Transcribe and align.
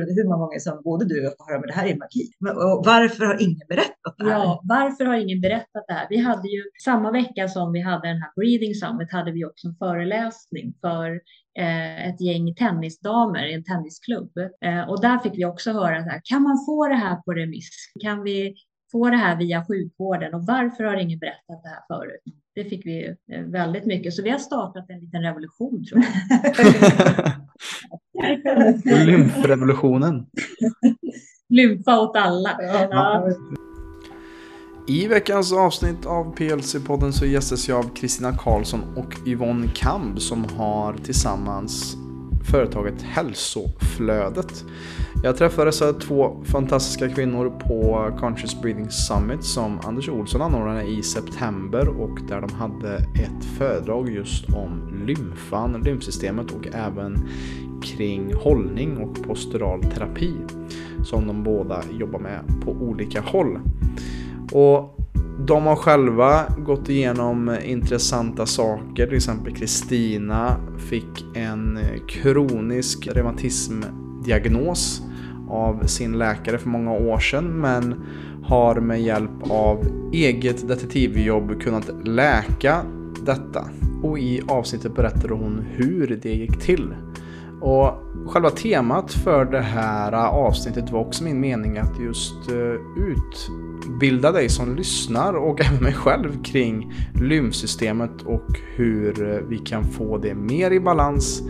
hur 0.00 0.28
många 0.28 0.44
gånger 0.44 0.58
som 0.58 0.82
både 0.84 1.04
du 1.04 1.26
och 1.26 1.34
jag 1.48 1.60
men 1.60 1.66
det 1.66 1.74
här 1.74 1.86
är 1.86 1.96
magi. 1.96 2.30
Och 2.40 2.86
varför 2.86 3.24
har 3.24 3.42
ingen 3.42 3.66
berättat 3.68 4.14
det 4.18 4.24
här? 4.24 4.30
Ja, 4.30 4.60
varför 4.64 5.04
har 5.04 5.14
ingen 5.14 5.40
berättat 5.40 5.84
det 5.88 5.94
här? 5.94 6.06
Vi 6.10 6.16
hade 6.16 6.48
ju 6.48 6.62
samma 6.84 7.10
vecka 7.10 7.48
som 7.48 7.72
vi 7.72 7.80
hade 7.80 8.08
den 8.08 8.22
här 8.22 8.32
Breathing 8.36 8.74
Summit 8.74 9.12
hade 9.12 9.32
vi 9.32 9.44
också 9.44 9.68
en 9.68 9.76
föreläsning 9.76 10.74
för 10.80 11.10
eh, 11.58 12.08
ett 12.08 12.20
gäng 12.20 12.54
tennisdamer 12.54 13.46
i 13.46 13.54
en 13.54 13.64
tennisklubb. 13.64 14.32
Eh, 14.64 14.88
och 14.90 15.00
där 15.00 15.18
fick 15.18 15.38
vi 15.38 15.44
också 15.44 15.72
höra 15.72 16.02
så 16.02 16.10
här, 16.10 16.20
kan 16.24 16.42
man 16.42 16.56
få 16.66 16.88
det 16.88 16.94
här 16.94 17.16
på 17.16 17.32
remiss? 17.32 17.70
Kan 18.00 18.22
vi 18.22 18.54
få 18.94 19.10
det 19.10 19.16
här 19.16 19.36
via 19.36 19.64
sjukvården 19.64 20.34
och 20.34 20.46
varför 20.46 20.84
har 20.84 20.96
ingen 20.96 21.18
berättat 21.18 21.62
det 21.62 21.68
här 21.68 21.82
förut? 21.88 22.22
Det 22.54 22.64
fick 22.64 22.86
vi 22.86 23.16
eh, 23.32 23.42
väldigt 23.42 23.86
mycket, 23.86 24.14
så 24.14 24.22
vi 24.22 24.30
har 24.30 24.38
startat 24.38 24.90
en 24.90 25.00
liten 25.00 25.22
revolution 25.22 25.84
tror 25.84 26.02
jag. 28.84 29.06
Lymfrevolutionen. 29.06 30.26
Lymfa 31.48 32.00
åt 32.00 32.16
alla. 32.16 32.56
Ja. 32.60 33.28
I 34.88 35.06
veckans 35.08 35.52
avsnitt 35.52 36.06
av 36.06 36.36
PLC-podden 36.36 37.12
så 37.12 37.26
gästas 37.26 37.68
jag 37.68 37.78
av 37.78 37.94
Kristina 37.94 38.36
Karlsson 38.36 38.80
och 38.96 39.14
Yvonne 39.26 39.68
Kamb 39.74 40.20
som 40.20 40.44
har 40.56 40.94
tillsammans 40.94 41.96
företaget 42.50 43.02
Hälsoflödet. 43.02 44.64
Jag 45.22 45.36
träffade 45.36 45.68
dessa 45.68 45.92
två 45.92 46.36
fantastiska 46.44 47.08
kvinnor 47.08 47.52
på 47.68 48.10
Conscious 48.20 48.62
Breathing 48.62 48.90
Summit 48.90 49.44
som 49.44 49.80
Anders 49.84 50.08
Olsson 50.08 50.42
anordnade 50.42 50.82
i 50.82 51.02
september 51.02 51.88
och 51.88 52.18
där 52.28 52.40
de 52.40 52.54
hade 52.54 52.96
ett 52.96 53.44
föredrag 53.58 54.10
just 54.10 54.48
om 54.48 55.02
lymfan, 55.06 55.82
lymfsystemet 55.84 56.50
och 56.50 56.66
även 56.72 57.28
kring 57.82 58.34
hållning 58.34 58.96
och 58.96 59.22
postural 59.22 59.82
terapi 59.82 60.32
som 61.04 61.26
de 61.26 61.42
båda 61.42 61.82
jobbar 61.98 62.18
med 62.18 62.40
på 62.64 62.70
olika 62.70 63.20
håll. 63.20 63.58
Och 64.52 64.98
de 65.38 65.66
har 65.66 65.76
själva 65.76 66.42
gått 66.58 66.88
igenom 66.88 67.56
intressanta 67.64 68.46
saker. 68.46 69.06
Till 69.06 69.16
exempel 69.16 69.54
Kristina 69.54 70.56
fick 70.78 71.24
en 71.34 71.78
kronisk 72.08 73.06
reumatism 73.06 73.82
diagnos 74.24 75.02
av 75.48 75.86
sin 75.86 76.18
läkare 76.18 76.58
för 76.58 76.68
många 76.68 76.92
år 76.92 77.18
sedan 77.18 77.60
men 77.60 78.04
har 78.44 78.74
med 78.74 79.02
hjälp 79.02 79.50
av 79.50 79.86
eget 80.12 80.68
detektivjobb 80.68 81.62
kunnat 81.62 81.90
läka 82.04 82.82
detta. 83.26 83.64
Och 84.02 84.18
i 84.18 84.42
avsnittet 84.48 84.94
berättade 84.94 85.34
hon 85.34 85.64
hur 85.70 86.20
det 86.22 86.34
gick 86.34 86.60
till. 86.60 86.94
Och 87.60 87.90
själva 88.26 88.50
temat 88.50 89.12
för 89.12 89.44
det 89.44 89.60
här 89.60 90.12
avsnittet 90.12 90.90
var 90.90 91.00
också 91.00 91.24
min 91.24 91.40
mening 91.40 91.78
att 91.78 92.00
just 92.00 92.50
eh, 92.50 93.02
utbilda 93.08 94.32
dig 94.32 94.48
som 94.48 94.76
lyssnar 94.76 95.34
och 95.34 95.60
även 95.66 95.82
mig 95.82 95.92
själv 95.92 96.42
kring 96.42 96.92
lymfsystemet 97.14 98.22
och 98.22 98.60
hur 98.76 99.32
eh, 99.32 99.38
vi 99.48 99.58
kan 99.58 99.84
få 99.84 100.18
det 100.18 100.34
mer 100.34 100.70
i 100.70 100.80
balans 100.80 101.42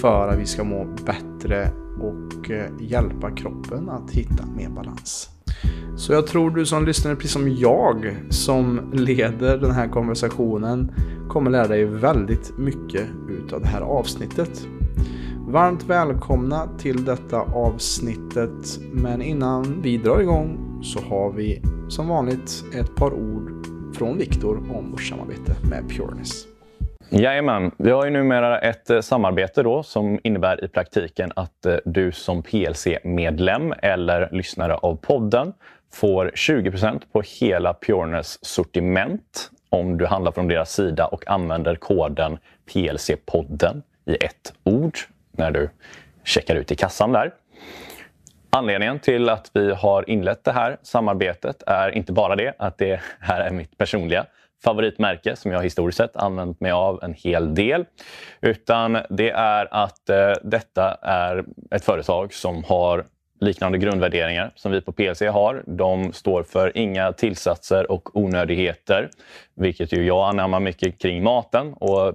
för 0.00 0.28
att 0.28 0.38
vi 0.38 0.46
ska 0.46 0.64
må 0.64 0.84
bättre 1.06 1.70
och 2.08 2.50
eh, 2.50 2.70
hjälpa 2.80 3.30
kroppen 3.30 3.88
att 3.88 4.10
hitta 4.10 4.46
mer 4.56 4.68
balans. 4.68 5.30
Så 5.96 6.12
jag 6.12 6.26
tror 6.26 6.50
du 6.50 6.66
som 6.66 6.86
lyssnar, 6.86 7.14
precis 7.14 7.32
som 7.32 7.48
jag 7.48 8.16
som 8.30 8.90
leder 8.92 9.58
den 9.58 9.70
här 9.70 9.88
konversationen, 9.88 10.92
kommer 11.28 11.50
lära 11.50 11.68
dig 11.68 11.84
väldigt 11.84 12.58
mycket 12.58 13.06
utav 13.28 13.60
det 13.60 13.68
här 13.68 13.80
avsnittet. 13.80 14.68
Varmt 15.48 15.84
välkomna 15.84 16.68
till 16.78 17.04
detta 17.04 17.40
avsnittet. 17.40 18.80
Men 18.92 19.22
innan 19.22 19.82
vi 19.82 19.96
drar 19.96 20.20
igång 20.20 20.80
så 20.82 21.00
har 21.00 21.32
vi 21.32 21.62
som 21.88 22.08
vanligt 22.08 22.64
ett 22.74 22.94
par 22.94 23.12
ord 23.12 23.66
från 23.94 24.18
Viktor 24.18 24.56
om 24.56 24.90
vårt 24.90 25.02
samarbete 25.02 25.56
med 25.70 25.88
Pureness. 25.88 26.55
Jajamän, 27.10 27.70
vi 27.78 27.90
har 27.90 28.04
ju 28.04 28.10
numera 28.10 28.58
ett 28.58 28.90
eh, 28.90 29.00
samarbete 29.00 29.62
då 29.62 29.82
som 29.82 30.20
innebär 30.24 30.64
i 30.64 30.68
praktiken 30.68 31.32
att 31.36 31.66
eh, 31.66 31.76
du 31.84 32.12
som 32.12 32.42
PLC-medlem 32.42 33.74
eller 33.82 34.28
lyssnare 34.32 34.74
av 34.74 34.96
podden 34.96 35.52
får 35.92 36.30
20% 36.34 37.02
på 37.12 37.22
hela 37.40 37.74
Pureness 37.74 38.44
sortiment 38.44 39.50
om 39.68 39.98
du 39.98 40.06
handlar 40.06 40.32
från 40.32 40.48
deras 40.48 40.72
sida 40.72 41.06
och 41.06 41.28
använder 41.30 41.76
koden 41.76 42.38
PLC-podden 42.72 43.82
i 44.04 44.14
ett 44.24 44.54
ord 44.64 44.98
när 45.32 45.50
du 45.50 45.70
checkar 46.24 46.54
ut 46.54 46.72
i 46.72 46.76
kassan 46.76 47.12
där. 47.12 47.32
Anledningen 48.50 48.98
till 48.98 49.28
att 49.28 49.50
vi 49.54 49.74
har 49.74 50.10
inlett 50.10 50.44
det 50.44 50.52
här 50.52 50.76
samarbetet 50.82 51.62
är 51.66 51.90
inte 51.90 52.12
bara 52.12 52.36
det 52.36 52.54
att 52.58 52.78
det 52.78 53.00
här 53.20 53.40
är 53.40 53.50
mitt 53.50 53.78
personliga 53.78 54.26
favoritmärke 54.64 55.36
som 55.36 55.50
jag 55.50 55.62
historiskt 55.62 55.98
sett 55.98 56.16
använt 56.16 56.60
mig 56.60 56.70
av 56.70 57.02
en 57.02 57.14
hel 57.14 57.54
del. 57.54 57.84
Utan 58.40 58.98
det 59.10 59.30
är 59.30 59.74
att 59.74 60.10
eh, 60.10 60.32
detta 60.42 60.94
är 61.02 61.44
ett 61.70 61.84
företag 61.84 62.34
som 62.34 62.64
har 62.64 63.04
liknande 63.40 63.78
grundvärderingar 63.78 64.52
som 64.54 64.72
vi 64.72 64.80
på 64.80 64.92
PLC 64.92 65.20
har. 65.20 65.64
De 65.66 66.12
står 66.12 66.42
för 66.42 66.78
inga 66.78 67.12
tillsatser 67.12 67.90
och 67.90 68.16
onödigheter, 68.16 69.10
vilket 69.56 69.92
ju 69.92 70.06
jag 70.06 70.28
anammar 70.28 70.60
mycket 70.60 70.98
kring 70.98 71.22
maten. 71.22 71.72
Och 71.72 72.14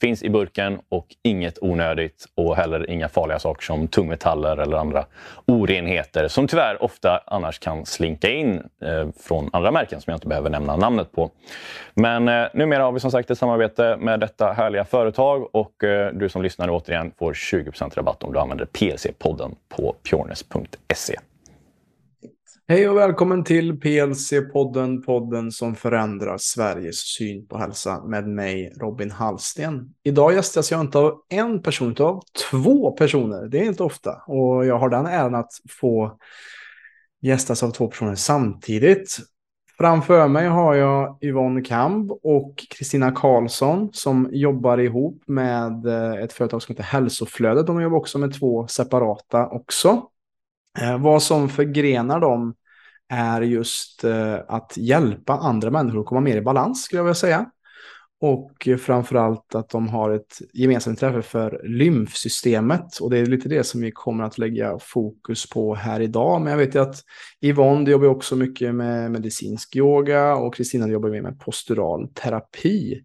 finns 0.00 0.22
i 0.22 0.30
burken 0.30 0.78
och 0.88 1.06
inget 1.22 1.58
onödigt 1.60 2.26
och 2.34 2.56
heller 2.56 2.90
inga 2.90 3.08
farliga 3.08 3.38
saker 3.38 3.62
som 3.64 3.88
tungmetaller 3.88 4.56
eller 4.56 4.76
andra 4.76 5.04
orenheter 5.46 6.28
som 6.28 6.48
tyvärr 6.48 6.82
ofta 6.82 7.20
annars 7.26 7.58
kan 7.58 7.86
slinka 7.86 8.30
in 8.30 8.62
eh, 8.82 9.08
från 9.20 9.50
andra 9.52 9.70
märken 9.70 10.00
som 10.00 10.10
jag 10.10 10.16
inte 10.16 10.28
behöver 10.28 10.50
nämna 10.50 10.76
namnet 10.76 11.12
på. 11.12 11.30
Men 11.94 12.28
eh, 12.28 12.46
numera 12.54 12.82
har 12.82 12.92
vi 12.92 13.00
som 13.00 13.10
sagt 13.10 13.30
ett 13.30 13.38
samarbete 13.38 13.96
med 14.00 14.20
detta 14.20 14.52
härliga 14.52 14.84
företag 14.84 15.48
och 15.52 15.84
eh, 15.84 16.12
du 16.12 16.28
som 16.28 16.42
lyssnar 16.42 16.70
återigen 16.70 17.12
får 17.18 17.32
20% 17.32 17.94
rabatt 17.96 18.22
om 18.22 18.32
du 18.32 18.38
använder 18.38 18.66
PLC-podden 18.66 19.54
på 19.68 19.96
pjornes.se. 20.02 21.16
Hej 22.68 22.88
och 22.88 22.96
välkommen 22.96 23.44
till 23.44 23.72
PLC-podden, 23.72 25.02
podden 25.02 25.52
som 25.52 25.74
förändrar 25.74 26.36
Sveriges 26.38 26.96
syn 26.96 27.46
på 27.46 27.58
hälsa 27.58 28.04
med 28.04 28.28
mig 28.28 28.72
Robin 28.80 29.10
Hallsten. 29.10 29.94
Idag 30.02 30.34
gästas 30.34 30.70
jag 30.70 30.80
inte 30.80 30.98
av 30.98 31.20
en 31.28 31.62
person, 31.62 31.92
utan 31.92 32.06
av 32.06 32.22
två 32.50 32.90
personer. 32.90 33.48
Det 33.48 33.58
är 33.58 33.64
inte 33.64 33.82
ofta 33.82 34.22
och 34.26 34.66
jag 34.66 34.78
har 34.78 34.88
den 34.88 35.06
äran 35.06 35.34
att 35.34 35.50
få 35.80 36.18
gästas 37.20 37.62
av 37.62 37.70
två 37.70 37.88
personer 37.88 38.14
samtidigt. 38.14 39.16
Framför 39.78 40.28
mig 40.28 40.46
har 40.46 40.74
jag 40.74 41.18
Yvonne 41.22 41.62
Kamb 41.62 42.10
och 42.22 42.54
Kristina 42.78 43.12
Karlsson 43.12 43.88
som 43.92 44.28
jobbar 44.32 44.78
ihop 44.78 45.22
med 45.26 45.86
ett 46.24 46.32
företag 46.32 46.62
som 46.62 46.72
heter 46.72 46.84
Hälsoflödet. 46.84 47.66
De 47.66 47.82
jobbar 47.82 47.96
också 47.96 48.18
med 48.18 48.34
två 48.38 48.66
separata 48.66 49.46
också. 49.46 50.02
Eh, 50.82 50.98
vad 50.98 51.22
som 51.22 51.48
förgrenar 51.48 52.20
dem 52.20 52.54
är 53.08 53.42
just 53.42 54.04
eh, 54.04 54.34
att 54.48 54.76
hjälpa 54.76 55.32
andra 55.32 55.70
människor 55.70 56.00
att 56.00 56.06
komma 56.06 56.20
mer 56.20 56.36
i 56.36 56.42
balans 56.42 56.82
skulle 56.82 56.98
jag 56.98 57.04
vilja 57.04 57.14
säga. 57.14 57.50
Och 58.20 58.68
framförallt 58.80 59.54
att 59.54 59.68
de 59.68 59.88
har 59.88 60.10
ett 60.10 60.38
gemensamt 60.52 61.02
intresse 61.02 61.22
för 61.22 61.60
lymfsystemet. 61.64 62.96
Och 62.96 63.10
det 63.10 63.18
är 63.18 63.26
lite 63.26 63.48
det 63.48 63.64
som 63.64 63.80
vi 63.80 63.90
kommer 63.90 64.24
att 64.24 64.38
lägga 64.38 64.78
fokus 64.78 65.50
på 65.50 65.74
här 65.74 66.00
idag. 66.00 66.40
Men 66.40 66.50
jag 66.50 66.58
vet 66.58 66.74
ju 66.74 66.78
att 66.78 66.96
Yvonne 67.42 67.90
jobbar 67.90 68.06
också 68.06 68.36
mycket 68.36 68.74
med 68.74 69.10
medicinsk 69.10 69.76
yoga 69.76 70.34
och 70.34 70.54
Kristina 70.54 70.88
jobbar 70.88 71.22
med 71.22 71.40
postural 71.40 72.08
terapi. 72.08 73.02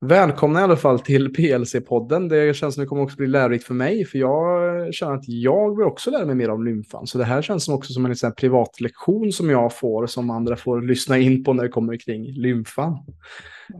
Välkomna 0.00 0.60
i 0.60 0.62
alla 0.62 0.76
fall 0.76 1.00
till 1.00 1.28
PLC-podden. 1.28 2.28
Det 2.28 2.56
känns 2.56 2.74
som 2.74 2.82
det 2.82 2.88
kommer 2.88 3.02
också 3.02 3.16
bli 3.16 3.26
lärorikt 3.26 3.64
för 3.64 3.74
mig, 3.74 4.04
för 4.04 4.18
jag 4.18 4.94
känner 4.94 5.14
att 5.14 5.28
jag 5.28 5.76
vill 5.76 5.86
också 5.86 6.10
lära 6.10 6.26
mig 6.26 6.34
mer 6.34 6.50
om 6.50 6.64
lymfan. 6.64 7.06
Så 7.06 7.18
det 7.18 7.24
här 7.24 7.42
känns 7.42 7.64
som 7.64 7.74
också 7.74 7.92
som 7.92 8.06
en 8.06 8.14
privat 8.36 8.80
lektion 8.80 9.32
som 9.32 9.50
jag 9.50 9.78
får, 9.78 10.06
som 10.06 10.30
andra 10.30 10.56
får 10.56 10.82
lyssna 10.82 11.18
in 11.18 11.44
på 11.44 11.52
när 11.52 11.62
det 11.62 11.68
kommer 11.68 11.96
kring 11.96 12.24
lymfan. 12.24 12.98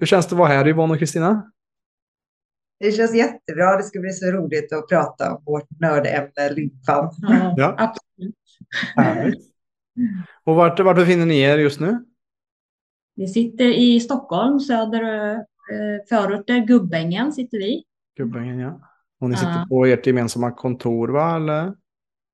Hur 0.01 0.07
känns 0.07 0.27
det 0.27 0.35
att 0.35 0.39
vara 0.39 0.49
här, 0.49 0.69
Yvonne 0.69 0.93
och 0.93 0.99
Kristina? 0.99 1.51
Det 2.81 2.93
känns 2.93 3.15
jättebra. 3.15 3.77
Det 3.77 3.83
ska 3.83 4.01
bli 4.01 4.13
så 4.13 4.27
roligt 4.27 4.73
att 4.73 4.89
prata 4.89 5.35
om 5.35 5.43
vårt 5.45 5.81
nördämne 5.81 6.53
lymfan. 6.57 7.11
Ja, 7.57 7.75
absolut. 7.79 8.35
Härligt. 8.97 9.41
Och 10.45 10.55
vart, 10.55 10.81
vart 10.81 10.97
befinner 10.97 11.27
ni 11.27 11.41
er 11.41 11.59
just 11.59 11.81
nu? 11.81 12.05
Vi 13.17 13.27
sitter 13.27 13.65
i 13.65 14.01
Stockholm, 14.01 14.61
söder 14.61 15.37
förorter, 16.09 16.59
Gubbängen 16.67 17.33
sitter 17.33 17.59
vi. 17.59 17.83
Gubbängen, 18.19 18.59
ja. 18.59 18.81
Och 19.21 19.31
ni 19.31 19.37
sitter 19.37 19.51
Ja. 19.53 19.67
på 19.69 19.87
ert 19.87 20.07
gemensamma 20.07 20.51
kontor, 20.51 21.09
va? 21.09 21.37
Eller? 21.37 21.73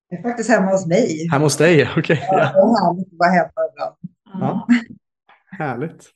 Jag 0.09 0.19
är 0.19 0.23
faktiskt 0.23 0.51
hemma 0.51 0.71
hos 0.71 0.87
mig. 0.87 1.29
Hemma 1.33 1.45
hos 1.45 1.57
dig? 1.57 1.89
Okej. 1.97 2.21
Ja, 2.29 2.39
Ja. 2.39 2.53
det 2.53 2.59
är 2.61 2.87
härligt 2.87 3.07
att 3.13 3.19
vara 3.19 3.31
hemma 3.31 3.51
ibland. 3.73 3.95
Ja. 4.41 4.67
Härligt. 5.59 6.11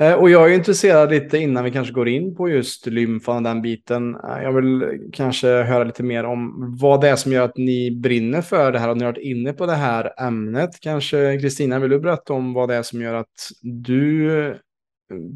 Eh, 0.00 0.12
Och 0.14 0.30
jag 0.30 0.50
är 0.50 0.54
intresserad 0.54 1.10
lite 1.10 1.38
innan 1.38 1.64
vi 1.64 1.70
kanske 1.70 1.92
går 1.94 2.08
in 2.08 2.34
på 2.36 2.48
just 2.48 2.86
lymfan 2.86 3.36
och 3.36 3.42
den 3.42 3.62
biten. 3.62 4.14
Eh, 4.14 4.42
Jag 4.42 4.52
vill 4.52 5.00
kanske 5.12 5.48
höra 5.48 5.84
lite 5.84 6.02
mer 6.02 6.24
om 6.24 6.52
vad 6.80 7.00
det 7.00 7.08
är 7.08 7.16
som 7.16 7.32
gör 7.32 7.44
att 7.44 7.56
ni 7.56 8.00
brinner 8.02 8.42
för 8.42 8.72
det 8.72 8.78
här 8.78 8.88
och 8.90 8.96
ni 8.96 9.04
har 9.04 9.12
varit 9.12 9.24
inne 9.24 9.52
på 9.52 9.66
det 9.66 9.74
här 9.74 10.12
ämnet. 10.26 10.70
Kanske 10.80 11.38
Kristina, 11.40 11.78
vill 11.78 11.90
du 11.90 12.00
berätta 12.00 12.32
om 12.32 12.52
vad 12.52 12.68
det 12.68 12.74
är 12.74 12.82
som 12.82 13.00
gör 13.02 13.14
att 13.14 13.34
du 13.62 14.38
eh, 14.48 14.56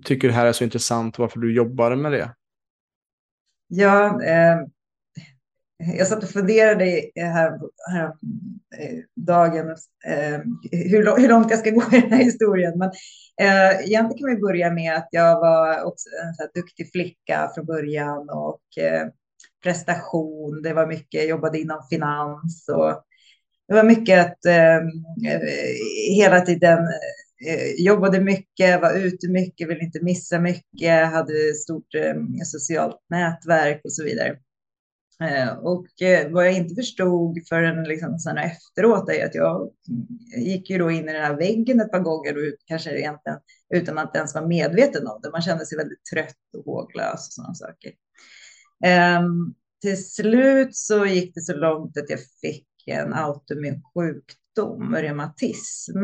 tycker 0.05 0.29
det 0.29 0.35
här 0.35 0.47
är 0.47 0.53
så 0.53 0.65
intressant 0.65 1.15
och 1.15 1.20
varför 1.20 1.41
du 1.41 1.55
jobbar 1.55 1.97
med 1.97 2.12
det? 2.12 2.35
Ja, 3.69 4.23
eh, 4.23 4.56
jag 5.97 6.06
satt 6.06 6.23
och 6.23 6.31
funderade 6.31 7.11
här, 7.17 7.59
här 7.91 8.06
eh, 8.79 8.99
dagen 9.17 9.69
eh, 10.06 10.41
hur, 10.73 11.19
hur 11.20 11.29
långt 11.29 11.50
jag 11.50 11.59
ska 11.59 11.70
gå 11.70 11.82
i 11.93 12.00
den 12.00 12.12
här 12.12 12.25
historien. 12.25 12.79
Men 12.79 12.91
eh, 13.41 13.81
egentligen 13.81 14.19
kan 14.19 14.37
vi 14.37 14.41
börja 14.41 14.70
med 14.70 14.97
att 14.97 15.09
jag 15.11 15.41
var 15.41 15.82
också 15.82 16.09
en 16.25 16.35
så 16.35 16.43
här 16.43 16.50
duktig 16.55 16.93
flicka 16.93 17.50
från 17.55 17.67
början 17.67 18.31
och 18.31 18.82
eh, 18.82 19.09
prestation. 19.62 20.62
Det 20.62 20.73
var 20.73 20.87
mycket, 20.87 21.21
jag 21.21 21.29
jobbade 21.29 21.61
inom 21.61 21.87
finans 21.91 22.69
och 22.69 23.03
det 23.69 23.75
var 23.75 23.85
mycket 23.85 24.26
att 24.26 24.44
eh, 24.47 24.76
eh 24.76 25.41
hela 26.17 26.41
tiden 26.41 26.79
Eh, 27.46 27.85
jobbade 27.85 28.20
mycket, 28.20 28.81
var 28.81 28.99
ute 28.99 29.29
mycket, 29.29 29.69
ville 29.69 29.85
inte 29.85 30.05
missa 30.05 30.40
mycket, 30.40 31.12
hade 31.12 31.55
stort 31.55 31.94
eh, 31.94 32.14
socialt 32.44 33.00
nätverk 33.11 33.81
och 33.85 33.93
så 33.93 34.05
vidare. 34.05 34.38
Eh, 35.23 35.58
och 35.58 36.02
eh, 36.02 36.32
vad 36.32 36.46
jag 36.46 36.52
inte 36.52 36.75
förstod 36.75 37.38
förrän 37.49 37.85
liksom 37.85 38.19
sen 38.19 38.38
efteråt 38.38 39.11
är 39.11 39.26
att 39.26 39.35
jag 39.35 39.70
gick 40.37 40.70
ju 40.70 40.79
då 40.79 40.90
in 40.90 41.08
i 41.08 41.12
den 41.12 41.23
här 41.23 41.37
väggen 41.37 41.81
ett 41.81 41.90
par 41.93 42.00
gånger 42.00 42.37
och 42.37 42.43
ut- 42.43 42.62
kanske 42.67 42.99
egentligen 42.99 43.38
utan 43.75 43.99
att 43.99 44.17
ens 44.17 44.35
vara 44.35 44.46
medveten 44.46 45.06
om 45.06 45.20
det. 45.23 45.31
Man 45.31 45.43
kände 45.43 45.67
sig 45.67 45.79
väldigt 45.79 46.05
trött 46.12 46.37
och 46.56 46.64
håglös 46.64 47.26
och 47.29 47.32
sådana 47.32 47.55
saker. 47.55 47.93
Ehm, 48.85 49.55
till 49.82 50.05
slut 50.06 50.76
så 50.76 51.06
gick 51.06 51.35
det 51.35 51.40
så 51.40 51.56
långt 51.56 51.96
att 51.99 52.11
jag 52.11 52.20
fick 52.40 52.67
en 52.87 53.14
autoimmun 53.14 53.82
sjukdom, 53.94 54.94
reumatism. 54.96 55.99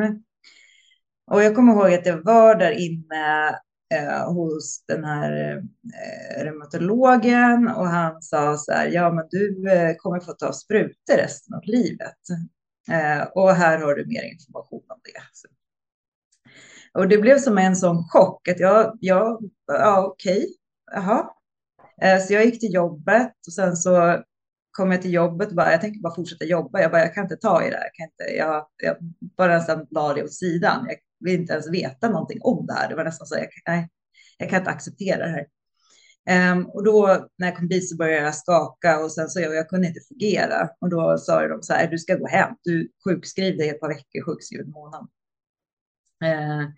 Och 1.31 1.43
jag 1.43 1.55
kommer 1.55 1.73
ihåg 1.73 1.95
att 1.95 2.07
jag 2.07 2.25
var 2.25 2.55
där 2.55 2.71
inne 2.71 3.49
eh, 3.95 4.33
hos 4.33 4.85
den 4.89 5.05
här 5.05 5.57
eh, 5.57 6.45
reumatologen 6.45 7.69
och 7.69 7.87
han 7.87 8.23
sa 8.23 8.57
så 8.57 8.73
här, 8.73 8.89
ja 8.89 9.13
men 9.13 9.27
du 9.31 9.71
eh, 9.73 9.95
kommer 9.97 10.21
få 10.21 10.33
ta 10.33 10.53
sprutor 10.53 11.17
resten 11.17 11.55
av 11.55 11.63
livet. 11.65 12.19
Eh, 12.91 13.23
och 13.23 13.51
här 13.51 13.79
har 13.79 13.95
du 13.95 14.07
mer 14.07 14.23
information 14.33 14.85
om 14.89 15.01
det. 15.05 15.23
Så. 15.33 15.49
Och 16.99 17.09
det 17.09 17.19
blev 17.19 17.39
som 17.39 17.59
en 17.59 17.77
sån 17.77 18.05
chock 18.09 18.49
att 18.49 18.61
jag, 18.61 18.99
ja, 19.01 19.41
ja 19.67 20.07
okej, 20.07 20.47
jaha. 20.93 21.31
Eh, 22.03 22.21
så 22.21 22.33
jag 22.33 22.45
gick 22.45 22.61
till 22.61 22.75
jobbet 22.75 23.33
och 23.47 23.53
sen 23.53 23.77
så 23.77 24.23
kom 24.71 24.93
jag 24.93 25.03
till 25.03 25.13
jobbet 25.13 25.49
och 25.49 25.55
bara, 25.55 25.71
jag 25.71 25.81
tänker 25.81 26.01
bara 26.01 26.15
fortsätta 26.15 26.45
jobba. 26.45 26.81
Jag 26.81 26.91
bara, 26.91 27.01
jag 27.01 27.15
kan 27.15 27.25
inte 27.25 27.37
ta 27.37 27.65
i 27.65 27.71
det 27.71 27.77
här. 27.77 27.85
Jag, 27.85 27.95
kan 27.95 28.05
inte, 28.07 28.37
jag, 28.37 28.67
jag 28.77 28.97
bara 29.37 29.61
sen 29.61 29.87
la 29.91 30.15
det 30.15 30.23
åt 30.25 30.33
sidan. 30.33 30.87
Jag 30.89 30.97
vill 31.25 31.41
inte 31.41 31.53
ens 31.53 31.71
veta 31.71 32.09
någonting 32.09 32.39
om 32.43 32.67
det 32.67 32.73
här. 32.73 32.89
Det 32.89 32.95
var 32.95 33.05
nästan 33.05 33.27
så, 33.27 33.35
jag, 33.35 33.49
nej, 33.67 33.89
jag 34.39 34.51
kan 34.51 34.59
inte 34.59 34.71
acceptera 34.71 35.27
det 35.27 35.33
här. 35.33 35.47
Ehm, 36.27 36.67
och 36.67 36.85
då 36.85 37.29
när 37.39 37.47
jag 37.47 37.57
kom 37.57 37.69
dit 37.69 37.89
så 37.89 37.97
började 37.97 38.25
jag 38.25 38.35
skaka 38.35 39.05
och 39.05 39.13
sen 39.13 39.29
så 39.29 39.41
jag, 39.41 39.55
jag 39.55 39.69
kunde 39.69 39.87
inte 39.87 40.01
fungera. 40.09 40.69
Och 40.81 40.91
då 40.91 41.19
sa 41.19 41.49
de 41.49 41.63
så 41.63 41.73
här, 41.73 41.91
du 41.91 41.99
ska 41.99 42.17
gå 42.17 42.27
hem. 42.27 42.55
Du 42.63 42.91
sjukskriv 43.05 43.57
dig 43.57 43.69
ett 43.69 43.81
par 43.81 43.89
veckor, 43.89 44.25
sjukskriv 44.25 44.61
en 44.61 44.71
månad. 44.71 45.09
Ehm, 46.25 46.73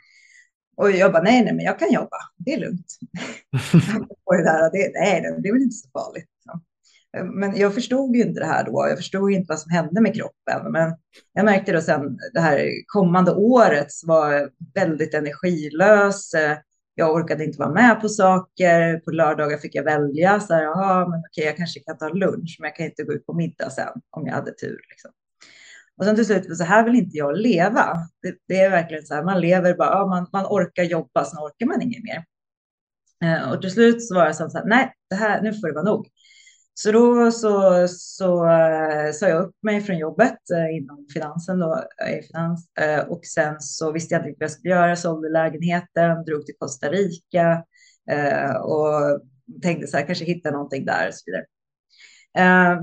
och 0.77 0.91
jag 0.91 1.13
bara, 1.13 1.23
nej, 1.23 1.45
nej, 1.45 1.55
men 1.55 1.65
jag 1.65 1.79
kan 1.79 1.93
jobba. 1.93 2.17
Det 2.37 2.55
är 2.55 2.61
lugnt. 2.61 2.99
det 4.31 4.43
där, 4.45 4.71
det, 4.73 5.01
nej, 5.01 5.41
det 5.43 5.49
är 5.49 5.53
väl 5.53 5.63
inte 5.63 5.77
så 5.77 5.89
farligt. 5.91 6.31
Så. 6.45 6.61
Men 7.25 7.57
jag 7.57 7.75
förstod 7.75 8.17
ju 8.17 8.23
inte 8.23 8.41
det 8.41 8.47
här 8.47 8.65
då. 8.65 8.87
Jag 8.89 8.97
förstod 8.97 9.31
ju 9.31 9.37
inte 9.37 9.49
vad 9.49 9.59
som 9.59 9.71
hände 9.71 10.01
med 10.01 10.15
kroppen. 10.15 10.73
Men 10.73 10.97
jag 11.33 11.45
märkte 11.45 11.73
då 11.73 11.81
sen 11.81 12.19
det 12.35 12.41
här 12.41 12.71
kommande 12.87 13.33
året 13.33 13.87
var 14.07 14.51
väldigt 14.75 15.15
energilös. 15.15 16.33
Jag 16.95 17.15
orkade 17.15 17.45
inte 17.45 17.59
vara 17.59 17.73
med 17.73 18.01
på 18.01 18.09
saker. 18.09 18.99
På 18.99 19.11
lördagar 19.11 19.59
fick 19.59 19.75
jag 19.75 19.85
välja. 19.85 20.41
Så 20.41 20.55
här, 20.55 20.63
Jaha, 20.63 21.09
men 21.09 21.21
okej, 21.21 21.45
jag 21.45 21.57
kanske 21.57 21.81
kan 21.81 21.99
ta 21.99 22.09
lunch, 22.09 22.57
men 22.61 22.69
jag 22.69 22.77
kan 22.77 22.87
inte 22.87 23.03
gå 23.03 23.13
ut 23.13 23.27
på 23.27 23.35
middag 23.35 23.71
sen 23.71 23.93
om 24.11 24.27
jag 24.27 24.35
hade 24.35 24.53
tur. 24.53 24.81
Liksom. 24.91 25.11
Och 25.99 26.05
sen 26.05 26.17
till 26.17 26.27
slut, 26.27 26.57
så 26.57 26.65
här 26.65 26.85
vill 26.85 26.95
inte 26.95 27.17
jag 27.17 27.39
leva. 27.39 27.97
Det, 28.23 28.35
det 28.49 28.61
är 28.61 28.71
verkligen 28.71 29.07
så 29.07 29.15
här, 29.15 29.23
man 29.23 29.41
lever 29.41 29.75
bara, 29.75 29.89
ja, 29.89 30.07
man, 30.07 30.27
man 30.33 30.47
orkar 30.47 30.83
jobba, 30.83 31.25
sen 31.25 31.39
orkar 31.39 31.67
man 31.67 31.83
inget 31.83 32.05
mer. 32.05 32.25
Eh, 33.25 33.53
och 33.53 33.63
till 33.63 33.71
slut 33.71 34.03
så 34.03 34.15
var 34.15 34.25
jag 34.27 34.37
så 34.37 34.59
här, 34.59 34.65
nej, 34.65 34.93
det 35.11 35.17
här, 35.17 35.43
nu 35.43 35.55
får 35.55 35.69
det 35.69 35.75
vara 35.75 35.85
nog. 35.85 36.09
Så 36.79 36.93
då 36.93 37.31
så, 37.31 37.87
så 37.89 38.45
uh, 38.45 39.13
sa 39.13 39.29
jag 39.29 39.45
upp 39.45 39.55
mig 39.63 39.81
från 39.81 39.99
jobbet 39.99 40.51
eh, 40.55 40.77
inom 40.77 41.07
finansen 41.15 41.59
då, 41.59 41.85
eh, 42.05 42.19
i 42.19 42.23
finans. 42.23 42.69
och 43.09 43.21
sen 43.25 43.61
så 43.61 43.93
visste 43.93 44.15
jag 44.15 44.21
inte 44.21 44.37
vad 44.39 44.45
jag 44.45 44.51
skulle 44.51 44.75
göra, 44.75 44.97
sålde 44.97 45.29
lägenheten, 45.29 46.25
drog 46.25 46.47
till 46.47 46.55
Costa 46.59 46.89
Rica 46.89 47.65
och 48.63 49.21
tänkte 49.63 49.87
så 49.87 49.97
här, 49.97 50.07
kanske 50.07 50.25
hitta 50.25 50.51
någonting 50.51 50.85
där 50.85 51.09
och 51.09 51.15
så 51.15 51.23
vidare. 51.27 51.45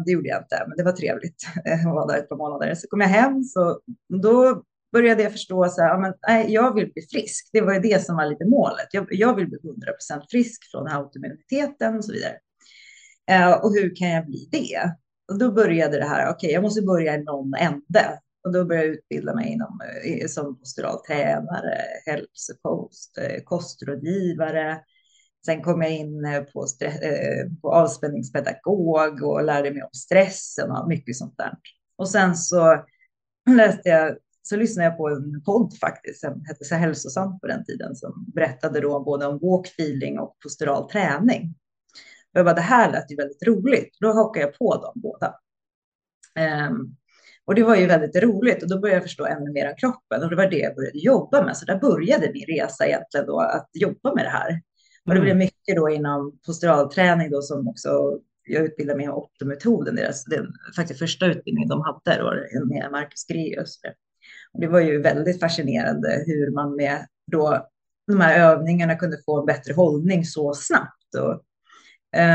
det 0.05 0.11
gjorde 0.11 0.29
jag 0.29 0.41
inte, 0.41 0.65
men 0.67 0.77
det 0.77 0.83
var 0.83 0.91
trevligt 0.91 1.43
att 1.85 1.93
vara 1.93 2.05
där 2.05 2.17
ett 2.17 2.29
par 2.29 2.37
månader. 2.37 2.75
Så 2.75 2.87
kom 2.87 3.01
jag 3.01 3.07
hem, 3.07 3.43
så 3.43 3.79
då 4.21 4.63
började 4.91 5.23
jag 5.23 5.31
förstå 5.31 5.69
så 5.69 5.81
här, 5.81 5.89
ja, 5.89 5.99
men, 5.99 6.13
nej, 6.27 6.53
jag 6.53 6.75
vill 6.75 6.91
bli 6.93 7.01
frisk. 7.11 7.49
Det 7.53 7.61
var 7.61 7.73
ju 7.73 7.79
det 7.79 8.05
som 8.05 8.15
var 8.15 8.25
lite 8.25 8.45
målet. 8.45 8.87
Jag, 8.91 9.07
jag 9.09 9.35
vill 9.35 9.47
bli 9.47 9.57
100% 9.57 10.23
frisk 10.31 10.71
från 10.71 10.87
autoimmuniteten 10.87 11.97
och 11.97 12.05
så 12.05 12.11
vidare. 12.11 12.37
Eh, 13.31 13.51
och 13.51 13.73
hur 13.73 13.95
kan 13.95 14.09
jag 14.09 14.25
bli 14.25 14.49
det? 14.51 14.95
Och 15.31 15.39
då 15.39 15.51
började 15.51 15.97
det 15.97 16.05
här, 16.05 16.23
okej, 16.23 16.33
okay, 16.35 16.51
jag 16.51 16.63
måste 16.63 16.81
börja 16.81 17.15
i 17.15 17.23
någon 17.23 17.53
ände. 17.53 18.19
Och 18.43 18.53
då 18.53 18.65
började 18.65 18.87
jag 18.87 18.95
utbilda 18.95 19.35
mig 19.35 19.51
inom, 19.51 19.79
eh, 20.05 20.27
som 20.27 20.59
postural 20.59 21.05
tränare, 21.07 21.77
hälsokost, 22.05 23.17
eh, 23.17 23.43
kostrådgivare. 23.43 24.79
Sen 25.45 25.61
kom 25.61 25.81
jag 25.81 25.91
in 25.91 26.27
på, 26.53 26.67
på 27.61 27.73
avspänningspedagog 27.73 29.23
och 29.23 29.43
lärde 29.43 29.71
mig 29.71 29.83
om 29.83 29.89
stressen 29.93 30.71
och 30.71 30.87
mycket 30.87 31.15
sånt 31.15 31.37
där. 31.37 31.53
Och 31.97 32.09
sen 32.09 32.35
så 32.35 32.83
läste 33.49 33.89
jag, 33.89 34.17
så 34.41 34.55
lyssnade 34.55 34.89
jag 34.89 34.97
på 34.97 35.09
en 35.09 35.43
podd 35.45 35.77
faktiskt, 35.81 36.19
som 36.19 36.45
hette 36.45 36.65
så 36.65 36.75
hälsosamt 36.75 37.41
på 37.41 37.47
den 37.47 37.65
tiden, 37.65 37.95
som 37.95 38.25
berättade 38.35 38.79
då 38.79 39.03
både 39.03 39.25
om 39.25 39.39
walkfeeling 39.41 40.19
och 40.19 40.37
postural 40.43 40.89
träning. 40.89 41.55
Jag 42.33 42.45
bara, 42.45 42.55
det 42.55 42.61
här 42.61 42.91
lät 42.91 43.11
ju 43.11 43.15
väldigt 43.15 43.47
roligt. 43.47 43.97
Då 43.99 44.13
hakade 44.13 44.45
jag 44.45 44.57
på 44.57 44.75
dem 44.75 44.93
båda. 44.95 45.35
Um, 46.69 46.95
och 47.45 47.55
det 47.55 47.63
var 47.63 47.75
ju 47.75 47.85
väldigt 47.85 48.15
roligt 48.15 48.63
och 48.63 48.69
då 48.69 48.79
började 48.79 48.95
jag 48.95 49.03
förstå 49.03 49.25
ännu 49.25 49.51
mer 49.51 49.69
om 49.69 49.75
kroppen 49.75 50.23
och 50.23 50.29
det 50.29 50.35
var 50.35 50.47
det 50.47 50.57
jag 50.57 50.75
började 50.75 50.97
jobba 50.97 51.45
med. 51.45 51.57
Så 51.57 51.65
där 51.65 51.79
började 51.79 52.31
min 52.33 52.45
resa 52.45 52.85
egentligen 52.85 53.25
då 53.25 53.39
att 53.39 53.69
jobba 53.73 54.15
med 54.15 54.25
det 54.25 54.29
här. 54.29 54.61
Och 55.05 55.15
det 55.15 55.21
blev 55.21 55.37
mycket 55.37 55.75
då 55.75 55.89
inom 55.89 56.39
posturalträning 56.45 57.31
då 57.31 57.41
som 57.41 57.67
också 57.67 58.19
jag 58.43 58.63
utbildade 58.65 58.97
mig 58.97 59.05
i 59.05 59.09
optometoden, 59.09 59.95
deras, 59.95 60.23
den 60.23 60.53
faktiskt 60.75 60.99
första 60.99 61.25
utbildningen 61.25 61.69
de 61.69 61.81
hade 61.81 62.21
då 62.21 62.65
med 62.65 62.91
Marcus 62.91 63.25
Greus. 63.27 63.79
Och 64.53 64.61
det 64.61 64.67
var 64.67 64.79
ju 64.79 65.01
väldigt 65.01 65.39
fascinerande 65.39 66.23
hur 66.25 66.51
man 66.51 66.75
med 66.75 67.07
då 67.31 67.67
de 68.07 68.19
här 68.19 68.51
övningarna 68.51 68.95
kunde 68.95 69.17
få 69.25 69.39
en 69.39 69.45
bättre 69.45 69.73
hållning 69.73 70.25
så 70.25 70.53
snabbt. 70.53 71.15
Och, 71.17 71.43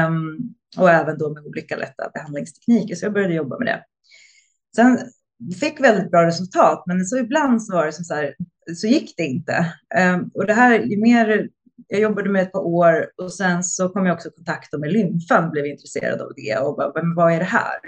um, 0.08 0.54
och 0.76 0.90
även 0.90 1.18
då 1.18 1.34
med 1.34 1.46
olika 1.46 1.76
lätta 1.76 2.10
behandlingstekniker. 2.14 2.94
Så 2.94 3.04
jag 3.04 3.12
började 3.12 3.34
jobba 3.34 3.58
med 3.58 3.66
det. 3.66 3.84
Sen 4.76 4.98
fick 5.60 5.80
väldigt 5.80 6.10
bra 6.10 6.26
resultat, 6.26 6.84
men 6.86 7.04
så 7.04 7.18
ibland 7.18 7.62
så 7.62 7.72
var 7.72 7.86
det 7.86 7.92
som 7.92 8.04
så 8.04 8.14
här, 8.14 8.34
så 8.76 8.86
gick 8.86 9.14
det 9.16 9.22
inte. 9.22 9.74
Um, 10.14 10.30
och 10.34 10.46
det 10.46 10.54
här, 10.54 10.80
ju 10.80 11.00
mer 11.00 11.48
jag 11.86 12.00
jobbade 12.00 12.30
med 12.30 12.42
ett 12.42 12.52
par 12.52 12.66
år 12.66 13.10
och 13.16 13.32
sen 13.32 13.64
så 13.64 13.88
kom 13.88 14.06
jag 14.06 14.14
också 14.14 14.28
i 14.28 14.32
kontakt 14.32 14.78
med 14.78 14.92
lymfan, 14.92 15.50
blev 15.50 15.66
intresserad 15.66 16.20
av 16.20 16.32
det 16.36 16.58
och 16.58 16.76
bara, 16.76 16.92
men 16.94 17.14
vad 17.14 17.32
är 17.32 17.38
det 17.38 17.44
här? 17.44 17.78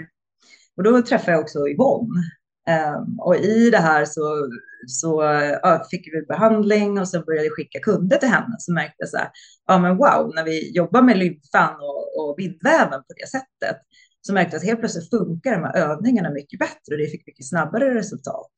Och 0.77 0.83
då 0.83 1.01
träffade 1.01 1.31
jag 1.31 1.41
också 1.41 1.67
Yvonne. 1.67 2.21
Ehm, 2.67 3.19
och 3.19 3.35
i 3.35 3.69
det 3.69 3.77
här 3.77 4.05
så, 4.05 4.49
så 4.87 5.21
ja, 5.61 5.87
fick 5.91 6.07
vi 6.13 6.25
behandling 6.25 6.99
och 6.99 7.07
så 7.07 7.21
började 7.21 7.43
vi 7.43 7.49
skicka 7.49 7.79
kunder 7.79 8.17
till 8.17 8.29
henne. 8.29 8.55
Så 8.59 8.73
märkte 8.73 8.95
jag 8.97 9.09
så 9.09 9.17
här, 9.17 9.29
ja 9.67 9.79
men 9.79 9.97
wow, 9.97 10.31
när 10.35 10.43
vi 10.43 10.71
jobbar 10.71 11.01
med 11.01 11.17
lymfan 11.17 11.75
och, 11.75 12.29
och 12.29 12.35
bindväven 12.35 12.99
på 12.99 13.13
det 13.17 13.29
sättet 13.29 13.77
så 14.21 14.33
märkte 14.33 14.55
jag 14.55 14.59
att 14.59 14.67
helt 14.67 14.79
plötsligt 14.79 15.09
funkar 15.09 15.51
de 15.51 15.63
här 15.63 15.77
övningarna 15.77 16.29
mycket 16.29 16.59
bättre 16.59 16.91
och 16.91 16.97
det 16.97 17.07
fick 17.07 17.27
mycket 17.27 17.47
snabbare 17.47 17.93
resultat. 17.95 18.51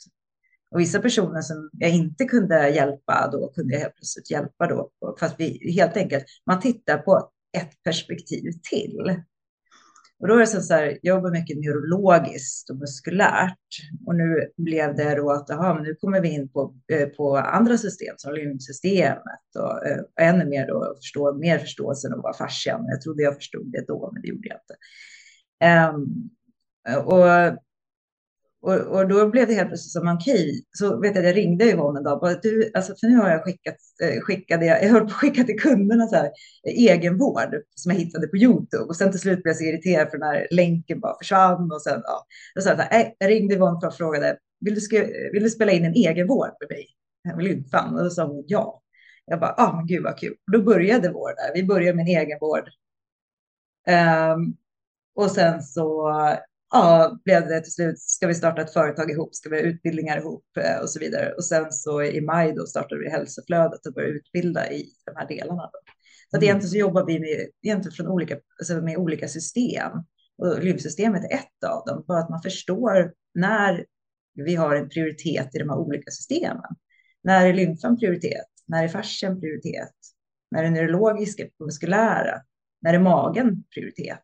Och 0.71 0.79
vissa 0.79 0.99
personer 0.99 1.41
som 1.41 1.69
jag 1.73 1.89
inte 1.89 2.25
kunde 2.25 2.69
hjälpa, 2.69 3.29
då 3.31 3.51
kunde 3.55 3.73
jag 3.73 3.81
helt 3.81 3.95
plötsligt 3.95 4.31
hjälpa 4.31 4.67
då. 4.67 4.89
Fast 5.19 5.35
vi 5.39 5.73
helt 5.75 5.97
enkelt, 5.97 6.25
man 6.45 6.59
tittar 6.59 6.97
på 6.97 7.29
ett 7.57 7.83
perspektiv 7.83 8.51
till. 8.69 9.21
Och 10.23 10.29
då 10.29 10.35
är 10.35 10.39
det 10.39 10.47
så 10.47 10.73
här, 10.73 10.99
jag 11.01 11.15
jobbar 11.15 11.31
mycket 11.31 11.57
neurologiskt 11.57 12.69
och 12.69 12.75
muskulärt. 12.75 13.57
Och 14.05 14.15
nu 14.15 14.51
blev 14.57 14.95
det 14.95 15.15
då 15.15 15.31
att 15.31 15.49
aha, 15.49 15.73
men 15.73 15.83
nu 15.83 15.95
kommer 15.95 16.21
vi 16.21 16.29
in 16.29 16.49
på, 16.49 16.75
eh, 16.91 17.07
på 17.07 17.37
andra 17.37 17.77
system 17.77 18.15
som 18.17 18.33
lymfsystemet 18.33 19.55
och 19.59 19.85
äh, 19.87 20.29
ännu 20.29 20.45
mer 20.45 20.67
då 20.67 20.95
förstå, 20.97 21.33
mer 21.33 21.59
förståelsen 21.59 22.13
av 22.13 22.19
vad 22.21 22.37
fascian. 22.37 22.85
Jag 22.87 23.01
trodde 23.01 23.23
jag 23.23 23.35
förstod 23.35 23.71
det 23.71 23.87
då, 23.87 24.11
men 24.13 24.21
det 24.21 24.27
gjorde 24.27 24.47
jag 24.47 24.57
inte. 24.57 24.75
Um, 25.95 26.29
och 27.05 27.27
och, 28.63 28.75
och 28.75 29.07
då 29.07 29.29
blev 29.29 29.47
det 29.47 29.53
helt 29.53 29.67
plötsligt 29.67 29.91
som 29.91 30.07
okej, 30.07 30.63
så 30.71 30.99
vet 30.99 31.15
jag, 31.15 31.25
jag 31.25 31.35
ringde 31.35 31.65
Yvonne 31.65 31.99
en 31.99 32.03
dag, 32.03 32.19
bara, 32.19 32.33
du, 32.33 32.71
alltså, 32.73 32.95
för 32.95 33.07
nu 33.07 33.17
har 33.17 33.29
jag 33.29 33.43
skickat, 33.43 33.75
eh, 34.03 34.21
skickade, 34.21 34.65
jag, 34.65 34.83
jag 34.83 34.89
höll 34.89 35.01
på 35.01 35.05
att 35.05 35.13
skicka 35.13 35.43
till 35.43 35.59
kunderna 35.59 36.07
så 36.07 36.15
här, 36.15 36.31
egenvård 36.63 37.55
som 37.75 37.91
jag 37.91 37.99
hittade 37.99 38.27
på 38.27 38.37
YouTube 38.37 38.83
och 38.83 38.95
sen 38.95 39.11
till 39.11 39.19
slut 39.19 39.43
blev 39.43 39.49
jag 39.49 39.57
så 39.57 39.63
irriterad 39.63 40.09
för 40.11 40.17
den 40.17 40.27
här 40.27 40.47
länken 40.51 40.99
bara 40.99 41.17
försvann 41.17 41.71
och 41.71 41.81
sen, 41.81 42.01
ja, 42.03 42.25
Jag, 42.55 42.63
så 42.63 42.69
här, 42.69 43.13
jag 43.17 43.29
ringde 43.29 43.55
Yvonne 43.55 43.87
och 43.87 43.93
frågade, 43.93 44.37
vill 44.59 44.75
du, 44.75 44.81
ska, 44.81 44.97
vill 45.33 45.43
du 45.43 45.49
spela 45.49 45.71
in 45.71 45.85
en 45.85 45.93
egenvård 45.93 46.51
med 46.59 46.69
mig? 46.69 46.87
Jag 47.23 47.37
vill 47.37 47.47
inte 47.47 47.69
fan, 47.69 47.95
och 47.95 48.03
då 48.03 48.09
sa 48.09 48.25
hon 48.25 48.43
ja. 48.47 48.81
Jag 49.25 49.39
bara, 49.39 49.55
ah, 49.57 49.75
men 49.75 49.87
gud 49.87 50.03
vad 50.03 50.17
kul. 50.17 50.33
Och 50.47 50.51
då 50.51 50.63
började 50.63 51.09
vår 51.09 51.29
där. 51.35 51.53
Vi 51.53 51.63
började 51.63 51.95
med 51.95 52.03
en 52.03 52.21
egenvård. 52.21 52.69
Um, 54.35 54.55
och 55.15 55.31
sen 55.31 55.63
så 55.63 56.09
ja, 56.73 57.19
blev 57.25 57.47
det 57.47 57.61
till 57.61 57.73
slut, 57.73 57.99
ska 57.99 58.27
vi 58.27 58.33
starta 58.35 58.61
ett 58.61 58.73
företag 58.73 59.11
ihop, 59.11 59.35
ska 59.35 59.49
vi 59.49 59.55
ha 59.55 59.63
utbildningar 59.63 60.17
ihop 60.17 60.45
eh, 60.57 60.81
och 60.81 60.89
så 60.89 60.99
vidare. 60.99 61.33
Och 61.33 61.45
sen 61.45 61.71
så 61.71 62.03
i 62.03 62.21
maj 62.21 62.53
då 62.53 62.65
startade 62.65 63.01
vi 63.01 63.09
hälsoflödet 63.09 63.85
och 63.85 63.93
började 63.93 64.13
utbilda 64.13 64.71
i 64.71 64.85
de 65.05 65.15
här 65.15 65.27
delarna. 65.27 65.63
Då. 65.63 65.79
Så 66.29 66.37
att 66.37 66.43
mm. 66.43 66.43
egentligen 66.43 66.71
så 66.71 66.77
jobbar 66.77 67.05
vi 67.05 67.19
med, 67.19 67.47
egentligen 67.61 67.95
från 67.95 68.07
olika, 68.07 68.37
alltså 68.59 68.81
med 68.81 68.97
olika 68.97 69.27
system. 69.27 69.91
Och 70.37 70.63
lymfsystemet 70.63 71.23
är 71.23 71.35
ett 71.35 71.63
av 71.69 71.85
dem, 71.85 72.03
bara 72.07 72.19
att 72.19 72.29
man 72.29 72.41
förstår 72.41 73.13
när 73.33 73.85
vi 74.33 74.55
har 74.55 74.75
en 74.75 74.89
prioritet 74.89 75.55
i 75.55 75.59
de 75.59 75.69
här 75.69 75.77
olika 75.77 76.11
systemen. 76.11 76.75
När 77.23 77.45
är 77.45 77.53
lymfan 77.53 77.97
prioritet? 77.97 78.45
När 78.67 78.83
är 78.83 78.87
fascian 78.87 79.39
prioritet? 79.39 79.93
När 80.51 80.63
är 80.63 80.69
neurologiska, 80.69 81.43
muskulära? 81.59 82.41
När 82.81 82.93
är 82.93 82.99
magen 82.99 83.63
prioritet? 83.73 84.23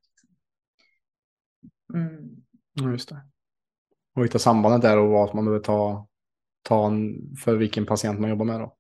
Mm. 1.94 2.39
Just 2.84 3.10
det. 3.10 3.22
Och 4.16 4.26
hitta 4.26 4.40
sambandet 4.40 4.82
där 4.82 4.98
och 4.98 5.10
vad 5.10 5.36
man 5.36 5.46
behöver 5.46 5.64
ta, 5.64 6.08
ta 6.64 6.88
en, 6.88 7.16
för 7.44 7.56
vilken 7.56 7.86
patient 7.86 8.20
man 8.20 8.30
jobbar 8.30 8.46
med 8.46 8.60
då. 8.60 8.76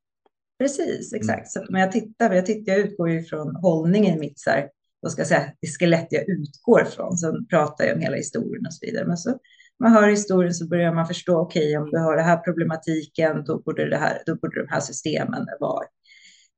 Precis, 0.60 1.13
mm. 1.13 1.20
exakt. 1.20 1.56
Mm. 1.56 1.68
Så 1.68 1.72
när 1.74 1.79
jag 1.79 1.91
tittar, 1.91 2.34
jag, 2.34 2.46
tittar, 2.46 2.72
jag 2.72 2.82
utgår 2.82 3.10
ju 3.10 3.24
från 3.24 3.56
hållningen 3.56 4.18
i 4.18 4.20
mitt 4.20 4.39
så 4.39 4.50
här, 4.50 4.70
då 5.01 5.10
ska 5.10 5.20
jag 5.20 5.27
säga, 5.27 5.51
det 5.62 5.68
skelett 5.68 6.08
jag 6.10 6.29
utgår 6.29 6.84
från. 6.84 7.18
Sen 7.18 7.48
pratar 7.48 7.86
jag 7.86 7.96
om 7.96 8.01
hela 8.01 8.15
historien 8.15 8.65
och 8.65 8.74
så 8.74 8.86
vidare. 8.86 9.08
Men 9.08 9.18
så 9.18 9.38
man 9.79 9.91
hör 9.91 10.10
historien 10.10 10.53
så 10.53 10.68
börjar 10.68 10.94
man 10.94 11.08
förstå, 11.08 11.39
okej, 11.39 11.77
okay, 11.77 11.77
om 11.77 11.91
du 11.91 11.98
har 11.98 12.15
den 12.15 12.25
här 12.25 12.38
problematiken, 12.38 13.44
då 13.44 13.62
borde, 13.62 13.89
det 13.89 13.98
här, 13.98 14.24
då 14.25 14.36
borde 14.36 14.62
de 14.62 14.68
här 14.70 14.79
systemen 14.79 15.48
vara 15.60 15.86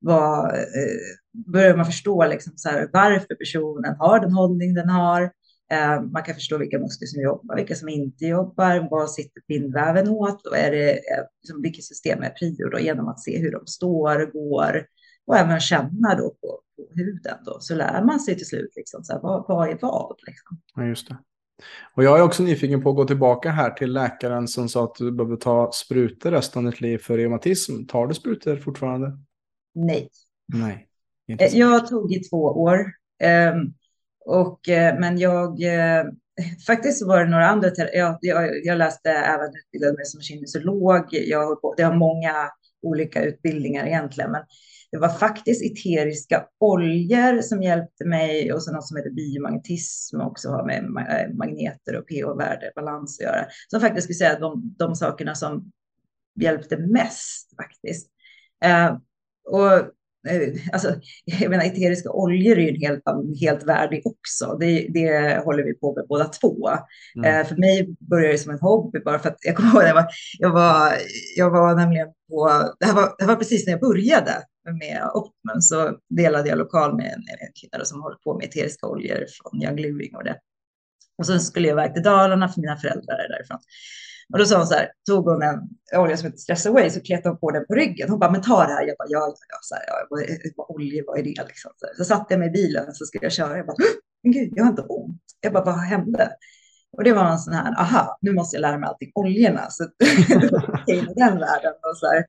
vad, 0.02 0.56
eh, 0.56 1.52
börjar 1.52 1.78
man 1.78 1.86
förstå 1.86 2.26
liksom 2.26 2.54
så 2.56 2.70
här, 2.70 2.90
varför 2.94 3.36
personen 3.36 3.96
har 4.00 4.20
den 4.20 4.32
hållning 4.32 4.74
den 4.74 4.90
har. 4.90 5.32
Eh, 5.72 6.02
man 6.02 6.24
kan 6.24 6.36
förstå 6.36 6.58
vilka 6.58 6.80
muskler 6.80 7.08
som 7.08 7.22
jobbar, 7.22 7.56
vilka 7.56 7.76
som 7.76 7.90
inte 7.90 8.26
jobbar, 8.26 8.88
vad 8.92 9.12
sitter 9.12 9.42
bindväven 9.48 10.10
åt 10.10 10.48
och 10.48 10.58
är 10.58 10.72
det, 10.72 10.92
eh, 10.92 11.24
liksom, 11.42 11.62
vilket 11.62 11.84
system 11.84 12.24
är 12.24 12.30
prio 12.30 12.70
då, 12.70 12.80
genom 12.80 13.08
att 13.08 13.20
se 13.20 13.40
hur 13.40 13.52
de 13.52 13.68
står, 13.68 14.32
går 14.32 14.86
och 15.26 15.38
även 15.38 15.60
känna 15.60 16.16
då 16.16 16.30
på, 16.30 16.62
på 16.76 16.88
huden 16.96 17.38
då, 17.46 17.58
så 17.60 17.76
lär 17.76 18.04
man 18.04 18.20
sig 18.20 18.38
till 18.38 18.48
slut 18.48 18.74
liksom, 18.76 19.04
så 19.04 19.14
här, 19.14 19.20
vad, 19.22 19.46
vad 19.48 19.70
är 19.70 19.78
vad. 19.82 20.16
Liksom. 20.28 20.62
Ja, 20.76 20.86
just 20.86 21.08
det. 21.08 21.18
Och 21.96 22.04
jag 22.04 22.20
är 22.20 22.24
också 22.24 22.44
nyfiken 22.44 22.84
på 22.84 22.90
att 22.90 22.96
gå 22.96 23.06
tillbaka 23.06 23.50
här 23.50 23.70
till 23.70 23.94
läkaren 23.94 24.48
som 24.48 24.70
sa 24.70 24.84
att 24.84 24.96
du 24.96 25.12
behöver 25.12 25.36
ta 25.36 25.72
sprutor 25.74 26.32
resten 26.32 26.66
av 26.66 26.72
ditt 26.72 26.82
liv 26.82 26.98
för 26.98 27.18
reumatism. 27.18 27.86
Tar 27.86 28.08
du 28.08 28.14
sprutor 28.14 28.56
fortfarande? 28.58 29.18
Nej. 29.74 30.10
Nej. 30.54 30.88
Eh, 31.28 31.58
jag 31.58 31.88
tog 31.88 32.14
i 32.14 32.20
två 32.20 32.44
år. 32.44 32.80
Um, 33.54 33.74
och, 34.32 34.70
eh, 34.70 35.00
men 35.00 35.18
jag, 35.18 35.64
eh, 35.64 36.06
faktiskt 36.68 37.00
så 37.00 37.08
var 37.08 37.24
det 37.24 37.32
några 37.32 37.48
andra, 37.48 37.70
jag, 37.94 38.18
jag, 38.22 38.66
jag 38.66 38.78
läste 38.78 39.10
även 39.12 39.50
utbildade 39.66 39.94
mig 39.94 40.06
som 40.06 40.22
kinesiolog. 40.22 41.08
Jag 41.12 41.40
har, 41.40 41.76
det 41.78 41.84
har 41.84 41.96
många 41.96 42.50
olika 42.82 43.24
utbildningar 43.24 43.86
egentligen, 43.86 44.32
men 44.32 44.42
det 44.92 44.98
var 44.98 45.10
faktiskt 45.10 45.64
eteriska 45.64 46.46
oljor 46.60 47.42
som 47.42 47.64
hjälpte 47.64 48.06
mig 48.06 48.54
och 48.54 48.64
så 48.64 48.72
något 48.72 48.88
som 48.88 48.98
heter 48.98 49.10
biomagnetism 49.10 50.22
också 50.22 50.50
har 50.50 50.66
med 50.66 50.84
eh, 50.84 51.36
magneter 51.36 51.96
och 51.96 52.08
pH-värdebalans 52.08 53.20
att 53.20 53.26
göra. 53.26 53.46
Som 53.68 53.82
faktiskt 53.82 54.04
skulle 54.04 54.18
säga 54.18 54.40
de, 54.40 54.76
de 54.78 54.96
sakerna 54.96 55.36
som 55.36 55.72
hjälpte 56.40 56.78
mest 56.78 57.56
faktiskt. 57.56 58.10
Eh, 58.64 58.98
och 59.50 59.92
alltså, 60.74 60.96
jag 61.26 61.50
menar, 61.50 61.66
eteriska 61.66 62.12
oljor 62.12 62.58
är 62.58 62.62
ju 62.62 62.70
en 62.70 62.82
helt, 62.82 63.04
helt 63.42 63.64
värdig 63.64 64.02
också. 64.06 64.58
Det, 64.60 64.88
det 64.90 65.42
håller 65.46 65.64
vi 65.64 65.74
på 65.74 65.96
med 65.96 66.06
båda 66.08 66.26
två. 66.26 66.70
Mm. 67.16 67.40
Eh, 67.40 67.48
för 67.48 67.56
mig 67.56 67.96
började 68.00 68.34
det 68.34 68.38
som 68.38 68.52
en 68.52 68.60
hobby 68.60 69.00
bara 69.00 69.20
för 69.20 69.30
att 69.30 69.38
jag 69.42 69.56
kommer 69.56 69.72
ihåg, 69.74 69.84
jag 69.84 69.94
var, 69.94 70.08
jag 70.40 70.52
var, 70.52 70.94
jag 71.38 71.50
var 71.50 71.76
nämligen 71.76 72.08
på, 72.30 72.50
det 72.80 72.86
här, 72.86 72.94
var, 72.94 73.16
det 73.18 73.24
här 73.24 73.28
var 73.28 73.36
precis 73.36 73.66
när 73.66 73.74
jag 73.74 73.82
började 73.82 74.32
med 74.80 75.10
Optimum 75.14 75.62
så 75.62 75.98
delade 76.10 76.50
jag 76.50 76.58
lokal 76.58 76.96
med 76.96 77.06
en, 77.06 77.22
en 77.22 77.52
kvinna 77.62 77.86
som 77.86 78.02
håller 78.02 78.18
på 78.18 78.38
med 78.38 78.46
eteriska 78.46 78.88
oljor 78.88 79.26
från 79.30 79.64
Young 79.64 79.76
Living 79.76 80.16
och 80.16 80.24
det. 80.24 80.36
Och 81.18 81.26
så 81.26 81.40
skulle 81.40 81.68
jag 81.68 81.76
iväg 81.76 81.94
till 81.94 82.04
Dalarna 82.04 82.50
för 82.50 82.62
mina 82.62 82.78
föräldrar 82.78 83.16
är 83.16 83.30
därifrån. 83.30 83.60
Och 84.32 84.38
då 84.40 84.46
sa 84.46 84.58
hon 84.58 84.68
så 84.68 84.74
här, 84.74 84.92
tog 85.08 85.26
hon 85.26 85.42
en 85.42 85.60
olja 86.00 86.18
som 86.18 86.26
heter 86.26 86.40
Stress 86.40 86.66
Away 86.66 86.90
så 86.90 87.02
kletade 87.02 87.30
hon 87.30 87.40
på 87.40 87.52
den 87.52 87.66
på 87.68 87.74
ryggen. 87.74 88.10
Hon 88.10 88.20
bara, 88.20 88.32
men 88.32 88.42
ta 88.42 88.66
det 88.68 88.74
här. 88.74 88.88
Jag 88.88 88.98
bara, 88.98 89.08
ja, 89.10 89.20
ja, 89.20 89.36
ja. 89.50 89.58
Så 89.62 89.76
här, 89.76 89.84
ja 89.88 90.08
vad, 90.10 90.24
vad, 90.56 90.76
olja, 90.76 91.04
vad 91.08 91.20
är 91.20 91.24
det 91.24 91.44
liksom? 91.48 91.72
Så, 91.76 91.88
så 91.98 92.06
satte 92.06 92.34
jag 92.34 92.40
mig 92.40 92.48
i 92.48 92.52
bilen 92.52 92.94
så 92.94 93.06
skulle 93.06 93.26
jag 93.26 93.32
köra. 93.32 93.58
Jag 93.58 93.66
bara, 93.66 93.76
men 94.24 94.32
gud, 94.32 94.54
jag 94.56 94.64
har 94.64 94.70
inte 94.70 94.82
ont. 94.82 95.22
Jag 95.42 95.54
bara, 95.54 95.64
vad 95.64 95.76
hände? 95.76 96.32
Och 96.98 97.04
det 97.04 97.14
var 97.14 97.26
en 97.26 97.40
sån 97.40 97.54
här, 97.54 97.80
aha, 97.80 98.18
nu 98.22 98.34
måste 98.34 98.56
jag 98.56 98.62
lära 98.62 98.78
mig 98.78 98.90
allting 98.90 99.12
oljorna. 99.16 99.70
Så 99.70 99.84
i 100.88 100.96
den 101.16 101.40
världen. 101.40 101.74
Och, 101.82 101.98
så 101.98 102.08
här. 102.08 102.26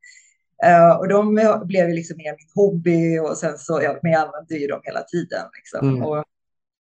Uh, 0.65 0.97
och 0.97 1.09
de 1.09 1.35
blev 1.65 1.89
liksom 1.89 2.17
mer 2.17 2.31
min 2.31 2.51
hobby 2.55 3.19
och 3.19 3.37
sen 3.37 3.59
så, 3.59 3.83
ja, 3.83 3.99
men 4.03 4.13
jag 4.13 4.23
använde 4.23 4.55
ju 4.55 4.67
dem 4.67 4.81
hela 4.85 5.03
tiden. 5.03 5.45
Liksom. 5.57 5.89
Mm. 5.89 6.03
Och 6.03 6.25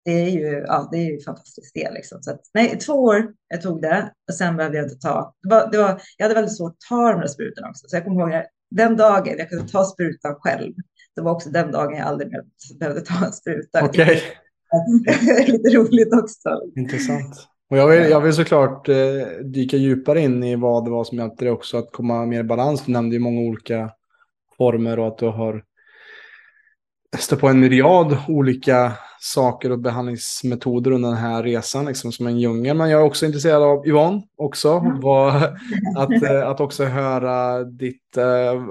det 0.05 0.11
är 0.11 0.31
ju, 0.31 0.65
ja, 0.67 0.89
det 0.93 0.99
är 0.99 1.11
ju 1.11 1.21
fantastiskt 1.21 1.75
det. 1.75 1.91
Liksom. 1.91 2.23
Så 2.23 2.31
att, 2.31 2.41
nej, 2.55 2.79
två 2.79 2.93
år 2.93 3.35
jag 3.49 3.63
tog 3.63 3.83
det 3.83 4.13
och 4.29 4.35
sen 4.35 4.57
behövde 4.57 4.79
jag 4.79 4.87
inte 4.87 4.99
ta. 4.99 5.35
Det 5.43 5.49
var, 5.49 5.71
det 5.71 5.79
var, 5.79 6.03
jag 6.17 6.25
hade 6.25 6.35
väldigt 6.35 6.57
svårt 6.57 6.73
att 6.73 6.89
ta 6.89 7.13
de 7.13 7.21
där 7.21 7.29
sprutorna 7.29 7.69
också. 7.69 7.89
Så 7.89 7.97
jag 7.97 8.05
kommer 8.05 8.21
ihåg 8.21 8.45
den 8.71 8.97
dagen 8.97 9.35
jag 9.39 9.49
kunde 9.49 9.69
ta 9.69 9.85
sprutan 9.85 10.35
själv. 10.35 10.75
Det 11.17 11.23
var 11.23 11.33
också 11.33 11.51
den 11.51 11.73
dagen 11.73 11.97
jag 11.97 12.07
aldrig 12.07 12.31
mer 12.31 12.43
behövde 12.79 13.01
ta 13.01 13.27
en 13.27 13.33
spruta. 13.33 13.85
Okej. 13.85 14.03
Okay. 14.05 15.45
Lite 15.53 15.77
roligt 15.77 16.15
också. 16.15 16.61
Intressant. 16.77 17.49
Och 17.71 17.77
jag 17.77 17.89
vill, 17.89 18.11
jag 18.11 18.21
vill 18.21 18.33
såklart 18.33 18.89
eh, 18.89 18.97
dyka 19.45 19.77
djupare 19.77 20.21
in 20.21 20.45
i 20.45 20.57
vad 20.57 20.85
det 20.85 20.91
var 20.91 21.05
som 21.05 21.19
hjälpte 21.19 21.45
dig 21.45 21.53
också 21.53 21.79
att 21.79 21.93
komma 21.93 22.27
mer 22.27 22.41
i 22.41 22.45
balans. 22.45 22.85
Du 22.87 22.93
nämnde 22.93 23.17
ju 23.17 23.21
många 23.21 23.41
olika 23.41 23.91
former 24.57 24.99
och 24.99 25.07
att 25.07 25.19
du 25.19 25.27
har 25.27 25.65
stött 27.19 27.41
på 27.41 27.49
en 27.49 27.61
myriad 27.61 28.17
olika 28.29 28.93
saker 29.23 29.73
och 29.73 29.79
behandlingsmetoder 29.79 30.91
under 30.91 31.09
den 31.09 31.19
här 31.19 31.43
resan, 31.43 31.85
liksom 31.85 32.13
som 32.13 32.27
en 32.27 32.39
djungel. 32.39 32.77
Men 32.77 32.91
jag 32.91 33.01
är 33.01 33.05
också 33.05 33.27
intresserad 33.27 33.63
av 33.63 33.87
Yvonne 33.87 34.23
också, 34.37 34.73
mm. 34.73 35.05
att, 35.97 36.23
eh, 36.23 36.49
att 36.49 36.61
också 36.61 36.85
höra 36.85 37.65
ditt, 37.65 38.17
eh, 38.17 38.65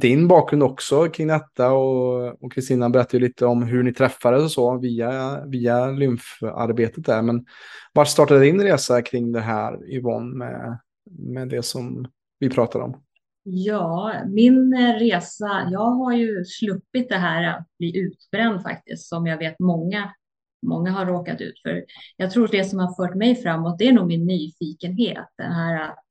din 0.00 0.28
bakgrund 0.28 0.62
också 0.62 1.08
kring 1.08 1.26
detta. 1.28 1.72
Och 1.72 2.52
Kristina 2.52 2.90
berättade 2.90 3.16
ju 3.16 3.28
lite 3.28 3.46
om 3.46 3.62
hur 3.62 3.82
ni 3.82 3.92
träffades 3.92 4.44
och 4.44 4.50
så 4.50 4.78
via, 4.78 5.44
via 5.46 5.86
lymfarbetet 5.86 7.04
där. 7.04 7.22
Men 7.22 7.44
var 7.92 8.04
startade 8.04 8.40
din 8.40 8.62
resa 8.62 9.02
kring 9.02 9.32
det 9.32 9.40
här 9.40 9.92
Yvonne 9.92 10.36
med, 10.36 10.78
med 11.18 11.48
det 11.48 11.62
som 11.62 12.06
vi 12.38 12.50
pratar 12.50 12.80
om? 12.80 12.96
Ja, 13.46 14.22
min 14.26 14.74
eh, 14.74 14.94
resa, 14.94 15.68
jag 15.70 15.90
har 15.90 16.12
ju 16.12 16.44
sluppit 16.44 17.08
det 17.08 17.16
här 17.16 17.44
att 17.44 17.68
bli 17.78 17.98
utbränd 17.98 18.62
faktiskt, 18.62 19.08
som 19.08 19.26
jag 19.26 19.38
vet 19.38 19.58
många, 19.58 20.14
många 20.66 20.90
har 20.90 21.06
råkat 21.06 21.40
ut 21.40 21.60
för. 21.62 21.84
Jag 22.16 22.30
tror 22.30 22.48
det 22.48 22.64
som 22.64 22.78
har 22.78 22.94
fört 22.94 23.14
mig 23.14 23.34
framåt, 23.34 23.78
det 23.78 23.88
är 23.88 23.92
nog 23.92 24.06
min 24.06 24.26
nyfikenhet, 24.26 25.28
den 25.38 25.52
här 25.52 25.82
att 25.82 26.08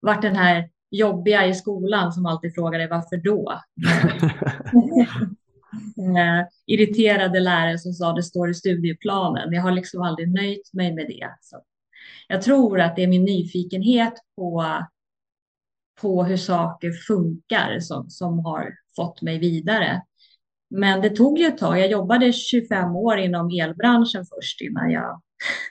vart 0.00 0.22
den 0.22 0.36
här 0.36 0.70
jobbiga 0.90 1.46
i 1.46 1.54
skolan 1.54 2.12
som 2.12 2.26
alltid 2.26 2.54
frågade 2.54 2.86
varför 2.86 3.16
då? 3.16 3.52
eh, 5.98 6.46
irriterade 6.66 7.40
lärare 7.40 7.78
som 7.78 7.92
sa 7.92 8.12
det 8.12 8.22
står 8.22 8.50
i 8.50 8.54
studieplanen. 8.54 9.52
Jag 9.52 9.62
har 9.62 9.72
liksom 9.72 10.02
aldrig 10.02 10.34
nöjt 10.34 10.72
mig 10.72 10.94
med 10.94 11.06
det. 11.06 11.28
Så 11.40 11.62
jag 12.28 12.42
tror 12.42 12.80
att 12.80 12.96
det 12.96 13.02
är 13.02 13.08
min 13.08 13.24
nyfikenhet 13.24 14.14
på 14.36 14.64
på 16.00 16.24
hur 16.24 16.36
saker 16.36 16.92
funkar 16.92 17.80
som, 17.80 18.10
som 18.10 18.38
har 18.38 18.74
fått 18.96 19.22
mig 19.22 19.38
vidare. 19.38 20.02
Men 20.70 21.00
det 21.00 21.10
tog 21.10 21.38
ju 21.38 21.46
ett 21.46 21.58
tag. 21.58 21.78
Jag 21.78 21.90
jobbade 21.90 22.32
25 22.32 22.96
år 22.96 23.18
inom 23.18 23.50
elbranschen 23.50 24.24
först 24.26 24.60
innan 24.60 24.90
jag 24.90 25.20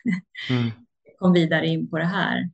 mm. 0.50 0.72
kom 1.18 1.34
vidare 1.34 1.68
in 1.68 1.90
på 1.90 1.98
det 1.98 2.06
här. 2.06 2.50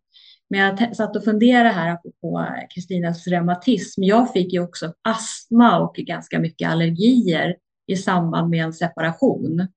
Men 0.50 0.60
jag 0.60 0.96
satt 0.96 1.16
och 1.16 1.24
funderade 1.24 1.70
här 1.70 1.98
på 2.22 2.48
Kristinas 2.74 3.28
reumatism. 3.28 4.04
Jag 4.04 4.34
fick 4.34 4.54
ju 4.54 4.60
också 4.60 4.94
astma 5.02 5.80
och 5.80 5.96
ganska 5.96 6.40
mycket 6.40 6.70
allergier 6.70 7.56
i 7.88 7.96
samband 7.96 8.50
med 8.50 8.64
en 8.64 8.74
separation. 8.74 9.68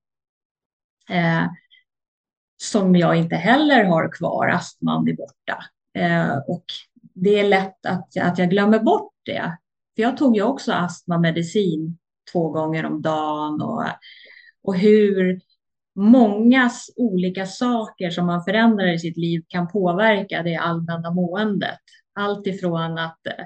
Eh, 1.11 1.47
som 2.63 2.97
jag 2.97 3.17
inte 3.17 3.37
heller 3.37 3.85
har 3.85 4.13
kvar. 4.13 4.49
Astman 4.49 5.09
är 5.09 5.17
borta. 5.17 5.65
Eh, 5.99 6.37
och 6.49 6.65
det 7.17 7.41
är 7.41 7.49
lätt 7.49 7.87
att, 7.87 8.17
att 8.21 8.39
jag 8.39 8.51
glömmer 8.51 8.79
bort 8.79 9.13
det. 9.25 9.59
För 9.97 10.03
jag 10.03 10.17
tog 10.17 10.37
ju 10.37 10.43
också 10.43 10.73
astmamedicin 10.73 11.99
två 12.33 12.51
gånger 12.51 12.87
om 12.87 13.03
dagen 13.03 13.63
och, 13.63 13.85
och 14.63 14.77
hur 14.77 15.41
många 15.95 16.71
olika 16.97 17.47
saker 17.47 18.11
som 18.11 18.27
man 18.27 18.45
förändrar 18.45 18.93
i 18.93 18.99
sitt 18.99 19.17
liv 19.17 19.45
kan 19.49 19.69
påverka 19.69 20.43
det 20.43 20.57
allmänna 20.57 21.11
måendet. 21.11 21.81
Allt 22.15 22.47
ifrån 22.47 22.99
att 22.99 23.27
eh, 23.27 23.45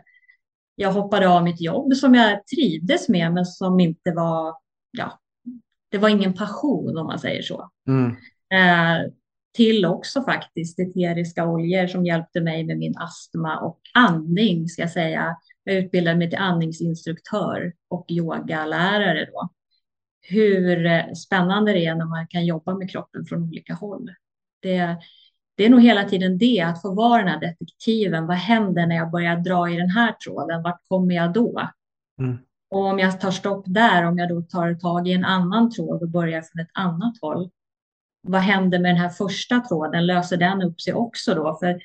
jag 0.74 0.92
hoppade 0.92 1.28
av 1.28 1.44
mitt 1.44 1.60
jobb 1.60 1.94
som 1.94 2.14
jag 2.14 2.46
trivdes 2.46 3.08
med 3.08 3.32
men 3.32 3.44
som 3.44 3.80
inte 3.80 4.12
var, 4.12 4.54
ja, 4.90 5.18
det 5.90 5.98
var 5.98 6.08
ingen 6.08 6.34
passion 6.34 6.98
om 6.98 7.06
man 7.06 7.18
säger 7.18 7.42
så. 7.42 7.70
Mm. 7.88 8.16
Eh, 8.54 9.10
till 9.52 9.84
också 9.84 10.22
faktiskt 10.22 10.78
eteriska 10.78 11.46
oljor 11.46 11.86
som 11.86 12.06
hjälpte 12.06 12.40
mig 12.40 12.64
med 12.64 12.78
min 12.78 12.96
astma 12.96 13.60
och 13.60 13.80
andning 13.94 14.68
ska 14.68 14.82
jag 14.82 14.90
säga. 14.90 15.36
Jag 15.64 15.76
utbildade 15.76 16.16
mig 16.16 16.30
till 16.30 16.38
andningsinstruktör 16.38 17.72
och 17.88 18.06
yogalärare 18.08 19.24
då. 19.32 19.48
Hur 20.22 20.86
eh, 20.86 21.12
spännande 21.12 21.72
det 21.72 21.86
är 21.86 21.94
när 21.94 22.04
man 22.04 22.26
kan 22.26 22.46
jobba 22.46 22.74
med 22.74 22.90
kroppen 22.90 23.24
från 23.24 23.42
olika 23.42 23.74
håll. 23.74 24.10
Det, 24.62 24.96
det 25.56 25.64
är 25.64 25.70
nog 25.70 25.82
hela 25.82 26.04
tiden 26.04 26.38
det, 26.38 26.60
att 26.60 26.82
få 26.82 26.94
vara 26.94 27.22
den 27.22 27.28
här 27.28 27.40
detektiven. 27.40 28.26
Vad 28.26 28.36
händer 28.36 28.86
när 28.86 28.96
jag 28.96 29.10
börjar 29.10 29.36
dra 29.36 29.70
i 29.70 29.76
den 29.76 29.90
här 29.90 30.12
tråden? 30.12 30.62
Vart 30.62 30.80
kommer 30.88 31.14
jag 31.14 31.32
då? 31.32 31.70
Mm. 32.18 32.38
Och 32.70 32.84
om 32.84 32.98
jag 32.98 33.20
tar 33.20 33.30
stopp 33.30 33.64
där, 33.66 34.04
om 34.04 34.18
jag 34.18 34.28
då 34.28 34.42
tar 34.42 34.74
tag 34.74 35.08
i 35.08 35.12
en 35.12 35.24
annan 35.24 35.70
tråd 35.70 36.02
och 36.02 36.08
börjar 36.08 36.42
från 36.42 36.62
ett 36.62 36.70
annat 36.74 37.14
håll, 37.20 37.50
vad 38.22 38.40
händer 38.40 38.78
med 38.78 38.90
den 38.90 39.00
här 39.00 39.08
första 39.08 39.60
tråden? 39.60 40.06
Löser 40.06 40.36
den 40.36 40.62
upp 40.62 40.80
sig 40.80 40.94
också 40.94 41.34
då? 41.34 41.58
För 41.60 41.80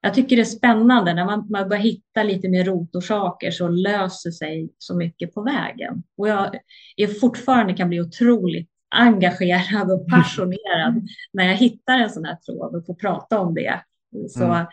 jag 0.00 0.14
tycker 0.14 0.36
det 0.36 0.42
är 0.42 0.46
spännande 0.46 1.14
när 1.14 1.24
man, 1.24 1.46
man 1.50 1.68
börjar 1.68 1.82
hitta 1.82 2.22
lite 2.22 2.48
mer 2.48 2.64
rotorsaker 2.64 3.50
så 3.50 3.68
löser 3.68 4.30
sig 4.30 4.70
så 4.78 4.96
mycket 4.96 5.34
på 5.34 5.42
vägen. 5.42 6.02
Och 6.18 6.28
jag 6.28 6.58
är 6.96 7.06
fortfarande 7.06 7.74
kan 7.74 7.88
bli 7.88 8.00
otroligt 8.00 8.70
engagerad 8.94 9.90
och 9.90 10.08
passionerad 10.08 11.08
när 11.32 11.44
jag 11.44 11.56
hittar 11.56 11.98
en 11.98 12.10
sån 12.10 12.24
här 12.24 12.36
tråd 12.36 12.74
och 12.74 12.86
får 12.86 12.94
prata 12.94 13.38
om 13.38 13.54
det. 13.54 13.80
Så, 14.28 14.44
mm. 14.44 14.66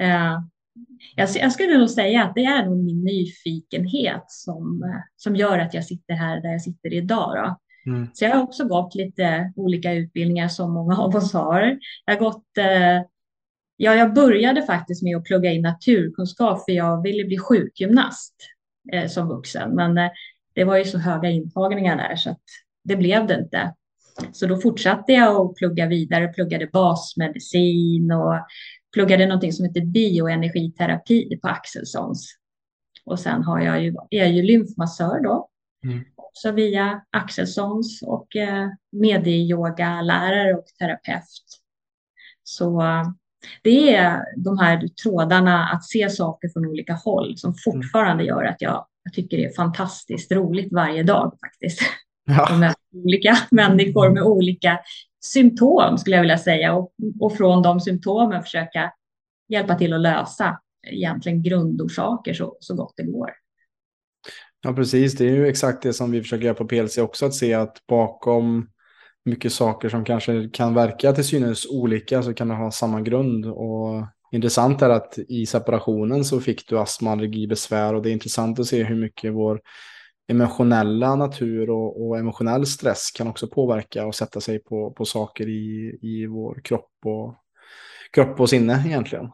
eh, 0.00 0.40
jag, 1.16 1.28
jag, 1.34 1.52
skulle 1.52 1.78
nog 1.78 1.90
säga 1.90 2.24
att 2.24 2.34
det 2.34 2.44
är 2.44 2.66
nog 2.66 2.84
min 2.84 3.04
nyfikenhet 3.04 4.24
som, 4.26 4.82
som 5.16 5.36
gör 5.36 5.58
att 5.58 5.74
jag 5.74 5.84
sitter 5.84 6.14
här 6.14 6.40
där 6.40 6.50
jag 6.50 6.62
sitter 6.62 6.92
idag. 6.92 7.36
Då. 7.36 7.56
Mm. 7.86 8.08
Så 8.12 8.24
jag 8.24 8.30
har 8.30 8.42
också 8.42 8.64
gått 8.64 8.94
lite 8.94 9.52
olika 9.56 9.92
utbildningar 9.92 10.48
som 10.48 10.72
många 10.72 10.96
av 10.96 11.16
oss 11.16 11.32
har. 11.32 11.78
Jag 12.04 12.14
har 12.14 12.20
gått 12.20 12.58
eh, 12.58 13.06
Ja, 13.76 13.94
jag 13.94 14.14
började 14.14 14.62
faktiskt 14.62 15.02
med 15.02 15.16
att 15.16 15.24
plugga 15.24 15.50
in 15.50 15.62
naturkunskap 15.62 16.64
för 16.64 16.72
jag 16.72 17.02
ville 17.02 17.24
bli 17.24 17.38
sjukgymnast 17.38 18.34
eh, 18.92 19.06
som 19.06 19.28
vuxen. 19.28 19.74
Men 19.74 19.98
eh, 19.98 20.10
det 20.54 20.64
var 20.64 20.76
ju 20.76 20.84
så 20.84 20.98
höga 20.98 21.30
intagningar 21.30 21.96
där 21.96 22.16
så 22.16 22.30
att 22.30 22.42
det 22.84 22.96
blev 22.96 23.26
det 23.26 23.34
inte. 23.34 23.74
Så 24.32 24.46
då 24.46 24.56
fortsatte 24.56 25.12
jag 25.12 25.36
att 25.36 25.54
plugga 25.54 25.86
vidare, 25.86 26.28
pluggade 26.28 26.66
basmedicin 26.66 28.12
och 28.12 28.34
pluggade 28.92 29.26
någonting 29.26 29.52
som 29.52 29.66
heter 29.66 29.80
bioenergiterapi 29.80 31.38
på 31.42 31.48
Axelssons. 31.48 32.36
Och 33.04 33.20
sen 33.20 33.42
har 33.42 33.60
jag 33.60 33.82
ju, 33.82 33.94
är 34.10 34.18
jag 34.18 34.30
ju 34.30 34.42
lymfmassör 34.42 35.20
då, 35.22 35.48
mm. 35.84 36.04
Också 36.32 36.52
via 36.52 37.02
Axelssons 37.10 38.02
och 38.02 38.36
eh, 38.36 38.68
medieyogalärare 38.92 40.54
och 40.54 40.66
terapeut. 40.78 41.42
Så 42.42 42.82
det 43.62 43.94
är 43.94 44.20
de 44.36 44.58
här 44.58 44.88
trådarna 44.88 45.68
att 45.68 45.84
se 45.84 46.10
saker 46.10 46.48
från 46.48 46.66
olika 46.66 46.94
håll 46.94 47.36
som 47.36 47.54
fortfarande 47.64 48.24
gör 48.24 48.44
att 48.44 48.62
jag, 48.62 48.86
jag 49.04 49.12
tycker 49.12 49.36
det 49.36 49.44
är 49.44 49.54
fantastiskt 49.54 50.32
roligt 50.32 50.72
varje 50.72 51.02
dag 51.02 51.36
faktiskt. 51.40 51.80
Ja. 52.24 52.56
Med 52.56 52.74
olika 52.94 53.36
människor 53.50 54.10
med 54.10 54.22
olika 54.22 54.80
symptom 55.24 55.98
skulle 55.98 56.16
jag 56.16 56.22
vilja 56.22 56.38
säga 56.38 56.74
och, 56.74 56.92
och 57.20 57.36
från 57.36 57.62
de 57.62 57.80
symptomen 57.80 58.42
försöka 58.42 58.92
hjälpa 59.48 59.74
till 59.74 59.92
att 59.92 60.00
lösa 60.00 60.60
egentligen 60.86 61.42
grundorsaker 61.42 62.34
så, 62.34 62.56
så 62.60 62.74
gott 62.74 62.94
det 62.96 63.02
går. 63.02 63.30
Ja, 64.62 64.72
precis. 64.72 65.14
Det 65.14 65.24
är 65.24 65.30
ju 65.30 65.46
exakt 65.46 65.82
det 65.82 65.92
som 65.92 66.10
vi 66.10 66.22
försöker 66.22 66.44
göra 66.44 66.54
på 66.54 66.68
PLC 66.68 66.98
också, 66.98 67.26
att 67.26 67.34
se 67.34 67.54
att 67.54 67.86
bakom 67.88 68.68
mycket 69.24 69.52
saker 69.52 69.88
som 69.88 70.04
kanske 70.04 70.48
kan 70.48 70.74
verka 70.74 71.12
till 71.12 71.24
synes 71.24 71.66
olika 71.66 72.22
så 72.22 72.34
kan 72.34 72.48
det 72.48 72.54
ha 72.54 72.70
samma 72.70 73.00
grund. 73.00 73.46
Och 73.46 74.06
intressant 74.32 74.82
är 74.82 74.90
att 74.90 75.18
i 75.28 75.46
separationen 75.46 76.24
så 76.24 76.40
fick 76.40 76.68
du 76.68 76.78
astma, 76.78 77.12
allergi, 77.12 77.46
besvär 77.46 77.94
och 77.94 78.02
det 78.02 78.10
är 78.10 78.12
intressant 78.12 78.58
att 78.58 78.66
se 78.66 78.84
hur 78.84 78.96
mycket 78.96 79.32
vår 79.32 79.60
emotionella 80.28 81.14
natur 81.14 81.70
och, 81.70 82.06
och, 82.06 82.18
emotionell 82.18 82.66
stress 82.66 83.10
kan 83.10 83.28
också 83.28 83.48
påverka 83.48 84.06
och 84.06 84.14
sätta 84.14 84.40
sig 84.40 84.58
på, 84.58 84.90
på 84.90 85.04
saker 85.04 85.48
i, 85.48 85.98
i 86.02 86.26
vår 86.26 86.60
kropp 86.64 86.90
och, 87.04 87.34
kropp 88.12 88.40
och 88.40 88.50
sinne 88.50 88.82
egentligen. 88.86 89.30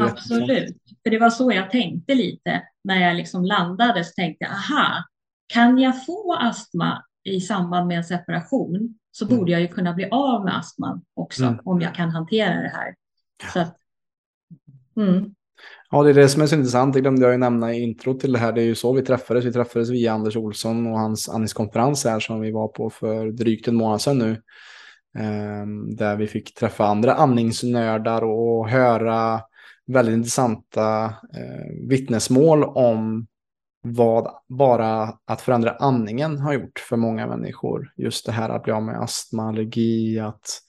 Absolut, 0.00 0.76
för 1.02 1.10
det 1.10 1.18
var 1.18 1.30
så 1.30 1.52
jag 1.52 1.70
tänkte 1.70 2.14
lite 2.14 2.62
när 2.84 3.00
jag 3.00 3.16
liksom 3.16 3.44
landade 3.44 4.04
så 4.04 4.12
tänkte 4.16 4.44
jag, 4.44 4.52
aha, 4.52 5.04
kan 5.46 5.78
jag 5.78 6.06
få 6.06 6.34
astma 6.34 7.04
i 7.24 7.40
samband 7.40 7.86
med 7.86 7.96
en 7.96 8.04
separation? 8.04 8.98
så 9.18 9.24
mm. 9.24 9.38
borde 9.38 9.52
jag 9.52 9.60
ju 9.60 9.68
kunna 9.68 9.92
bli 9.92 10.08
av 10.10 10.44
med 10.44 10.58
astman 10.58 11.00
också 11.14 11.44
mm. 11.44 11.58
om 11.64 11.80
jag 11.80 11.94
kan 11.94 12.10
hantera 12.10 12.62
det 12.62 12.72
här. 12.74 12.94
Så 13.52 13.60
att, 13.60 13.76
mm. 14.96 15.34
Ja, 15.90 16.02
det 16.02 16.10
är 16.10 16.14
det 16.14 16.28
som 16.28 16.42
är 16.42 16.46
så 16.46 16.54
intressant. 16.54 16.94
Det 16.94 17.00
glömde 17.00 17.22
jag 17.22 17.32
ju 17.32 17.38
nämna 17.38 17.74
i 17.74 17.82
intro 17.82 18.14
till 18.14 18.32
det 18.32 18.38
här. 18.38 18.52
Det 18.52 18.60
är 18.60 18.64
ju 18.64 18.74
så 18.74 18.92
vi 18.92 19.02
träffades. 19.02 19.44
Vi 19.44 19.52
träffades 19.52 19.90
via 19.90 20.12
Anders 20.12 20.36
Olsson 20.36 20.86
och 20.86 20.98
hans 20.98 21.28
andningskonferens 21.28 22.04
här 22.04 22.20
som 22.20 22.40
vi 22.40 22.50
var 22.50 22.68
på 22.68 22.90
för 22.90 23.30
drygt 23.30 23.68
en 23.68 23.76
månad 23.76 24.00
sedan 24.00 24.18
nu. 24.18 24.42
Ehm, 25.14 25.96
där 25.96 26.16
vi 26.16 26.26
fick 26.26 26.54
träffa 26.54 26.86
andra 26.86 27.14
andningsnördar 27.14 28.22
och 28.22 28.68
höra 28.68 29.40
väldigt 29.86 30.14
intressanta 30.14 31.04
eh, 31.34 31.88
vittnesmål 31.88 32.64
om 32.64 33.26
vad 33.82 34.30
bara 34.48 35.14
att 35.24 35.40
förändra 35.40 35.70
andningen 35.70 36.38
har 36.38 36.52
gjort 36.52 36.78
för 36.88 36.96
många 36.96 37.26
människor. 37.26 37.92
Just 37.96 38.26
det 38.26 38.32
här 38.32 38.48
att 38.48 38.62
bli 38.62 38.72
av 38.72 38.82
med 38.82 39.00
astma, 39.00 39.48
allergi, 39.48 40.18
att, 40.18 40.60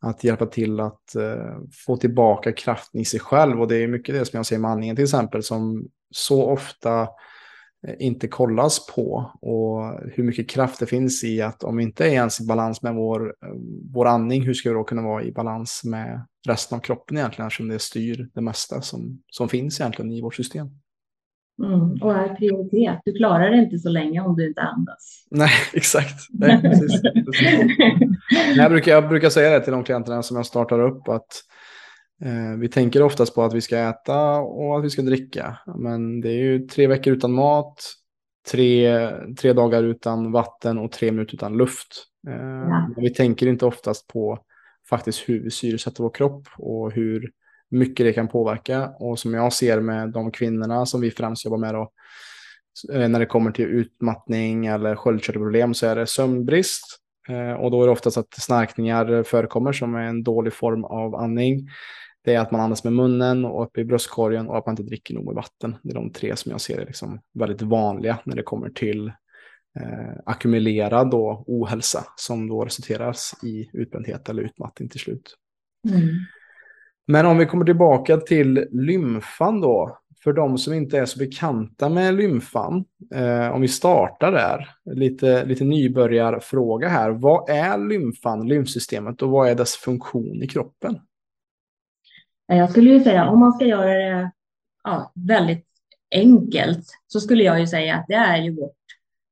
att 0.00 0.24
hjälpa 0.24 0.46
till 0.46 0.80
att 0.80 1.02
uh, 1.16 1.58
få 1.86 1.96
tillbaka 1.96 2.52
kraften 2.52 3.00
i 3.00 3.04
sig 3.04 3.20
själv. 3.20 3.60
Och 3.60 3.68
det 3.68 3.76
är 3.76 3.88
mycket 3.88 4.14
det 4.14 4.24
som 4.24 4.36
jag 4.36 4.46
ser 4.46 4.58
med 4.58 4.70
andningen 4.70 4.96
till 4.96 5.04
exempel, 5.04 5.42
som 5.42 5.88
så 6.10 6.50
ofta 6.50 7.08
inte 7.98 8.28
kollas 8.28 8.86
på 8.86 9.30
och 9.40 10.00
hur 10.12 10.22
mycket 10.22 10.50
kraft 10.50 10.80
det 10.80 10.86
finns 10.86 11.24
i 11.24 11.42
att 11.42 11.64
om 11.64 11.76
vi 11.76 11.82
inte 11.82 12.04
är 12.04 12.10
ens 12.10 12.40
i 12.40 12.46
balans 12.46 12.82
med 12.82 12.94
vår, 12.94 13.26
eh, 13.26 13.52
vår 13.92 14.06
andning, 14.06 14.42
hur 14.42 14.54
ska 14.54 14.68
vi 14.68 14.74
då 14.74 14.84
kunna 14.84 15.02
vara 15.02 15.22
i 15.22 15.32
balans 15.32 15.84
med 15.84 16.26
resten 16.48 16.76
av 16.76 16.82
kroppen 16.82 17.16
egentligen, 17.16 17.46
eftersom 17.46 17.68
det 17.68 17.78
styr 17.78 18.28
det 18.34 18.40
mesta 18.40 18.82
som, 18.82 19.22
som 19.26 19.48
finns 19.48 19.80
egentligen 19.80 20.12
i 20.12 20.20
vårt 20.20 20.34
system. 20.34 20.68
Mm, 21.62 22.02
och 22.02 22.12
är 22.12 22.34
prioritet. 22.34 23.00
Du 23.04 23.12
klarar 23.12 23.50
det 23.50 23.56
inte 23.56 23.78
så 23.78 23.88
länge 23.88 24.20
om 24.20 24.36
du 24.36 24.48
inte 24.48 24.60
andas. 24.60 25.26
Nej, 25.30 25.50
exakt. 25.72 26.14
Nej, 26.30 26.62
precis, 26.62 27.02
precis. 27.26 27.76
Jag, 28.56 28.70
brukar, 28.70 28.92
jag 28.92 29.08
brukar 29.08 29.30
säga 29.30 29.50
det 29.50 29.64
till 29.64 29.72
de 29.72 29.84
klienterna 29.84 30.22
som 30.22 30.36
jag 30.36 30.46
startar 30.46 30.80
upp 30.80 31.08
att 31.08 31.12
eh, 31.12 31.52
vi 32.58 32.68
tänker 32.68 33.02
oftast 33.02 33.34
på 33.34 33.42
att 33.42 33.54
vi 33.54 33.60
ska 33.60 33.78
äta 33.78 34.40
och 34.40 34.78
att 34.78 34.84
vi 34.84 34.90
ska 34.90 35.02
dricka. 35.02 35.58
Men 35.76 36.20
det 36.20 36.28
är 36.28 36.38
ju 36.38 36.66
tre 36.66 36.86
veckor 36.86 37.12
utan 37.12 37.32
mat, 37.32 37.82
tre, 38.50 39.10
tre 39.34 39.52
dagar 39.52 39.82
utan 39.82 40.32
vatten 40.32 40.78
och 40.78 40.92
tre 40.92 41.10
minuter 41.12 41.34
utan 41.34 41.56
luft. 41.56 42.04
Eh, 42.28 42.68
ja. 42.68 42.90
Vi 42.96 43.10
tänker 43.10 43.46
inte 43.46 43.66
oftast 43.66 44.06
på 44.06 44.38
faktiskt 44.90 45.28
hur 45.28 45.42
vi 45.42 45.50
syresätter 45.50 46.02
vår 46.02 46.10
kropp 46.10 46.48
och 46.58 46.92
hur 46.92 47.30
mycket 47.70 48.06
det 48.06 48.12
kan 48.12 48.28
påverka. 48.28 48.88
Och 48.98 49.18
som 49.18 49.34
jag 49.34 49.52
ser 49.52 49.80
med 49.80 50.12
de 50.12 50.30
kvinnorna 50.30 50.86
som 50.86 51.00
vi 51.00 51.10
främst 51.10 51.44
jobbar 51.44 51.58
med 51.58 51.74
då, 51.74 51.90
eh, 52.92 53.08
när 53.08 53.18
det 53.18 53.26
kommer 53.26 53.50
till 53.50 53.66
utmattning 53.66 54.66
eller 54.66 54.96
sköldkörtelproblem 54.96 55.74
så 55.74 55.86
är 55.86 55.96
det 55.96 56.06
sömnbrist. 56.06 56.98
Eh, 57.28 57.52
och 57.52 57.70
då 57.70 57.82
är 57.82 57.86
det 57.86 57.92
oftast 57.92 58.16
att 58.16 58.34
snarkningar 58.34 59.22
förekommer 59.22 59.72
som 59.72 59.94
är 59.94 60.02
en 60.02 60.22
dålig 60.22 60.52
form 60.52 60.84
av 60.84 61.14
andning. 61.14 61.68
Det 62.24 62.34
är 62.34 62.40
att 62.40 62.50
man 62.50 62.60
andas 62.60 62.84
med 62.84 62.92
munnen 62.92 63.44
och 63.44 63.62
upp 63.62 63.78
i 63.78 63.84
bröstkorgen 63.84 64.48
och 64.48 64.58
att 64.58 64.66
man 64.66 64.72
inte 64.72 64.82
dricker 64.82 65.14
nog 65.14 65.24
med 65.24 65.34
vatten. 65.34 65.76
Det 65.82 65.90
är 65.90 65.94
de 65.94 66.12
tre 66.12 66.36
som 66.36 66.52
jag 66.52 66.60
ser 66.60 66.78
är 66.78 66.86
liksom 66.86 67.20
väldigt 67.34 67.62
vanliga 67.62 68.18
när 68.24 68.36
det 68.36 68.42
kommer 68.42 68.68
till 68.68 69.06
eh, 69.80 70.12
ackumulerad 70.26 71.10
då, 71.10 71.44
ohälsa 71.46 72.04
som 72.16 72.48
då 72.48 72.64
resulterar 72.64 73.16
i 73.42 73.70
utbrändhet 73.72 74.28
eller 74.28 74.42
utmattning 74.42 74.88
till 74.88 75.00
slut. 75.00 75.36
Mm. 75.90 76.08
Men 77.06 77.26
om 77.26 77.38
vi 77.38 77.46
kommer 77.46 77.64
tillbaka 77.64 78.16
till 78.16 78.68
lymfan 78.70 79.60
då, 79.60 79.98
för 80.24 80.32
de 80.32 80.58
som 80.58 80.74
inte 80.74 80.98
är 80.98 81.04
så 81.04 81.18
bekanta 81.18 81.88
med 81.88 82.14
lymfan, 82.14 82.84
eh, 83.14 83.50
om 83.50 83.60
vi 83.60 83.68
startar 83.68 84.32
där, 84.32 84.68
lite, 84.94 85.44
lite 85.44 85.64
nybörjarfråga 85.64 86.88
här. 86.88 87.10
Vad 87.10 87.50
är 87.50 87.78
lymfan, 87.88 88.48
lymfsystemet 88.48 89.22
och 89.22 89.30
vad 89.30 89.48
är 89.48 89.54
dess 89.54 89.74
funktion 89.74 90.42
i 90.42 90.48
kroppen? 90.48 90.98
Jag 92.46 92.70
skulle 92.70 92.90
ju 92.90 93.04
säga, 93.04 93.28
om 93.28 93.40
man 93.40 93.52
ska 93.52 93.64
göra 93.64 93.94
det 93.94 94.32
ja, 94.84 95.12
väldigt 95.14 95.66
enkelt, 96.10 96.86
så 97.06 97.20
skulle 97.20 97.42
jag 97.42 97.60
ju 97.60 97.66
säga 97.66 97.96
att 97.96 98.06
det 98.08 98.14
är 98.14 98.42
ju 98.42 98.56
vårt 98.56 98.76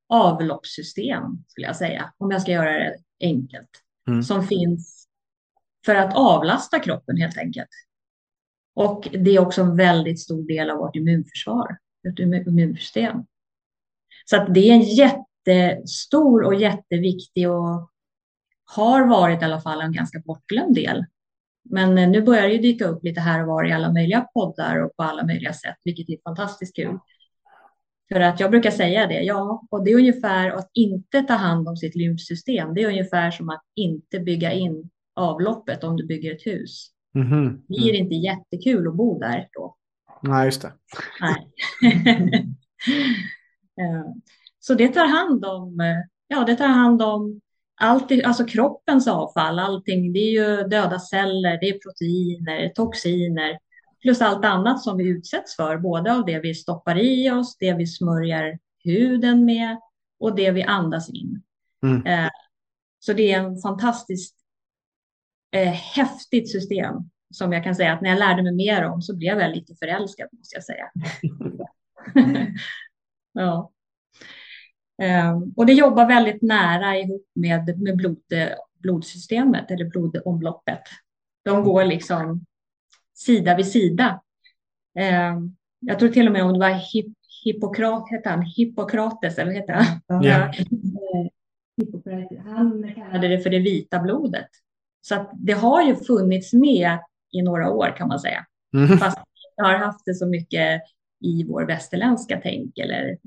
avloppssystem, 0.08 1.44
skulle 1.48 1.66
jag 1.66 1.76
säga, 1.76 2.12
om 2.18 2.30
jag 2.30 2.42
ska 2.42 2.52
göra 2.52 2.72
det 2.72 2.96
enkelt, 3.20 3.70
mm. 4.08 4.22
som 4.22 4.46
finns 4.46 5.06
för 5.86 5.94
att 5.94 6.16
avlasta 6.16 6.78
kroppen 6.78 7.16
helt 7.16 7.38
enkelt. 7.38 7.68
Och 8.74 9.08
det 9.12 9.30
är 9.30 9.40
också 9.40 9.62
en 9.62 9.76
väldigt 9.76 10.20
stor 10.20 10.42
del 10.42 10.70
av 10.70 10.78
vårt 10.78 10.96
immunförsvar, 10.96 11.78
vårt 12.04 12.18
immunsystem. 12.18 13.24
Så 14.24 14.36
att 14.36 14.54
det 14.54 14.60
är 14.60 14.74
en 14.74 14.82
jättestor 14.82 16.42
och 16.42 16.54
jätteviktig 16.54 17.50
och 17.50 17.90
har 18.64 19.06
varit 19.06 19.42
i 19.42 19.44
alla 19.44 19.60
fall 19.60 19.80
en 19.80 19.92
ganska 19.92 20.18
bortglömd 20.18 20.74
del. 20.74 21.04
Men 21.64 22.12
nu 22.12 22.22
börjar 22.22 22.42
det 22.42 22.52
ju 22.54 22.58
dyka 22.58 22.84
upp 22.84 23.04
lite 23.04 23.20
här 23.20 23.40
och 23.40 23.46
var 23.46 23.68
i 23.68 23.72
alla 23.72 23.92
möjliga 23.92 24.20
poddar 24.20 24.84
och 24.84 24.96
på 24.96 25.02
alla 25.02 25.26
möjliga 25.26 25.52
sätt, 25.52 25.76
vilket 25.84 26.08
är 26.08 26.18
fantastiskt 26.24 26.76
kul. 26.76 26.98
För 28.12 28.20
att 28.20 28.40
jag 28.40 28.50
brukar 28.50 28.70
säga 28.70 29.06
det, 29.06 29.22
ja, 29.22 29.62
och 29.70 29.84
det 29.84 29.90
är 29.90 29.96
ungefär 29.96 30.50
att 30.50 30.70
inte 30.74 31.22
ta 31.22 31.34
hand 31.34 31.68
om 31.68 31.76
sitt 31.76 31.96
lymfsystem. 31.96 32.74
Det 32.74 32.82
är 32.82 32.88
ungefär 32.88 33.30
som 33.30 33.50
att 33.50 33.62
inte 33.76 34.20
bygga 34.20 34.52
in 34.52 34.90
avloppet 35.14 35.84
om 35.84 35.96
du 35.96 36.06
bygger 36.06 36.34
ett 36.34 36.46
hus. 36.46 36.90
Mm 37.14 37.28
-hmm. 37.28 37.62
Det 37.68 37.74
är 37.74 37.94
inte 37.94 38.14
jättekul 38.14 38.88
att 38.88 38.94
bo 38.94 39.18
där 39.18 39.48
då. 39.52 39.76
Nej, 40.22 40.44
just 40.44 40.62
det. 40.62 40.72
Nej. 41.20 41.46
Eh, 43.80 44.14
så 44.58 44.74
det 44.74 44.88
tar 44.88 45.06
hand 45.06 45.44
om, 45.44 45.76
ja, 46.28 46.44
det 46.44 46.56
tar 46.56 46.66
hand 46.66 47.02
om 47.02 47.40
allt, 47.80 48.24
alltså 48.24 48.44
kroppens 48.44 49.08
avfall, 49.08 49.58
allting. 49.58 50.12
Det 50.12 50.18
är 50.18 50.30
ju 50.30 50.68
döda 50.68 50.98
celler, 50.98 51.58
det 51.60 51.68
är 51.68 51.78
proteiner, 51.78 52.68
toxiner, 52.68 53.58
plus 54.02 54.20
allt 54.20 54.44
annat 54.44 54.82
som 54.82 54.96
vi 54.96 55.08
utsätts 55.08 55.56
för, 55.56 55.78
både 55.78 56.14
av 56.14 56.24
det 56.24 56.40
vi 56.40 56.54
stoppar 56.54 56.98
i 56.98 57.30
oss, 57.30 57.56
det 57.58 57.72
vi 57.72 57.86
smörjer 57.86 58.58
huden 58.84 59.44
med 59.44 59.80
och 60.20 60.36
det 60.36 60.50
vi 60.50 60.62
andas 60.62 61.10
in. 61.10 61.42
Mm. 61.82 62.06
Eh, 62.06 62.30
så 62.98 63.12
det 63.12 63.32
är 63.32 63.38
en 63.38 63.60
fantastiskt 63.60 64.36
eh, 65.52 65.72
häftigt 65.72 66.52
system 66.52 66.94
som 67.34 67.52
jag 67.52 67.64
kan 67.64 67.74
säga 67.74 67.92
att 67.92 68.00
när 68.00 68.10
jag 68.10 68.18
lärde 68.18 68.42
mig 68.42 68.52
mer 68.52 68.84
om 68.84 69.02
så 69.02 69.16
blev 69.16 69.40
jag 69.40 69.56
lite 69.56 69.74
förälskad 69.74 70.28
måste 70.32 70.56
jag 70.56 70.64
säga. 70.64 70.90
ja. 73.32 73.72
Um, 75.00 75.54
och 75.56 75.66
det 75.66 75.72
jobbar 75.72 76.06
väldigt 76.06 76.42
nära 76.42 76.98
ihop 76.98 77.26
med, 77.34 77.82
med 77.82 77.96
blod, 77.96 78.18
blodsystemet 78.78 79.70
eller 79.70 79.84
blodomloppet. 79.84 80.82
De 81.44 81.64
går 81.64 81.84
liksom 81.84 82.44
sida 83.14 83.56
vid 83.56 83.66
sida. 83.66 84.20
Um, 85.34 85.56
jag 85.80 85.98
tror 85.98 86.08
till 86.08 86.26
och 86.26 86.32
med 86.32 86.44
om 86.44 86.52
det 86.52 86.58
var 86.58 86.92
hip, 86.92 87.06
Hippokrat, 87.44 88.10
heter 88.10 88.30
han? 88.30 88.42
Hippokrates, 88.42 89.38
eller 89.38 89.52
vad 89.52 89.60
heter 89.60 89.72
han? 89.72 90.24
Yeah. 90.24 90.54
Han 92.44 92.92
kallade 92.94 93.28
det 93.28 93.40
för 93.40 93.50
det 93.50 93.58
vita 93.58 93.98
blodet. 93.98 94.48
Så 95.00 95.14
att 95.14 95.30
det 95.34 95.52
har 95.52 95.82
ju 95.82 95.96
funnits 95.96 96.52
med 96.52 96.98
i 97.32 97.42
några 97.42 97.70
år 97.70 97.96
kan 97.96 98.08
man 98.08 98.20
säga. 98.20 98.46
Mm. 98.76 98.98
Fast 98.98 99.18
vi 99.56 99.62
har 99.62 99.74
haft 99.74 100.04
det 100.04 100.14
så 100.14 100.26
mycket 100.26 100.82
i 101.20 101.44
vår 101.44 101.64
västerländska 101.64 102.40
tänk 102.42 102.78
eller, 102.78 103.18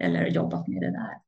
eller 0.00 0.26
jobbat 0.26 0.68
med 0.68 0.82
det 0.82 0.90
där. 0.90 1.18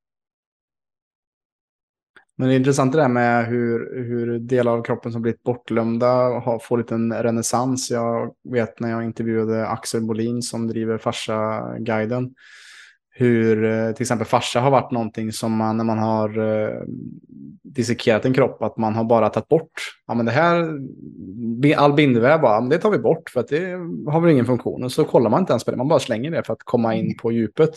Men 2.37 2.49
det 2.49 2.55
är 2.55 2.57
intressant 2.59 2.93
det 2.93 2.99
där 2.99 3.09
med 3.09 3.47
hur, 3.47 4.05
hur 4.05 4.39
delar 4.39 4.73
av 4.73 4.83
kroppen 4.83 5.13
som 5.13 5.23
blivit 5.23 5.43
bortglömda 5.43 6.07
har, 6.41 6.59
får 6.59 6.79
lite 6.79 6.95
en 6.95 7.13
renässans. 7.13 7.91
Jag 7.91 8.35
vet 8.45 8.81
när 8.81 8.91
jag 8.91 9.05
intervjuade 9.05 9.69
Axel 9.69 10.03
Bolin 10.03 10.43
som 10.43 10.69
driver 10.69 10.99
Farsa-guiden 10.99 12.35
hur 13.15 13.65
eh, 13.65 13.93
till 13.93 14.03
exempel 14.03 14.27
farsa 14.27 14.61
har 14.61 14.71
varit 14.71 14.91
någonting 14.91 15.33
som 15.33 15.57
man 15.57 15.77
när 15.77 15.85
man 15.85 15.99
har 15.99 16.39
eh, 16.39 16.83
dissekerat 17.63 18.25
en 18.25 18.35
kropp 18.35 18.63
att 18.63 18.77
man 18.77 18.95
har 18.95 19.05
bara 19.05 19.29
tagit 19.29 19.49
bort. 19.49 19.73
Ja, 20.07 20.15
men 20.15 20.27
det 20.27 20.33
här, 20.33 20.79
all 21.77 21.93
bindväv, 21.93 22.41
bara, 22.41 22.61
det 22.61 22.79
tar 22.79 22.91
vi 22.91 22.99
bort 22.99 23.31
för 23.31 23.41
att 23.41 23.49
det 23.49 23.73
har 24.07 24.21
väl 24.21 24.31
ingen 24.31 24.47
funktion. 24.47 24.85
Och 24.85 24.93
så 24.93 25.05
kollar 25.05 25.31
man 25.31 25.41
inte 25.41 25.53
ens 25.53 25.65
på 25.65 25.71
det, 25.71 25.77
man 25.77 25.89
bara 25.89 25.99
slänger 25.99 26.31
det 26.31 26.43
för 26.43 26.53
att 26.53 26.63
komma 26.65 26.95
in 26.95 27.17
på 27.17 27.33
djupet. 27.33 27.75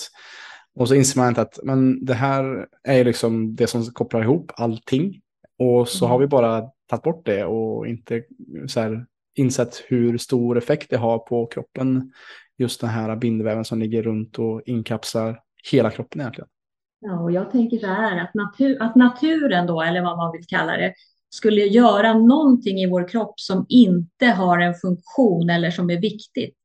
Och 0.75 0.88
så 0.88 0.95
inser 0.95 1.19
man 1.19 1.29
inte 1.29 1.41
att 1.41 1.59
men 1.63 2.05
det 2.05 2.13
här 2.13 2.67
är 2.83 3.05
liksom 3.05 3.55
det 3.55 3.67
som 3.67 3.85
kopplar 3.85 4.21
ihop 4.21 4.51
allting. 4.55 5.21
Och 5.59 5.88
så 5.88 6.05
har 6.07 6.19
vi 6.19 6.27
bara 6.27 6.61
tagit 6.89 7.03
bort 7.03 7.25
det 7.25 7.45
och 7.45 7.88
inte 7.88 8.23
så 8.67 8.79
här, 8.79 9.05
insett 9.35 9.83
hur 9.88 10.17
stor 10.17 10.57
effekt 10.57 10.89
det 10.89 10.97
har 10.97 11.19
på 11.19 11.45
kroppen 11.45 12.11
just 12.57 12.81
den 12.81 12.89
här 12.89 13.15
bindväven 13.15 13.65
som 13.65 13.79
ligger 13.79 14.03
runt 14.03 14.39
och 14.39 14.61
inkapslar 14.65 15.39
hela 15.71 15.91
kroppen 15.91 16.21
egentligen. 16.21 16.47
Ja, 16.99 17.19
och 17.19 17.31
jag 17.31 17.51
tänker 17.51 17.77
så 17.77 17.88
här 17.88 18.23
att, 18.23 18.33
natur, 18.33 18.81
att 18.81 18.95
naturen 18.95 19.67
då, 19.67 19.81
eller 19.81 20.01
vad 20.01 20.17
man 20.17 20.31
vill 20.31 20.45
kalla 20.47 20.77
det, 20.77 20.93
skulle 21.29 21.61
göra 21.61 22.13
någonting 22.13 22.77
i 22.77 22.89
vår 22.89 23.07
kropp 23.07 23.39
som 23.39 23.65
inte 23.69 24.25
har 24.25 24.59
en 24.59 24.73
funktion 24.73 25.49
eller 25.49 25.71
som 25.71 25.89
är 25.89 26.01
viktigt. 26.01 26.55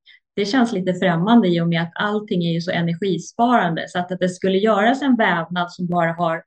Det 0.41 0.47
känns 0.47 0.73
lite 0.73 0.95
främmande 0.95 1.49
i 1.49 1.61
och 1.61 1.69
med 1.69 1.83
att 1.83 1.93
allting 1.95 2.45
är 2.45 2.53
ju 2.53 2.61
så 2.61 2.71
energisparande 2.71 3.89
så 3.89 3.99
att, 3.99 4.13
att 4.13 4.21
det 4.21 4.29
skulle 4.29 4.59
göras 4.59 5.03
en 5.03 5.17
vävnad 5.17 5.73
som 5.73 5.87
bara 5.87 6.13
har 6.13 6.43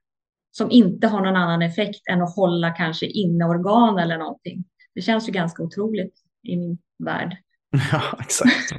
som 0.52 0.72
inte 0.72 1.08
har 1.08 1.22
någon 1.22 1.36
annan 1.36 1.62
effekt 1.62 2.08
än 2.10 2.22
att 2.22 2.36
hålla 2.36 2.72
kanske 2.72 3.06
inne 3.06 3.46
organ 3.46 4.00
eller 4.00 4.18
någonting. 4.18 4.64
Det 4.96 5.02
känns 5.02 5.28
ju 5.28 5.32
ganska 5.32 5.64
otroligt 5.64 6.14
i 6.44 6.58
min 6.58 6.78
värld. 7.04 7.38
Ja, 7.92 8.18
exakt. 8.20 8.72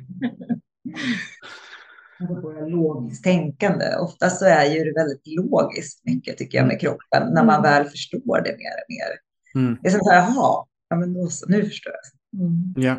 logiskt 2.68 3.24
tänkande. 3.24 3.84
Ofta 4.00 4.30
så 4.30 4.44
är 4.44 4.64
ju 4.64 4.84
det 4.84 5.00
väldigt 5.00 5.26
logiskt 5.26 6.04
mycket 6.04 6.38
tycker 6.38 6.58
jag 6.58 6.66
med 6.66 6.80
kroppen 6.80 7.34
när 7.34 7.44
man 7.44 7.58
mm. 7.58 7.62
väl 7.62 7.84
förstår 7.84 8.42
det 8.44 8.50
mer 8.50 8.74
och 8.80 8.88
mer. 8.88 9.12
Mm. 9.54 9.78
Det 9.82 9.88
är 9.88 9.92
så 9.92 10.10
här, 10.10 10.16
jaha, 10.16 10.66
ja, 10.88 10.96
men 10.96 11.14
då, 11.14 11.28
nu 11.48 11.64
förstår 11.64 11.92
jag. 11.92 12.40
Mm. 12.40 12.74
Ja, 12.76 12.96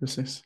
precis. 0.00 0.42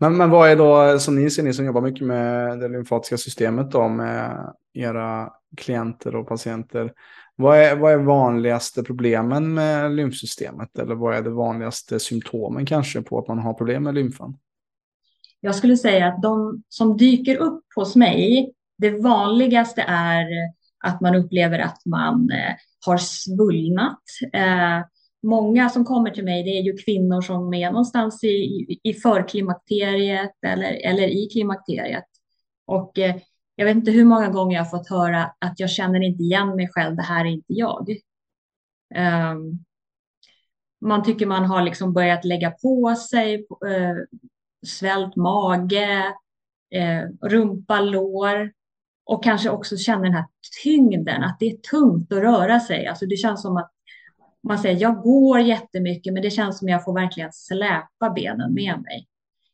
Men, 0.00 0.16
men 0.16 0.30
vad 0.30 0.50
är 0.50 0.56
då, 0.56 0.98
som 0.98 1.14
ni 1.14 1.30
ser, 1.30 1.42
ni 1.42 1.52
som 1.52 1.64
jobbar 1.64 1.80
mycket 1.80 2.06
med 2.06 2.60
det 2.60 2.68
lymfatiska 2.68 3.16
systemet 3.16 3.70
då, 3.70 3.88
med 3.88 4.52
era 4.72 5.30
klienter 5.56 6.16
och 6.16 6.28
patienter. 6.28 6.92
Vad 7.36 7.58
är, 7.58 7.76
vad 7.76 7.92
är 7.92 7.96
vanligaste 7.96 8.82
problemen 8.82 9.54
med 9.54 9.92
lymfsystemet? 9.92 10.78
Eller 10.78 10.94
vad 10.94 11.16
är 11.16 11.22
det 11.22 11.30
vanligaste 11.30 12.00
symptomen 12.00 12.66
kanske 12.66 13.02
på 13.02 13.18
att 13.18 13.28
man 13.28 13.38
har 13.38 13.54
problem 13.54 13.82
med 13.82 13.94
lymfan? 13.94 14.38
Jag 15.40 15.54
skulle 15.54 15.76
säga 15.76 16.06
att 16.06 16.22
de 16.22 16.62
som 16.68 16.96
dyker 16.96 17.36
upp 17.36 17.64
hos 17.76 17.96
mig, 17.96 18.52
det 18.78 18.90
vanligaste 18.90 19.84
är 19.88 20.26
att 20.84 21.00
man 21.00 21.14
upplever 21.14 21.58
att 21.58 21.86
man 21.86 22.30
eh, 22.30 22.54
har 22.86 22.98
svullnat. 22.98 24.02
Eh, 24.32 24.80
Många 25.22 25.68
som 25.68 25.84
kommer 25.84 26.10
till 26.10 26.24
mig, 26.24 26.42
det 26.42 26.50
är 26.50 26.62
ju 26.62 26.76
kvinnor 26.76 27.20
som 27.20 27.54
är 27.54 27.70
någonstans 27.70 28.24
i, 28.24 28.80
i 28.82 28.94
förklimakteriet 28.94 30.34
eller, 30.46 30.86
eller 30.86 31.08
i 31.08 31.28
klimakteriet. 31.32 32.04
Och 32.66 32.98
eh, 32.98 33.16
jag 33.54 33.66
vet 33.66 33.76
inte 33.76 33.90
hur 33.90 34.04
många 34.04 34.28
gånger 34.28 34.56
jag 34.56 34.64
har 34.64 34.70
fått 34.70 34.88
höra 34.88 35.32
att 35.38 35.60
jag 35.60 35.70
känner 35.70 36.02
inte 36.02 36.22
igen 36.22 36.56
mig 36.56 36.68
själv, 36.72 36.96
det 36.96 37.02
här 37.02 37.24
är 37.24 37.28
inte 37.28 37.52
jag. 37.52 37.88
Um, 38.94 39.64
man 40.80 41.04
tycker 41.04 41.26
man 41.26 41.44
har 41.44 41.62
liksom 41.62 41.92
börjat 41.92 42.24
lägga 42.24 42.50
på 42.50 42.94
sig 43.10 43.34
eh, 43.66 43.96
svält 44.66 45.16
mage, 45.16 46.14
eh, 46.70 47.28
rumpa, 47.28 47.80
lår 47.80 48.52
och 49.04 49.24
kanske 49.24 49.50
också 49.50 49.76
känner 49.76 50.04
den 50.04 50.14
här 50.14 50.26
tyngden, 50.62 51.22
att 51.22 51.36
det 51.40 51.50
är 51.50 51.56
tungt 51.56 52.12
att 52.12 52.18
röra 52.18 52.60
sig. 52.60 52.86
Alltså 52.86 53.06
det 53.06 53.16
känns 53.16 53.42
som 53.42 53.56
att 53.56 53.72
man 54.42 54.58
säger 54.58 54.80
jag 54.80 55.02
går 55.02 55.40
jättemycket, 55.40 56.12
men 56.12 56.22
det 56.22 56.30
känns 56.30 56.58
som 56.58 56.68
jag 56.68 56.84
får 56.84 56.94
verkligen 56.94 57.32
släpa 57.32 58.10
benen 58.14 58.54
med 58.54 58.82
mig. 58.82 59.06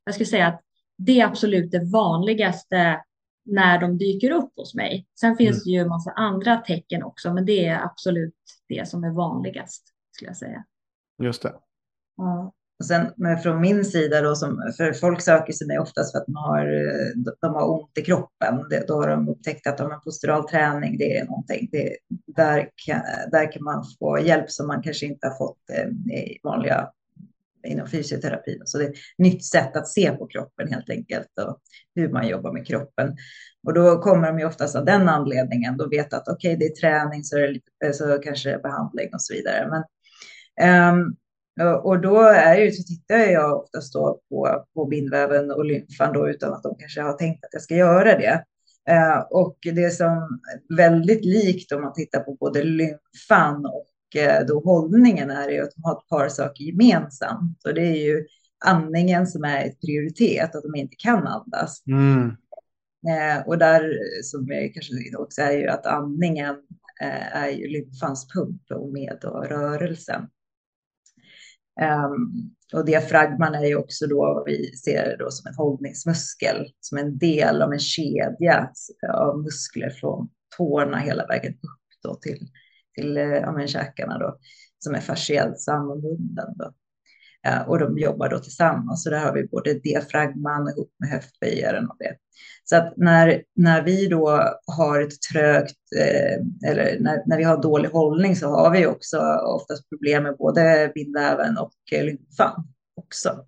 Jag 0.04 0.14
skulle 0.14 0.26
säga 0.26 0.46
att 0.46 0.62
det 0.98 1.20
är 1.20 1.26
absolut 1.26 1.70
det 1.70 1.84
vanligaste 1.92 3.02
när 3.44 3.80
de 3.80 3.98
dyker 3.98 4.30
upp 4.30 4.52
hos 4.56 4.74
mig. 4.74 5.06
Sen 5.20 5.36
finns 5.36 5.64
det 5.64 5.70
ju 5.70 5.80
en 5.80 5.88
massa 5.88 6.10
andra 6.10 6.56
tecken 6.56 7.02
också, 7.02 7.34
men 7.34 7.46
det 7.46 7.66
är 7.66 7.84
absolut 7.84 8.34
det 8.68 8.88
som 8.88 9.04
är 9.04 9.10
vanligast 9.10 9.94
skulle 10.10 10.28
jag 10.28 10.36
säga. 10.36 10.64
Just 11.22 11.42
det. 11.42 11.54
Ja 12.16 12.52
och 12.78 12.86
sen 12.86 13.12
men 13.16 13.38
från 13.38 13.60
min 13.60 13.84
sida 13.84 14.20
då, 14.20 14.34
som, 14.34 14.72
för 14.76 14.92
folk 14.92 15.20
söker 15.20 15.52
sig 15.52 15.66
mig 15.66 15.78
oftast 15.78 16.12
för 16.12 16.18
att 16.18 16.26
de 16.26 16.36
har, 16.36 16.66
de 17.40 17.54
har 17.54 17.70
ont 17.70 17.98
i 17.98 18.02
kroppen. 18.02 18.68
Det, 18.70 18.88
då 18.88 18.94
har 18.94 19.08
de 19.08 19.28
upptäckt 19.28 19.66
att 19.66 19.78
de 19.78 19.90
har 19.90 19.98
postural 19.98 20.48
träning, 20.48 20.98
det 20.98 21.18
är 21.18 21.24
någonting. 21.24 21.68
Det, 21.72 21.96
där, 22.36 22.68
kan, 22.86 23.00
där 23.30 23.52
kan 23.52 23.64
man 23.64 23.84
få 23.98 24.20
hjälp 24.20 24.50
som 24.50 24.66
man 24.66 24.82
kanske 24.82 25.06
inte 25.06 25.26
har 25.26 25.34
fått 25.34 25.70
eh, 25.72 26.16
i 26.16 26.38
vanliga 26.42 26.90
inom 27.66 27.88
fysioterapin. 27.88 28.62
Så 28.64 28.78
det 28.78 28.84
är 28.84 28.88
ett 28.88 28.96
nytt 29.18 29.44
sätt 29.44 29.76
att 29.76 29.88
se 29.88 30.10
på 30.10 30.26
kroppen 30.26 30.72
helt 30.72 30.90
enkelt 30.90 31.38
och 31.40 31.60
hur 31.94 32.08
man 32.08 32.28
jobbar 32.28 32.52
med 32.52 32.66
kroppen. 32.66 33.16
Och 33.66 33.74
då 33.74 33.98
kommer 33.98 34.28
de 34.28 34.38
ju 34.38 34.44
oftast 34.44 34.76
av 34.76 34.84
den 34.84 35.08
anledningen. 35.08 35.76
Då 35.76 35.88
vet 35.88 36.14
att 36.14 36.28
okej, 36.28 36.54
okay, 36.54 36.56
det 36.56 36.72
är 36.72 36.80
träning 36.80 37.24
så, 37.24 37.36
är 37.36 37.40
det 37.40 37.48
lite, 37.48 37.92
så 37.92 38.18
kanske 38.18 38.48
det 38.48 38.54
är 38.54 38.62
behandling 38.62 39.14
och 39.14 39.22
så 39.22 39.34
vidare. 39.34 39.68
Men, 39.70 40.94
um, 40.94 41.16
och 41.82 42.00
då 42.00 42.20
är 42.20 42.56
ju, 42.56 42.72
så 42.72 42.82
tittar 42.82 43.16
jag 43.16 43.62
oftast 43.62 43.92
då 43.92 44.20
på, 44.28 44.64
på 44.74 44.84
bindväven 44.84 45.50
och 45.50 45.64
lymfan 45.64 46.12
då 46.12 46.28
utan 46.28 46.52
att 46.52 46.62
de 46.62 46.76
kanske 46.78 47.00
har 47.00 47.12
tänkt 47.12 47.44
att 47.44 47.50
jag 47.52 47.62
ska 47.62 47.74
göra 47.74 48.18
det. 48.18 48.44
Uh, 48.90 49.18
och 49.30 49.58
det 49.62 49.90
som 49.90 50.40
väldigt 50.76 51.24
likt 51.24 51.72
om 51.72 51.82
man 51.82 51.92
tittar 51.92 52.20
på 52.20 52.36
både 52.40 52.62
lymfan 52.62 53.66
och 53.66 53.86
uh, 54.16 54.46
då 54.46 54.60
hållningen 54.60 55.30
är 55.30 55.48
ju 55.48 55.60
att 55.60 55.70
de 55.74 55.84
har 55.84 55.92
ett 55.92 56.08
par 56.08 56.28
saker 56.28 56.64
gemensamt. 56.64 57.60
Och 57.64 57.74
det 57.74 57.86
är 57.86 58.06
ju 58.06 58.26
andningen 58.64 59.26
som 59.26 59.44
är 59.44 59.64
ett 59.64 59.80
prioritet, 59.80 60.54
att 60.54 60.62
de 60.62 60.74
inte 60.74 60.96
kan 60.98 61.26
andas. 61.26 61.82
Mm. 61.86 62.22
Uh, 63.08 63.46
och 63.46 63.58
där 63.58 63.98
som 64.22 64.50
är 64.50 64.72
kanske 64.72 65.16
också 65.18 65.42
är 65.42 65.52
ju 65.52 65.68
att 65.68 65.86
andningen 65.86 66.56
är 67.32 67.48
ju 67.48 67.68
lymfans 67.68 68.28
pump 68.34 68.62
och 68.70 68.92
med 68.92 69.24
och 69.24 69.46
rörelsen. 69.46 70.28
Um, 71.80 72.50
och 72.74 72.84
diafragman 72.84 73.54
är 73.54 73.66
ju 73.66 73.76
också 73.76 74.06
då 74.06 74.16
vad 74.16 74.44
vi 74.46 74.76
ser 74.76 75.16
då 75.18 75.30
som 75.30 75.48
en 75.48 75.54
hållningsmuskel, 75.54 76.66
som 76.80 76.98
en 76.98 77.18
del 77.18 77.62
av 77.62 77.72
en 77.72 77.78
kedja 77.78 78.70
av 79.12 79.42
muskler 79.42 79.90
från 79.90 80.28
tårna 80.56 80.98
hela 80.98 81.26
vägen 81.26 81.52
upp 81.52 82.02
då 82.02 82.14
till, 82.14 82.48
till 82.94 83.16
eh, 83.16 83.24
ja, 83.24 83.52
men 83.52 83.68
käkarna 83.68 84.18
då, 84.18 84.38
som 84.78 84.94
är 84.94 85.00
fasciellt 85.00 85.60
sammanbunden. 85.60 86.54
Då. 86.56 86.72
Eh, 87.46 87.68
och 87.68 87.78
de 87.78 87.98
jobbar 87.98 88.28
då 88.28 88.38
tillsammans, 88.38 89.02
så 89.02 89.10
där 89.10 89.18
har 89.18 89.32
vi 89.32 89.46
både 89.46 89.74
diafragman 89.74 90.68
ihop 90.68 90.90
med 90.98 91.08
höftböjaren 91.08 91.88
och 91.90 91.96
det. 91.98 92.16
Så 92.64 92.76
att 92.76 92.96
när, 92.96 93.42
när 93.56 93.82
vi 93.82 94.06
då 94.06 94.42
har 94.66 95.00
ett 95.00 95.22
trögt, 95.32 95.76
eh, 95.96 96.70
eller 96.70 97.00
när, 97.00 97.22
när 97.26 97.36
vi 97.36 97.44
har 97.44 97.62
dålig 97.62 97.88
hållning 97.88 98.36
så 98.36 98.48
har 98.48 98.70
vi 98.70 98.86
också 98.86 99.18
oftast 99.46 99.88
problem 99.88 100.22
med 100.22 100.36
både 100.36 100.92
bindväven 100.94 101.58
och 101.58 101.72
lymfan 101.92 102.64
också. 102.96 103.44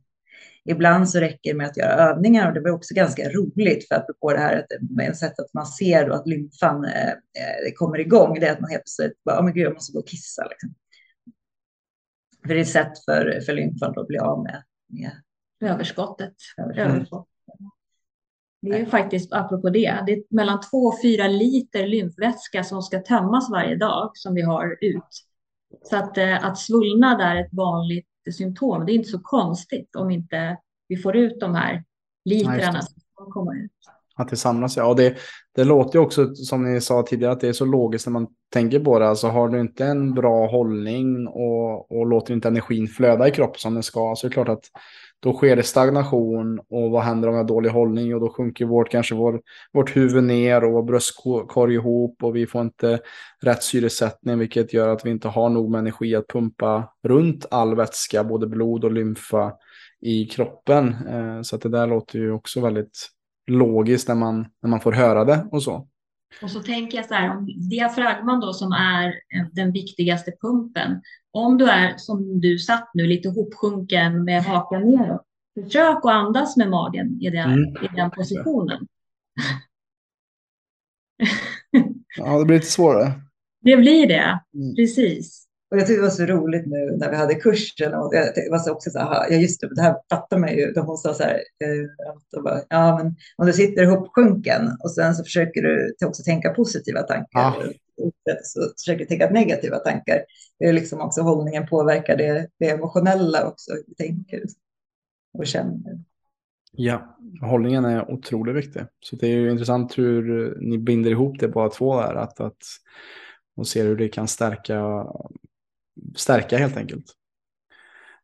Ibland 0.64 1.11
så 1.11 1.20
räcker 1.20 1.51
det 1.51 1.57
med 1.57 1.66
att 1.66 1.77
göra 1.77 2.11
övningar 2.11 2.48
och 2.48 2.55
det 2.55 2.61
var 2.61 2.70
också 2.70 2.94
ganska 2.94 3.29
roligt 3.29 3.88
för 3.88 3.94
att 3.94 4.07
på 4.20 4.33
det 4.33 4.38
här 4.38 4.59
att 4.59 4.66
med 4.90 5.16
sätt 5.16 5.38
att 5.38 5.55
man 5.55 5.66
ser 5.66 6.09
då 6.09 6.14
att 6.14 6.27
lymfan 6.27 6.85
eh, 6.85 7.09
eh, 7.09 7.72
kommer 7.74 7.98
igång, 7.98 8.40
det 8.40 8.46
är 8.46 8.53
att 8.53 8.61
man 8.61 8.70
helt 8.70 8.83
plötsligt 8.83 9.24
bara, 9.24 9.40
oh, 9.40 9.44
men 9.44 9.55
gud, 9.55 9.66
jag 9.66 9.74
måste 9.74 9.92
gå 9.92 9.98
och 9.98 10.09
kissa. 10.09 10.44
Liksom. 10.44 10.74
För 12.49 12.55
det 12.55 12.61
är 12.61 12.63
ett 12.63 12.69
sätt 12.69 13.05
för, 13.05 13.41
för 13.47 13.53
lymfan 13.53 13.95
att 13.99 14.07
bli 14.07 14.19
av 14.19 14.43
med, 14.43 14.63
med 14.87 15.11
överskottet. 15.61 16.35
överskottet. 16.77 17.35
Det 18.63 18.81
är 18.81 18.87
faktiskt, 18.87 19.33
apropå 19.33 19.71
det, 19.71 20.03
det 20.07 20.13
är 20.13 20.23
mellan 20.35 20.61
två 20.61 20.77
och 20.77 21.03
fyra 21.03 21.29
liter 21.29 21.87
lymfvätska 21.87 22.65
som 22.65 22.83
ska 22.83 23.03
tömmas 23.03 23.51
varje 23.51 23.77
dag 23.77 24.11
som 24.15 24.35
vi 24.35 24.43
har 24.43 24.79
ut. 24.81 25.25
Så 25.83 25.97
att, 25.97 26.19
eh, 26.19 26.45
att 26.45 26.59
svullnad 26.59 27.21
är 27.21 27.37
ett 27.37 27.53
vanligt 27.53 28.09
symptom. 28.33 28.87
Det 28.87 28.93
är 28.93 28.95
inte 28.95 29.09
så 29.09 29.21
konstigt 29.21 29.97
om 29.97 30.11
inte 30.11 30.57
vi 30.89 30.97
får 30.97 31.17
ut 31.17 31.41
de 31.41 31.55
här 31.55 31.85
litrarna 32.25 32.83
som 32.83 33.33
kommer 33.33 33.65
ut. 33.65 33.73
Att 34.18 34.28
det 34.28 34.37
samlas, 34.37 34.76
ja. 34.76 34.85
Och 34.85 34.96
det, 34.96 35.14
det 35.54 35.64
låter 35.64 35.98
ju 35.98 36.04
också 36.04 36.35
som 36.35 36.64
ni 36.64 36.81
sa 36.81 37.02
tidigare 37.02 37.33
att 37.33 37.40
det 37.40 37.48
är 37.48 37.52
så 37.52 37.64
logiskt 37.64 38.07
när 38.07 38.12
man 38.12 38.26
tänker 38.52 38.81
på 38.81 38.98
det. 38.98 39.09
Alltså 39.09 39.26
har 39.26 39.48
du 39.48 39.61
inte 39.61 39.85
en 39.85 40.14
bra 40.14 40.46
hållning 40.46 41.26
och, 41.28 41.92
och 41.92 42.07
låter 42.07 42.35
inte 42.35 42.48
energin 42.48 42.88
flöda 42.88 43.28
i 43.28 43.31
kroppen 43.31 43.59
som 43.59 43.74
den 43.74 43.83
ska 43.83 44.14
så 44.16 44.26
är 44.26 44.28
det 44.28 44.35
klart 44.35 44.48
att 44.48 44.64
då 45.20 45.33
sker 45.33 45.57
det 45.57 45.62
stagnation 45.62 46.59
och 46.59 46.90
vad 46.90 47.02
händer 47.02 47.28
om 47.28 47.35
jag 47.35 47.42
har 47.42 47.48
dålig 47.48 47.70
hållning? 47.70 48.14
Och 48.14 48.20
då 48.20 48.28
sjunker 48.28 48.64
vårt, 48.64 48.90
kanske 48.90 49.14
vår, 49.14 49.40
vårt 49.72 49.96
huvud 49.96 50.24
ner 50.24 50.64
och 50.64 50.72
vår 50.72 50.83
bröstkorg 50.83 51.74
ihop 51.74 52.22
och 52.22 52.37
vi 52.37 52.46
får 52.46 52.61
inte 52.61 53.00
rätt 53.42 53.62
syresättning 53.62 54.38
vilket 54.38 54.72
gör 54.72 54.88
att 54.88 55.07
vi 55.07 55.11
inte 55.11 55.28
har 55.28 55.48
nog 55.48 55.70
med 55.70 55.78
energi 55.78 56.16
att 56.16 56.28
pumpa 56.28 56.92
runt 57.04 57.46
all 57.50 57.76
vätska, 57.76 58.24
både 58.24 58.46
blod 58.46 58.85
och 58.85 58.92
lymfa 58.92 59.52
i 60.00 60.24
kroppen. 60.24 60.94
Eh, 61.09 61.42
så 61.42 61.57
att 61.57 61.62
det 61.62 61.68
där 61.68 61.87
låter 61.87 62.18
ju 62.18 62.33
också 62.33 62.61
väldigt 62.61 63.09
logiskt 63.49 64.09
när 64.09 64.15
man, 64.15 64.47
när 64.63 64.71
man 64.71 64.81
får 64.81 64.93
höra 64.93 65.25
det 65.25 65.49
och 65.53 65.63
så. 65.63 65.89
Och 66.43 66.51
så 66.51 66.63
tänker 66.63 66.99
jag 66.99 67.07
så 67.07 67.15
här, 67.15 67.37
om 67.37 67.47
diafragman 67.71 68.41
då 68.41 68.53
som 68.53 68.73
är 68.73 69.15
den 69.53 69.73
viktigaste 69.73 70.33
pumpen, 70.41 71.03
om 71.31 71.59
du 71.59 71.69
är 71.69 71.95
som 71.97 72.41
du 72.41 72.59
satt 72.59 72.91
nu, 72.95 73.07
lite 73.07 73.29
hopsjunken 73.29 74.25
med 74.25 74.45
hakan 74.45 74.91
neråt, 74.91 75.23
försök 75.55 75.97
att 75.97 76.05
andas 76.05 76.57
med 76.57 76.71
magen 76.71 77.21
i 77.21 77.31
den, 77.31 77.53
mm. 77.53 77.85
i 77.85 77.97
den 77.97 78.11
positionen. 78.11 78.87
ja, 82.17 82.39
det 82.39 82.45
blir 82.45 82.57
lite 82.57 82.71
svårare. 82.71 83.13
Det 83.61 83.77
blir 83.77 84.07
det, 84.07 84.41
mm. 84.55 84.75
precis. 84.77 85.48
Och 85.70 85.76
jag 85.78 85.87
tyckte 85.87 86.00
det 86.00 86.09
var 86.09 86.11
så 86.11 86.26
roligt 86.26 86.66
nu 86.66 86.96
när 86.96 87.11
vi 87.11 87.16
hade 87.16 87.35
kursen. 87.35 87.94
Och 87.94 88.12
det 88.12 88.48
var 88.50 88.59
så 88.59 88.72
också 88.72 88.90
så 88.90 88.98
här, 88.98 89.31
ja 89.31 89.37
just 89.37 89.61
det, 89.61 89.74
det 89.74 89.83
här 89.83 89.96
fattar 90.11 90.38
man 90.38 90.57
ju. 90.57 90.72
De 90.72 90.96
sa 90.96 91.14
så 91.14 91.22
här, 91.22 91.35
eh, 91.35 92.42
bara, 92.42 92.61
ja 92.68 92.96
men 92.96 93.16
om 93.37 93.46
du 93.46 93.52
sitter 93.52 93.83
ihopsjunken 93.83 94.76
och 94.85 94.90
sen 94.90 95.14
så 95.14 95.24
försöker 95.24 95.62
du 95.62 96.07
också 96.07 96.22
tänka 96.22 96.50
positiva 96.50 97.02
tankar. 97.02 97.28
Ja. 97.33 97.54
Så 98.42 98.61
försöker 98.78 98.98
du 98.98 99.04
tänka 99.04 99.31
negativa 99.31 99.78
tankar. 99.78 100.24
Det 100.59 100.64
är 100.64 100.72
liksom 100.72 101.00
också 101.00 101.20
hållningen 101.20 101.66
påverkar 101.66 102.16
det, 102.16 102.48
det 102.59 102.70
emotionella 102.70 103.48
också. 103.48 103.72
Du 103.87 103.94
tänker 103.94 104.42
och 105.38 105.46
känner. 105.46 105.98
Ja, 106.72 107.18
hållningen 107.40 107.85
är 107.85 108.11
otroligt 108.11 108.57
viktig. 108.57 108.83
Så 109.00 109.16
det 109.16 109.26
är 109.26 109.37
ju 109.37 109.50
intressant 109.50 109.98
hur 109.98 110.54
ni 110.61 110.78
binder 110.78 111.11
ihop 111.11 111.38
det 111.38 111.48
båda 111.48 111.68
två 111.70 112.00
där. 112.00 112.14
Att, 112.14 112.40
att, 112.40 112.62
och 113.57 113.66
ser 113.66 113.85
hur 113.85 113.96
det 113.96 114.09
kan 114.09 114.28
stärka 114.28 115.07
stärka 116.17 116.59
helt 116.59 116.77
enkelt. 116.77 117.05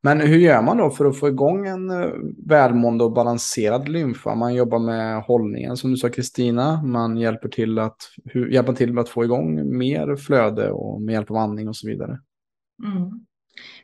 Men 0.05 0.21
hur 0.21 0.39
gör 0.39 0.63
man 0.63 0.77
då 0.77 0.91
för 0.91 1.05
att 1.05 1.19
få 1.19 1.29
igång 1.29 1.67
en 1.67 1.91
eh, 1.91 2.11
välmående 2.47 3.05
och 3.05 3.13
balanserad 3.13 3.89
lymfa? 3.89 4.35
Man 4.35 4.55
jobbar 4.55 4.79
med 4.79 5.23
hållningen 5.23 5.77
som 5.77 5.91
du 5.91 5.97
sa 5.97 6.09
Kristina. 6.09 6.83
Man 6.83 7.17
hjälper 7.17 7.49
till 7.49 7.79
att, 7.79 7.97
hur, 8.25 8.51
hjälper 8.51 8.73
till 8.73 8.99
att 8.99 9.09
få 9.09 9.25
igång 9.25 9.79
mer 9.79 10.17
flöde 10.17 10.71
och 10.71 11.03
med 11.03 11.13
hjälp 11.13 11.31
av 11.31 11.37
andning 11.37 11.69
och 11.69 11.77
så 11.77 11.89
vidare. 11.89 12.21
Mm. 12.85 13.27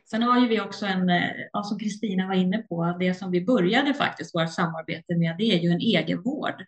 Sen 0.09 0.23
har 0.23 0.39
ju 0.39 0.47
vi 0.47 0.61
också 0.61 0.85
en, 0.85 1.09
eh, 1.09 1.29
ja, 1.53 1.63
som 1.63 1.79
Kristina 1.79 2.27
var 2.27 2.35
inne 2.35 2.57
på, 2.57 2.97
det 2.99 3.13
som 3.13 3.31
vi 3.31 3.45
började 3.45 3.93
faktiskt 3.93 4.35
vårt 4.35 4.53
samarbete 4.53 5.15
med, 5.15 5.35
det 5.37 5.43
är 5.43 5.59
ju 5.59 5.69
en 5.69 5.81
egenvård. 5.81 6.65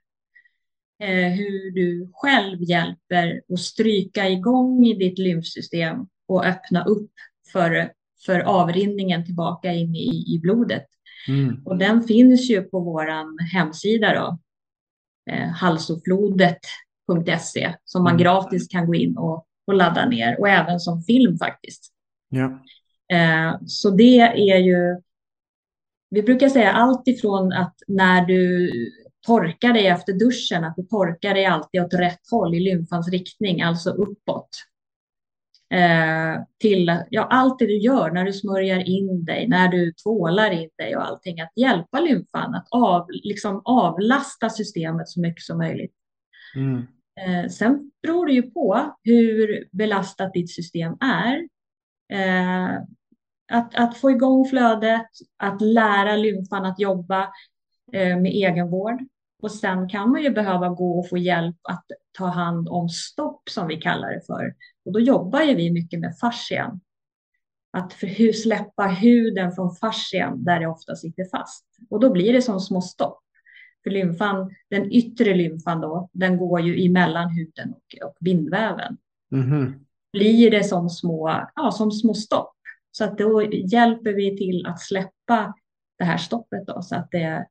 Eh, 1.00 1.32
hur 1.32 1.72
du 1.72 2.12
själv 2.14 2.62
hjälper 2.62 3.42
att 3.54 3.60
stryka 3.60 4.30
igång 4.30 4.86
i 4.86 4.94
ditt 4.94 5.20
lymfsystem 5.20 5.98
och 6.28 6.46
öppna 6.46 6.84
upp 6.84 7.12
för, 7.52 7.92
för 8.26 8.40
avrinningen 8.40 9.26
tillbaka 9.26 9.72
in 9.72 9.96
i, 9.96 10.36
i 10.36 10.40
blodet. 10.42 10.86
Mm. 11.28 11.62
Och 11.66 11.78
den 11.78 12.04
finns 12.04 12.50
ju 12.50 12.62
på 12.62 12.80
vår 12.80 13.08
hemsida 13.54 14.14
då, 14.14 14.40
eh, 15.34 15.50
halsoflodet.se 15.50 17.76
som 17.86 18.04
man 18.04 18.14
mm. 18.14 18.24
gratis 18.24 18.68
kan 18.68 18.88
gå 18.88 18.96
in 18.96 19.18
och, 19.18 19.48
och 19.68 19.74
ladda 19.74 20.10
ner 20.10 20.40
och 20.40 20.50
även 20.50 20.80
som 20.80 21.04
film 21.04 21.38
faktiskt. 21.38 21.94
Ja. 22.30 22.64
Eh, 23.18 23.58
så 23.66 23.90
det 23.90 24.20
är 24.20 24.58
ju, 24.58 25.02
vi 26.10 26.24
brukar 26.24 26.50
säga 26.50 26.72
allt 26.72 27.08
ifrån 27.08 27.54
att 27.54 27.76
när 27.88 28.26
du 28.26 28.72
torkar 29.28 29.74
dig 29.74 29.88
efter 29.88 30.14
duschen, 30.14 30.64
att 30.64 30.76
du 30.76 30.84
torkar 30.84 31.34
dig 31.34 31.46
alltid 31.46 31.82
åt 31.82 31.94
rätt 31.94 32.22
håll 32.32 32.56
i 32.56 32.60
lymfans 32.60 33.10
riktning, 33.10 33.62
alltså 33.62 33.90
uppåt 33.90 34.50
till 36.60 37.02
ja, 37.10 37.28
allt 37.30 37.60
det 37.60 37.66
du 37.66 37.78
gör 37.78 38.12
när 38.12 38.26
du 38.26 38.34
smörjer 38.34 38.90
in 38.90 39.26
dig, 39.26 39.48
när 39.48 39.68
du 39.68 39.94
tvålar 40.04 40.52
in 40.52 40.70
dig 40.78 40.96
och 40.96 41.06
allting, 41.06 41.42
att 41.42 41.52
hjälpa 41.56 42.00
lymfan 42.00 42.56
att 42.56 42.68
av, 42.72 43.08
liksom 43.12 43.62
avlasta 43.66 44.50
systemet 44.50 45.10
så 45.10 45.22
mycket 45.22 45.44
som 45.44 45.58
möjligt. 45.58 45.94
Mm. 46.56 46.88
Eh, 47.22 47.50
sen 47.50 47.92
beror 48.02 48.26
det 48.26 48.34
ju 48.34 48.52
på 48.52 48.96
hur 49.04 49.68
belastat 49.72 50.34
ditt 50.34 50.52
system 50.52 50.98
är. 51.00 51.48
Eh, 52.14 52.82
att, 53.52 53.76
att 53.76 53.98
få 53.98 54.12
igång 54.12 54.46
flödet, 54.46 55.08
att 55.38 55.62
lära 55.62 56.16
lymfan 56.16 56.66
att 56.66 56.80
jobba 56.80 57.24
eh, 57.94 58.18
med 58.18 58.32
egenvård. 58.32 59.00
Och 59.44 59.52
sen 59.52 59.90
kan 59.90 60.12
man 60.12 60.24
ju 60.24 60.30
behöva 60.30 60.70
gå 60.70 61.00
och 61.00 61.10
få 61.10 61.18
hjälp 61.18 61.58
att 61.70 61.86
ta 62.12 62.26
hand 62.26 62.70
om 62.70 62.90
stopp 62.90 63.50
som 63.50 63.68
vi 63.68 63.78
kallar 63.78 64.12
det 64.12 64.26
för. 64.26 64.56
Och 64.86 64.92
då 64.94 65.00
jobbar 65.00 65.42
ju 65.42 65.56
vi 65.56 65.72
mycket 65.72 66.00
med 66.00 66.18
fascian. 66.18 66.80
att 67.78 67.94
för 67.94 68.08
hur 68.08 68.34
släppa 68.34 68.88
huden 68.88 69.52
från 69.52 69.76
fascian 69.76 70.44
där 70.44 70.60
det 70.60 70.68
ofta 70.68 70.96
sitter 70.96 71.26
fast. 71.32 71.66
Och 71.90 72.00
då 72.00 72.10
blir 72.10 72.34
det 72.34 72.42
som 72.42 72.60
små 72.60 72.82
stopp. 72.82 73.20
För 73.84 73.90
lymfan, 73.90 74.56
den 74.70 74.92
yttre 74.92 75.34
lymfan 75.34 75.82
då, 75.82 76.10
den 76.14 76.38
går 76.38 76.62
ju 76.62 76.86
emellan 76.86 77.30
huden 77.30 77.74
och, 77.74 78.08
och 78.08 78.16
bindväven. 78.20 78.98
Mm. 79.32 79.74
Blir 80.14 80.52
det 80.52 80.64
som 80.64 80.90
små, 80.90 81.48
ja, 81.56 81.72
som 81.72 81.92
små 81.92 82.14
stopp. 82.14 82.56
Så 82.92 83.04
att 83.04 83.18
då 83.18 83.44
hjälper 83.52 84.14
vi 84.14 84.38
till 84.38 84.66
att 84.66 84.82
släppa 84.82 85.54
det 85.98 86.04
här 86.04 86.18
stoppet 86.18 86.68
då, 86.68 86.82
så 86.82 86.96
att 86.96 87.12
det, 87.12 87.48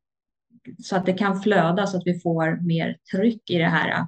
så 0.83 0.97
att 0.97 1.07
det 1.07 1.13
kan 1.13 1.41
flöda 1.41 1.87
så 1.87 1.97
att 1.97 2.07
vi 2.07 2.21
får 2.21 2.67
mer 2.67 2.99
tryck 3.13 3.51
i 3.51 3.59
det 3.59 3.69
här 3.69 4.07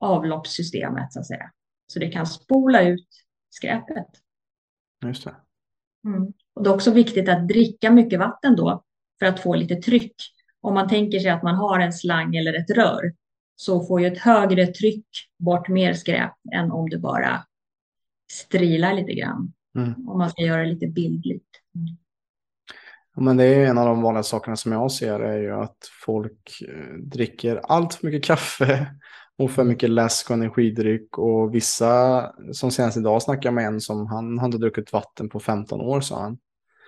avloppssystemet 0.00 1.12
så 1.12 1.20
att 1.20 1.26
säga. 1.26 1.50
Så 1.86 1.98
det 1.98 2.08
kan 2.08 2.26
spola 2.26 2.82
ut 2.82 3.08
skräpet. 3.50 4.06
Just 5.04 5.24
det. 5.24 5.34
Mm. 6.06 6.32
Och 6.54 6.62
det 6.62 6.70
är 6.70 6.74
också 6.74 6.90
viktigt 6.90 7.28
att 7.28 7.48
dricka 7.48 7.90
mycket 7.90 8.18
vatten 8.18 8.56
då 8.56 8.84
för 9.18 9.26
att 9.26 9.40
få 9.40 9.54
lite 9.54 9.76
tryck. 9.76 10.14
Om 10.60 10.74
man 10.74 10.88
tänker 10.88 11.18
sig 11.18 11.30
att 11.30 11.42
man 11.42 11.54
har 11.54 11.80
en 11.80 11.92
slang 11.92 12.36
eller 12.36 12.54
ett 12.54 12.70
rör 12.70 13.14
så 13.56 13.86
får 13.86 14.00
ju 14.00 14.06
ett 14.06 14.18
högre 14.18 14.66
tryck 14.66 15.06
bort 15.38 15.68
mer 15.68 15.94
skräp 15.94 16.32
än 16.52 16.72
om 16.72 16.90
du 16.90 16.98
bara 16.98 17.46
strilar 18.32 18.94
lite 18.94 19.12
grann. 19.12 19.52
Mm. 19.78 20.08
Om 20.08 20.18
man 20.18 20.30
ska 20.30 20.42
göra 20.42 20.62
det 20.62 20.68
lite 20.68 20.86
bildligt. 20.86 21.50
Mm. 21.74 21.96
Men 23.16 23.36
det 23.36 23.44
är 23.44 23.66
en 23.66 23.78
av 23.78 23.86
de 23.86 24.02
vanliga 24.02 24.22
sakerna 24.22 24.56
som 24.56 24.72
jag 24.72 24.92
ser 24.92 25.20
är 25.20 25.38
ju 25.38 25.52
att 25.52 25.76
folk 26.04 26.62
eh, 26.68 26.94
dricker 26.98 27.60
allt 27.62 27.94
för 27.94 28.06
mycket 28.06 28.24
kaffe 28.24 28.86
och 29.38 29.50
för 29.50 29.64
mycket 29.64 29.90
läsk 29.90 30.30
och 30.30 30.36
energidryck. 30.36 31.18
Och 31.18 31.54
vissa, 31.54 32.26
som 32.52 32.70
senast 32.70 32.96
idag 32.96 33.22
snackade 33.22 33.46
jag 33.46 33.54
med 33.54 33.66
en 33.66 33.80
som 33.80 34.06
han 34.06 34.38
hade 34.38 34.58
druckit 34.58 34.92
vatten 34.92 35.28
på 35.28 35.40
15 35.40 35.80
år 35.80 36.00
sa 36.00 36.20
han. 36.20 36.38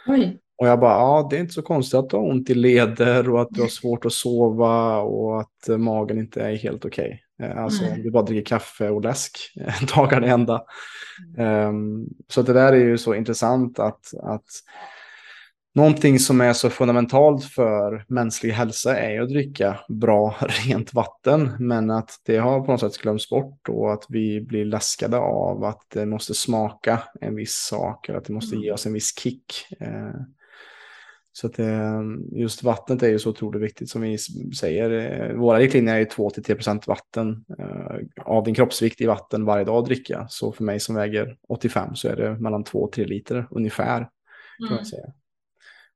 Oj. 0.06 0.40
Och 0.58 0.68
jag 0.68 0.80
bara, 0.80 0.92
ja 0.92 1.26
det 1.30 1.36
är 1.36 1.40
inte 1.40 1.52
så 1.52 1.62
konstigt 1.62 1.98
att 1.98 2.10
du 2.10 2.16
har 2.16 2.30
ont 2.30 2.50
i 2.50 2.54
leder 2.54 3.30
och 3.30 3.42
att 3.42 3.48
du 3.50 3.60
har 3.60 3.68
svårt 3.80 4.04
att 4.04 4.12
sova 4.12 4.98
och 4.98 5.40
att 5.40 5.78
magen 5.78 6.18
inte 6.18 6.42
är 6.42 6.56
helt 6.56 6.84
okej. 6.84 7.20
Okay. 7.38 7.50
Eh, 7.50 7.62
alltså 7.62 7.84
om 7.84 8.02
du 8.02 8.10
bara 8.10 8.22
dricker 8.22 8.44
kaffe 8.44 8.90
och 8.90 9.02
läsk 9.02 9.38
dagarna 9.96 10.26
ända. 10.26 10.62
Um, 11.38 12.06
så 12.28 12.42
det 12.42 12.52
där 12.52 12.72
är 12.72 12.84
ju 12.84 12.98
så 12.98 13.14
intressant 13.14 13.78
att, 13.78 14.14
att 14.22 14.46
Någonting 15.76 16.18
som 16.18 16.40
är 16.40 16.52
så 16.52 16.70
fundamentalt 16.70 17.44
för 17.44 18.04
mänsklig 18.08 18.52
hälsa 18.52 18.96
är 18.98 19.20
att 19.20 19.28
dricka 19.28 19.80
bra, 19.88 20.36
rent 20.66 20.94
vatten. 20.94 21.50
Men 21.58 21.90
att 21.90 22.10
det 22.24 22.36
har 22.36 22.60
på 22.60 22.70
något 22.72 22.80
sätt 22.80 22.98
glömts 22.98 23.30
bort 23.30 23.68
och 23.68 23.92
att 23.92 24.06
vi 24.08 24.40
blir 24.40 24.64
läskade 24.64 25.16
av 25.16 25.64
att 25.64 25.82
det 25.94 26.06
måste 26.06 26.34
smaka 26.34 27.02
en 27.20 27.34
viss 27.34 27.54
sak 27.54 28.08
eller 28.08 28.18
att 28.18 28.24
det 28.24 28.32
måste 28.32 28.56
ge 28.56 28.72
oss 28.72 28.86
en 28.86 28.92
viss 28.92 29.18
kick. 29.18 29.66
Eh, 29.80 30.20
så 31.32 31.46
att 31.46 31.58
just 32.32 32.62
vattnet 32.62 33.02
är 33.02 33.08
ju 33.08 33.18
så 33.18 33.30
otroligt 33.30 33.62
viktigt 33.62 33.90
som 33.90 34.02
vi 34.02 34.18
säger. 34.58 34.90
Eh, 34.90 35.36
våra 35.36 35.58
riktlinjer 35.58 35.94
är 35.94 35.98
ju 35.98 36.04
2-3% 36.04 36.86
vatten 36.86 37.44
eh, 37.58 38.24
av 38.24 38.44
din 38.44 38.54
kroppsvikt 38.54 39.00
i 39.00 39.06
vatten 39.06 39.44
varje 39.44 39.64
dag 39.64 39.78
att 39.78 39.84
dricka. 39.84 40.26
Så 40.28 40.52
för 40.52 40.64
mig 40.64 40.80
som 40.80 40.94
väger 40.94 41.36
85 41.48 41.94
så 41.94 42.08
är 42.08 42.16
det 42.16 42.40
mellan 42.40 42.64
2-3 42.64 43.06
liter 43.06 43.46
ungefär. 43.50 43.98
Kan 44.58 44.66
mm. 44.66 44.76
man 44.76 44.84
säga. 44.86 45.12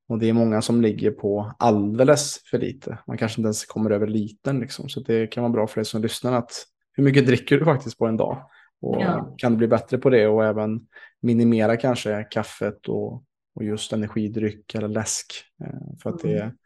Och 0.09 0.19
det 0.19 0.29
är 0.29 0.33
många 0.33 0.63
som 0.63 0.83
ligger 0.83 1.11
på 1.11 1.53
alldeles 1.59 2.41
för 2.51 2.59
lite. 2.59 2.99
Man 3.07 3.19
kanske 3.19 3.41
inte 3.41 3.47
ens 3.47 3.65
kommer 3.65 3.91
över 3.91 4.07
liten. 4.07 4.61
Liksom. 4.61 4.89
Så 4.89 5.01
det 5.01 5.27
kan 5.27 5.43
vara 5.43 5.53
bra 5.53 5.67
för 5.67 5.81
dig 5.81 5.85
som 5.85 6.03
lyssnar 6.03 6.33
att 6.33 6.67
hur 6.93 7.05
mycket 7.05 7.27
dricker 7.27 7.59
du 7.59 7.65
faktiskt 7.65 7.99
på 7.99 8.07
en 8.07 8.17
dag? 8.17 8.51
Och 8.81 9.03
ja. 9.03 9.35
kan 9.39 9.53
du 9.53 9.59
bli 9.59 9.69
bättre 9.69 9.99
på 9.99 10.11
det 10.11 10.27
och 10.27 10.45
även 10.45 10.87
minimera 11.21 11.77
kanske 11.77 12.27
kaffet 12.31 12.89
och, 12.89 13.25
och 13.55 13.65
just 13.65 13.93
energidryck 13.93 14.75
eller 14.75 14.89
läsk. 14.89 15.33
Eh, 15.65 15.99
för 16.03 16.11
att 16.11 16.23
det 16.23 16.43
mm. 16.43 16.57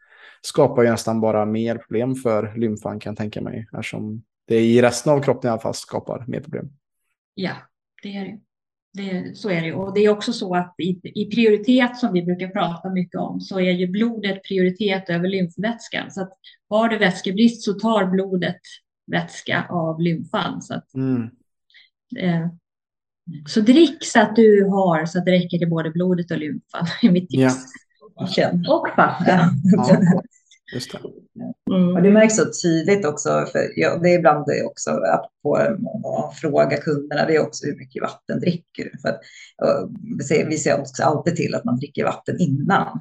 skapar 0.41 0.83
ju 0.83 0.89
nästan 0.89 1.21
bara 1.21 1.45
mer 1.45 1.77
problem 1.77 2.15
för 2.15 2.55
lymfan 2.55 2.99
kan 2.99 3.11
jag 3.11 3.17
tänka 3.17 3.41
mig. 3.41 3.67
Eftersom 3.73 4.23
det 4.47 4.59
i 4.59 4.81
resten 4.81 5.13
av 5.13 5.21
kroppen 5.21 5.47
i 5.47 5.51
alla 5.51 5.61
fall 5.61 5.73
skapar 5.73 6.25
mer 6.27 6.41
problem. 6.41 6.69
Ja, 7.33 7.53
det 8.03 8.15
är 8.15 8.25
det. 8.25 8.39
Det, 8.93 9.37
så 9.37 9.49
är 9.49 9.61
det. 9.61 9.73
Och 9.73 9.93
det 9.93 9.99
är 9.99 10.09
också 10.09 10.33
så 10.33 10.55
att 10.55 10.75
i, 10.77 10.99
i, 11.03 11.25
prioritet 11.35 11.97
som 11.97 12.13
vi 12.13 12.23
brukar 12.23 12.47
prata 12.47 12.89
mycket 12.89 13.19
om 13.19 13.41
så 13.41 13.59
är 13.59 13.71
ju 13.71 13.87
blodet 13.87 14.43
prioritet 14.43 15.09
över 15.09 15.29
lymfvätskan. 15.29 16.11
Så 16.11 16.21
att 16.21 16.33
har 16.69 16.89
du 16.89 16.97
vätskebrist 16.97 17.63
så 17.63 17.73
tar 17.73 18.05
blodet 18.05 18.61
vätska 19.11 19.65
av 19.69 20.01
lymfan. 20.01 20.61
Så, 20.61 20.73
att, 20.73 20.93
mm. 20.93 21.29
eh, 22.17 22.47
så 23.47 23.61
drick 23.61 24.05
så 24.05 24.19
att 24.19 24.35
du 24.35 24.65
har 24.65 25.05
så 25.05 25.19
att 25.19 25.25
det 25.25 25.31
räcker 25.31 25.57
till 25.57 25.69
både 25.69 25.91
blodet 25.91 26.31
och 26.31 26.37
lymfan. 26.37 26.87
är 27.01 27.11
mitt 27.11 27.29
tips. 27.29 27.55
Ja. 28.35 28.51
Och 28.67 28.87
vatten. 28.97 29.39
Ja. 29.63 29.97
Just 30.73 30.91
det. 30.91 30.99
Mm. 31.75 31.95
Och 31.95 32.01
det 32.01 32.11
märks 32.11 32.35
så 32.35 32.45
tydligt 32.63 33.05
också, 33.05 33.45
för 33.51 33.71
ja, 33.75 33.97
det 33.97 34.09
är 34.09 34.19
ibland 34.19 34.45
det 34.45 34.63
också 34.63 34.91
att 34.91 35.29
på 35.43 35.55
att 35.55 36.39
fråga 36.41 36.77
kunderna, 36.77 37.25
det 37.25 37.35
är 37.35 37.41
också 37.41 37.65
hur 37.65 37.75
mycket 37.75 38.01
vatten 38.01 38.39
dricker 38.39 38.83
du? 38.83 38.99
För 39.01 39.09
att, 39.09 39.19
vi 40.47 40.57
ser 40.57 40.79
också 40.79 41.03
alltid 41.03 41.35
till 41.35 41.55
att 41.55 41.63
man 41.63 41.77
dricker 41.77 42.03
vatten 42.03 42.39
innan. 42.39 42.99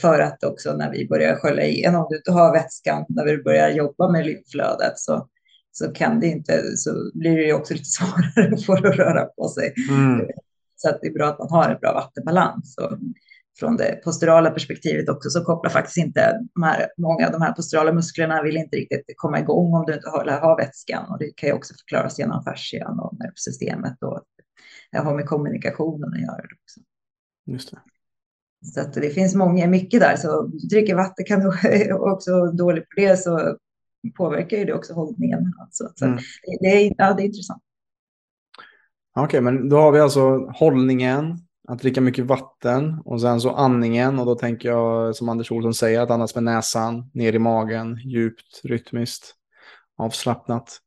För 0.00 0.20
att 0.20 0.44
också 0.44 0.76
när 0.76 0.92
vi 0.92 1.08
börjar 1.08 1.36
skölja 1.36 1.66
igenom, 1.66 2.00
om 2.00 2.20
du 2.24 2.32
har 2.32 2.52
vätskan, 2.52 3.04
när 3.08 3.24
vi 3.24 3.42
börjar 3.42 3.70
jobba 3.70 4.12
med 4.12 4.26
lymflödet 4.26 4.98
så, 4.98 5.28
så 5.72 5.92
kan 5.92 6.20
det 6.20 6.26
inte, 6.26 6.76
så 6.76 7.10
blir 7.14 7.36
det 7.36 7.52
också 7.52 7.74
lite 7.74 7.84
svårare 7.88 8.54
att 8.54 8.66
få 8.66 8.74
det 8.74 8.88
att 8.88 8.96
röra 8.96 9.24
på 9.24 9.48
sig. 9.48 9.74
Mm. 9.90 10.26
Så 10.76 10.88
att 10.88 10.98
det 11.02 11.06
är 11.06 11.12
bra 11.12 11.28
att 11.28 11.38
man 11.38 11.50
har 11.50 11.70
en 11.70 11.80
bra 11.80 11.92
vattenbalans. 11.92 12.78
Och 12.78 12.98
från 13.58 13.76
det 13.76 14.00
posturala 14.04 14.50
perspektivet 14.50 15.08
också 15.08 15.30
så 15.30 15.44
kopplar 15.44 15.70
faktiskt 15.70 15.96
inte 15.96 16.40
de 16.54 16.62
här, 16.62 16.88
många 16.96 17.26
av 17.26 17.32
de 17.32 17.42
här 17.42 17.52
posturala 17.52 17.92
musklerna 17.92 18.42
vill 18.42 18.56
inte 18.56 18.76
riktigt 18.76 19.04
komma 19.16 19.40
igång 19.40 19.74
om 19.74 19.84
du 19.86 19.94
inte 19.94 20.08
har, 20.08 20.24
har 20.24 20.56
vätskan 20.56 21.10
och 21.10 21.18
det 21.18 21.32
kan 21.36 21.48
ju 21.48 21.54
också 21.54 21.74
förklaras 21.74 22.18
genom 22.18 22.44
fascian 22.44 23.00
och 23.00 23.18
nervsystemet 23.18 24.02
och 24.02 24.22
det 24.92 24.98
har 24.98 25.16
med 25.16 25.26
kommunikationen 25.26 26.12
att 26.12 26.20
göra 26.20 26.42
också. 26.62 26.80
Just 27.46 27.70
det. 27.70 27.78
Så 28.64 28.80
att 28.80 28.94
det 28.94 29.10
finns 29.10 29.34
många, 29.34 29.66
mycket 29.66 30.00
där, 30.00 30.16
så 30.16 30.42
dricker 30.70 30.94
vatten 30.94 31.24
kan 31.24 31.46
också 31.92 32.46
dåligt 32.46 32.88
på 32.88 33.00
det 33.00 33.16
så 33.16 33.56
påverkar 34.16 34.56
ju 34.56 34.64
det 34.64 34.74
också 34.74 34.94
hållningen. 34.94 35.52
Alltså. 35.60 35.92
Så 35.94 36.04
mm. 36.04 36.16
det, 36.16 36.58
det, 36.60 36.68
är, 36.68 36.92
ja, 36.98 37.14
det 37.14 37.22
är 37.22 37.26
intressant. 37.26 37.62
Okej, 39.16 39.24
okay, 39.24 39.40
men 39.40 39.68
då 39.68 39.76
har 39.76 39.92
vi 39.92 40.00
alltså 40.00 40.50
hållningen, 40.54 41.38
att 41.68 41.78
dricka 41.78 42.00
mycket 42.00 42.24
vatten 42.24 43.02
och 43.04 43.20
sen 43.20 43.40
så 43.40 43.50
andningen 43.50 44.18
och 44.18 44.26
då 44.26 44.34
tänker 44.34 44.68
jag 44.68 45.16
som 45.16 45.28
Anders 45.28 45.50
Olsson 45.50 45.74
säger 45.74 46.00
att 46.00 46.10
andas 46.10 46.34
med 46.34 46.44
näsan, 46.44 47.10
ner 47.14 47.32
i 47.32 47.38
magen, 47.38 47.96
djupt, 47.96 48.60
rytmiskt, 48.64 49.34
avslappnat. 49.96 50.78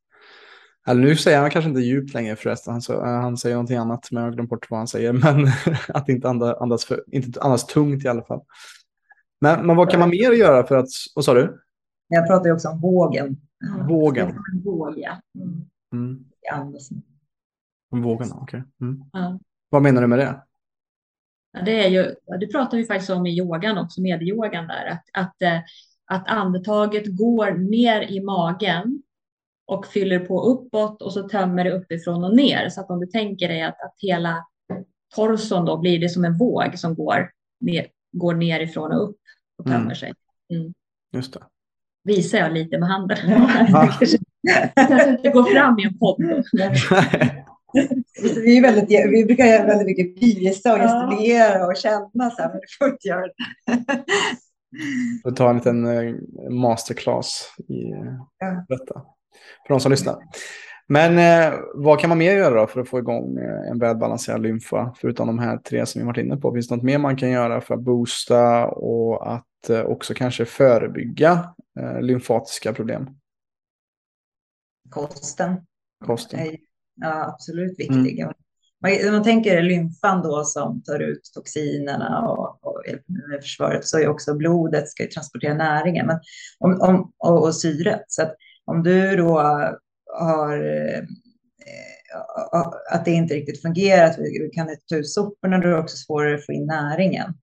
Eller 0.86 1.00
nu 1.00 1.16
säger 1.16 1.40
han 1.40 1.50
kanske 1.50 1.68
inte 1.68 1.80
djupt 1.80 2.14
längre 2.14 2.36
förresten, 2.36 2.72
han, 2.72 2.82
så, 2.82 3.04
han 3.04 3.36
säger 3.36 3.56
någonting 3.56 3.76
annat 3.76 4.08
men 4.10 4.22
jag 4.22 4.30
har 4.30 4.34
glömt 4.34 4.50
bort 4.50 4.70
vad 4.70 4.80
han 4.80 4.88
säger. 4.88 5.12
Men 5.34 5.48
att 5.88 6.08
inte 6.08 6.28
andas, 6.28 6.84
för, 6.84 7.04
inte 7.06 7.40
andas 7.40 7.66
tungt 7.66 8.04
i 8.04 8.08
alla 8.08 8.22
fall. 8.22 8.40
Men, 9.40 9.66
men 9.66 9.76
vad 9.76 9.90
kan 9.90 10.00
man 10.00 10.10
mer 10.10 10.32
göra 10.32 10.66
för 10.66 10.76
att, 10.76 10.88
vad 11.14 11.24
sa 11.24 11.34
du? 11.34 11.60
Jag 12.08 12.26
pratar 12.26 12.46
ju 12.46 12.52
också 12.52 12.68
om 12.68 12.80
vågen. 12.80 13.36
Vågen? 13.88 14.38
Våg, 14.64 14.94
ja. 14.96 15.20
Mm. 15.92 16.24
Mm. 17.92 18.02
Vågen, 18.02 18.28
okej. 18.32 18.42
Okay. 18.42 18.62
Mm. 18.88 19.04
Ja. 19.12 19.38
Vad 19.68 19.82
menar 19.82 20.02
du 20.02 20.08
med 20.08 20.18
det? 20.18 20.42
Det, 21.64 21.84
är 21.84 21.88
ju, 21.88 22.14
det 22.40 22.46
pratar 22.46 22.76
vi 22.76 22.84
faktiskt 22.84 23.10
om 23.10 23.26
i 23.26 23.38
yogan 23.38 23.78
också, 23.78 24.00
med 24.00 24.22
yogan 24.22 24.66
där, 24.66 24.86
att, 24.86 25.04
att, 25.12 25.42
eh, 25.42 25.58
att 26.06 26.28
andetaget 26.28 27.16
går 27.16 27.50
ner 27.50 28.02
i 28.02 28.20
magen 28.20 29.02
och 29.66 29.86
fyller 29.86 30.18
på 30.18 30.42
uppåt 30.42 31.02
och 31.02 31.12
så 31.12 31.28
tömmer 31.28 31.64
det 31.64 31.72
uppifrån 31.72 32.24
och 32.24 32.36
ner. 32.36 32.68
Så 32.68 32.80
att 32.80 32.90
om 32.90 33.00
du 33.00 33.06
tänker 33.06 33.48
dig 33.48 33.62
att, 33.62 33.80
att 33.80 33.94
hela 33.98 34.46
torson 35.14 35.64
då 35.64 35.76
blir 35.76 35.98
det 35.98 36.08
som 36.08 36.24
en 36.24 36.38
våg 36.38 36.78
som 36.78 36.94
går, 36.94 37.30
ner, 37.60 37.86
går 38.12 38.34
nerifrån 38.34 38.92
och 38.92 39.08
upp 39.08 39.16
och 39.58 39.64
tömmer 39.64 39.80
mm. 39.80 39.94
sig. 39.94 40.12
Mm. 40.52 40.74
Just 41.12 41.32
det. 41.32 41.42
Visar 42.04 42.38
jag 42.38 42.52
lite 42.52 42.78
med 42.78 42.88
handen. 42.88 43.18
Ja. 43.26 43.98
kanske 44.74 45.10
inte 45.10 45.30
går 45.30 45.54
fram 45.54 45.78
i 45.78 45.84
en 45.84 45.98
podd. 45.98 46.44
vi, 48.22 48.58
är 48.58 48.62
väldigt, 48.62 49.10
vi 49.10 49.24
brukar 49.24 49.46
göra 49.46 49.66
väldigt 49.66 49.86
mycket 49.86 50.22
visa 50.22 50.72
och 50.72 50.78
gestikulera 50.78 51.66
och 51.66 51.76
känna 51.76 52.30
så 52.30 52.42
här, 52.42 52.48
men 52.48 52.60
det 52.60 52.66
får 52.78 52.88
inte 52.88 53.08
göra 53.08 53.26
det. 53.26 53.32
får 55.22 55.30
ta 55.30 55.50
en 55.50 55.56
liten 55.56 55.86
eh, 55.86 56.14
masterclass 56.50 57.54
i 57.68 57.82
detta. 58.68 59.02
För 59.66 59.74
de 59.74 59.80
som 59.80 59.90
lyssnar. 59.90 60.16
Men 60.88 61.18
eh, 61.18 61.58
vad 61.74 62.00
kan 62.00 62.08
man 62.08 62.18
mer 62.18 62.32
göra 62.32 62.60
då 62.60 62.66
för 62.66 62.80
att 62.80 62.88
få 62.88 62.98
igång 62.98 63.38
eh, 63.38 63.70
en 63.70 63.78
välbalanserad 63.78 64.42
lymfa? 64.42 64.94
Förutom 64.96 65.26
de 65.26 65.38
här 65.38 65.56
tre 65.56 65.86
som 65.86 66.00
vi 66.00 66.06
varit 66.06 66.24
inne 66.24 66.36
på. 66.36 66.52
Finns 66.52 66.68
det 66.68 66.76
något 66.76 66.84
mer 66.84 66.98
man 66.98 67.16
kan 67.16 67.30
göra 67.30 67.60
för 67.60 67.74
att 67.74 67.80
boosta 67.80 68.66
och 68.66 69.32
att 69.34 69.70
eh, 69.70 69.80
också 69.80 70.14
kanske 70.14 70.44
förebygga 70.44 71.54
eh, 71.80 72.00
lymfatiska 72.00 72.72
problem? 72.72 73.08
Kosten. 74.90 75.56
Kosten 76.04 76.56
ja, 77.00 77.32
absolut 77.34 77.78
viktig. 77.78 78.18
Mm. 78.20 78.32
man, 78.82 79.12
man 79.12 79.22
tänker 79.22 79.62
lymfan 79.62 80.22
då 80.22 80.44
som 80.44 80.82
tar 80.82 81.00
ut 81.00 81.30
toxinerna 81.34 82.28
och, 82.28 82.64
och 82.64 82.82
med 83.30 83.40
försvaret 83.42 83.86
så 83.86 83.98
är 83.98 84.08
också 84.08 84.34
blodet 84.34 84.88
ska 84.88 85.06
transportera 85.14 85.54
näringen 85.54 86.06
men 86.06 86.18
om, 86.58 86.80
om, 86.80 87.12
och, 87.18 87.42
och 87.42 87.54
syret. 87.54 88.04
Så 88.08 88.22
att 88.22 88.34
om 88.64 88.82
du 88.82 89.16
då 89.16 89.40
har 90.18 90.58
eh, 90.58 91.04
att 92.92 93.04
det 93.04 93.10
inte 93.10 93.34
riktigt 93.34 93.62
fungerar, 93.62 94.06
att 94.06 94.18
vi 94.18 94.50
kan 94.54 94.68
ta 94.88 94.96
ut 94.96 95.10
soporna, 95.10 95.58
då 95.58 95.68
är 95.68 95.72
det 95.72 95.78
också 95.78 95.96
svårare 95.96 96.34
att 96.34 96.46
få 96.46 96.52
in 96.52 96.66
näringen. 96.66 97.34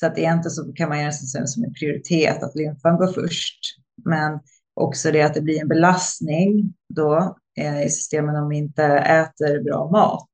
Så 0.00 0.06
att 0.06 0.18
egentligen 0.18 0.50
så 0.50 0.72
kan 0.72 0.88
man 0.88 0.98
göra 0.98 1.10
det 1.10 1.46
som 1.46 1.64
en 1.64 1.74
prioritet 1.74 2.42
att 2.42 2.54
lymfan 2.54 2.96
går 2.96 3.12
först. 3.12 3.58
Men 4.04 4.40
också 4.74 5.10
det 5.10 5.22
att 5.22 5.34
det 5.34 5.40
blir 5.40 5.60
en 5.60 5.68
belastning 5.68 6.74
då 6.94 7.16
eh, 7.16 7.32
Eh, 7.56 7.82
i 7.86 7.90
systemen 7.90 8.36
om 8.36 8.48
vi 8.48 8.56
inte 8.56 8.84
äter 8.84 9.62
bra 9.62 9.90
mat. 9.90 10.30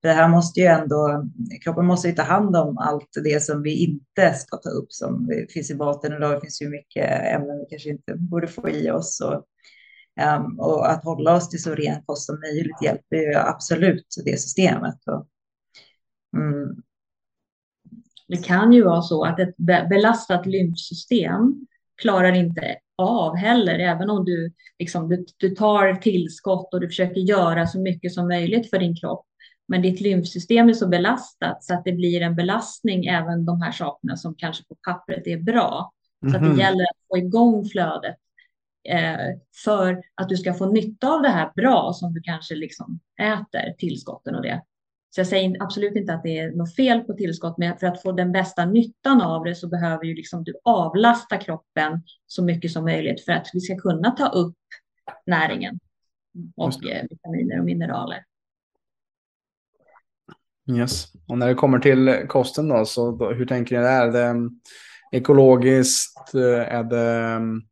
För 0.00 0.08
det 0.08 0.14
här 0.14 0.28
måste 0.28 0.60
ju 0.60 0.66
ändå, 0.66 1.24
kroppen 1.64 1.86
måste 1.86 2.08
ju 2.08 2.14
ta 2.14 2.22
hand 2.22 2.56
om 2.56 2.78
allt 2.78 3.08
det 3.24 3.42
som 3.42 3.62
vi 3.62 3.84
inte 3.84 4.34
ska 4.34 4.56
ta 4.56 4.70
upp 4.70 4.92
som 4.92 5.30
finns 5.50 5.70
i 5.70 5.74
maten 5.74 6.12
idag. 6.12 6.34
Det 6.34 6.40
finns 6.40 6.62
ju 6.62 6.68
mycket 6.68 7.10
ämnen 7.34 7.58
vi 7.58 7.66
kanske 7.70 7.90
inte 7.90 8.14
borde 8.14 8.46
få 8.46 8.70
i 8.70 8.90
oss. 8.90 9.20
Och, 9.20 9.44
um, 10.36 10.60
och 10.60 10.90
att 10.90 11.04
hålla 11.04 11.36
oss 11.36 11.48
till 11.48 11.62
så 11.62 11.74
ren 11.74 12.02
kost 12.06 12.26
som 12.26 12.40
möjligt 12.40 12.82
hjälper 12.82 13.16
ju 13.16 13.34
absolut 13.34 14.06
det 14.24 14.40
systemet. 14.40 14.98
Och, 15.06 15.26
mm. 16.36 16.82
Det 18.28 18.36
kan 18.36 18.72
ju 18.72 18.84
vara 18.84 19.02
så 19.02 19.24
att 19.24 19.40
ett 19.40 19.56
belastat 19.88 20.46
lymfsystem 20.46 21.66
klarar 22.02 22.32
inte 22.32 22.76
av 22.98 23.36
heller, 23.36 23.78
även 23.78 24.10
om 24.10 24.24
du, 24.24 24.52
liksom, 24.78 25.08
du, 25.08 25.26
du 25.36 25.50
tar 25.50 25.94
tillskott 25.94 26.74
och 26.74 26.80
du 26.80 26.86
försöker 26.86 27.20
göra 27.20 27.66
så 27.66 27.80
mycket 27.80 28.12
som 28.12 28.28
möjligt 28.28 28.70
för 28.70 28.78
din 28.78 28.96
kropp. 28.96 29.26
Men 29.68 29.82
ditt 29.82 30.00
lymfsystem 30.00 30.68
är 30.68 30.72
så 30.72 30.88
belastat 30.88 31.64
så 31.64 31.74
att 31.74 31.84
det 31.84 31.92
blir 31.92 32.20
en 32.20 32.36
belastning 32.36 33.06
även 33.06 33.44
de 33.44 33.62
här 33.62 33.72
sakerna 33.72 34.16
som 34.16 34.34
kanske 34.34 34.64
på 34.64 34.76
pappret 34.86 35.26
är 35.26 35.38
bra. 35.38 35.92
Så 36.20 36.26
mm 36.26 36.40
-hmm. 36.40 36.44
det 36.44 36.50
mhm. 36.50 36.60
gäller 36.60 36.84
att 36.84 37.08
få 37.08 37.18
igång 37.18 37.64
flödet 37.64 38.16
eh, 38.88 39.38
för 39.64 40.02
att 40.14 40.28
du 40.28 40.36
ska 40.36 40.54
få 40.54 40.72
nytta 40.72 41.08
av 41.08 41.22
det 41.22 41.28
här 41.28 41.52
bra 41.56 41.92
som 41.92 42.12
du 42.12 42.20
kanske 42.20 42.54
liksom 42.54 43.00
äter, 43.22 43.74
tillskotten 43.78 44.34
och 44.34 44.42
det. 44.42 44.62
Så 45.10 45.20
jag 45.20 45.26
säger 45.26 45.62
absolut 45.62 45.96
inte 45.96 46.14
att 46.14 46.22
det 46.22 46.38
är 46.38 46.50
något 46.50 46.76
fel 46.76 47.00
på 47.00 47.12
tillskott, 47.12 47.58
men 47.58 47.78
för 47.78 47.86
att 47.86 48.02
få 48.02 48.12
den 48.12 48.32
bästa 48.32 48.64
nyttan 48.64 49.20
av 49.20 49.44
det 49.44 49.54
så 49.54 49.68
behöver 49.68 50.04
ju 50.04 50.14
liksom 50.14 50.44
du 50.44 50.54
avlasta 50.64 51.36
kroppen 51.36 52.02
så 52.26 52.44
mycket 52.44 52.70
som 52.70 52.84
möjligt 52.84 53.24
för 53.24 53.32
att 53.32 53.50
vi 53.52 53.60
ska 53.60 53.76
kunna 53.76 54.10
ta 54.10 54.28
upp 54.28 54.56
näringen 55.26 55.78
och 56.56 56.86
eh, 56.86 57.06
vitaminer 57.10 57.58
och 57.58 57.64
mineraler. 57.64 58.24
Yes. 60.70 61.12
Och 61.28 61.38
när 61.38 61.48
det 61.48 61.54
kommer 61.54 61.78
till 61.78 62.26
kosten 62.28 62.68
då, 62.68 62.84
så 62.84 63.10
då, 63.10 63.32
hur 63.32 63.46
tänker 63.46 63.76
ni 63.76 63.82
där? 63.82 64.06
Är 64.06 64.12
det 64.12 64.24
mm, 64.24 64.60
ekologiskt? 65.12 66.34
Är 66.34 66.84
det 66.84 67.10
mm, 67.10 67.62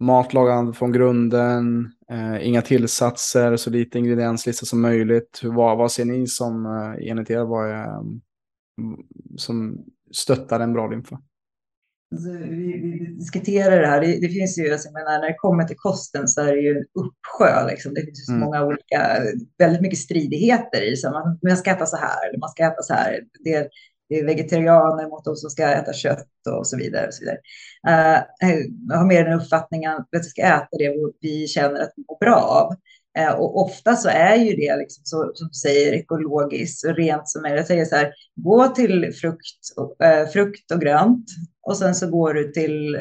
matlagande 0.00 0.72
från 0.72 0.92
grunden? 0.92 1.92
Eh, 2.10 2.48
inga 2.48 2.62
tillsatser, 2.62 3.56
så 3.56 3.70
lite 3.70 3.98
ingredienslista 3.98 4.66
som 4.66 4.80
möjligt. 4.80 5.40
Hur, 5.42 5.52
vad, 5.52 5.78
vad 5.78 5.92
ser 5.92 6.04
ni 6.04 6.26
som 6.26 6.66
eh, 6.66 7.10
enligt 7.10 7.30
er 7.30 7.44
vad 7.44 7.70
är, 7.70 7.98
mm, 7.98 8.18
som 9.36 9.84
stöttar 10.12 10.60
en 10.60 10.72
bra 10.72 10.88
lymfa? 10.88 11.20
Alltså, 12.14 12.30
vi, 12.30 12.72
vi, 12.98 13.14
diskuterar 13.18 13.80
det 13.80 13.86
här. 13.86 14.00
Det, 14.00 14.20
det 14.20 14.28
finns 14.28 14.58
ju, 14.58 14.72
alltså, 14.72 14.92
menar, 14.92 15.20
när 15.20 15.28
det 15.28 15.34
kommer 15.38 15.64
till 15.64 15.76
kosten 15.76 16.28
så 16.28 16.40
är 16.40 16.52
det 16.52 16.60
ju 16.60 16.70
en 16.70 16.84
uppsjö. 16.94 17.66
Liksom. 17.70 17.94
Det 17.94 18.00
finns 18.00 18.20
ju 18.20 18.24
så 18.24 18.32
mm. 18.32 18.44
många 18.44 18.64
olika, 18.64 19.16
väldigt 19.58 19.82
mycket 19.82 19.98
stridigheter 19.98 20.92
i. 20.92 20.96
Så 20.96 21.10
man, 21.10 21.38
man 21.42 21.56
ska 21.56 21.70
äta 21.70 21.86
så 21.86 21.96
här, 21.96 22.28
eller 22.28 22.38
man 22.38 22.48
ska 22.48 22.64
äta 22.64 22.82
så 22.82 22.94
här. 22.94 23.20
Det, 23.44 23.68
vegetarianer 24.08 25.08
mot 25.08 25.24
de 25.24 25.36
som 25.36 25.50
ska 25.50 25.64
äta 25.64 25.92
kött 25.92 26.28
och 26.50 26.66
så 26.66 26.76
vidare. 26.76 27.06
Och 27.06 27.14
så 27.14 27.24
vidare. 27.24 27.38
Uh, 27.88 28.60
jag 28.88 28.96
har 28.96 29.06
mer 29.06 29.24
den 29.24 29.40
uppfattningen 29.40 29.92
att 29.92 30.08
vi 30.10 30.22
ska 30.22 30.42
äta 30.42 30.68
det 30.78 30.94
vi 31.20 31.46
känner 31.46 31.80
att 31.80 31.92
vi 31.96 32.04
mår 32.08 32.18
bra 32.18 32.36
av. 32.36 32.74
Uh, 33.22 33.40
och 33.40 33.60
ofta 33.60 33.96
så 33.96 34.08
är 34.08 34.36
ju 34.36 34.56
det, 34.56 34.76
liksom, 34.76 35.04
så, 35.04 35.30
som 35.34 35.48
du 35.48 35.54
säger, 35.54 35.92
ekologiskt 35.92 36.86
och 36.86 36.96
rent 36.96 37.28
som 37.28 37.42
möjligt. 37.42 37.58
Jag 37.58 37.66
säger 37.66 37.84
så 37.84 37.96
här, 37.96 38.12
gå 38.34 38.68
till 38.68 39.12
frukt, 39.20 39.58
uh, 40.04 40.30
frukt 40.32 40.70
och 40.70 40.80
grönt 40.80 41.26
och 41.66 41.76
sen 41.76 41.94
så 41.94 42.10
går 42.10 42.34
du 42.34 42.52
till 42.52 42.98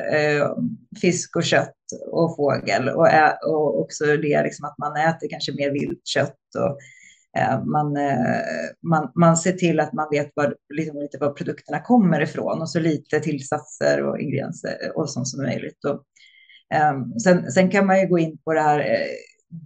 fisk 1.02 1.36
och 1.36 1.44
kött 1.44 1.74
och 2.12 2.36
fågel 2.36 2.90
och, 2.90 3.08
ä, 3.08 3.38
och 3.46 3.82
också 3.82 4.06
det 4.06 4.44
liksom 4.44 4.66
att 4.66 4.78
man 4.78 4.96
äter 4.96 5.30
kanske 5.30 5.52
mer 5.52 5.72
viltkött 5.72 6.56
och 6.58 6.78
Eh, 7.38 7.64
man, 7.66 7.98
eh, 7.98 8.42
man, 8.84 9.12
man 9.16 9.38
ser 9.38 9.52
till 9.52 9.80
att 9.80 9.94
man 9.94 10.08
vet 10.12 10.32
var, 10.36 10.56
liksom 10.74 11.00
lite 11.00 11.18
var 11.18 11.34
produkterna 11.34 11.80
kommer 11.80 12.22
ifrån 12.22 12.62
och 12.62 12.70
så 12.70 12.80
lite 12.80 13.20
tillsatser 13.20 14.04
och 14.04 14.20
ingredienser 14.20 14.78
och 14.96 15.10
sånt 15.10 15.28
som 15.28 15.44
möjligt. 15.44 15.86
Och, 15.86 16.04
um, 16.94 17.20
sen, 17.20 17.52
sen 17.52 17.72
kan 17.72 17.86
man 17.86 18.00
ju 18.00 18.08
gå 18.08 18.20
in 18.20 18.38
på 18.38 18.54
det 18.54 18.62
här 18.62 18.80
eh, 18.80 19.08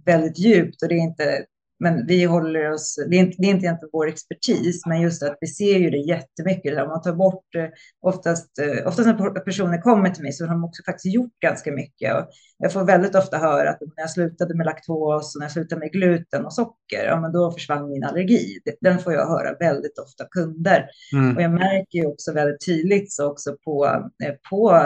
väldigt 0.04 0.38
djupt 0.38 0.82
och 0.82 0.88
det 0.88 0.94
är 0.94 0.98
inte 0.98 1.44
men 1.82 2.06
vi 2.06 2.24
håller 2.24 2.72
oss, 2.72 2.98
det 3.10 3.16
är, 3.16 3.20
inte, 3.20 3.36
det 3.38 3.46
är 3.46 3.50
inte 3.50 3.66
egentligen 3.66 3.90
vår 3.92 4.08
expertis, 4.08 4.86
men 4.86 5.00
just 5.00 5.22
att 5.22 5.38
vi 5.40 5.46
ser 5.46 5.78
ju 5.78 5.90
det 5.90 5.96
jättemycket. 5.96 6.82
Om 6.82 6.88
man 6.88 7.02
tar 7.02 7.12
bort, 7.12 7.54
eh, 7.54 7.68
oftast, 8.00 8.58
eh, 8.58 8.86
oftast 8.88 9.06
när 9.06 9.40
personer 9.40 9.80
kommer 9.80 10.10
till 10.10 10.22
mig 10.22 10.32
så 10.32 10.44
har 10.44 10.54
de 10.54 10.64
också 10.64 10.82
faktiskt 10.86 11.14
gjort 11.14 11.40
ganska 11.40 11.72
mycket. 11.72 12.14
Och 12.14 12.28
jag 12.58 12.72
får 12.72 12.84
väldigt 12.84 13.14
ofta 13.14 13.38
höra 13.38 13.70
att 13.70 13.80
när 13.80 14.02
jag 14.02 14.10
slutade 14.10 14.54
med 14.54 14.66
laktos 14.66 15.34
och 15.34 15.38
när 15.38 15.44
jag 15.44 15.52
slutade 15.52 15.78
med 15.78 15.92
gluten 15.92 16.44
och 16.44 16.52
socker, 16.52 17.04
ja, 17.06 17.20
men 17.20 17.32
då 17.32 17.52
försvann 17.52 17.88
min 17.88 18.04
allergi. 18.04 18.58
Den 18.80 18.98
får 18.98 19.12
jag 19.12 19.26
höra 19.26 19.56
väldigt 19.60 19.98
ofta 19.98 20.24
kunder. 20.30 20.86
Mm. 21.12 21.36
Och 21.36 21.42
jag 21.42 21.50
märker 21.50 21.98
ju 21.98 22.06
också 22.06 22.32
väldigt 22.32 22.66
tydligt 22.66 23.12
så 23.12 23.30
också 23.30 23.56
på, 23.64 23.86
eh, 24.24 24.34
på 24.50 24.82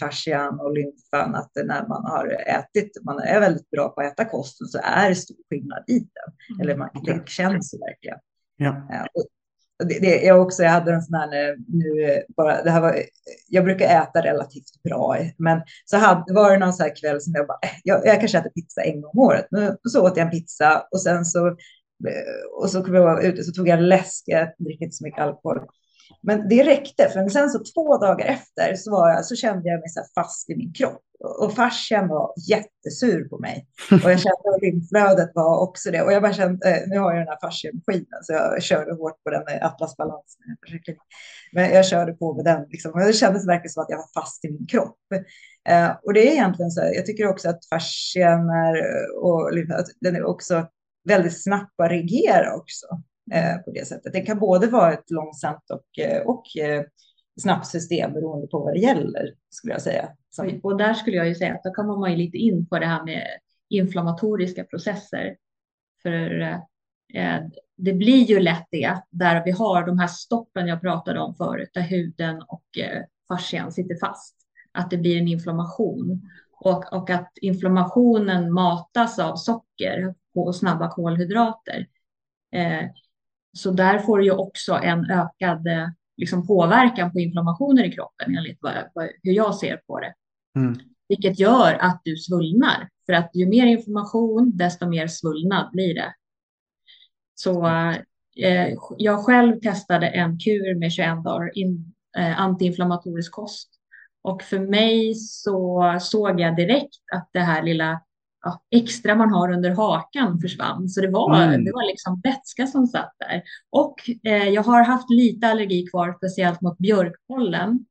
fascian 0.00 0.60
och 0.60 0.74
lymfan 0.74 1.34
att 1.34 1.50
när 1.54 1.88
man 1.88 2.04
har 2.04 2.26
ätit, 2.46 3.04
man 3.04 3.18
är 3.18 3.40
väldigt 3.40 3.70
bra 3.70 3.88
på 3.88 4.00
att 4.00 4.12
äta 4.12 4.24
kosten 4.24 4.66
så 4.66 4.78
är 4.82 5.08
det 5.08 5.14
stor 5.14 5.36
skillnad 5.50 5.84
i 5.88 5.98
det. 5.98 6.21
Mm. 6.50 6.60
Eller 6.60 6.76
man, 6.76 6.88
det 7.04 7.28
känns 7.28 7.74
verkligen. 7.74 8.18
Ja. 8.56 9.06
Det, 9.84 9.98
det, 10.00 10.22
jag, 10.22 10.42
också, 10.42 10.62
jag 10.62 10.70
hade 10.70 10.92
en 10.92 11.02
sån 11.02 11.14
här 11.14 11.48
eh, 11.48 11.54
nu, 11.68 12.22
bara, 12.36 12.62
det 12.62 12.70
här 12.70 12.80
var, 12.80 12.96
jag 13.48 13.64
brukar 13.64 14.02
äta 14.02 14.22
relativt 14.22 14.82
bra, 14.84 15.16
men 15.38 15.62
så 15.84 15.96
hade, 15.96 16.34
var 16.34 16.50
det 16.50 16.58
någon 16.58 16.72
så 16.72 16.82
här 16.82 16.96
kväll 16.96 17.20
som 17.20 17.32
jag 17.36 17.46
bara, 17.46 17.58
eh, 17.62 17.70
jag, 17.84 18.06
jag 18.06 18.20
kanske 18.20 18.38
äter 18.38 18.50
pizza 18.50 18.82
en 18.82 19.00
gång 19.00 19.10
om 19.14 19.18
året, 19.18 19.46
men 19.50 19.76
så 19.88 20.06
åt 20.06 20.16
jag 20.16 20.24
en 20.24 20.30
pizza 20.30 20.86
och 20.90 21.02
sen 21.02 21.24
så, 21.24 21.46
eh, 21.48 21.54
och 22.60 22.70
så 22.70 22.84
kom 22.84 22.94
jag 22.94 23.24
ut 23.24 23.38
och 23.38 23.44
så 23.44 23.52
tog 23.52 23.68
jag 23.68 23.82
läsk, 23.82 24.24
jag 24.26 24.48
dricker 24.58 24.84
inte 24.84 24.96
så 24.96 25.04
mycket 25.04 25.20
alkohol. 25.20 25.58
Men 26.20 26.48
det 26.48 26.62
räckte, 26.64 27.08
för 27.08 27.28
sen 27.28 27.50
så 27.50 27.58
två 27.74 27.98
dagar 27.98 28.26
efter 28.26 28.74
så, 28.74 28.90
var 28.90 29.10
jag, 29.10 29.24
så 29.24 29.36
kände 29.36 29.68
jag 29.68 29.80
mig 29.80 29.88
så 29.88 30.00
fast 30.14 30.50
i 30.50 30.56
min 30.56 30.72
kropp. 30.72 31.02
Och 31.40 31.54
farsen 31.54 32.08
var 32.08 32.32
jättesur 32.48 33.28
på 33.28 33.38
mig. 33.38 33.66
Och 33.90 34.10
jag 34.10 34.20
kände 34.20 34.54
att 34.54 34.62
lymflödet 34.62 35.30
var 35.34 35.58
också 35.58 35.90
det. 35.90 36.02
Och 36.02 36.12
jag 36.12 36.22
bara 36.22 36.32
kände, 36.32 36.70
eh, 36.70 36.88
nu 36.88 36.98
har 36.98 37.12
jag 37.12 37.20
den 37.20 37.28
här 37.28 37.38
fasciamaskinen 37.40 38.22
så 38.22 38.32
jag 38.32 38.62
körde 38.62 38.94
hårt 38.94 39.22
på 39.24 39.30
den 39.30 39.42
Atlas 39.62 39.96
Balans. 39.96 40.36
Men 41.52 41.70
jag 41.70 41.86
körde 41.86 42.12
på 42.12 42.34
med 42.34 42.44
den. 42.44 42.66
Liksom. 42.70 42.92
Och 42.92 43.00
det 43.00 43.12
kändes 43.12 43.48
verkligen 43.48 43.72
som 43.72 43.82
att 43.82 43.90
jag 43.90 43.96
var 43.96 44.22
fast 44.22 44.44
i 44.44 44.50
min 44.50 44.66
kropp. 44.66 44.98
Eh, 45.68 45.90
och 46.02 46.14
det 46.14 46.28
är 46.28 46.32
egentligen 46.32 46.70
så, 46.70 46.80
jag 46.80 47.06
tycker 47.06 47.26
också 47.26 47.48
att 47.48 47.66
fascian 47.66 48.50
är, 48.50 48.76
och 49.22 49.50
den 50.00 50.16
är 50.16 50.24
också 50.24 50.66
väldigt 51.08 51.42
snabb 51.42 51.70
att 51.82 51.90
reagera 51.90 52.56
också 52.56 52.86
Eh, 53.32 53.58
på 53.64 53.70
det 53.70 53.88
sättet. 53.88 54.12
Det 54.12 54.20
kan 54.20 54.38
både 54.38 54.66
vara 54.66 54.92
ett 54.92 55.10
långsamt 55.10 55.70
och, 55.70 56.04
eh, 56.04 56.22
och 56.22 56.56
eh, 56.56 56.84
snabbt 57.40 57.66
system 57.66 58.12
beroende 58.12 58.46
på 58.46 58.58
vad 58.58 58.74
det 58.74 58.80
gäller, 58.80 59.34
skulle 59.50 59.72
jag 59.72 59.82
säga. 59.82 60.08
Så. 60.30 60.50
Och 60.62 60.76
där 60.76 60.94
skulle 60.94 61.16
jag 61.16 61.28
ju 61.28 61.34
säga 61.34 61.54
att 61.54 61.62
då 61.64 61.70
kommer 61.70 61.96
man 61.96 62.10
ju 62.10 62.16
lite 62.16 62.36
in 62.36 62.66
på 62.66 62.78
det 62.78 62.86
här 62.86 63.04
med 63.04 63.26
inflammatoriska 63.68 64.64
processer. 64.64 65.36
För 66.02 66.40
eh, 67.14 67.40
det 67.76 67.92
blir 67.92 68.24
ju 68.24 68.40
lätt 68.40 68.66
det, 68.70 69.02
där 69.10 69.44
vi 69.44 69.50
har 69.50 69.86
de 69.86 69.98
här 69.98 70.06
stoppen 70.06 70.66
jag 70.66 70.80
pratade 70.80 71.20
om 71.20 71.34
förut, 71.34 71.70
där 71.74 71.82
huden 71.82 72.42
och 72.48 72.78
eh, 72.78 73.02
fascian 73.28 73.72
sitter 73.72 73.96
fast. 74.00 74.36
Att 74.72 74.90
det 74.90 74.96
blir 74.96 75.18
en 75.18 75.28
inflammation 75.28 76.28
och, 76.60 76.92
och 76.92 77.10
att 77.10 77.32
inflammationen 77.40 78.52
matas 78.52 79.18
av 79.18 79.36
socker 79.36 80.14
och 80.34 80.56
snabba 80.56 80.90
kolhydrater. 80.90 81.86
Eh, 82.52 82.84
så 83.52 83.70
där 83.70 83.98
får 83.98 84.18
du 84.18 84.24
ju 84.24 84.32
också 84.32 84.74
en 84.74 85.10
ökad 85.10 85.66
eh, 85.66 85.88
liksom, 86.16 86.46
påverkan 86.46 87.12
på 87.12 87.20
inflammationer 87.20 87.84
i 87.84 87.92
kroppen 87.92 88.36
enligt 88.36 88.58
vad, 88.60 88.74
vad, 88.94 89.08
hur 89.22 89.32
jag 89.32 89.54
ser 89.54 89.76
på 89.76 90.00
det. 90.00 90.14
Mm. 90.56 90.78
Vilket 91.08 91.38
gör 91.38 91.74
att 91.80 92.00
du 92.04 92.16
svullnar. 92.16 92.88
För 93.06 93.12
att 93.12 93.30
ju 93.34 93.46
mer 93.46 93.66
information, 93.66 94.52
desto 94.54 94.88
mer 94.88 95.06
svullnad 95.06 95.70
blir 95.72 95.94
det. 95.94 96.14
Så 97.34 97.66
eh, 98.36 98.74
jag 98.98 99.24
själv 99.24 99.60
testade 99.60 100.08
en 100.08 100.38
kur 100.38 100.78
med 100.78 100.92
21 100.92 101.24
dagar 101.24 101.58
in, 101.58 101.94
eh, 102.18 102.40
antiinflammatorisk 102.40 103.32
kost. 103.32 103.68
Och 104.22 104.42
för 104.42 104.58
mig 104.58 105.14
så 105.14 105.82
såg 106.00 106.40
jag 106.40 106.56
direkt 106.56 107.02
att 107.12 107.30
det 107.32 107.40
här 107.40 107.62
lilla 107.62 108.00
ja, 108.42 108.62
extra 108.70 109.14
man 109.14 109.30
har 109.32 109.52
under 109.52 109.70
hakan 109.70 110.40
försvann. 110.40 110.88
Så 110.88 111.00
det 111.00 111.10
var, 111.10 111.42
mm. 111.42 111.64
det 111.64 111.72
var 111.72 111.86
liksom 111.86 112.20
vätska 112.24 112.66
som 112.66 112.86
satt 112.86 113.14
där. 113.18 113.42
Och 113.70 113.94
eh, 114.24 114.48
jag 114.48 114.62
har 114.62 114.84
haft 114.84 115.10
lite 115.10 115.46
allergi 115.46 115.86
kvar, 115.86 116.14
speciellt 116.16 116.60
mot 116.60 116.78
björkpollen. 116.78 117.86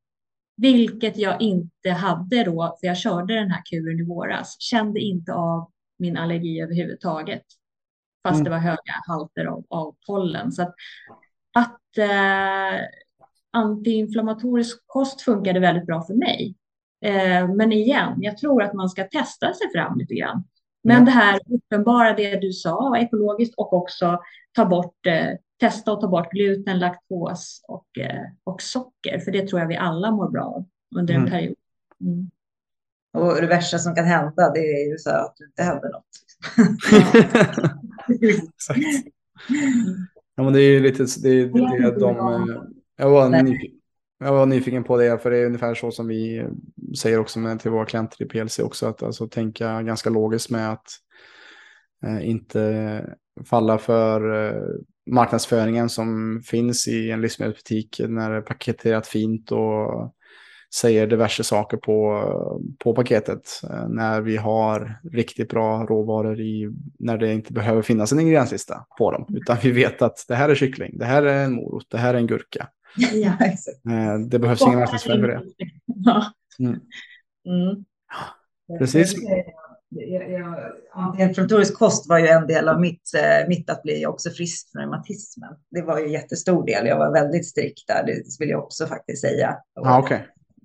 Vilket 0.58 1.18
jag 1.18 1.42
inte 1.42 1.92
hade 1.92 2.44
då, 2.44 2.78
för 2.80 2.88
jag 2.88 2.98
körde 2.98 3.34
den 3.34 3.52
här 3.52 3.62
kuren 3.66 4.00
i 4.00 4.04
våras. 4.04 4.56
Kände 4.60 5.00
inte 5.00 5.34
av 5.34 5.72
min 6.00 6.18
allergi 6.18 6.62
överhuvudtaget. 6.62 7.44
Fast 8.24 8.36
mm. 8.36 8.44
det 8.44 8.50
var 8.50 8.58
höga 8.58 8.94
halter 9.08 9.46
av, 9.46 9.66
av 9.70 9.96
pollen. 10.08 10.52
Så 10.52 10.62
att, 10.62 10.76
att 11.54 11.98
eh, 11.98 12.80
antiinflammatorisk 13.52 14.84
kost 14.86 15.22
funkade 15.22 15.60
väldigt 15.60 15.86
bra 15.86 16.02
för 16.02 16.14
mig. 16.14 16.56
Eh, 17.06 17.48
men 17.48 17.72
igen, 17.72 18.16
jag 18.18 18.38
tror 18.38 18.64
att 18.64 18.74
man 18.74 18.90
ska 18.90 19.04
testa 19.04 19.54
sig 19.54 19.72
fram 19.74 19.98
lite 19.98 20.16
grann. 20.16 20.44
Men 20.84 20.96
mm. 20.96 21.06
det 21.06 21.12
här 21.12 21.40
uppenbara, 21.50 22.14
det 22.14 22.36
du 22.36 22.54
sa, 22.54 22.98
ekologiskt 22.98 23.56
och 23.58 23.74
också 23.74 24.20
ta 24.52 24.66
bort, 24.66 25.06
eh, 25.06 25.28
testa 25.60 25.94
att 25.94 26.02
ta 26.02 26.08
bort 26.08 26.32
gluten, 26.32 26.80
laktos 26.80 27.62
och, 27.68 28.00
eh, 28.00 28.24
och 28.44 28.62
socker. 28.62 29.20
För 29.20 29.32
det 29.32 29.48
tror 29.48 29.62
jag 29.62 29.68
vi 29.68 29.76
alla 29.76 30.12
mår 30.12 30.30
bra 30.30 30.44
av 30.44 30.66
under 30.96 31.14
en 31.14 31.20
mm. 31.20 31.32
period. 31.32 31.56
Mm. 32.02 32.32
Och 33.14 33.42
det 33.42 33.48
värsta 33.48 33.78
som 33.78 33.96
kan 33.96 34.06
hända, 34.06 34.52
det 34.54 34.60
är 34.60 34.92
ju 34.92 34.98
så 34.98 35.10
att 35.10 35.36
det 35.38 35.46
inte 35.46 35.64
händer 35.64 35.90
något. 35.90 36.06
ja, 40.36 40.44
men 40.44 40.54
det 40.54 40.62
är 40.62 40.72
ju 40.72 40.80
lite 40.80 41.06
det, 41.24 41.46
det, 41.46 41.92
det 41.92 42.00
de... 42.00 42.68
Jag 42.98 43.10
var 43.10 43.30
nyfiken 43.30 43.81
jag 44.22 44.34
var 44.34 44.46
nyfiken 44.46 44.84
på 44.84 44.98
det, 44.98 45.18
för 45.24 45.32
det 45.32 45.38
är 45.38 45.46
ungefär 45.46 45.76
så 45.76 45.92
som 45.92 46.08
vi 46.08 46.46
säger 47.02 47.20
också 47.20 47.40
med, 47.40 47.60
till 47.60 47.72
våra 47.72 47.86
klienter 47.86 48.24
i 48.24 48.26
PLC 48.26 48.60
också, 48.60 48.88
att 48.88 49.04
alltså, 49.04 49.28
tänka 49.28 49.82
ganska 49.82 50.10
logiskt 50.10 50.50
med 50.50 50.72
att 50.72 50.88
eh, 52.06 52.30
inte 52.30 53.06
falla 53.46 53.78
för 53.78 54.48
eh, 54.48 54.62
marknadsföringen 55.12 55.90
som 55.90 56.42
finns 56.46 56.88
i 56.88 57.12
en 57.12 57.22
livsmedelsbutik 57.22 58.02
när 58.08 58.32
det 58.32 58.38
är 58.38 58.42
paketerat 58.42 59.08
fint 59.08 59.52
och 59.52 60.16
säger 60.76 61.08
diverse 61.08 61.44
saker 61.44 61.78
på, 61.78 62.24
på 62.84 62.96
paketet. 62.96 63.62
Eh, 63.64 63.90
när 63.90 64.22
vi 64.22 64.38
har 64.38 65.00
riktigt 65.12 65.50
bra 65.50 65.86
råvaror 65.86 66.40
i, 66.40 66.70
när 67.00 67.18
det 67.18 67.34
inte 67.34 67.54
behöver 67.54 67.82
finnas 67.82 68.12
en 68.12 68.20
ingredienslista 68.20 68.86
på 68.98 69.12
dem, 69.12 69.26
utan 69.30 69.58
vi 69.64 69.72
vet 69.72 70.02
att 70.02 70.26
det 70.28 70.36
här 70.36 70.50
är 70.50 70.56
kyckling, 70.56 70.98
det 70.98 71.06
här 71.06 71.24
är 71.24 71.44
en 71.44 71.54
morot, 71.54 71.88
det 71.90 71.98
här 71.98 72.14
är 72.14 72.18
en 72.18 72.28
gurka. 72.28 72.68
Ja, 72.96 73.34
exakt. 73.40 73.86
Eh, 73.86 74.20
det 74.20 74.40
behövs 74.40 74.62
ingen 74.62 74.80
marknadsföring 74.80 75.22
för 75.22 75.28
det. 75.28 75.42
Mm. 76.60 76.80
Mm. 77.46 77.86
Precis. 78.80 79.16
Antiinflammatorisk 80.94 81.78
kost 81.78 82.10
var 82.10 82.20
ju 82.20 82.28
en 82.28 82.48
del 82.48 82.70
av 82.70 82.80
mitt, 82.80 83.14
eh, 83.16 83.48
mitt 83.48 83.70
att 83.70 83.84
bli 83.84 84.06
också 84.06 84.30
frisk 84.30 84.72
från 84.72 84.82
reumatismen. 84.82 85.54
Det 85.72 85.82
var 85.82 86.00
ju 86.00 86.06
en 86.06 86.12
jättestor 86.12 86.66
del. 86.66 86.88
Jag 86.88 86.98
var 86.98 87.12
väldigt 87.12 87.48
strikt 87.48 87.88
där, 87.88 88.04
det 88.06 88.24
vill 88.40 88.50
jag 88.50 88.64
också 88.64 88.88
faktiskt 88.88 89.22
säga. 89.22 89.58
Ah, 89.76 90.00
okay. 90.00 90.20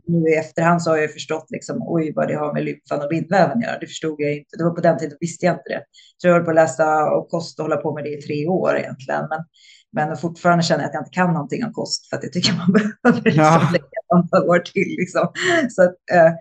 Nu 0.06 0.28
i 0.28 0.34
efterhand 0.34 0.82
så 0.82 0.90
har 0.90 0.96
jag 0.96 1.12
förstått 1.12 1.46
liksom, 1.50 1.76
oj, 1.80 2.12
vad 2.16 2.28
det 2.28 2.34
har 2.34 2.52
med 2.52 2.64
lymfan 2.64 3.02
och 3.02 3.08
bindväven 3.08 3.58
att 3.58 3.64
göra. 3.64 3.78
Det 3.78 3.86
förstod 3.86 4.20
jag 4.20 4.32
inte. 4.32 4.56
Det 4.56 4.64
var 4.64 4.70
på 4.70 4.80
den 4.80 4.98
tiden 4.98 5.16
visste 5.20 5.46
jag 5.46 5.54
inte 5.54 5.68
det. 5.68 5.82
Så 6.16 6.28
jag 6.28 6.34
höll 6.34 6.44
på 6.44 6.50
att 6.50 6.56
läsa 6.56 7.10
och 7.10 7.28
kost 7.30 7.58
och 7.58 7.64
hålla 7.64 7.76
på 7.76 7.94
med 7.94 8.04
det 8.04 8.18
i 8.18 8.22
tre 8.22 8.46
år 8.46 8.78
egentligen. 8.78 9.26
Men 9.30 9.44
men 9.92 10.16
fortfarande 10.16 10.64
känner 10.64 10.82
jag 10.82 10.88
att 10.88 10.94
jag 10.94 11.00
inte 11.00 11.10
kan 11.10 11.32
någonting 11.32 11.64
om 11.64 11.72
kost 11.72 12.08
för 12.08 12.16
att 12.16 12.22
jag 12.22 12.32
tycker 12.32 12.52
man 12.56 12.72
behöver 13.02 13.22
liksom 13.22 13.44
ja. 13.44 13.68
lägga 13.72 13.84
antal 14.14 14.48
år 14.48 14.58
till. 14.58 14.96
Liksom. 14.98 15.32
Så 15.70 15.82
att, 15.82 15.96
uh, 16.14 16.32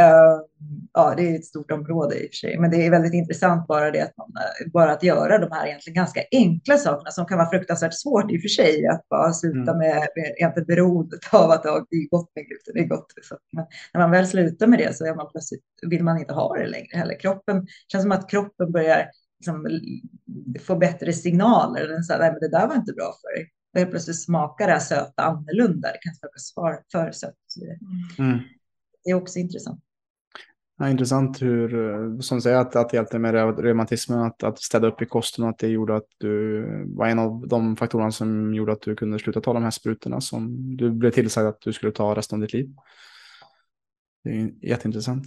uh, 0.00 0.40
ja, 0.92 1.14
det 1.16 1.30
är 1.30 1.34
ett 1.34 1.44
stort 1.44 1.70
område 1.70 2.14
i 2.14 2.26
och 2.26 2.30
för 2.30 2.36
sig, 2.36 2.58
men 2.58 2.70
det 2.70 2.86
är 2.86 2.90
väldigt 2.90 3.14
intressant 3.14 3.66
bara 3.66 3.90
det 3.90 4.00
att 4.00 4.16
man, 4.16 4.28
eh, 4.36 4.72
bara 4.72 4.92
att 4.92 5.02
göra 5.02 5.38
de 5.38 5.52
här 5.52 5.66
egentligen 5.66 5.94
ganska 5.94 6.20
enkla 6.32 6.76
sakerna 6.76 7.10
som 7.10 7.26
kan 7.26 7.38
vara 7.38 7.50
fruktansvärt 7.50 7.94
svårt 7.94 8.30
i 8.30 8.36
och 8.38 8.42
för 8.42 8.48
sig, 8.48 8.86
att 8.86 9.08
bara 9.08 9.32
sluta 9.32 9.70
mm. 9.74 9.78
med, 9.78 10.08
med 10.16 10.34
egentligen 10.36 10.66
beroendet 10.66 11.20
av 11.32 11.50
att 11.50 11.62
det 11.62 11.68
är 11.68 12.10
gott 12.10 12.30
med 12.34 12.46
gluten, 12.46 12.74
det 12.74 12.80
är 12.80 12.88
gott. 12.88 13.12
Så, 13.22 13.38
men 13.52 13.64
när 13.94 14.00
man 14.00 14.10
väl 14.10 14.26
slutar 14.26 14.66
med 14.66 14.78
det 14.78 14.96
så 14.96 15.06
är 15.06 15.14
man 15.14 15.28
plötsligt, 15.32 15.64
vill 15.90 16.04
man 16.04 16.18
inte 16.18 16.34
ha 16.34 16.56
det 16.56 16.66
längre 16.66 16.96
heller. 16.96 17.20
Kroppen, 17.20 17.66
känns 17.92 18.02
som 18.02 18.12
att 18.12 18.30
kroppen 18.30 18.72
börjar 18.72 19.10
liksom, 19.40 19.66
få 20.66 20.76
bättre 20.76 21.12
signaler. 21.12 21.88
Den 21.88 22.02
sa, 22.02 22.18
nej 22.18 22.30
men 22.30 22.40
det 22.40 22.48
där 22.58 22.68
var 22.68 22.74
inte 22.74 22.92
bra 22.92 23.12
för 23.20 23.36
dig. 23.36 23.50
Och 23.84 23.90
plötsligt 23.90 24.22
smakar 24.22 24.66
det 24.66 24.72
här 24.72 24.80
söta 24.80 25.22
annorlunda. 25.22 25.88
Det 25.88 25.98
kan 25.98 26.14
smaka 26.36 26.82
för 26.92 27.12
sött. 27.12 27.34
Mm. 28.18 28.38
Det 29.04 29.10
är 29.10 29.14
också 29.14 29.38
intressant. 29.38 29.80
Ja, 30.78 30.88
intressant 30.88 31.42
hur, 31.42 32.20
som 32.20 32.38
du 32.38 32.42
säger, 32.42 32.56
att, 32.56 32.76
att 32.76 32.92
hjälpte 32.92 33.18
med 33.18 33.58
reumatismen, 33.58 34.18
att, 34.18 34.42
att 34.42 34.58
städa 34.58 34.88
upp 34.88 35.02
i 35.02 35.06
kosten 35.06 35.44
och 35.44 35.50
att 35.50 35.58
det 35.58 35.68
gjorde 35.68 35.96
att 35.96 36.06
du 36.18 36.64
var 36.96 37.06
en 37.06 37.18
av 37.18 37.48
de 37.48 37.76
faktorerna 37.76 38.10
som 38.10 38.54
gjorde 38.54 38.72
att 38.72 38.80
du 38.80 38.96
kunde 38.96 39.18
sluta 39.18 39.40
ta 39.40 39.52
de 39.52 39.62
här 39.62 39.70
sprutorna 39.70 40.20
som 40.20 40.76
du 40.76 40.90
blev 40.90 41.10
tillsagd 41.10 41.46
att 41.46 41.60
du 41.60 41.72
skulle 41.72 41.92
ta 41.92 42.14
resten 42.14 42.36
av 42.36 42.40
ditt 42.40 42.52
liv. 42.52 42.74
Det 44.24 44.30
är 44.30 44.50
jätteintressant. 44.62 45.26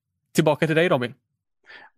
tillbaka 0.35 0.67
till 0.67 0.75
dig 0.75 0.89
Robin. 0.89 1.13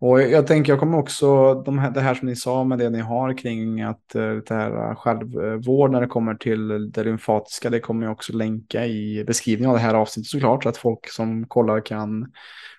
Och 0.00 0.22
jag 0.22 0.46
tänker, 0.46 0.72
jag 0.72 0.80
kommer 0.80 0.98
också, 0.98 1.54
de 1.54 1.78
här, 1.78 1.90
det 1.90 2.00
här 2.00 2.14
som 2.14 2.28
ni 2.28 2.36
sa 2.36 2.64
med 2.64 2.78
det 2.78 2.90
ni 2.90 3.00
har 3.00 3.38
kring 3.38 3.82
att 3.82 4.14
eh, 4.14 4.30
det 4.30 4.54
här 4.54 4.90
eh, 4.90 4.96
självvård 4.96 5.90
när 5.90 6.00
det 6.00 6.06
kommer 6.06 6.34
till 6.34 6.92
det 6.92 7.04
lymfatiska, 7.04 7.70
det 7.70 7.80
kommer 7.80 8.06
jag 8.06 8.12
också 8.12 8.32
länka 8.32 8.86
i 8.86 9.24
beskrivningen 9.26 9.70
av 9.70 9.76
det 9.76 9.82
här 9.82 9.94
avsnittet 9.94 10.30
såklart, 10.30 10.62
så 10.62 10.68
att 10.68 10.76
folk 10.76 11.08
som 11.08 11.46
kollar 11.46 11.80
kan 11.80 12.32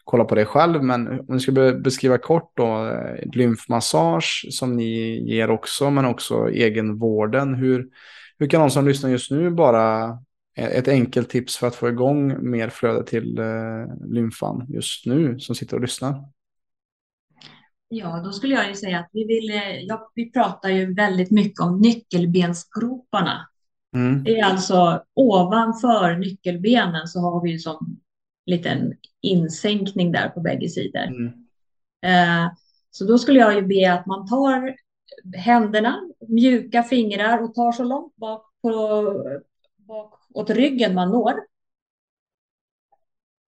kolla 0.03 0.25
på 0.25 0.35
det 0.35 0.45
själv. 0.45 0.83
Men 0.83 1.07
om 1.07 1.25
ni 1.27 1.39
ska 1.39 1.51
beskriva 1.83 2.17
kort 2.17 2.51
då, 2.55 2.87
eh, 2.87 3.31
lymfmassage 3.33 4.47
som 4.49 4.75
ni 4.75 5.23
ger 5.33 5.49
också, 5.49 5.89
men 5.89 6.05
också 6.05 6.49
egenvården. 6.49 7.55
Hur, 7.55 7.87
hur 8.39 8.47
kan 8.47 8.61
någon 8.61 8.71
som 8.71 8.87
lyssnar 8.87 9.09
just 9.09 9.31
nu 9.31 9.49
bara 9.49 10.17
ett 10.55 10.87
enkelt 10.87 11.29
tips 11.29 11.57
för 11.57 11.67
att 11.67 11.75
få 11.75 11.89
igång 11.89 12.49
mer 12.49 12.69
flöde 12.69 13.05
till 13.05 13.39
eh, 13.39 14.07
lymfan 14.07 14.65
just 14.69 15.05
nu 15.05 15.39
som 15.39 15.55
sitter 15.55 15.75
och 15.75 15.81
lyssnar? 15.81 16.23
Ja, 17.87 18.21
då 18.25 18.31
skulle 18.31 18.55
jag 18.55 18.67
ju 18.67 18.75
säga 18.75 18.99
att 18.99 19.09
vi 19.11 19.25
vill, 19.25 19.49
eh, 19.49 19.79
ja, 19.79 20.11
vi 20.15 20.31
pratar 20.31 20.69
ju 20.69 20.93
väldigt 20.93 21.31
mycket 21.31 21.59
om 21.59 21.79
nyckelbensgroparna. 21.79 23.47
Mm. 23.95 24.23
Det 24.23 24.39
är 24.39 24.45
alltså 24.45 25.03
ovanför 25.13 26.15
nyckelbenen 26.15 27.07
så 27.07 27.19
har 27.19 27.43
vi 27.43 27.51
ju 27.51 27.59
som 27.59 27.99
liten 28.45 28.93
insänkning 29.21 30.11
där 30.11 30.29
på 30.29 30.39
bägge 30.39 30.69
sidor. 30.69 31.03
Mm. 31.03 31.31
Eh, 32.05 32.51
så 32.91 33.05
då 33.05 33.17
skulle 33.17 33.39
jag 33.39 33.55
ju 33.55 33.61
be 33.61 33.93
att 33.93 34.05
man 34.05 34.27
tar 34.27 34.75
händerna, 35.37 36.09
mjuka 36.27 36.83
fingrar 36.83 37.43
och 37.43 37.53
tar 37.53 37.71
så 37.71 37.83
långt 37.83 38.15
bak 38.15 38.45
på, 38.61 38.71
bak 39.77 40.13
åt 40.35 40.49
ryggen 40.49 40.95
man 40.95 41.11
når. 41.11 41.33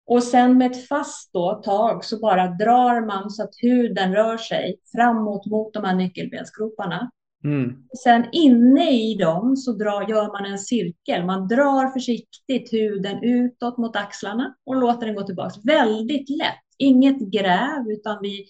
Och 0.07 0.23
sen 0.23 0.59
med 0.59 0.71
ett 0.71 0.89
fast 0.89 1.33
då, 1.33 1.63
tag 1.65 2.05
så 2.05 2.19
bara 2.19 2.49
drar 2.49 3.07
man 3.07 3.31
så 3.31 3.43
att 3.43 3.55
huden 3.59 4.15
rör 4.15 4.37
sig 4.37 4.77
framåt 4.93 5.47
mot 5.47 5.75
de 5.75 5.85
här 5.85 5.95
nyckelbensgroparna. 5.95 7.11
Mm. 7.45 7.77
Sen 8.03 8.25
inne 8.33 8.91
i 8.91 9.15
dem 9.15 9.57
så 9.57 9.73
drar, 9.73 10.09
gör 10.09 10.27
man 10.27 10.53
en 10.53 10.59
cirkel. 10.59 11.25
Man 11.27 11.49
drar 11.49 11.93
försiktigt 11.93 12.73
huden 12.73 13.23
utåt 13.23 13.79
mot 13.79 13.97
axlarna 13.97 14.55
och 14.65 14.77
låter 14.77 15.07
den 15.07 15.15
gå 15.15 15.23
tillbaka. 15.23 15.61
Väldigt 15.65 16.31
lätt. 16.31 16.65
Inget 16.79 17.19
gräv 17.19 17.91
utan 17.91 18.19
vi 18.23 18.47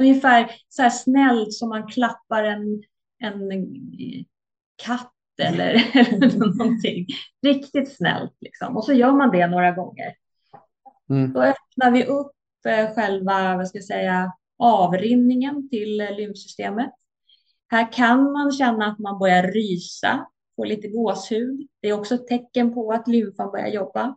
ungefär 0.00 0.50
så 0.68 0.82
här 0.82 0.90
snällt 0.90 1.52
som 1.52 1.68
man 1.68 1.86
klappar 1.86 2.44
en, 2.44 2.82
en 3.18 3.48
katt 4.76 5.12
eller, 5.42 6.38
någonting. 6.38 7.06
Riktigt 7.42 7.96
snällt 7.96 8.36
liksom. 8.40 8.76
Och 8.76 8.84
så 8.84 8.92
gör 8.92 9.12
man 9.12 9.30
det 9.30 9.46
några 9.46 9.72
gånger. 9.72 10.14
Mm. 11.10 11.32
Då 11.32 11.42
öppnar 11.42 11.90
vi 11.90 12.04
upp 12.04 12.32
eh, 12.66 12.94
själva, 12.94 13.56
vad 13.56 13.68
ska 13.68 13.78
jag 13.78 13.84
säga, 13.84 14.32
avrinningen 14.58 15.68
till 15.68 16.00
eh, 16.00 16.16
lymfsystemet. 16.16 16.90
Här 17.70 17.92
kan 17.92 18.32
man 18.32 18.52
känna 18.52 18.86
att 18.86 18.98
man 18.98 19.18
börjar 19.18 19.42
rysa, 19.42 20.26
få 20.56 20.64
lite 20.64 20.88
gåshud. 20.88 21.68
Det 21.82 21.88
är 21.88 21.92
också 21.92 22.14
ett 22.14 22.26
tecken 22.26 22.74
på 22.74 22.92
att 22.92 23.08
lymfan 23.08 23.50
börjar 23.50 23.68
jobba. 23.68 24.16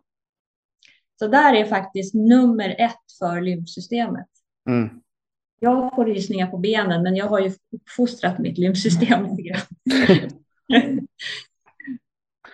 Så 1.18 1.28
där 1.28 1.54
är 1.54 1.64
faktiskt 1.64 2.14
nummer 2.14 2.74
ett 2.78 3.18
för 3.18 3.40
lymfsystemet. 3.40 4.26
Mm. 4.68 4.88
Jag 5.60 5.94
får 5.94 6.04
rysningar 6.04 6.46
på 6.46 6.58
benen, 6.58 7.02
men 7.02 7.16
jag 7.16 7.26
har 7.26 7.40
ju 7.40 7.52
uppfostrat 7.72 8.38
mitt 8.38 8.58
lymfsystem 8.58 9.24
lite 9.36 9.42
grann. 9.42 10.41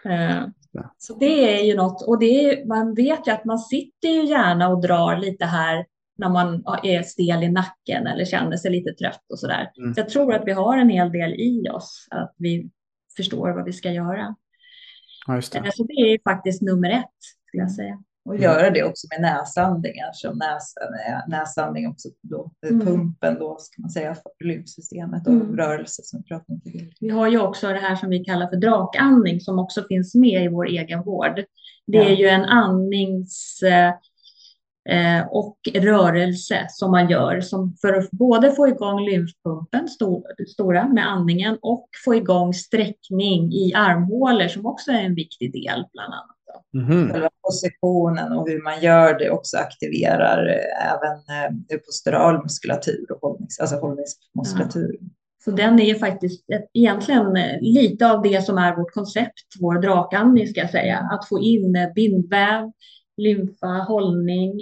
Eh, 0.04 0.46
så 0.98 1.14
det 1.14 1.60
är 1.60 1.64
ju 1.64 1.76
något, 1.76 2.02
och 2.02 2.18
det 2.18 2.44
är, 2.44 2.66
man 2.66 2.94
vet 2.94 3.26
ju 3.26 3.32
att 3.32 3.44
man 3.44 3.58
sitter 3.58 4.08
ju 4.08 4.24
gärna 4.24 4.68
och 4.68 4.80
drar 4.80 5.16
lite 5.16 5.44
här 5.44 5.86
när 6.18 6.28
man 6.28 6.64
är 6.82 7.02
stel 7.02 7.42
i 7.42 7.48
nacken 7.48 8.06
eller 8.06 8.24
känner 8.24 8.56
sig 8.56 8.70
lite 8.70 8.92
trött 8.92 9.24
och 9.32 9.38
sådär. 9.38 9.70
Mm. 9.78 9.94
Så 9.94 10.00
jag 10.00 10.08
tror 10.08 10.34
att 10.34 10.46
vi 10.46 10.52
har 10.52 10.78
en 10.78 10.88
hel 10.88 11.12
del 11.12 11.32
i 11.32 11.68
oss, 11.70 12.08
att 12.10 12.34
vi 12.38 12.70
förstår 13.16 13.50
vad 13.50 13.64
vi 13.64 13.72
ska 13.72 13.90
göra. 13.90 14.34
Ja, 15.26 15.40
det. 15.52 15.58
Eh, 15.58 15.64
så 15.74 15.84
det 15.84 15.92
är 15.92 16.18
faktiskt 16.24 16.62
nummer 16.62 16.90
ett, 16.90 17.18
skulle 17.48 17.62
jag 17.62 17.72
säga. 17.72 18.02
Och 18.28 18.34
mm. 18.34 18.44
göra 18.44 18.70
det 18.70 18.84
också 18.84 19.06
med 19.10 19.20
näsandningar, 19.20 20.10
som 20.12 20.38
näs, 20.38 20.74
näsandning 21.28 21.88
också 21.88 22.08
då, 22.22 22.50
mm. 22.68 22.86
pumpen 22.86 23.38
då, 23.38 23.56
ska 23.58 23.82
man 23.82 23.90
säga, 23.90 24.14
för 24.14 24.44
lymfsystemet 24.44 25.26
och 25.26 25.32
mm. 25.32 25.56
rörelse 25.56 26.02
som 26.04 26.20
vi 26.20 26.28
pratade 26.28 26.52
om 26.52 26.60
tidigare. 26.60 26.90
Vi 27.00 27.08
har 27.08 27.28
ju 27.28 27.40
också 27.40 27.68
det 27.68 27.78
här 27.78 27.96
som 27.96 28.08
vi 28.08 28.24
kallar 28.24 28.46
för 28.46 28.56
drakandning 28.56 29.40
som 29.40 29.58
också 29.58 29.84
finns 29.88 30.14
med 30.14 30.44
i 30.44 30.48
vår 30.48 30.66
egen 30.66 31.02
vård. 31.02 31.44
Det 31.86 31.98
är 31.98 32.10
ja. 32.10 32.16
ju 32.16 32.26
en 32.26 32.44
andnings 32.44 33.62
eh, 33.62 33.94
och 35.30 35.58
rörelse 35.74 36.66
som 36.68 36.90
man 36.90 37.10
gör 37.10 37.40
som 37.40 37.76
för 37.80 37.92
att 37.92 38.10
både 38.10 38.52
få 38.52 38.68
igång 38.68 39.04
lymfpumpen, 39.04 39.88
stor, 39.88 40.22
stora 40.48 40.88
med 40.88 41.10
andningen, 41.10 41.58
och 41.62 41.88
få 42.04 42.14
igång 42.14 42.54
sträckning 42.54 43.52
i 43.52 43.74
armhålor 43.74 44.48
som 44.48 44.66
också 44.66 44.90
är 44.90 45.02
en 45.02 45.14
viktig 45.14 45.52
del 45.52 45.84
bland 45.92 46.14
annat. 46.14 46.38
Mm. 46.74 47.12
Själva 47.12 47.30
positionen 47.42 48.32
och 48.32 48.48
hur 48.48 48.62
man 48.62 48.80
gör 48.80 49.18
det 49.18 49.30
också 49.30 49.56
aktiverar 49.56 50.46
eh, 50.46 50.92
även 50.92 51.18
eh, 51.70 51.78
postural 51.78 52.42
muskulatur 52.42 53.06
och 53.12 53.20
hållnings, 53.20 53.60
alltså 53.60 53.76
hållningsmuskulatur. 53.76 54.96
Ja. 55.00 55.08
Så 55.44 55.50
den 55.50 55.80
är 55.80 55.94
faktiskt 55.94 56.44
egentligen 56.74 57.36
eh, 57.36 57.60
lite 57.60 58.10
av 58.10 58.22
det 58.22 58.44
som 58.44 58.58
är 58.58 58.76
vårt 58.76 58.92
koncept, 58.92 59.44
vår 59.60 59.74
drakandning 59.82 60.48
ska 60.48 60.60
jag 60.60 60.70
säga. 60.70 60.98
Att 60.98 61.28
få 61.28 61.40
in 61.40 61.76
bindväv, 61.94 62.72
lymfa, 63.18 63.66
hållning, 63.66 64.60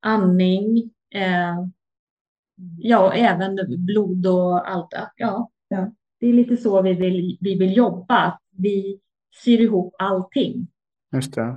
andning, 0.00 0.90
eh, 1.14 1.66
ja, 2.78 3.12
även 3.12 3.58
blod 3.78 4.26
och 4.26 4.70
allt. 4.70 4.88
Ja, 5.16 5.50
ja, 5.68 5.92
det 6.20 6.26
är 6.26 6.32
lite 6.32 6.56
så 6.56 6.82
vi 6.82 6.94
vill, 6.94 7.38
vi 7.40 7.58
vill 7.58 7.76
jobba. 7.76 8.38
Vi 8.50 9.00
syr 9.44 9.60
ihop 9.60 9.94
allting. 9.98 10.66
Just 11.12 11.34
det. 11.34 11.56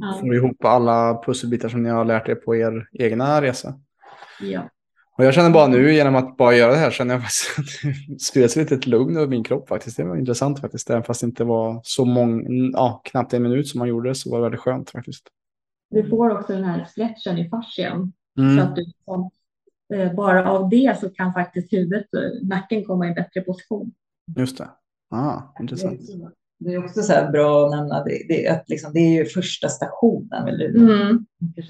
Ja. 0.00 0.16
Får 0.20 0.34
ihop 0.34 0.64
alla 0.64 1.22
pusselbitar 1.26 1.68
som 1.68 1.82
ni 1.82 1.90
har 1.90 2.04
lärt 2.04 2.28
er 2.28 2.34
på 2.34 2.56
er 2.56 2.88
egna 2.92 3.42
resa. 3.42 3.74
Ja. 4.40 4.68
Och 5.18 5.24
jag 5.24 5.34
känner 5.34 5.50
bara 5.50 5.66
nu 5.66 5.94
genom 5.94 6.14
att 6.14 6.36
bara 6.36 6.54
göra 6.54 6.70
det 6.72 6.78
här 6.78 6.90
känner 6.90 7.14
jag 7.14 7.22
att 7.22 7.30
det 8.08 8.20
spreds 8.20 8.56
lite 8.56 8.74
ett 8.74 8.86
lugn 8.86 9.16
över 9.16 9.26
min 9.26 9.44
kropp 9.44 9.68
faktiskt. 9.68 9.96
Det 9.96 10.04
var 10.04 10.16
intressant 10.16 10.60
faktiskt. 10.60 10.90
Även 10.90 11.02
fast 11.02 11.20
det 11.20 11.26
inte 11.26 11.44
var 11.44 11.80
så 11.84 12.04
många, 12.04 12.42
ja, 12.72 13.02
knappt 13.04 13.34
en 13.34 13.42
minut 13.42 13.68
som 13.68 13.78
man 13.78 13.88
gjorde 13.88 14.08
det 14.08 14.14
så 14.14 14.30
var 14.30 14.38
det 14.38 14.42
väldigt 14.42 14.60
skönt 14.60 14.90
faktiskt. 14.90 15.28
Du 15.92 16.08
får 16.08 16.30
också 16.30 16.52
den 16.52 16.64
här 16.64 16.84
stretchen 16.84 17.38
i 17.38 17.48
fascian. 17.48 18.12
Mm. 18.38 18.56
Så 18.56 18.62
att 18.62 18.76
du, 18.76 18.84
eh, 19.96 20.14
bara 20.14 20.50
av 20.50 20.68
det 20.68 21.00
så 21.00 21.10
kan 21.10 21.32
faktiskt 21.32 21.72
huvudet, 21.72 22.06
nacken 22.42 22.84
komma 22.84 23.08
i 23.08 23.14
bättre 23.14 23.40
position. 23.40 23.92
Just 24.36 24.58
det. 24.58 24.68
Ah, 25.10 25.42
intressant. 25.60 26.00
Det 26.58 26.74
är 26.74 26.84
också 26.84 27.02
så 27.02 27.28
bra 27.32 27.64
att 27.64 27.70
nämna 27.70 28.04
det, 28.04 28.26
det, 28.28 28.48
att 28.48 28.68
liksom, 28.68 28.92
det 28.92 28.98
är 28.98 29.18
ju 29.18 29.24
första 29.24 29.68
stationen. 29.68 30.48
Eller? 30.48 30.68
Mm. 30.68 31.26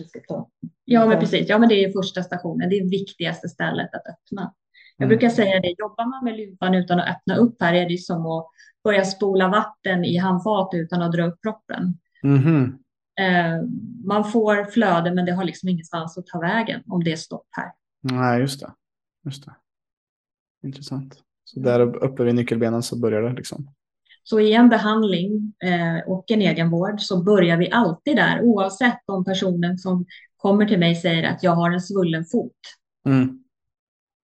ska 0.08 0.20
ta. 0.28 0.48
Ja, 0.84 1.06
men 1.06 1.20
precis. 1.20 1.48
Ja, 1.48 1.58
men 1.58 1.68
det 1.68 1.84
är 1.84 1.92
första 1.92 2.22
stationen. 2.22 2.68
Det 2.68 2.78
är 2.78 2.90
viktigaste 2.90 3.48
stället 3.48 3.94
att 3.94 4.06
öppna. 4.06 4.54
Jag 4.96 5.06
mm. 5.06 5.08
brukar 5.08 5.28
säga 5.28 5.60
det, 5.60 5.74
jobbar 5.78 6.10
man 6.10 6.24
med 6.24 6.36
lymfan 6.36 6.74
utan 6.74 7.00
att 7.00 7.08
öppna 7.08 7.36
upp 7.36 7.56
här 7.60 7.74
är 7.74 7.88
det 7.88 7.98
som 7.98 8.26
att 8.26 8.46
börja 8.84 9.04
spola 9.04 9.48
vatten 9.48 10.04
i 10.04 10.16
handfat 10.16 10.70
utan 10.72 11.02
att 11.02 11.12
dra 11.12 11.26
upp 11.26 11.42
proppen. 11.42 11.98
Mm. 12.22 12.64
Eh, 12.64 12.70
man 14.04 14.24
får 14.32 14.64
flöde, 14.64 15.14
men 15.14 15.24
det 15.24 15.32
har 15.32 15.44
liksom 15.44 15.68
ingenstans 15.68 16.18
att 16.18 16.26
ta 16.26 16.40
vägen 16.40 16.82
om 16.86 17.04
det 17.04 17.12
är 17.12 17.16
stopp 17.16 17.48
här. 17.50 17.72
Nej, 18.00 18.40
just 18.40 18.60
det. 18.60 18.72
Just 19.24 19.44
det. 19.44 19.54
Intressant. 20.62 21.22
Så 21.44 21.60
där 21.60 21.80
uppe 22.04 22.24
vid 22.24 22.34
nyckelbenen 22.34 22.82
så 22.82 22.98
börjar 22.98 23.22
det 23.22 23.32
liksom. 23.32 23.70
Så 24.24 24.40
i 24.40 24.52
en 24.52 24.68
behandling 24.68 25.52
eh, 25.64 26.10
och 26.10 26.30
en 26.30 26.42
egenvård 26.42 27.00
så 27.00 27.22
börjar 27.22 27.56
vi 27.56 27.70
alltid 27.70 28.16
där, 28.16 28.40
oavsett 28.42 29.02
om 29.06 29.24
personen 29.24 29.78
som 29.78 30.06
kommer 30.36 30.66
till 30.66 30.78
mig 30.78 30.94
säger 30.94 31.30
att 31.30 31.42
jag 31.42 31.54
har 31.54 31.70
en 31.70 31.80
svullen 31.80 32.24
fot. 32.24 32.56
Mm. 33.06 33.38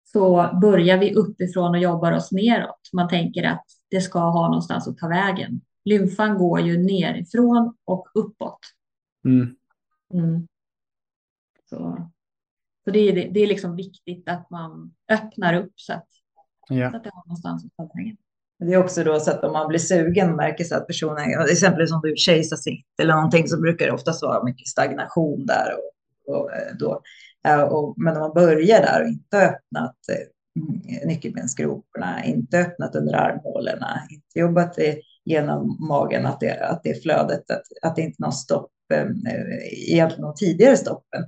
Så 0.03 0.49
börjar 0.61 0.97
vi 0.97 1.13
uppifrån 1.13 1.75
och 1.75 1.81
jobbar 1.81 2.11
oss 2.11 2.31
neråt. 2.31 2.89
Man 2.93 3.09
tänker 3.09 3.43
att 3.43 3.65
det 3.91 4.01
ska 4.01 4.19
ha 4.19 4.47
någonstans 4.47 4.88
att 4.88 4.97
ta 4.97 5.07
vägen. 5.07 5.61
Lymfan 5.86 6.38
går 6.38 6.61
ju 6.61 6.77
nerifrån 6.77 7.75
och 7.86 8.07
uppåt. 8.13 8.59
Mm. 9.25 9.55
Mm. 10.13 10.47
Så, 11.69 12.09
så 12.84 12.91
det, 12.91 12.99
är, 12.99 13.34
det 13.34 13.39
är 13.39 13.47
liksom 13.47 13.75
viktigt 13.75 14.29
att 14.29 14.49
man 14.49 14.93
öppnar 15.11 15.53
upp 15.53 15.73
så 15.75 15.93
att, 15.93 16.07
ja. 16.69 16.91
så 16.91 16.97
att 16.97 17.03
det 17.03 17.11
har 17.13 17.23
någonstans 17.25 17.65
att 17.65 17.75
ta 17.77 17.91
vägen. 17.95 18.17
Det 18.59 18.73
är 18.73 18.77
också 18.77 19.03
då 19.03 19.19
så 19.19 19.31
att 19.31 19.43
om 19.43 19.53
man 19.53 19.67
blir 19.67 19.79
sugen 19.79 20.29
och 20.29 20.36
märker 20.36 20.63
så 20.63 20.75
att 20.75 20.88
personen, 20.88 21.47
exempelvis 21.49 21.91
om 21.91 22.01
du 22.03 22.13
kejsarsnitt 22.15 22.86
eller 23.01 23.13
någonting, 23.13 23.47
så 23.47 23.61
brukar 23.61 23.86
det 23.86 23.91
oftast 23.91 24.23
vara 24.23 24.43
mycket 24.43 24.67
stagnation 24.67 25.45
där. 25.45 25.73
Och, 25.75 26.36
och 26.36 26.51
eh, 26.51 26.75
då, 26.79 27.01
och, 27.69 27.93
men 27.97 28.15
om 28.15 28.21
man 28.21 28.34
börjar 28.34 28.81
där 28.81 29.01
och 29.01 29.07
inte 29.07 29.38
öppnat 29.38 29.95
eh, 30.11 31.07
nyckelbensgroparna, 31.07 32.25
inte 32.25 32.59
öppnat 32.59 32.95
under 32.95 33.13
armhålorna, 33.13 34.01
inte 34.09 34.39
jobbat 34.39 34.77
genom 35.26 35.78
magen, 35.88 36.26
att 36.26 36.39
det, 36.39 36.59
att 36.59 36.84
det 36.84 36.89
är 36.89 37.01
flödet, 37.01 37.51
att, 37.51 37.63
att 37.82 37.95
det 37.95 38.01
inte 38.01 38.15
är 38.19 38.24
någon 38.24 38.34
stopp, 38.34 38.71
eh, 38.93 39.07
egentligen 39.89 40.24
de 40.24 40.36
tidigare 40.36 40.78
stoppen, 40.78 41.24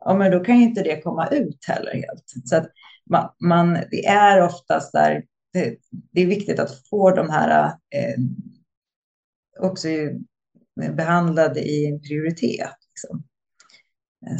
ja, 0.00 0.14
men 0.14 0.32
då 0.32 0.44
kan 0.44 0.54
inte 0.54 0.82
det 0.82 1.00
komma 1.00 1.28
ut 1.28 1.64
heller 1.66 1.92
helt. 1.94 2.24
Så 2.44 2.56
att 2.56 2.70
man, 3.10 3.28
man 3.40 3.78
det 3.90 4.06
är 4.06 4.42
oftast 4.42 4.92
där 4.92 5.24
det, 5.52 5.76
det, 6.12 6.20
är 6.20 6.26
viktigt 6.26 6.58
att 6.58 6.88
få 6.90 7.10
de 7.10 7.30
här 7.30 7.66
eh, 7.66 8.20
också 9.60 9.88
behandlade 10.96 11.60
i 11.60 11.86
en 11.86 12.00
prioritet. 12.00 12.76
Liksom. 12.88 13.24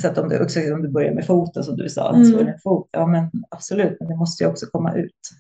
Så 0.01 0.09
att 0.09 0.19
om 0.19 0.29
du, 0.29 0.43
också, 0.43 0.75
om 0.75 0.83
du 0.83 0.89
börjar 0.89 1.15
med 1.15 1.27
foten 1.27 1.65
som 1.65 1.77
du 1.77 1.89
sa, 1.89 2.15
mm. 2.15 2.59
fot, 2.63 2.89
ja 2.93 3.07
men 3.07 3.31
absolut, 3.51 3.97
men 4.01 4.09
det 4.09 4.17
måste 4.17 4.45
ju 4.45 4.51
också 4.51 4.67
komma 4.67 4.95
ut. 4.95 5.31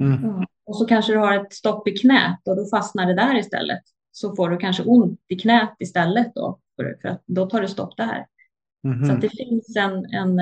Mm. 0.00 0.24
Mm. 0.24 0.46
Och 0.66 0.76
så 0.76 0.86
kanske 0.86 1.12
du 1.12 1.18
har 1.18 1.44
ett 1.44 1.52
stopp 1.52 1.88
i 1.88 1.96
knät 1.96 2.40
och 2.48 2.56
då 2.56 2.66
fastnar 2.66 3.06
det 3.06 3.14
där 3.14 3.38
istället. 3.38 3.82
Så 4.10 4.36
får 4.36 4.50
du 4.50 4.56
kanske 4.56 4.82
ont 4.82 5.20
i 5.28 5.36
knät 5.36 5.76
istället 5.78 6.34
då, 6.34 6.60
för 6.76 7.08
att 7.08 7.22
då 7.26 7.46
tar 7.46 7.60
det 7.60 7.68
stopp 7.68 7.96
där. 7.96 8.26
Så 9.06 9.12
att 9.12 9.20
det 9.20 9.28
finns 9.28 9.76
en, 9.76 10.04
en 10.04 10.40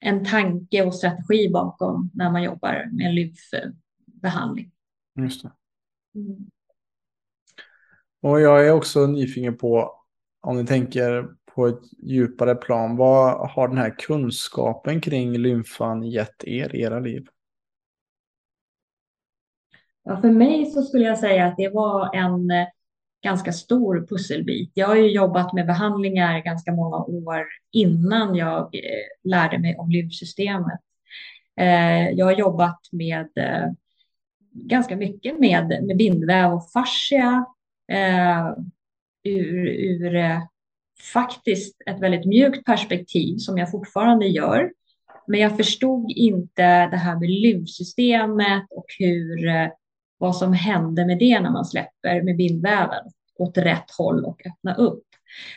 en 0.00 0.24
tanke 0.24 0.84
och 0.84 0.94
strategi 0.94 1.50
bakom 1.52 2.10
när 2.14 2.30
man 2.30 2.42
jobbar 2.42 2.88
med 2.92 3.14
lymfbehandling. 3.14 4.70
Just 5.18 5.42
det. 5.42 5.52
Mm. 6.14 6.50
Och 8.22 8.40
jag 8.40 8.66
är 8.66 8.72
också 8.72 9.06
nyfiken 9.06 9.56
på 9.56 9.96
om 10.40 10.56
ni 10.56 10.66
tänker 10.66 11.28
på 11.54 11.66
ett 11.66 11.80
djupare 11.98 12.54
plan. 12.54 12.96
Vad 12.96 13.50
har 13.50 13.68
den 13.68 13.78
här 13.78 13.94
kunskapen 13.98 15.00
kring 15.00 15.38
lymfan 15.38 16.02
gett 16.02 16.44
er 16.44 16.76
i 16.76 16.82
era 16.82 17.00
liv? 17.00 17.26
Ja, 20.10 20.20
för 20.20 20.30
mig 20.30 20.66
så 20.66 20.82
skulle 20.82 21.04
jag 21.04 21.18
säga 21.18 21.46
att 21.46 21.56
det 21.56 21.68
var 21.68 22.14
en 22.14 22.50
eh, 22.50 22.66
ganska 23.22 23.52
stor 23.52 24.06
pusselbit. 24.06 24.70
Jag 24.74 24.86
har 24.86 24.96
ju 24.96 25.10
jobbat 25.10 25.52
med 25.52 25.66
behandlingar 25.66 26.38
ganska 26.38 26.72
många 26.72 26.96
år 26.96 27.46
innan 27.72 28.34
jag 28.34 28.74
eh, 28.74 29.30
lärde 29.30 29.58
mig 29.58 29.76
om 29.76 29.90
lymfsystemet. 29.90 30.80
Eh, 31.60 32.10
jag 32.10 32.26
har 32.26 32.32
jobbat 32.32 32.80
med 32.92 33.28
ganska 34.52 34.96
mycket 34.96 35.38
med, 35.38 35.68
med 35.68 35.96
bindväv 35.96 36.52
och 36.52 36.70
fascia 36.70 37.46
ur, 39.24 39.66
ur 39.66 40.40
faktiskt 41.12 41.82
ett 41.86 42.00
väldigt 42.00 42.26
mjukt 42.26 42.64
perspektiv 42.64 43.36
som 43.36 43.58
jag 43.58 43.70
fortfarande 43.70 44.26
gör. 44.26 44.72
Men 45.26 45.40
jag 45.40 45.56
förstod 45.56 46.10
inte 46.10 46.86
det 46.86 46.96
här 46.96 47.20
med 47.20 47.30
lymfsystemet 47.30 48.66
och 48.70 48.86
hur 48.98 49.70
vad 50.20 50.36
som 50.36 50.52
hände 50.52 51.06
med 51.06 51.18
det 51.18 51.40
när 51.40 51.50
man 51.50 51.64
släpper 51.64 52.22
med 52.22 52.36
bindväven 52.36 53.04
åt 53.38 53.58
rätt 53.58 53.90
håll 53.98 54.24
och 54.24 54.46
öppna 54.46 54.74
upp. 54.74 55.04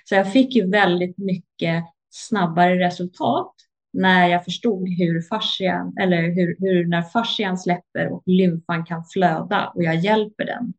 Så 0.03 0.15
jag 0.15 0.31
fick 0.31 0.55
ju 0.55 0.69
väldigt 0.69 1.17
mycket 1.17 1.83
snabbare 2.09 2.79
resultat 2.79 3.53
när 3.93 4.27
jag 4.27 4.43
förstod 4.43 4.89
hur 4.89 5.21
fascian, 5.21 5.97
eller 5.99 6.21
hur, 6.21 6.55
hur 6.59 6.87
när 6.87 7.01
fascian 7.01 7.57
släpper 7.57 8.13
och 8.13 8.23
lymfan 8.25 8.85
kan 8.85 9.05
flöda 9.05 9.67
och 9.75 9.83
jag 9.83 9.95
hjälper 9.95 10.45
den, 10.45 10.73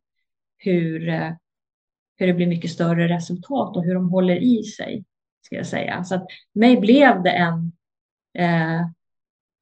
hur, 0.57 0.99
hur 2.17 2.27
det 2.27 2.33
blir 2.33 2.47
mycket 2.47 2.71
större 2.71 3.07
resultat 3.07 3.77
och 3.77 3.83
hur 3.83 3.93
de 3.93 4.09
håller 4.09 4.35
i 4.35 4.63
sig. 4.63 5.05
ska 5.41 5.55
jag 5.55 5.67
säga. 5.67 6.03
Så 6.03 6.15
att 6.15 6.25
mig 6.53 6.77
blev 6.77 7.23
det 7.23 7.31
en 7.31 7.71
eh, 8.37 8.81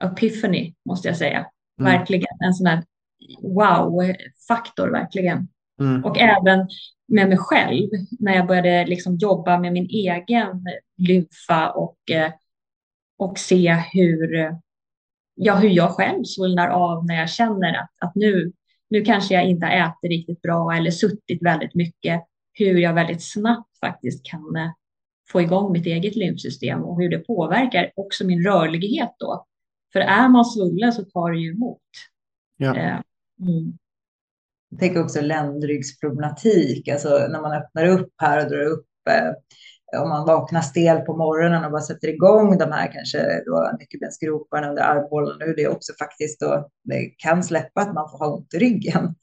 epiphany, 0.04 0.74
måste 0.86 1.08
jag 1.08 1.18
säga. 1.18 1.46
Mm. 1.80 1.92
Verkligen 1.92 2.38
en 2.40 2.54
sån 2.54 2.68
här 2.68 2.84
wow-faktor, 3.42 4.92
verkligen. 4.92 5.48
Mm. 5.80 6.06
Och 6.06 6.18
även 6.18 6.68
med 7.08 7.30
mig 7.30 7.38
själv, 7.38 7.90
när 8.20 8.36
jag 8.36 8.48
började 8.48 8.86
liksom 8.86 9.16
jobba 9.16 9.60
med 9.60 9.74
min 9.74 9.86
egen 9.90 10.66
lymfa 10.98 11.70
och, 11.70 12.12
eh, 12.12 12.32
och 13.18 13.38
se 13.38 13.84
hur, 13.94 14.56
ja, 15.36 15.56
hur 15.56 15.70
jag 15.70 15.90
själv 15.90 16.24
svullnar 16.24 16.68
av 16.68 17.06
när 17.06 17.16
jag 17.16 17.30
känner 17.30 17.74
att, 17.74 17.90
att 18.02 18.16
nu, 18.16 18.52
nu 18.90 19.02
kanske 19.02 19.34
jag 19.34 19.46
inte 19.46 19.66
äter 19.66 20.10
riktigt 20.10 20.42
bra 20.42 20.74
eller 20.74 20.92
suttit 20.92 21.44
väldigt 21.44 21.76
mycket. 21.76 22.24
Hur 22.54 22.78
jag 22.78 22.94
väldigt 22.94 23.24
snabbt 23.24 23.80
faktiskt 23.80 24.26
kan 24.26 24.56
eh, 24.56 24.72
få 25.32 25.42
igång 25.42 25.72
mitt 25.72 25.86
eget 25.86 26.16
lymfsystem 26.16 26.84
och 26.84 27.02
hur 27.02 27.10
det 27.10 27.20
påverkar 27.20 27.92
också 27.96 28.26
min 28.26 28.46
rörlighet 28.46 29.16
då. 29.20 29.46
För 29.94 30.00
är 30.00 30.30
man 30.30 30.46
svullen 30.46 30.94
så 30.94 31.04
tar 31.04 31.32
det 31.32 31.40
ju 31.40 31.52
emot. 31.52 31.82
Ja. 32.58 33.04
Eh, 33.42 33.48
mm. 33.48 33.78
Jag 34.70 34.80
tänker 34.80 35.04
också 35.04 35.22
ländryggsproblematik, 35.22 36.88
alltså 36.88 37.10
när 37.10 37.42
man 37.42 37.54
öppnar 37.54 37.86
upp 37.86 38.14
här 38.18 38.46
och 38.46 38.52
drar 38.52 38.66
upp 38.66 38.88
eh, 39.10 39.32
om 40.02 40.10
man 40.10 40.26
vaknar 40.26 40.62
stel 40.62 40.98
på 40.98 41.18
morgonen 41.18 41.66
och 41.66 41.72
bara 41.72 41.82
sätter 41.82 42.08
igång 42.08 42.58
de 42.58 42.72
här 42.72 42.92
kanske 42.92 43.44
då 43.46 43.72
nyckelbensgroparna 43.80 44.70
under 44.70 44.84
armhålan, 44.84 45.38
hur 45.40 45.56
det 45.56 45.68
också 45.68 45.94
faktiskt 46.00 46.40
då 46.40 46.70
det 46.84 47.06
kan 47.18 47.44
släppa 47.44 47.82
att 47.82 47.94
man 47.94 48.12
får 48.12 48.18
ha 48.18 48.36
ont 48.36 48.54
i 48.54 48.58
ryggen. 48.58 49.16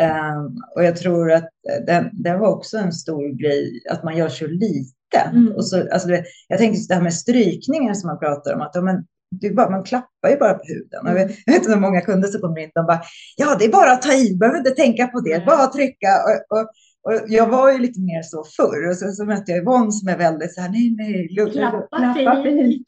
Um, 0.00 0.62
och 0.76 0.84
jag 0.84 0.96
tror 0.96 1.32
att 1.32 1.48
det, 1.86 2.10
det 2.12 2.36
var 2.36 2.48
också 2.48 2.78
en 2.78 2.92
stor 2.92 3.28
grej 3.28 3.82
att 3.90 4.04
man 4.04 4.16
gör 4.16 4.28
så 4.28 4.46
lite. 4.46 5.18
Mm. 5.24 5.52
Och 5.52 5.66
så, 5.66 5.92
alltså 5.92 6.08
jag 6.48 6.58
tänker 6.58 6.88
det 6.88 6.94
här 6.94 7.02
med 7.02 7.14
strykningar 7.14 7.94
som 7.94 8.06
man 8.06 8.18
pratar 8.18 8.54
om, 8.54 8.60
att 8.60 8.74
ja, 8.74 8.80
men, 8.80 9.06
det 9.30 9.50
bara, 9.50 9.70
man 9.70 9.84
klappar 9.84 10.28
ju 10.30 10.36
bara 10.36 10.54
på 10.54 10.64
huden. 10.64 11.00
Och 11.02 11.08
jag, 11.08 11.14
vet, 11.14 11.36
jag 11.46 11.52
vet 11.52 11.62
inte 11.62 11.74
hur 11.74 11.80
många 11.80 12.00
kunder 12.00 12.28
som 12.28 12.40
kommer 12.40 12.60
in 12.60 12.70
och 12.74 12.86
bara, 12.86 13.00
ja 13.36 13.56
det 13.58 13.64
är 13.64 13.72
bara 13.72 13.92
att 13.92 14.02
ta 14.02 14.12
i, 14.12 14.36
behöver 14.36 14.58
inte 14.58 14.70
tänka 14.70 15.06
på 15.06 15.20
det, 15.20 15.32
mm. 15.32 15.46
bara 15.46 15.66
trycka. 15.66 16.08
Och, 16.24 16.58
och, 16.58 16.68
och 17.06 17.20
jag 17.28 17.46
var 17.46 17.72
ju 17.72 17.78
lite 17.78 18.00
mer 18.00 18.22
så 18.22 18.44
förr 18.56 18.88
och 18.88 18.96
så, 18.96 19.12
så 19.12 19.24
mötte 19.24 19.52
jag 19.52 19.60
Yvonne 19.60 19.92
som 19.92 20.08
är 20.08 20.18
väldigt 20.18 20.54
så 20.54 20.60
här, 20.60 20.68
nej, 20.68 20.94
nej, 20.98 21.28
lugn, 21.36 21.52
klappa, 21.52 21.86
klappa 21.88 22.42
fint. 22.42 22.86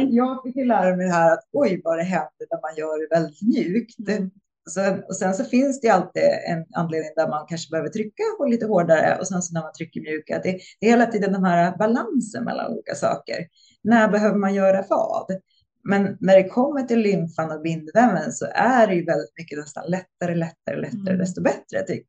jag 0.10 0.42
fick 0.42 0.56
ju 0.56 0.64
lära 0.64 0.96
mig 0.96 1.06
det 1.06 1.12
här 1.12 1.32
att 1.32 1.44
oj 1.52 1.80
vad 1.84 1.98
det 1.98 2.02
händer 2.02 2.46
när 2.50 2.60
man 2.60 2.76
gör 2.76 3.00
det 3.00 3.16
väldigt 3.16 3.42
mjukt. 3.42 4.08
Mm. 4.08 4.30
Så, 4.70 4.80
och 5.08 5.16
sen 5.16 5.34
så 5.34 5.44
finns 5.44 5.80
det 5.80 5.88
alltid 5.88 6.22
en 6.22 6.64
anledning 6.74 7.10
där 7.16 7.28
man 7.28 7.46
kanske 7.48 7.70
behöver 7.70 7.88
trycka 7.88 8.22
på 8.38 8.44
lite 8.46 8.66
hårdare 8.66 9.16
och 9.20 9.28
sen 9.28 9.42
så 9.42 9.54
när 9.54 9.62
man 9.62 9.72
trycker 9.72 10.00
mjuka. 10.00 10.40
Det, 10.44 10.58
det 10.80 10.86
är 10.86 10.90
hela 10.90 11.06
tiden 11.06 11.32
den 11.32 11.44
här 11.44 11.76
balansen 11.78 12.44
mellan 12.44 12.72
olika 12.72 12.94
saker. 12.94 13.36
När 13.84 14.08
behöver 14.08 14.38
man 14.38 14.54
göra 14.54 14.84
vad? 14.90 15.26
Men 15.84 16.16
när 16.20 16.36
det 16.36 16.48
kommer 16.48 16.82
till 16.82 16.98
lymfan 16.98 17.52
och 17.52 17.62
bindväven 17.62 18.32
så 18.32 18.46
är 18.54 18.86
det 18.86 18.94
ju 18.94 19.04
väldigt 19.04 19.38
mycket 19.38 19.58
nästan 19.58 19.84
lättare, 19.88 20.34
lättare, 20.34 20.76
lättare, 20.76 21.14
mm. 21.14 21.18
desto 21.18 21.42
bättre. 21.42 21.84
Det, 21.88 22.04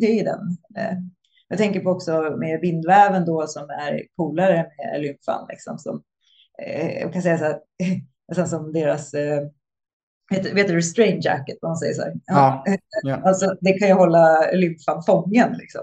det 0.00 0.06
är 0.06 0.14
ju 0.14 0.22
den. 0.22 0.56
Eh, 0.76 0.98
jag 1.48 1.58
tänker 1.58 1.80
på 1.80 1.90
också 1.90 2.36
med 2.38 2.60
bindväven 2.60 3.24
då 3.24 3.46
som 3.46 3.70
är 3.70 4.02
coolare 4.16 4.66
med 4.78 5.00
lymfan. 5.02 5.46
Liksom, 5.48 5.78
som, 5.78 6.02
eh, 6.62 7.00
jag 7.00 7.12
kan 7.12 7.22
säga 7.22 7.38
så 7.38 7.44
här, 7.44 7.60
nästan 8.28 8.48
som 8.48 8.72
deras 8.72 9.14
eh, 9.14 9.42
Vet, 10.30 10.52
vet 10.52 10.68
du 10.68 10.76
restrain 10.76 11.20
jacket, 11.20 11.58
vad 11.60 11.70
man 11.70 11.76
säger 11.76 11.94
så 11.94 12.02
här? 12.02 12.12
Ja. 12.26 12.64
ja. 13.02 13.16
Alltså, 13.24 13.56
det 13.60 13.72
kan 13.72 13.88
ju 13.88 13.94
hålla 13.94 14.50
lymfan 14.52 15.02
fången. 15.06 15.52
Liksom. 15.52 15.82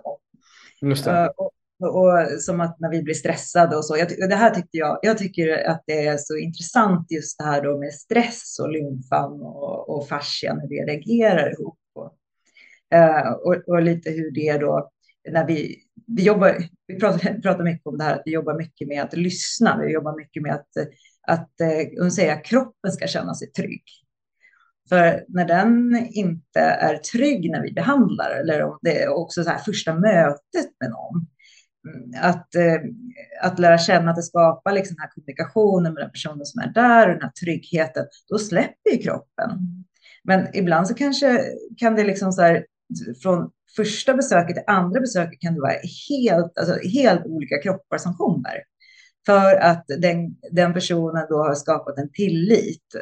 Just 0.82 1.06
det. 1.06 1.30
Och, 1.38 1.52
och 1.80 2.42
som 2.42 2.62
att 2.62 2.80
när 2.80 2.90
vi 2.90 3.04
blir 3.04 3.14
stressade 3.14 3.76
och 3.76 3.86
så. 3.86 3.98
Jag, 3.98 4.30
det 4.30 4.36
här 4.36 4.50
tyckte 4.50 4.78
jag, 4.78 5.00
jag 5.02 5.18
tycker 5.18 5.70
att 5.70 5.84
det 5.88 6.08
är 6.08 6.18
så 6.18 6.38
intressant 6.38 7.12
just 7.12 7.38
det 7.38 7.44
här 7.44 7.62
då 7.62 7.80
med 7.80 7.94
stress 7.94 8.60
och 8.60 8.70
lymfan 8.70 9.42
och, 9.42 9.90
och 9.90 10.08
fascian, 10.08 10.60
hur 10.60 10.68
det 10.70 10.92
reagerar 10.92 11.52
ihop. 11.52 11.80
Och, 11.96 12.14
eh, 12.98 13.32
och, 13.32 13.56
och, 13.68 13.82
lite 13.82 14.10
hur 14.10 14.32
det 14.32 14.58
då, 14.58 14.92
när 15.30 15.48
vi, 15.48 15.76
vi 16.08 16.24
jobbar, 16.24 16.56
vi 16.88 17.00
pratar, 17.00 17.42
pratar 17.42 17.64
mycket 17.64 17.88
om 17.88 17.98
det 17.98 18.04
här 18.04 18.16
att 18.16 18.24
vi 18.26 18.32
jobbar 18.32 18.58
mycket 18.58 18.88
med 18.88 19.04
att 19.04 19.18
lyssna, 19.18 19.82
vi 19.86 19.92
jobbar 19.94 20.18
mycket 20.18 20.44
med 20.44 20.54
att, 20.54 20.70
att 21.28 21.62
eh, 21.62 22.04
uh, 22.04 22.10
säga, 22.10 22.38
kroppen 22.38 22.92
ska 22.92 23.08
känna 23.08 23.34
sig 23.34 23.52
trygg. 23.52 23.84
För 24.90 25.26
när 25.28 25.46
den 25.46 26.08
inte 26.12 26.60
är 26.60 26.98
trygg 26.98 27.52
när 27.52 27.62
vi 27.62 27.74
behandlar, 27.74 28.32
eller 28.32 28.64
om 28.64 28.80
det 28.82 29.04
är 29.04 29.10
också 29.10 29.44
så 29.44 29.50
här 29.50 29.58
första 29.58 29.94
mötet 29.94 30.68
med 30.80 30.90
någon, 30.90 31.28
att, 32.22 32.56
eh, 32.56 32.82
att 33.42 33.60
lära 33.60 33.78
känna 33.78 34.12
att 34.12 34.18
det 34.18 34.24
skapar 34.24 34.72
liksom 34.72 34.96
den 34.96 35.02
här 35.02 35.10
kommunikationen 35.10 35.94
med 35.94 36.04
den 36.04 36.12
personen 36.12 36.46
som 36.46 36.62
är 36.62 36.74
där 36.74 37.08
och 37.08 37.14
den 37.14 37.22
här 37.22 37.32
tryggheten, 37.32 38.06
då 38.30 38.38
släpper 38.38 38.92
ju 38.92 38.98
kroppen. 38.98 39.50
Men 40.24 40.48
ibland 40.56 40.88
så 40.88 40.94
kanske 40.94 41.46
kan 41.78 41.96
det 41.96 42.04
liksom 42.04 42.32
så 42.32 42.42
här, 42.42 42.66
från 43.24 43.52
första 43.76 44.14
besöket 44.14 44.56
till 44.56 44.64
andra 44.68 45.00
besöket 45.00 45.40
kan 45.40 45.54
det 45.54 45.62
vara 45.62 45.80
helt, 46.10 46.58
alltså 46.58 46.76
helt 46.90 47.26
olika 47.26 47.62
kroppar 47.62 47.98
som 47.98 48.14
kommer. 48.14 48.64
För 49.26 49.56
att 49.56 49.86
den, 49.88 50.36
den 50.52 50.74
personen 50.74 51.26
då 51.30 51.38
har 51.38 51.56
skapat 51.56 51.98
en 51.98 52.12
tillit. 52.12 52.96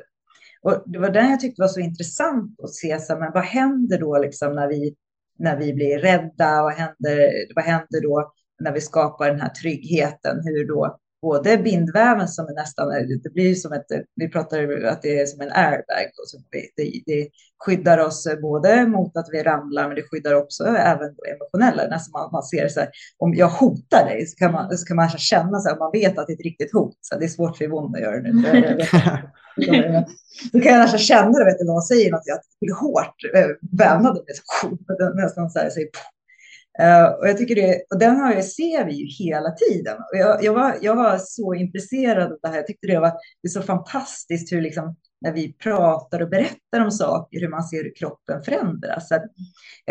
Och 0.62 0.84
det 0.86 1.00
var 1.00 1.10
den 1.10 1.30
jag 1.30 1.40
tyckte 1.40 1.62
var 1.62 1.68
så 1.68 1.80
intressant 1.80 2.60
att 2.64 2.74
se, 2.74 3.00
så 3.00 3.14
här, 3.14 3.20
men 3.20 3.32
vad 3.34 3.44
händer 3.44 4.00
då 4.00 4.18
liksom 4.18 4.56
när 4.56 4.68
vi, 4.68 4.96
när 5.40 5.58
vi 5.58 5.74
blir 5.74 6.00
rädda? 6.00 6.62
Vad 6.62 6.74
händer, 6.74 7.32
vad 7.56 7.66
händer 7.66 8.02
då 8.02 8.34
när 8.60 8.72
vi 8.72 8.82
skapar 8.82 9.30
den 9.30 9.42
här 9.42 9.50
tryggheten, 9.50 10.42
hur 10.44 10.68
då 10.68 10.98
både 11.22 11.58
bindväven 11.58 12.28
som 12.28 12.48
är 12.48 12.54
nästan, 12.54 12.90
det 13.24 13.34
blir 13.34 13.56
som 13.56 13.74
ett, 13.74 13.86
vi 14.16 14.30
pratar 14.30 14.86
att 14.86 15.02
det 15.02 15.20
är 15.20 15.26
som 15.26 15.42
en 15.42 15.52
airbag, 15.52 16.12
och 16.22 16.28
så 16.28 16.38
det, 16.76 17.04
det 17.06 17.28
skyddar 17.58 17.98
oss 17.98 18.28
både 18.42 18.88
mot 18.88 19.18
att 19.18 19.30
vi 19.32 19.44
ramlar, 19.44 19.88
men 19.88 19.96
det 19.96 20.04
skyddar 20.12 20.34
också 20.34 20.64
även 20.66 21.16
emotionella, 21.36 21.88
nästan 21.88 22.22
man, 22.22 22.32
man 22.32 22.44
ser 22.44 22.68
så 22.68 22.80
här, 22.80 22.90
om 23.18 23.34
jag 23.34 23.50
hotar 23.50 24.06
dig 24.06 24.26
så 24.26 24.36
kan 24.36 24.52
man, 24.52 24.78
så 24.78 24.86
kan 24.86 24.96
man 24.96 25.10
känna 25.10 25.60
så 25.60 25.70
här, 25.70 25.78
man 25.78 25.92
vet 25.92 26.18
att 26.18 26.28
det 26.28 26.34
är 26.34 26.36
ett 26.36 26.44
riktigt 26.44 26.74
hot, 26.74 26.98
så 27.02 27.18
det 27.20 27.26
är 27.26 27.30
svårt 27.30 27.58
för 27.58 27.66
Yvonne 27.66 27.98
att 27.98 28.04
göra 28.04 28.22
det 28.22 28.34
nu. 28.34 28.80
Så 30.52 30.60
kan 30.62 30.72
jag 30.72 30.80
nästan 30.80 31.00
känna 31.00 31.40
det, 31.40 31.46
vet 31.46 31.60
du, 31.60 31.66
någon 31.66 31.82
säger 31.82 32.12
något, 32.12 32.22
jag 32.60 32.76
hårt 32.76 33.16
eh, 33.36 33.48
vävnad, 33.78 34.20
nästan 35.16 35.50
så 35.50 35.60
här, 35.60 35.70
Uh, 35.70 36.17
Eh, 36.80 37.06
och 37.06 37.28
jag 37.28 37.38
tycker 37.38 37.56
det, 37.56 37.82
och 37.94 38.00
den 38.00 38.16
har 38.16 38.34
jag, 38.34 38.46
ser 38.46 38.86
vi 38.86 38.94
ju 38.94 39.26
hela 39.26 39.52
tiden. 39.52 39.98
Och 39.98 40.18
jag, 40.18 40.44
jag, 40.44 40.54
var, 40.54 40.76
jag 40.82 40.96
var 40.96 41.18
så 41.18 41.54
intresserad 41.54 42.32
av 42.32 42.40
det 42.42 42.48
här. 42.48 42.56
Jag 42.56 42.68
tyckte 42.68 42.88
det 42.88 43.00
var 43.00 43.12
det 43.42 43.48
är 43.48 43.50
så 43.50 43.62
fantastiskt 43.62 44.54
hur 44.54 44.62
liksom, 44.62 44.96
när 45.22 45.32
vi 45.32 45.54
pratar 45.54 46.22
och 46.22 46.30
berättar 46.30 46.80
om 46.84 46.92
saker, 46.92 47.40
hur 47.40 47.50
man 47.50 47.64
ser 47.64 47.84
hur 47.84 47.96
kroppen 47.96 48.44
förändras. 48.44 49.12
Att, 49.12 49.24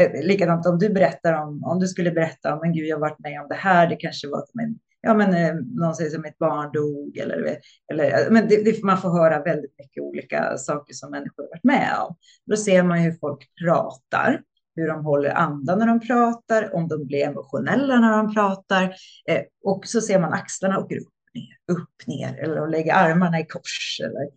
eh, 0.01 0.24
likadant 0.24 0.66
om 0.66 0.78
du 0.78 0.89
berättar 0.89 1.32
om, 1.32 1.64
om 1.64 1.80
du 1.80 1.87
skulle 1.89 2.11
berätta 2.11 2.55
om, 2.55 2.61
men 2.62 2.72
gud, 2.72 2.87
jag 2.87 2.97
har 2.97 3.01
varit 3.01 3.18
med 3.18 3.41
om 3.41 3.49
det 3.49 3.55
här, 3.55 3.87
det 3.87 3.97
kanske 3.97 4.28
var 4.28 4.45
som 4.47 4.61
en, 4.61 4.78
ja 5.01 5.14
men 5.14 5.34
eh, 5.34 5.55
någon 5.55 5.95
säger 5.95 6.11
som 6.11 6.24
ett 6.24 6.39
barn 6.39 6.72
dog 6.72 7.16
eller, 7.16 7.59
eller 7.93 8.05
eh, 8.05 8.30
men 8.30 8.49
det, 8.49 8.64
det, 8.64 8.82
man 8.82 8.99
får 8.99 9.11
höra 9.11 9.43
väldigt 9.43 9.74
mycket 9.78 10.03
olika 10.03 10.57
saker 10.59 10.95
som 10.95 11.11
människor 11.11 11.43
har 11.43 11.51
varit 11.51 11.64
med 11.64 11.91
om. 12.09 12.16
Då 12.47 12.57
ser 12.57 12.82
man 12.82 12.99
hur 12.99 13.12
folk 13.12 13.51
pratar 13.64 14.43
hur 14.77 14.89
de 14.89 15.05
håller 15.05 15.31
andan 15.31 15.79
när 15.79 15.87
de 15.87 16.01
pratar, 16.01 16.74
om 16.74 16.89
de 16.89 17.07
blir 17.07 17.24
emotionella 17.24 18.01
när 18.01 18.16
de 18.16 18.35
pratar. 18.35 18.83
Eh, 19.29 19.43
och 19.64 19.87
så 19.87 20.01
ser 20.01 20.18
man 20.18 20.33
axlarna 20.33 20.79
åker 20.79 20.97
upp, 20.97 21.12
ner, 21.35 21.77
upp, 21.77 22.07
ner, 22.07 22.39
eller 22.39 22.57
de 22.57 22.70
lägger 22.70 22.95
armarna 22.95 23.41
i 23.41 23.47
kors. 23.47 24.01
Eller 24.05 24.29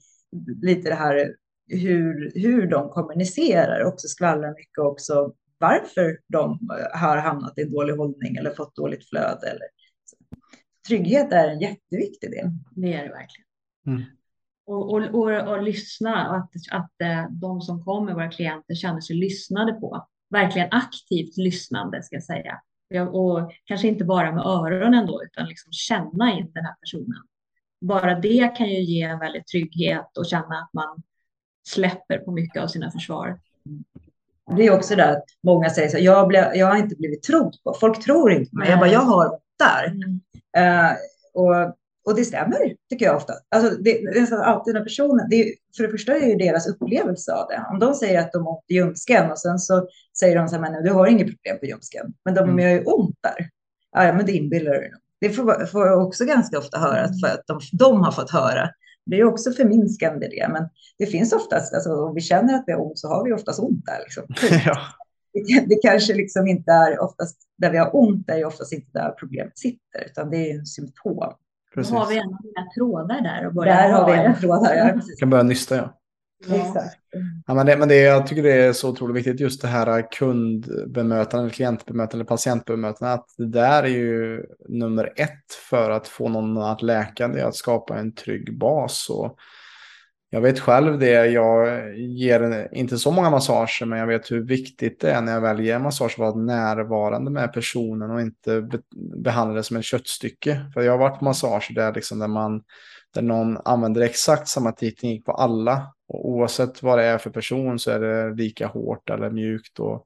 lite 0.61 0.89
det 0.89 0.95
här 0.95 1.35
hur, 1.67 2.31
hur 2.35 2.67
de 2.67 2.89
kommunicerar, 2.89 3.83
också 3.83 4.07
skvallrar 4.07 4.53
mycket 4.53 4.77
också 4.77 5.33
varför 5.57 6.19
de 6.27 6.59
har 6.93 7.17
hamnat 7.17 7.57
i 7.57 7.61
en 7.61 7.71
dålig 7.71 7.93
hållning 7.93 8.35
eller 8.35 8.51
fått 8.51 8.75
dåligt 8.75 9.09
flöde. 9.09 9.47
Eller, 9.47 9.67
Trygghet 10.87 11.31
är 11.31 11.47
en 11.47 11.59
jätteviktig 11.59 12.31
del. 12.31 12.49
Det 12.71 12.93
är 12.93 13.03
det 13.03 13.09
verkligen. 13.09 13.47
Mm. 13.87 14.01
Och, 14.65 14.93
och, 14.93 15.01
och, 15.01 15.47
och, 15.47 15.63
lyssna, 15.63 16.27
att, 16.27 16.51
att 16.71 17.01
eh, 17.01 17.31
de 17.31 17.61
som 17.61 17.83
kommer, 17.83 18.13
våra 18.13 18.31
klienter, 18.31 18.75
känner 18.75 19.01
sig 19.01 19.15
lyssnade 19.15 19.73
på 19.73 20.07
verkligen 20.29 20.67
aktivt 20.71 21.37
lyssnande 21.37 22.03
ska 22.03 22.15
jag 22.15 22.23
säga. 22.23 22.61
Och 23.11 23.51
kanske 23.65 23.87
inte 23.87 24.03
bara 24.03 24.31
med 24.31 24.45
öronen 24.45 25.05
då, 25.05 25.23
utan 25.23 25.47
liksom 25.47 25.71
känna 25.71 26.31
in 26.31 26.51
den 26.53 26.65
här 26.65 26.75
personen. 26.79 27.23
Bara 27.81 28.19
det 28.19 28.55
kan 28.57 28.69
ju 28.69 28.81
ge 28.81 29.01
en 29.01 29.19
väldigt 29.19 29.47
trygghet 29.47 30.17
och 30.17 30.25
känna 30.25 30.55
att 30.59 30.73
man 30.73 31.01
släpper 31.67 32.17
på 32.17 32.31
mycket 32.31 32.63
av 32.63 32.67
sina 32.67 32.91
försvar. 32.91 33.39
Det 34.57 34.65
är 34.65 34.73
också 34.75 34.95
det 34.95 35.09
att 35.09 35.23
många 35.43 35.69
säger 35.69 35.89
så 35.89 35.97
jag, 35.99 36.27
blev, 36.27 36.55
jag 36.55 36.67
har 36.67 36.77
inte 36.77 36.95
blivit 36.95 37.23
trodd 37.23 37.55
på. 37.63 37.73
Folk 37.73 38.03
tror 38.03 38.31
inte 38.31 38.51
på 38.51 38.57
mig. 38.57 38.69
Jag 38.69 38.79
bara, 38.79 38.89
jag 38.89 38.99
har 38.99 39.39
där. 39.59 39.85
Mm. 39.85 40.19
Uh, 40.57 40.95
och 41.33 41.75
och 42.09 42.15
det 42.15 42.25
stämmer, 42.25 42.75
tycker 42.89 43.05
jag 43.05 43.15
ofta. 43.15 43.33
Alltså, 43.49 43.75
det, 43.75 43.91
det 43.91 44.17
är 44.17 44.21
nästan 44.21 44.41
alltid 44.41 44.73
den 44.73 44.83
personen, 44.83 45.29
det 45.29 45.55
för 45.77 45.83
det 45.83 45.89
första 45.89 46.15
är 46.15 46.27
ju 46.27 46.35
deras 46.35 46.67
upplevelse 46.67 47.33
av 47.33 47.47
det. 47.47 47.65
Om 47.71 47.79
de 47.79 47.93
säger 47.93 48.19
att 48.19 48.31
de 48.31 48.45
har 48.45 48.51
ont 48.51 48.65
i 48.67 48.73
ljumsken 48.73 49.31
och 49.31 49.39
sen 49.39 49.59
så 49.59 49.87
säger 50.19 50.35
de 50.35 50.47
så 50.47 50.55
här, 50.55 50.61
men 50.61 50.83
du 50.83 50.91
har 50.91 51.07
inget 51.07 51.27
problem 51.27 51.59
på 51.59 51.65
ljumsken, 51.65 52.13
men 52.25 52.33
de 52.33 52.43
mm. 52.43 52.59
gör 52.59 52.69
ju 52.69 52.83
ont 52.83 53.15
där. 53.21 53.49
Ja, 53.91 54.13
men 54.13 54.25
det 54.25 54.31
inbillar 54.31 54.71
du. 54.71 54.91
Det 55.21 55.29
får, 55.29 55.65
får 55.65 55.87
jag 55.87 56.07
också 56.07 56.25
ganska 56.25 56.57
ofta 56.57 56.79
höra, 56.79 57.07
för 57.07 57.27
att 57.33 57.43
de, 57.47 57.59
de 57.73 58.01
har 58.01 58.11
fått 58.11 58.31
höra. 58.31 58.69
Det 59.05 59.19
är 59.19 59.23
också 59.23 59.51
förminskande 59.51 60.27
det, 60.27 60.47
men 60.51 60.69
det 60.97 61.05
finns 61.05 61.33
oftast, 61.33 61.73
alltså, 61.73 62.05
om 62.05 62.15
vi 62.15 62.21
känner 62.21 62.53
att 62.53 62.63
vi 62.67 62.73
har 62.73 62.81
ont 62.81 62.99
så 62.99 63.07
har 63.07 63.25
vi 63.25 63.33
oftast 63.33 63.59
ont 63.59 63.85
där. 63.85 63.99
Liksom. 63.99 64.23
ja. 64.65 64.77
det, 65.33 65.65
det 65.67 65.81
kanske 65.81 66.13
liksom 66.13 66.47
inte 66.47 66.71
är 66.71 66.99
oftast 66.99 67.37
där 67.57 67.71
vi 67.71 67.77
har 67.77 67.95
ont, 67.95 68.29
är 68.29 68.37
ju 68.37 68.45
oftast 68.45 68.73
inte 68.73 68.89
där 68.93 69.11
problemet 69.11 69.59
sitter, 69.59 70.05
utan 70.05 70.29
det 70.29 70.51
är 70.51 70.59
en 70.59 70.65
symptom. 70.65 71.33
Precis. 71.75 71.91
Då 71.91 71.97
har 71.97 72.07
vi 72.07 72.17
en 72.17 72.37
trådar 72.77 73.21
där 73.21 73.47
och 73.47 73.53
börjar 73.53 73.75
Där 73.75 73.91
har 73.91 74.11
vi 74.11 74.17
en 74.17 74.35
trådar, 74.35 74.75
ja. 74.75 74.89
Precis. 74.93 75.19
kan 75.19 75.29
börja 75.29 75.43
nysta, 75.43 75.75
ja. 75.75 75.99
Ja. 76.47 76.55
Exakt. 76.55 76.95
Ja, 77.47 77.53
men 77.53 77.65
det, 77.65 77.77
men 77.77 77.87
det, 77.87 77.95
jag 77.95 78.27
tycker 78.27 78.43
det 78.43 78.53
är 78.53 78.73
så 78.73 78.89
otroligt 78.89 79.15
viktigt 79.15 79.39
just 79.39 79.61
det 79.61 79.67
här 79.67 80.11
kundbemötande, 80.11 81.49
klientbemötande, 81.49 82.25
patientbemötande. 82.25 83.13
Att 83.13 83.27
det 83.37 83.45
där 83.45 83.83
är 83.83 83.87
ju 83.87 84.45
nummer 84.67 85.13
ett 85.15 85.53
för 85.69 85.91
att 85.91 86.07
få 86.07 86.29
någon 86.29 86.57
att 86.57 86.81
läka. 86.81 87.27
Det 87.27 87.41
är 87.41 87.45
att 87.45 87.55
skapa 87.55 87.97
en 87.97 88.15
trygg 88.15 88.57
bas. 88.57 89.09
Och 89.09 89.37
jag 90.29 90.41
vet 90.41 90.59
själv 90.59 90.99
det. 90.99 91.25
Jag 91.25 91.97
ger 91.97 92.69
inte 92.71 92.97
så 92.97 93.11
många 93.11 93.29
massager, 93.29 93.85
men 93.85 93.99
jag 93.99 94.07
vet 94.07 94.31
hur 94.31 94.41
viktigt 94.41 94.99
det 94.99 95.11
är 95.11 95.21
när 95.21 95.31
jag 95.31 95.41
väl 95.41 95.59
ger 95.59 95.79
massage 95.79 96.11
att 96.13 96.17
vara 96.17 96.35
närvarande 96.35 97.31
med 97.31 97.53
personen 97.53 98.11
och 98.11 98.21
inte 98.21 98.61
be 98.61 98.79
behandla 99.23 99.55
det 99.55 99.63
som 99.63 99.77
ett 99.77 99.85
köttstycke. 99.85 100.65
För 100.73 100.81
jag 100.81 100.91
har 100.91 100.99
varit 100.99 101.19
på 101.19 101.25
massager 101.25 101.75
där, 101.75 101.93
liksom, 101.93 102.19
där, 102.19 102.27
man, 102.27 102.61
där 103.13 103.21
någon 103.21 103.57
använder 103.65 104.01
exakt 104.01 104.47
samma 104.47 104.71
teknik 104.71 105.25
på 105.25 105.31
alla 105.31 105.93
och 106.07 106.29
oavsett 106.29 106.83
vad 106.83 106.97
det 106.97 107.05
är 107.05 107.17
för 107.17 107.29
person 107.29 107.79
så 107.79 107.91
är 107.91 107.99
det 107.99 108.35
lika 108.35 108.67
hårt 108.67 109.09
eller 109.09 109.29
mjukt. 109.29 109.79
Och 109.79 110.05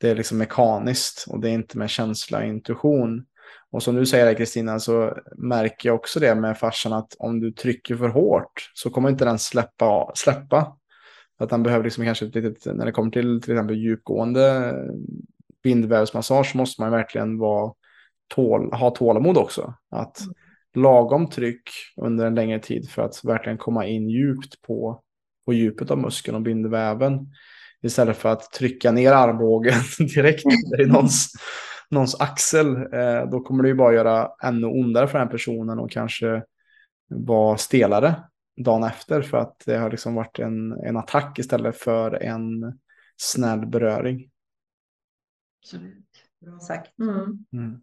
det 0.00 0.10
är 0.10 0.14
liksom 0.14 0.38
mekaniskt 0.38 1.24
och 1.28 1.40
det 1.40 1.48
är 1.48 1.52
inte 1.52 1.78
med 1.78 1.90
känsla 1.90 2.38
och 2.38 2.44
intuition. 2.44 3.24
Och 3.72 3.82
som 3.82 3.94
du 3.94 4.06
säger 4.06 4.34
Kristina 4.34 4.78
så 4.78 5.16
märker 5.36 5.88
jag 5.88 5.96
också 5.96 6.20
det 6.20 6.34
med 6.34 6.58
farsan 6.58 6.92
att 6.92 7.14
om 7.18 7.40
du 7.40 7.52
trycker 7.52 7.96
för 7.96 8.08
hårt 8.08 8.70
så 8.74 8.90
kommer 8.90 9.08
inte 9.08 9.24
den 9.24 9.38
släppa. 9.38 10.12
släppa. 10.14 10.76
Att 11.38 11.50
den 11.50 11.62
behöver 11.62 11.84
liksom 11.84 12.04
kanske 12.04 12.26
ett 12.26 12.34
litet, 12.34 12.76
när 12.76 12.86
det 12.86 12.92
kommer 12.92 13.10
till 13.10 13.42
till 13.42 13.52
exempel 13.52 13.76
djupgående 13.76 14.74
bindvävsmassage 15.62 16.56
måste 16.56 16.82
man 16.82 16.90
verkligen 16.90 17.38
vara 17.38 17.72
tål, 18.34 18.72
ha 18.72 18.90
tålamod 18.90 19.36
också. 19.36 19.74
Att 19.90 20.20
mm. 20.20 20.34
lagom 20.74 21.30
tryck 21.30 21.70
under 21.96 22.26
en 22.26 22.34
längre 22.34 22.58
tid 22.58 22.90
för 22.90 23.02
att 23.02 23.24
verkligen 23.24 23.58
komma 23.58 23.86
in 23.86 24.08
djupt 24.08 24.62
på 24.62 25.02
på 25.46 25.52
djupet 25.52 25.90
av 25.90 25.98
muskeln 25.98 26.34
och 26.34 26.42
bindväven. 26.42 27.26
Istället 27.82 28.16
för 28.16 28.28
att 28.28 28.52
trycka 28.52 28.92
ner 28.92 29.12
armbågen 29.12 29.74
direkt 30.14 30.44
i 30.78 30.86
någons, 30.86 31.32
någons 31.92 32.20
axel. 32.20 32.76
Eh, 32.76 33.28
då 33.30 33.40
kommer 33.40 33.62
det 33.62 33.68
ju 33.68 33.74
bara 33.74 33.94
göra 33.94 34.30
ännu 34.42 34.66
ondare 34.66 35.08
för 35.08 35.18
den 35.18 35.28
personen 35.28 35.78
och 35.78 35.90
kanske 35.90 36.44
vara 37.08 37.56
stelare 37.56 38.24
dagen 38.56 38.84
efter. 38.84 39.22
För 39.22 39.38
att 39.38 39.62
det 39.66 39.76
har 39.76 39.90
liksom 39.90 40.14
varit 40.14 40.38
en, 40.38 40.72
en 40.72 40.96
attack 40.96 41.38
istället 41.38 41.76
för 41.76 42.22
en 42.22 42.78
snäll 43.16 43.66
beröring. 43.66 44.30
Absolut. 45.62 46.06
Bra 46.40 46.58
sagt. 46.58 46.98
Mm. 46.98 47.46
Mm. 47.52 47.80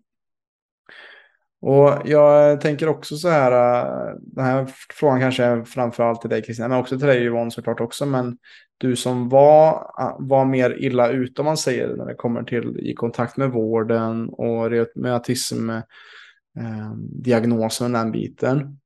Och 1.62 2.02
jag 2.06 2.62
tänker 2.62 2.88
också 2.88 3.18
så 3.18 3.30
här, 3.30 3.52
äh, 3.52 4.16
den 4.22 4.46
här 4.46 4.70
frågan 4.94 5.20
kanske 5.20 5.44
är 5.44 5.64
framförallt 5.64 6.22
till 6.22 6.30
dig 6.30 6.42
Kristina, 6.42 6.68
men 6.68 6.80
också 6.80 6.98
till 6.98 7.08
dig 7.08 7.24
Yvonne 7.24 7.52
såklart 7.52 7.82
också, 7.82 8.06
men 8.06 8.38
du 8.78 8.96
som 8.96 9.30
var, 9.30 9.92
äh, 10.00 10.16
var 10.20 10.46
mer 10.46 10.84
illa 10.84 11.10
ute 11.10 11.42
om 11.42 11.46
man 11.46 11.58
säger 11.58 11.96
när 11.96 12.06
det 12.06 12.16
kommer 12.16 12.44
till 12.44 12.80
i 12.80 12.94
kontakt 12.94 13.38
med 13.38 13.52
vården 13.52 14.30
och 14.30 14.72
med 14.96 15.14
autismdiagnosen 15.14 15.84
eh, 16.58 16.80
äh, 16.80 16.94
diagnosen 16.96 17.86
och 17.86 18.00
den 18.00 18.12
biten. 18.12 18.80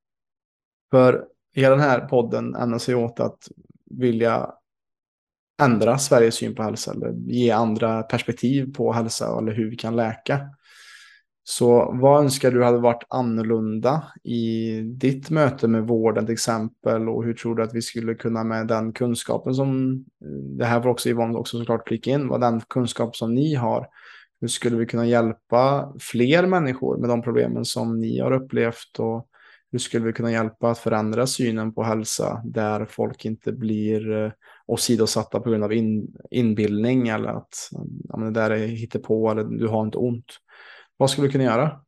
För 0.91 1.25
hela 1.55 1.75
den 1.75 1.85
här 1.85 1.99
podden 1.99 2.55
ämnar 2.55 2.77
sig 2.77 2.95
åt 2.95 3.19
att 3.19 3.49
vilja 3.89 4.49
ändra 5.61 5.97
Sveriges 5.97 6.35
syn 6.35 6.55
på 6.55 6.63
hälsa 6.63 6.91
eller 6.91 7.11
ge 7.11 7.51
andra 7.51 8.03
perspektiv 8.03 8.73
på 8.73 8.93
hälsa 8.93 9.37
eller 9.37 9.51
hur 9.51 9.69
vi 9.69 9.75
kan 9.75 9.95
läka. 9.95 10.49
Så 11.45 11.91
vad 12.01 12.23
önskar 12.23 12.51
du 12.51 12.63
hade 12.63 12.77
varit 12.77 13.03
annorlunda 13.09 14.03
i 14.23 14.81
ditt 14.81 15.29
möte 15.29 15.67
med 15.67 15.87
vården 15.87 16.25
till 16.25 16.33
exempel 16.33 17.09
och 17.09 17.23
hur 17.23 17.33
tror 17.33 17.55
du 17.55 17.63
att 17.63 17.73
vi 17.73 17.81
skulle 17.81 18.15
kunna 18.15 18.43
med 18.43 18.67
den 18.67 18.93
kunskapen 18.93 19.55
som, 19.55 19.91
eh, 20.21 20.27
det 20.57 20.65
här 20.65 20.81
får 20.81 20.89
också 20.89 21.09
Yvonne 21.09 21.37
också 21.37 21.59
såklart 21.59 21.87
klicka 21.87 22.11
in, 22.11 22.27
vad 22.27 22.41
den 22.41 22.61
kunskap 22.61 23.15
som 23.15 23.35
ni 23.35 23.55
har, 23.55 23.87
hur 24.41 24.47
skulle 24.47 24.77
vi 24.77 24.85
kunna 24.85 25.05
hjälpa 25.05 25.93
fler 25.99 26.47
människor 26.47 26.97
med 26.97 27.09
de 27.09 27.21
problemen 27.21 27.65
som 27.65 27.99
ni 27.99 28.19
har 28.19 28.31
upplevt 28.31 28.99
och 28.99 29.27
hur 29.71 29.79
skulle 29.79 30.05
vi 30.05 30.13
kunna 30.13 30.31
hjälpa 30.31 30.71
att 30.71 30.77
förändra 30.77 31.27
synen 31.27 31.73
på 31.73 31.83
hälsa 31.83 32.41
där 32.45 32.85
folk 32.85 33.25
inte 33.25 33.51
blir 33.51 34.11
eh, 34.11 34.31
åsidosatta 34.67 35.39
på 35.39 35.49
grund 35.49 35.63
av 35.63 35.73
in, 35.73 36.15
inbildning 36.31 37.07
eller 37.07 37.29
att 37.29 37.69
ja, 38.09 38.17
men 38.17 38.33
det 38.33 38.39
där 38.39 38.51
är 38.51 38.67
hittepå 38.67 39.31
eller 39.31 39.43
du 39.43 39.67
har 39.67 39.83
inte 39.83 39.97
ont. 39.97 40.25
Vad 40.97 41.09
skulle 41.09 41.27
du 41.27 41.31
kunna 41.31 41.43
göra? 41.43 41.81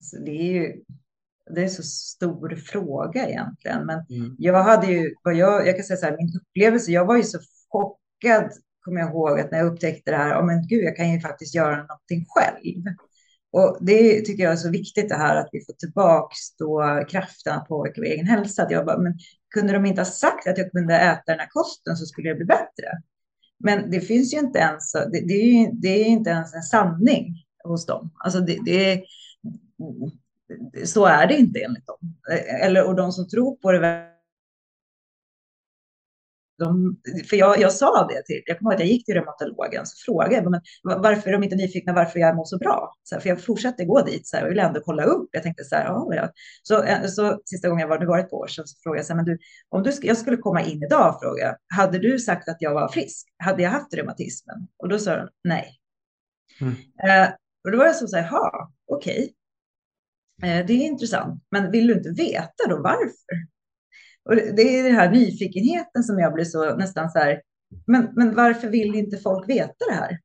Så 0.00 0.16
det 0.18 0.30
är 0.30 0.52
ju 0.52 0.82
det 1.54 1.64
är 1.64 1.68
så 1.68 1.82
stor 1.82 2.56
fråga 2.56 3.28
egentligen. 3.28 3.86
Men 3.86 4.04
mm. 4.10 4.36
jag 4.38 4.62
hade 4.62 4.86
ju, 4.86 5.14
vad 5.22 5.34
jag, 5.34 5.66
jag 5.66 5.76
kan 5.76 5.84
säga 5.84 5.96
så 5.96 6.06
här, 6.06 6.16
min 6.16 6.40
upplevelse, 6.40 6.92
jag 6.92 7.06
var 7.06 7.16
ju 7.16 7.22
så 7.22 7.38
chockad, 7.68 8.50
kommer 8.80 9.00
jag 9.00 9.10
ihåg, 9.10 9.40
att 9.40 9.50
när 9.50 9.58
jag 9.58 9.72
upptäckte 9.72 10.10
det 10.10 10.16
här, 10.16 10.40
oh, 10.40 10.46
men 10.46 10.66
gud, 10.66 10.84
jag 10.84 10.96
kan 10.96 11.12
ju 11.12 11.20
faktiskt 11.20 11.54
göra 11.54 11.76
någonting 11.76 12.24
själv. 12.28 12.84
Och 13.52 13.78
det 13.80 14.20
tycker 14.20 14.42
jag 14.42 14.52
är 14.52 14.56
så 14.56 14.70
viktigt 14.70 15.08
det 15.08 15.14
här 15.14 15.36
att 15.36 15.48
vi 15.52 15.64
får 15.64 15.72
tillbaka 15.72 16.34
då 16.58 17.04
kraften 17.08 17.54
att 17.54 17.68
påverka 17.68 18.00
vår 18.00 18.06
egen 18.06 18.26
hälsa. 18.26 18.62
Att 18.62 18.70
jag 18.70 18.86
bara, 18.86 18.98
men 18.98 19.14
kunde 19.54 19.72
de 19.72 19.86
inte 19.86 20.00
ha 20.00 20.06
sagt 20.06 20.46
att 20.46 20.58
jag 20.58 20.70
kunde 20.70 20.94
äta 20.94 21.22
den 21.26 21.38
här 21.38 21.48
kosten 21.50 21.96
så 21.96 22.06
skulle 22.06 22.28
det 22.28 22.34
bli 22.34 22.44
bättre? 22.44 23.02
Men 23.60 23.90
det 23.90 24.00
finns 24.00 24.34
ju 24.34 24.38
inte 24.38 24.58
ens, 24.58 24.92
det, 24.92 25.26
det, 25.28 25.34
är, 25.34 25.44
ju, 25.44 25.70
det 25.72 25.88
är 25.88 26.04
inte 26.04 26.30
ens 26.30 26.54
en 26.54 26.62
sanning 26.62 27.34
hos 27.64 27.86
dem. 27.86 28.10
Alltså 28.24 28.40
det, 28.40 28.58
det, 28.64 29.02
så 30.84 31.06
är 31.06 31.26
det 31.26 31.38
inte 31.38 31.60
enligt 31.60 31.86
dem. 31.86 31.98
Eller, 32.62 32.86
och 32.86 32.96
de 32.96 33.12
som 33.12 33.28
tror 33.28 33.56
på 33.56 33.72
det 33.72 33.80
de, 36.60 36.96
för 37.30 37.36
jag, 37.36 37.60
jag 37.60 37.72
sa 37.72 38.06
det 38.06 38.22
till, 38.22 38.42
jag 38.46 38.58
kommer 38.58 38.70
ihåg 38.70 38.74
att 38.74 38.80
jag 38.80 38.88
gick 38.88 39.04
till 39.04 39.14
reumatologen 39.14 39.86
så 39.86 40.04
frågade 40.04 40.34
jag 40.34 40.50
men 40.50 40.60
varför 40.82 41.28
är 41.28 41.32
de 41.32 41.42
inte 41.44 41.56
nyfikna 41.56 41.92
varför 41.92 42.18
jag 42.18 42.36
mår 42.36 42.44
så 42.44 42.58
bra? 42.58 42.94
Så 43.02 43.14
här, 43.14 43.22
för 43.22 43.28
jag 43.28 43.44
fortsatte 43.44 43.84
gå 43.84 44.02
dit 44.02 44.26
så 44.26 44.36
här, 44.36 44.44
och 44.44 44.50
ville 44.50 44.62
ändå 44.62 44.80
kolla 44.80 45.04
upp. 45.04 45.28
Jag 45.32 45.42
tänkte 45.42 45.64
så 45.64 45.76
här, 45.76 45.84
ja, 45.84 46.30
Så, 46.62 46.82
eh, 46.82 47.06
så 47.06 47.40
sista 47.44 47.68
gången 47.68 47.80
jag 47.80 47.88
var, 47.88 47.98
det 47.98 48.06
var 48.06 48.18
ett 48.18 48.32
år 48.32 48.46
sedan, 48.46 48.66
så 48.66 48.76
frågade 48.82 48.98
jag 48.98 49.06
så 49.06 49.12
här, 49.12 49.16
men 49.16 49.24
du, 49.24 49.38
om 49.68 49.82
du, 49.82 49.92
jag 50.02 50.16
skulle 50.16 50.36
komma 50.36 50.62
in 50.62 50.82
idag, 50.82 51.18
fråga, 51.22 51.56
hade 51.74 51.98
du 51.98 52.18
sagt 52.18 52.48
att 52.48 52.56
jag 52.60 52.74
var 52.74 52.88
frisk? 52.88 53.28
Hade 53.38 53.62
jag 53.62 53.70
haft 53.70 53.94
reumatismen? 53.94 54.68
Och 54.78 54.88
då 54.88 54.98
sa 54.98 55.16
de 55.16 55.28
nej. 55.44 55.76
Mm. 56.60 56.74
Eh, 57.04 57.30
och 57.64 57.70
då 57.70 57.78
var 57.78 57.86
jag 57.86 57.96
så, 57.96 58.06
så 58.06 58.16
här, 58.16 58.28
ja, 58.30 58.72
okej. 58.92 59.32
Okay. 60.42 60.50
Eh, 60.50 60.66
det 60.66 60.72
är 60.72 60.86
intressant, 60.86 61.42
men 61.50 61.70
vill 61.70 61.86
du 61.86 61.94
inte 61.94 62.10
veta 62.10 62.68
då 62.68 62.76
varför? 62.82 63.59
Och 64.30 64.36
det 64.36 64.78
är 64.78 64.82
den 64.82 64.94
här 64.94 65.10
nyfikenheten 65.10 66.04
som 66.04 66.18
jag 66.18 66.34
blir 66.34 66.44
så 66.44 66.76
nästan 66.76 67.10
så 67.10 67.18
här, 67.18 67.42
men, 67.86 68.08
men 68.16 68.34
varför 68.34 68.68
vill 68.68 68.94
inte 68.94 69.18
folk 69.18 69.48
veta 69.48 69.84
det 69.88 69.94
här? 69.94 70.18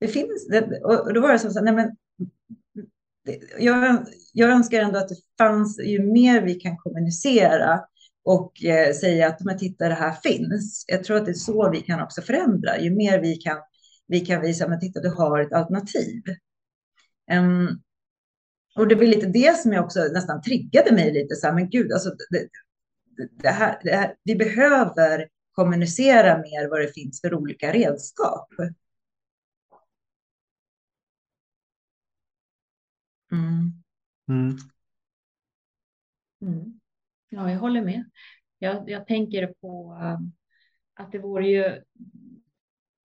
Det 0.00 0.08
finns, 0.08 0.48
det, 0.48 0.80
och 0.84 1.14
då 1.14 1.20
var 1.20 1.32
det 1.32 1.38
som 1.38 1.50
så 1.50 1.58
här, 1.58 1.64
nej 1.64 1.74
men, 1.74 1.96
jag, 3.58 4.06
jag 4.32 4.50
önskar 4.50 4.80
ändå 4.80 4.98
att 4.98 5.08
det 5.08 5.16
fanns, 5.38 5.80
ju 5.84 6.12
mer 6.12 6.42
vi 6.42 6.54
kan 6.54 6.76
kommunicera 6.76 7.80
och 8.24 8.64
eh, 8.64 8.94
säga 8.94 9.28
att 9.28 9.40
men 9.44 9.58
titta 9.58 9.88
det 9.88 9.94
här 9.94 10.12
finns. 10.22 10.84
Jag 10.88 11.04
tror 11.04 11.16
att 11.16 11.24
det 11.24 11.32
är 11.32 11.34
så 11.34 11.70
vi 11.70 11.80
kan 11.80 12.02
också 12.02 12.22
förändra. 12.22 12.78
Ju 12.78 12.90
mer 12.90 13.20
vi 13.20 13.36
kan, 13.36 13.58
vi 14.06 14.20
kan 14.20 14.40
visa, 14.40 14.68
men 14.68 14.80
titta 14.80 15.00
du 15.00 15.10
har 15.10 15.40
ett 15.40 15.52
alternativ. 15.52 16.22
Um, 17.32 17.82
och 18.76 18.88
det 18.88 18.94
var 18.94 19.04
lite 19.04 19.26
det 19.26 19.58
som 19.58 19.72
jag 19.72 19.84
också 19.84 20.00
nästan 20.00 20.42
triggade 20.42 20.92
mig 20.92 21.12
lite 21.12 21.34
så 21.34 21.46
här, 21.46 21.54
men 21.54 21.70
gud, 21.70 21.92
alltså 21.92 22.10
det, 22.30 22.48
det 23.32 23.48
här, 23.48 23.80
det 23.82 23.96
här, 23.96 24.16
vi 24.24 24.36
behöver 24.36 25.28
kommunicera 25.52 26.38
mer 26.38 26.70
vad 26.70 26.80
det 26.80 26.92
finns 26.92 27.20
för 27.20 27.34
olika 27.34 27.72
redskap. 27.72 28.48
Mm. 33.32 33.82
Mm. 34.28 34.56
Mm. 36.42 36.80
Ja, 37.28 37.50
jag 37.50 37.58
håller 37.58 37.82
med. 37.82 38.10
Jag, 38.58 38.90
jag 38.90 39.06
tänker 39.06 39.46
på 39.46 39.98
uh, 40.02 40.18
att 40.94 41.12
det 41.12 41.18
vore 41.18 41.48
ju... 41.48 41.82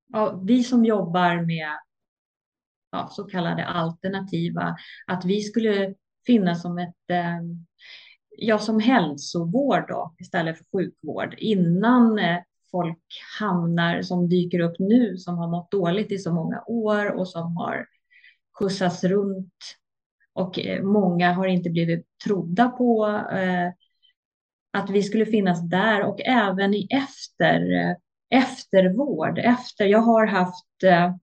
Ja, 0.07 0.41
vi 0.45 0.63
som 0.63 0.85
jobbar 0.85 1.45
med 1.45 1.69
ja, 2.91 3.09
så 3.11 3.23
kallade 3.23 3.65
alternativa, 3.65 4.77
att 5.07 5.25
vi 5.25 5.41
skulle 5.41 5.95
finnas 6.25 6.61
som 6.61 6.77
ett 6.77 6.95
uh, 7.11 7.68
ja, 8.41 8.59
som 8.59 8.79
hälsovård 8.79 9.85
då, 9.87 10.15
istället 10.19 10.57
för 10.57 10.65
sjukvård 10.77 11.35
innan 11.37 12.19
eh, 12.19 12.37
folk 12.71 13.03
hamnar 13.39 14.01
som 14.01 14.29
dyker 14.29 14.59
upp 14.59 14.75
nu 14.79 15.17
som 15.17 15.37
har 15.37 15.47
mått 15.47 15.71
dåligt 15.71 16.11
i 16.11 16.17
så 16.17 16.33
många 16.33 16.63
år 16.67 17.11
och 17.11 17.27
som 17.27 17.57
har 17.57 17.85
skjutsats 18.59 19.03
runt 19.03 19.53
och 20.33 20.59
eh, 20.59 20.83
många 20.83 21.33
har 21.33 21.47
inte 21.47 21.69
blivit 21.69 22.05
trodda 22.25 22.69
på 22.69 23.07
eh, 23.31 23.67
att 24.73 24.89
vi 24.89 25.03
skulle 25.03 25.25
finnas 25.25 25.69
där 25.69 26.03
och 26.03 26.21
även 26.21 26.73
i 26.73 26.87
efter, 26.89 27.71
eh, 27.73 27.95
eftervård. 28.29 29.39
Efter, 29.39 29.85
jag 29.85 29.99
har 29.99 30.25
haft 30.25 30.83
eh, 30.83 31.15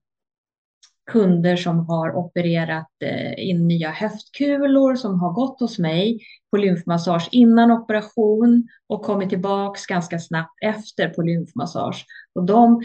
kunder 1.11 1.55
som 1.55 1.85
har 1.85 2.15
opererat 2.15 2.87
eh, 3.03 3.49
in 3.49 3.67
nya 3.67 3.91
höftkulor 3.91 4.95
som 4.95 5.19
har 5.19 5.33
gått 5.33 5.59
hos 5.59 5.79
mig 5.79 6.19
på 6.51 6.57
lymfmassage 6.57 7.29
innan 7.31 7.71
operation 7.71 8.67
och 8.87 9.01
kommit 9.01 9.29
tillbaks 9.29 9.85
ganska 9.85 10.19
snabbt 10.19 10.63
efter 10.63 11.09
på 11.09 11.21
lymfmassage. 11.21 12.05
Och 12.35 12.43
de, 12.43 12.81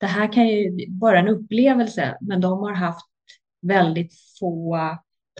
det 0.00 0.06
här 0.06 0.32
kan 0.32 0.48
ju 0.48 0.86
vara 1.00 1.18
en 1.18 1.28
upplevelse, 1.28 2.16
men 2.20 2.40
de 2.40 2.58
har 2.58 2.72
haft 2.72 3.06
väldigt 3.62 4.12
få 4.40 4.78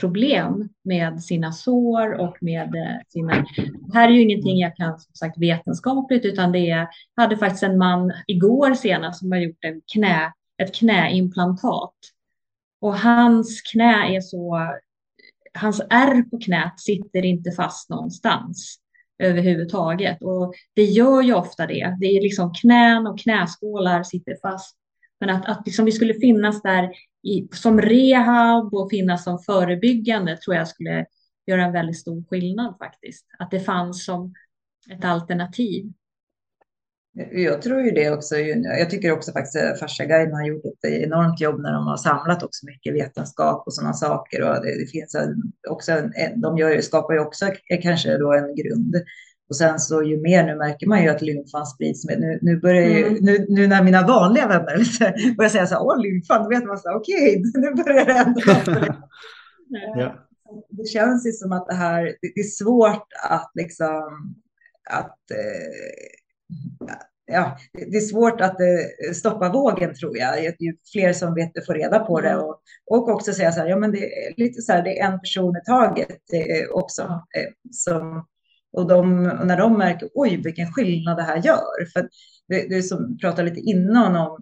problem 0.01 0.69
med 0.85 1.23
sina 1.23 1.53
sår 1.53 2.13
och 2.13 2.37
med 2.41 2.75
eh, 2.75 2.97
sina... 3.09 3.33
Det 3.57 3.95
här 3.95 4.09
är 4.09 4.13
ju 4.13 4.23
ingenting 4.23 4.59
jag 4.59 4.77
kan 4.77 4.99
som 4.99 5.15
sagt 5.15 5.39
vetenskapligt, 5.39 6.25
utan 6.25 6.53
det 6.53 6.71
är... 6.71 6.89
Jag 7.15 7.23
hade 7.23 7.37
faktiskt 7.37 7.63
en 7.63 7.79
man 7.79 8.13
igår 8.27 8.75
senast 8.75 9.19
som 9.19 9.33
har 9.33 9.39
gjort 9.39 9.65
en 9.65 9.81
knä, 9.93 10.33
ett 10.63 10.75
knäimplantat 10.75 11.95
och 12.81 12.99
hans 12.99 13.63
knä 13.63 14.17
är 14.17 14.21
så, 14.21 14.59
hans 15.55 15.81
ärr 15.91 16.23
på 16.23 16.39
knät 16.39 16.81
sitter 16.81 17.25
inte 17.25 17.51
fast 17.51 17.91
någonstans 17.91 18.79
överhuvudtaget. 19.19 20.23
Och 20.23 20.55
det 20.75 20.85
gör 20.85 21.23
ju 21.23 21.35
ofta 21.35 21.67
det. 21.67 21.97
Det 22.01 22.07
är 22.07 22.23
liksom 22.23 22.53
knän 22.55 23.07
och 23.07 23.21
knäskålar 23.21 24.03
sitter 24.03 24.37
fast. 24.43 24.77
Men 25.21 25.31
att, 25.31 25.49
att 25.49 25.67
liksom 25.67 25.85
vi 25.85 25.93
skulle 25.93 26.15
finnas 26.15 26.63
där 26.63 26.91
i, 27.23 27.49
som 27.53 27.81
rehab 27.81 28.75
och 28.75 28.91
finnas 28.91 29.25
som 29.25 29.39
förebyggande 29.39 30.37
tror 30.37 30.57
jag 30.57 30.69
skulle 30.69 31.07
göra 31.47 31.65
en 31.65 31.73
väldigt 31.73 31.99
stor 31.99 32.25
skillnad 32.31 32.75
faktiskt. 32.79 33.27
Att 33.39 33.51
det 33.51 33.61
fanns 33.61 34.05
som 34.05 34.35
ett 34.91 35.05
alternativ. 35.05 35.93
Jag 37.33 37.63
tror 37.63 37.81
ju 37.81 37.91
det 37.91 38.11
också. 38.11 38.37
Jag 38.39 38.91
tycker 38.91 39.13
också 39.13 39.33
faktiskt 39.33 39.57
att 39.57 39.81
Farsaguiden 39.81 40.35
har 40.35 40.47
gjort 40.47 40.65
ett 40.65 40.91
enormt 40.91 41.41
jobb 41.41 41.61
när 41.61 41.73
de 41.73 41.87
har 41.87 41.97
samlat 41.97 42.43
också 42.43 42.67
mycket 42.67 42.95
vetenskap 42.95 43.63
och 43.67 43.75
sådana 43.75 43.93
saker. 43.93 44.43
Och 44.43 44.65
det, 44.65 44.81
det 44.81 44.87
finns 44.87 45.17
också 45.69 45.93
en, 45.93 46.41
de 46.41 46.59
gör, 46.59 46.81
skapar 46.81 47.15
ju 47.15 47.21
också 47.21 47.47
kanske 47.83 48.19
då 48.19 48.33
en 48.33 48.55
grund. 48.55 48.95
Och 49.49 49.57
sen 49.57 49.79
så 49.79 50.03
ju 50.03 50.21
mer 50.21 50.47
nu 50.47 50.57
märker 50.57 50.87
man 50.87 51.03
ju 51.03 51.09
att 51.09 51.23
lymfan 51.23 51.67
sprids. 51.67 52.05
Med, 52.07 52.21
nu, 52.21 52.39
nu, 52.43 52.61
börjar 52.61 52.89
ju, 52.89 53.07
mm. 53.07 53.19
nu, 53.21 53.47
nu 53.49 53.67
när 53.67 53.85
mina 53.85 54.07
vanliga 54.07 54.49
vänner 54.49 55.35
börjar 55.37 55.51
säga 55.51 55.67
så 55.67 55.75
här, 55.75 55.83
åh 55.83 56.03
lymfan, 56.03 56.43
då 56.43 56.49
vet 56.49 56.65
man 56.65 56.79
så 56.79 56.89
här, 56.89 56.97
okej, 56.97 57.41
okay, 57.41 57.43
nu 57.63 57.83
börjar 57.83 58.05
det 58.05 58.13
hända. 58.13 58.41
ja. 59.97 60.25
Det 60.71 60.89
känns 60.89 61.27
ju 61.27 61.33
som 61.33 61.53
att 61.53 61.67
det 61.69 61.75
här, 61.75 62.03
det 62.21 62.41
är 62.41 62.45
svårt 62.45 63.07
att 63.29 63.51
liksom, 63.55 64.35
att 64.91 65.31
eh, 65.31 66.18
ja, 67.33 67.59
det 67.73 67.97
är 67.97 68.01
svårt 68.01 68.41
att 68.41 68.61
eh, 68.61 69.13
stoppa 69.15 69.53
vågen 69.53 69.95
tror 69.95 70.19
jag. 70.19 70.45
Ju 70.45 70.77
fler 70.93 71.13
som 71.13 71.35
vet 71.35 71.55
det 71.55 71.67
får 71.67 71.75
reda 71.75 71.99
på 71.99 72.21
det 72.21 72.29
mm. 72.29 72.45
och, 72.45 72.61
och 72.91 73.09
också 73.09 73.33
säga 73.33 73.53
så 73.53 73.61
här, 73.61 73.69
ja 73.69 73.77
men 73.77 73.93
det 73.93 73.99
är 73.99 74.35
lite 74.37 74.63
så 74.63 74.73
här, 74.73 74.83
det 74.83 75.01
är 75.01 75.07
en 75.07 75.21
person 75.21 75.57
i 75.57 75.65
taget 75.67 76.19
också. 76.73 77.03
Eh, 77.03 77.53
som, 77.71 78.27
och, 78.73 78.89
de, 78.89 79.27
och 79.41 79.47
när 79.47 79.57
de 79.57 79.79
märker, 79.79 80.09
oj 80.15 80.37
vilken 80.45 80.73
skillnad 80.73 81.17
det 81.17 81.23
här 81.23 81.37
gör. 81.37 81.93
För 81.93 82.09
det, 82.49 82.69
det 82.69 82.83
som 82.83 83.19
pratade 83.19 83.51
lite 83.51 83.61
innan 83.61 84.17
om, 84.17 84.39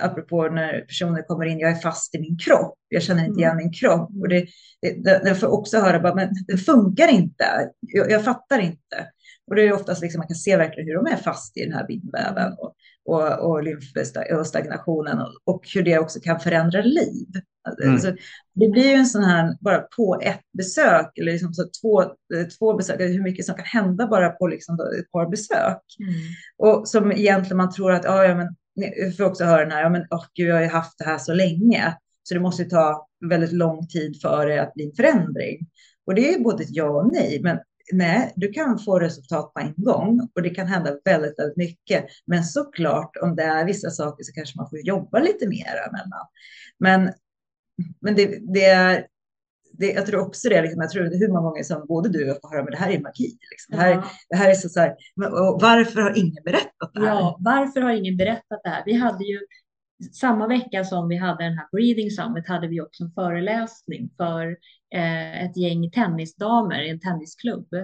apropå 0.00 0.48
när 0.48 0.80
personer 0.80 1.22
kommer 1.22 1.44
in, 1.46 1.58
jag 1.58 1.70
är 1.70 1.74
fast 1.74 2.14
i 2.14 2.20
min 2.20 2.38
kropp, 2.38 2.74
jag 2.88 3.02
känner 3.02 3.24
inte 3.24 3.40
igen 3.40 3.52
mm. 3.52 3.64
min 3.64 3.72
kropp. 3.72 4.10
Och 4.20 4.28
det, 4.28 4.46
det, 4.82 5.20
det 5.24 5.34
får 5.34 5.46
också 5.46 5.78
höra, 5.78 6.00
bara, 6.00 6.14
men 6.14 6.28
det 6.46 6.56
funkar 6.56 7.08
inte, 7.08 7.44
jag, 7.80 8.10
jag 8.10 8.24
fattar 8.24 8.58
inte. 8.58 9.06
Och 9.48 9.54
det 9.54 9.62
är 9.62 9.72
oftast 9.72 10.02
liksom 10.02 10.18
man 10.18 10.28
kan 10.28 10.36
se 10.36 10.56
verkligen 10.56 10.88
hur 10.88 10.94
de 10.94 11.06
är 11.06 11.16
fast 11.16 11.56
i 11.56 11.64
den 11.64 11.72
här 11.72 11.86
bindväven 11.86 12.52
och, 12.52 12.74
och, 13.04 13.50
och 13.50 13.62
lymfstagnationen 13.62 15.18
och, 15.18 15.54
och 15.54 15.62
hur 15.74 15.82
det 15.82 15.98
också 15.98 16.20
kan 16.20 16.40
förändra 16.40 16.82
liv. 16.82 17.28
Mm. 17.82 17.92
Alltså, 17.92 18.12
det 18.54 18.68
blir 18.68 18.88
ju 18.88 18.94
en 18.94 19.06
sån 19.06 19.24
här, 19.24 19.56
bara 19.60 19.78
på 19.78 20.20
ett 20.22 20.40
besök, 20.58 21.18
eller 21.18 21.32
liksom 21.32 21.54
så 21.54 21.64
två, 21.82 22.04
två 22.58 22.74
besök, 22.74 23.00
hur 23.00 23.22
mycket 23.22 23.46
som 23.46 23.54
kan 23.54 23.64
hända 23.64 24.06
bara 24.06 24.30
på 24.30 24.46
liksom 24.46 24.74
ett 24.74 25.12
par 25.12 25.30
besök. 25.30 25.82
Mm. 26.00 26.14
Och 26.58 26.88
som 26.88 27.12
egentligen 27.12 27.56
man 27.56 27.70
tror 27.70 27.92
att, 27.92 28.04
ja, 28.04 28.34
men, 28.34 28.48
jag 28.74 29.16
får 29.16 29.24
också 29.24 29.44
höra 29.44 29.62
den 29.62 29.72
här, 29.72 29.82
ja, 29.82 29.88
men 29.88 30.02
oh, 30.10 30.24
gud, 30.34 30.48
jag 30.48 30.54
har 30.54 30.62
ju 30.62 30.68
haft 30.68 30.98
det 30.98 31.04
här 31.04 31.18
så 31.18 31.34
länge, 31.34 31.96
så 32.22 32.34
det 32.34 32.40
måste 32.40 32.64
ta 32.64 33.08
väldigt 33.30 33.52
lång 33.52 33.86
tid 33.86 34.20
för 34.22 34.46
det 34.46 34.62
att 34.62 34.74
bli 34.74 34.84
en 34.84 34.96
förändring. 34.96 35.58
Och 36.06 36.14
det 36.14 36.34
är 36.34 36.40
både 36.40 36.64
ja 36.68 36.88
och 36.88 37.12
nej, 37.12 37.40
men 37.42 37.58
nej, 37.92 38.32
du 38.36 38.48
kan 38.48 38.78
få 38.78 38.98
resultat 38.98 39.54
på 39.54 39.60
en 39.60 39.74
gång 39.76 40.28
och 40.34 40.42
det 40.42 40.50
kan 40.50 40.66
hända 40.66 40.96
väldigt, 41.04 41.38
väldigt 41.38 41.56
mycket. 41.56 42.06
Men 42.26 42.44
såklart, 42.44 43.16
om 43.22 43.36
det 43.36 43.42
är 43.42 43.64
vissa 43.64 43.90
saker 43.90 44.24
så 44.24 44.32
kanske 44.32 44.58
man 44.58 44.70
får 44.70 44.78
jobba 44.78 45.18
lite 45.18 45.48
mer 45.48 45.74
emellan. 45.88 46.26
Men, 46.78 47.12
men 48.00 48.14
det, 48.14 48.38
det 48.54 48.64
är, 48.64 49.06
det, 49.72 49.86
jag 49.86 50.06
tror 50.06 50.20
också 50.20 50.48
det, 50.48 50.62
liksom, 50.62 50.80
jag 50.80 50.90
tror 50.90 51.04
hur 51.04 51.28
många 51.28 51.40
gånger 51.40 51.62
som 51.62 51.86
både 51.86 52.08
du 52.08 52.22
och 52.22 52.28
jag 52.28 52.40
får 52.40 52.48
höra, 52.48 52.64
men 52.64 52.70
det 52.70 52.78
här 52.78 52.90
är 52.90 53.00
magi. 53.00 53.38
Liksom. 53.50 53.76
Det, 53.76 53.82
här, 53.82 53.90
ja. 53.90 54.04
det 54.28 54.36
här 54.36 54.50
är 54.50 54.54
så, 54.54 54.68
så 54.68 54.80
här, 54.80 54.94
varför 55.60 56.00
har 56.00 56.18
ingen 56.18 56.44
berättat 56.44 56.90
det 56.94 57.00
här? 57.00 57.06
Ja, 57.06 57.38
varför 57.40 57.80
har 57.80 57.90
ingen 57.90 58.16
berättat 58.16 58.60
det 58.64 58.68
här? 58.70 58.82
Vi 58.86 58.92
hade 58.92 59.24
ju 59.24 59.40
samma 60.12 60.46
vecka 60.46 60.84
som 60.84 61.08
vi 61.08 61.16
hade 61.16 61.44
den 61.44 61.58
här 61.58 61.68
Breathing 61.72 62.10
Summit 62.10 62.48
hade 62.48 62.68
vi 62.68 62.80
också 62.80 63.04
en 63.04 63.12
föreläsning 63.12 64.10
för 64.16 64.56
eh, 64.94 65.44
ett 65.44 65.56
gäng 65.56 65.90
tennisdamer 65.90 66.82
i 66.82 66.90
en 66.90 67.00
tennisklubb. 67.00 67.74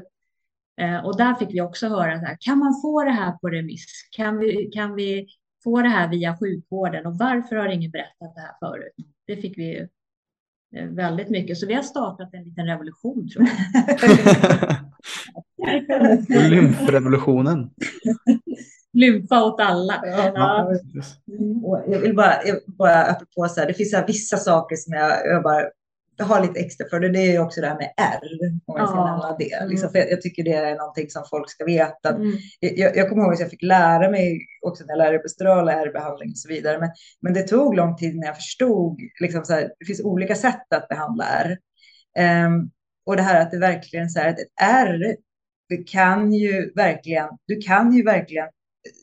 Eh, 0.80 1.04
och 1.04 1.16
där 1.16 1.34
fick 1.34 1.48
vi 1.50 1.60
också 1.60 1.88
höra 1.88 2.20
så 2.20 2.26
här, 2.26 2.36
kan 2.40 2.58
man 2.58 2.80
få 2.82 3.04
det 3.04 3.10
här 3.10 3.32
på 3.32 3.48
remiss? 3.48 4.08
Kan 4.10 4.38
vi, 4.38 4.70
kan 4.74 4.94
vi 4.94 5.26
få 5.64 5.82
det 5.82 5.88
här 5.88 6.08
via 6.08 6.36
sjukvården? 6.38 7.06
Och 7.06 7.18
varför 7.18 7.56
har 7.56 7.68
ingen 7.68 7.90
berättat 7.90 8.34
det 8.34 8.40
här 8.40 8.56
förut? 8.60 8.92
Det 9.26 9.36
fick 9.36 9.58
vi 9.58 9.88
eh, 10.76 10.86
väldigt 10.86 11.30
mycket. 11.30 11.58
Så 11.58 11.66
vi 11.66 11.74
har 11.74 11.82
startat 11.82 12.34
en 12.34 12.44
liten 12.44 12.66
revolution 12.66 13.28
tror 13.28 13.46
jag. 13.46 13.60
Lymfrevolutionen. 16.50 17.70
Lymfa 18.94 19.44
åt 19.44 19.60
alla. 19.60 20.02
Ja, 20.02 20.32
ja. 20.34 20.72
Mm. 21.28 21.92
jag 21.92 21.98
vill 21.98 22.16
bara, 22.16 22.44
jag, 22.44 22.56
bara 22.66 23.04
apropå 23.04 23.48
så 23.48 23.60
här, 23.60 23.66
det 23.66 23.74
finns 23.74 23.90
så 23.90 24.04
vissa 24.06 24.36
saker 24.36 24.76
som 24.76 24.92
jag, 24.92 25.26
jag 25.26 25.42
bara 25.42 25.64
har 26.18 26.42
lite 26.42 26.60
extra 26.60 26.88
för 26.90 27.00
det. 27.00 27.08
Det 27.08 27.18
är 27.18 27.32
ju 27.32 27.38
också 27.38 27.60
det 27.60 27.66
här 27.66 27.76
med 27.76 27.92
R, 27.96 28.20
om 28.66 28.78
jag 28.78 28.88
ska 28.88 28.98
ja. 28.98 29.10
nämna 29.10 29.36
det. 29.38 29.52
Mm. 29.52 29.68
Liksom, 29.68 29.90
för 29.90 29.98
jag, 29.98 30.10
jag, 30.10 30.20
tycker 30.20 30.44
det 30.44 30.54
är 30.54 30.76
någonting 30.76 31.10
som 31.10 31.24
folk 31.30 31.50
ska 31.50 31.64
veta. 31.64 32.08
Mm. 32.08 32.32
Jag, 32.60 32.96
jag 32.96 33.08
kommer 33.08 33.22
ihåg 33.22 33.32
att 33.32 33.40
jag 33.40 33.50
fick 33.50 33.62
lära 33.62 34.10
mig 34.10 34.40
också 34.66 34.84
när 34.84 34.92
jag 34.92 34.98
lärde 34.98 35.16
epidural 35.16 35.68
R-behandling 35.68 36.30
och 36.30 36.38
så 36.38 36.48
vidare. 36.48 36.78
Men, 36.78 36.90
men 37.20 37.34
det 37.34 37.42
tog 37.42 37.76
lång 37.76 37.96
tid 37.96 38.16
när 38.16 38.26
jag 38.26 38.36
förstod, 38.36 39.00
liksom 39.20 39.44
så 39.44 39.52
här, 39.52 39.72
det 39.78 39.84
finns 39.84 40.00
olika 40.00 40.34
sätt 40.34 40.72
att 40.74 40.88
behandla 40.88 41.24
R. 41.24 41.58
Um, 42.46 42.70
och 43.06 43.16
det 43.16 43.22
här 43.22 43.40
att 43.40 43.50
det 43.50 43.58
verkligen 43.58 44.10
så 44.10 44.20
här, 44.20 44.28
att 44.28 44.38
ett 44.38 44.62
R, 44.62 45.16
du 45.68 45.84
kan 45.84 46.32
ju 46.32 46.72
verkligen, 46.74 47.28
du 47.46 47.56
kan 47.60 47.92
ju 47.92 48.02
verkligen 48.02 48.48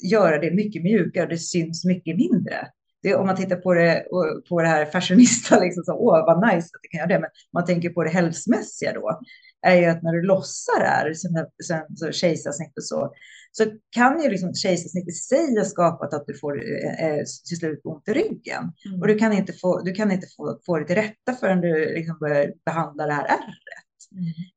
göra 0.02 0.38
det 0.38 0.52
mycket 0.52 0.84
mjukare 0.84 1.24
och 1.24 1.30
det 1.30 1.38
syns 1.38 1.86
mycket 1.86 2.18
mindre. 2.18 2.68
Det, 3.04 3.16
om 3.16 3.28
man 3.28 3.36
tittar 3.36 3.56
på 3.56 3.74
det, 3.74 4.06
på 4.50 4.62
det 4.62 4.68
här 4.68 4.86
fashionista, 4.86 5.60
liksom 5.60 5.84
så, 5.84 5.94
åh 5.94 6.26
vad 6.26 6.48
nice 6.48 6.66
att 6.66 6.82
du 6.82 6.90
kan 6.90 6.98
göra 6.98 7.08
det, 7.08 7.20
men 7.20 7.30
man 7.54 7.66
tänker 7.66 7.90
på 7.90 8.04
det 8.04 8.10
hälsomässiga 8.10 8.94
då, 8.94 9.20
är 9.62 9.76
ju 9.76 9.86
att 9.86 10.04
när 10.04 10.14
du 10.14 10.22
lossar 10.22 10.80
det 10.80 10.86
här, 10.86 11.14
sen, 11.14 11.32
sen 11.68 11.98
så 11.98 12.12
kejsarsnitt 12.12 12.78
och 12.78 12.84
så, 12.84 13.14
så 13.52 13.66
kan 13.90 14.24
ju 14.24 14.30
liksom 14.30 14.54
kejsarsnitt 14.54 15.08
i 15.08 15.12
sig 15.12 15.58
ha 15.58 15.66
skapat 15.66 16.14
att 16.14 16.28
du 16.28 16.38
får 16.38 16.58
eh, 16.58 17.06
eh, 17.06 17.24
till 17.48 17.58
slut 17.58 17.82
ont 17.84 18.08
i 18.08 18.14
ryggen. 18.14 18.72
Mm. 18.86 19.02
Och 19.02 19.08
du 19.08 19.16
kan 19.16 19.34
inte 19.34 19.54
få, 19.54 19.82
du 19.82 19.94
kan 19.94 20.12
inte 20.12 20.28
få, 20.38 20.60
få 20.66 20.80
det 20.80 20.86
till 20.86 20.96
rätta 20.96 21.34
förrän 21.40 21.62
du 21.62 21.94
liksom 21.96 22.18
börjar 22.20 22.54
behandla 22.66 23.08
det 23.08 23.14
här 23.14 23.26
ärret. 23.26 23.56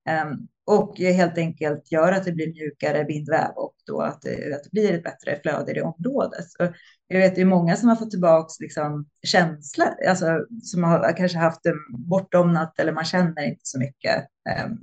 Mm. 0.06 0.32
Um, 0.32 0.48
och 0.66 0.98
helt 0.98 1.38
enkelt 1.38 1.92
gör 1.92 2.12
att 2.12 2.24
det 2.24 2.32
blir 2.32 2.52
mjukare 2.52 3.04
bindväv 3.04 3.50
och 3.56 3.73
då 3.86 4.00
att 4.00 4.22
det, 4.22 4.54
att 4.54 4.64
det 4.64 4.70
blir 4.72 4.92
ett 4.92 5.04
bättre 5.04 5.40
flöde 5.42 5.70
i 5.70 5.74
det 5.74 5.82
området. 5.82 6.50
Så 6.50 6.68
jag 7.08 7.18
vet 7.18 7.38
ju 7.38 7.44
många 7.44 7.76
som 7.76 7.88
har 7.88 7.96
fått 7.96 8.10
tillbaka 8.10 8.48
liksom 8.60 9.06
känslor, 9.26 9.88
alltså 10.08 10.26
som 10.62 10.84
har 10.84 11.16
kanske 11.16 11.38
haft 11.38 11.66
en 11.66 11.74
bortdomnat 12.08 12.78
eller 12.78 12.92
man 12.92 13.04
känner 13.04 13.42
inte 13.42 13.60
så 13.62 13.78
mycket 13.78 14.26
um, 14.66 14.78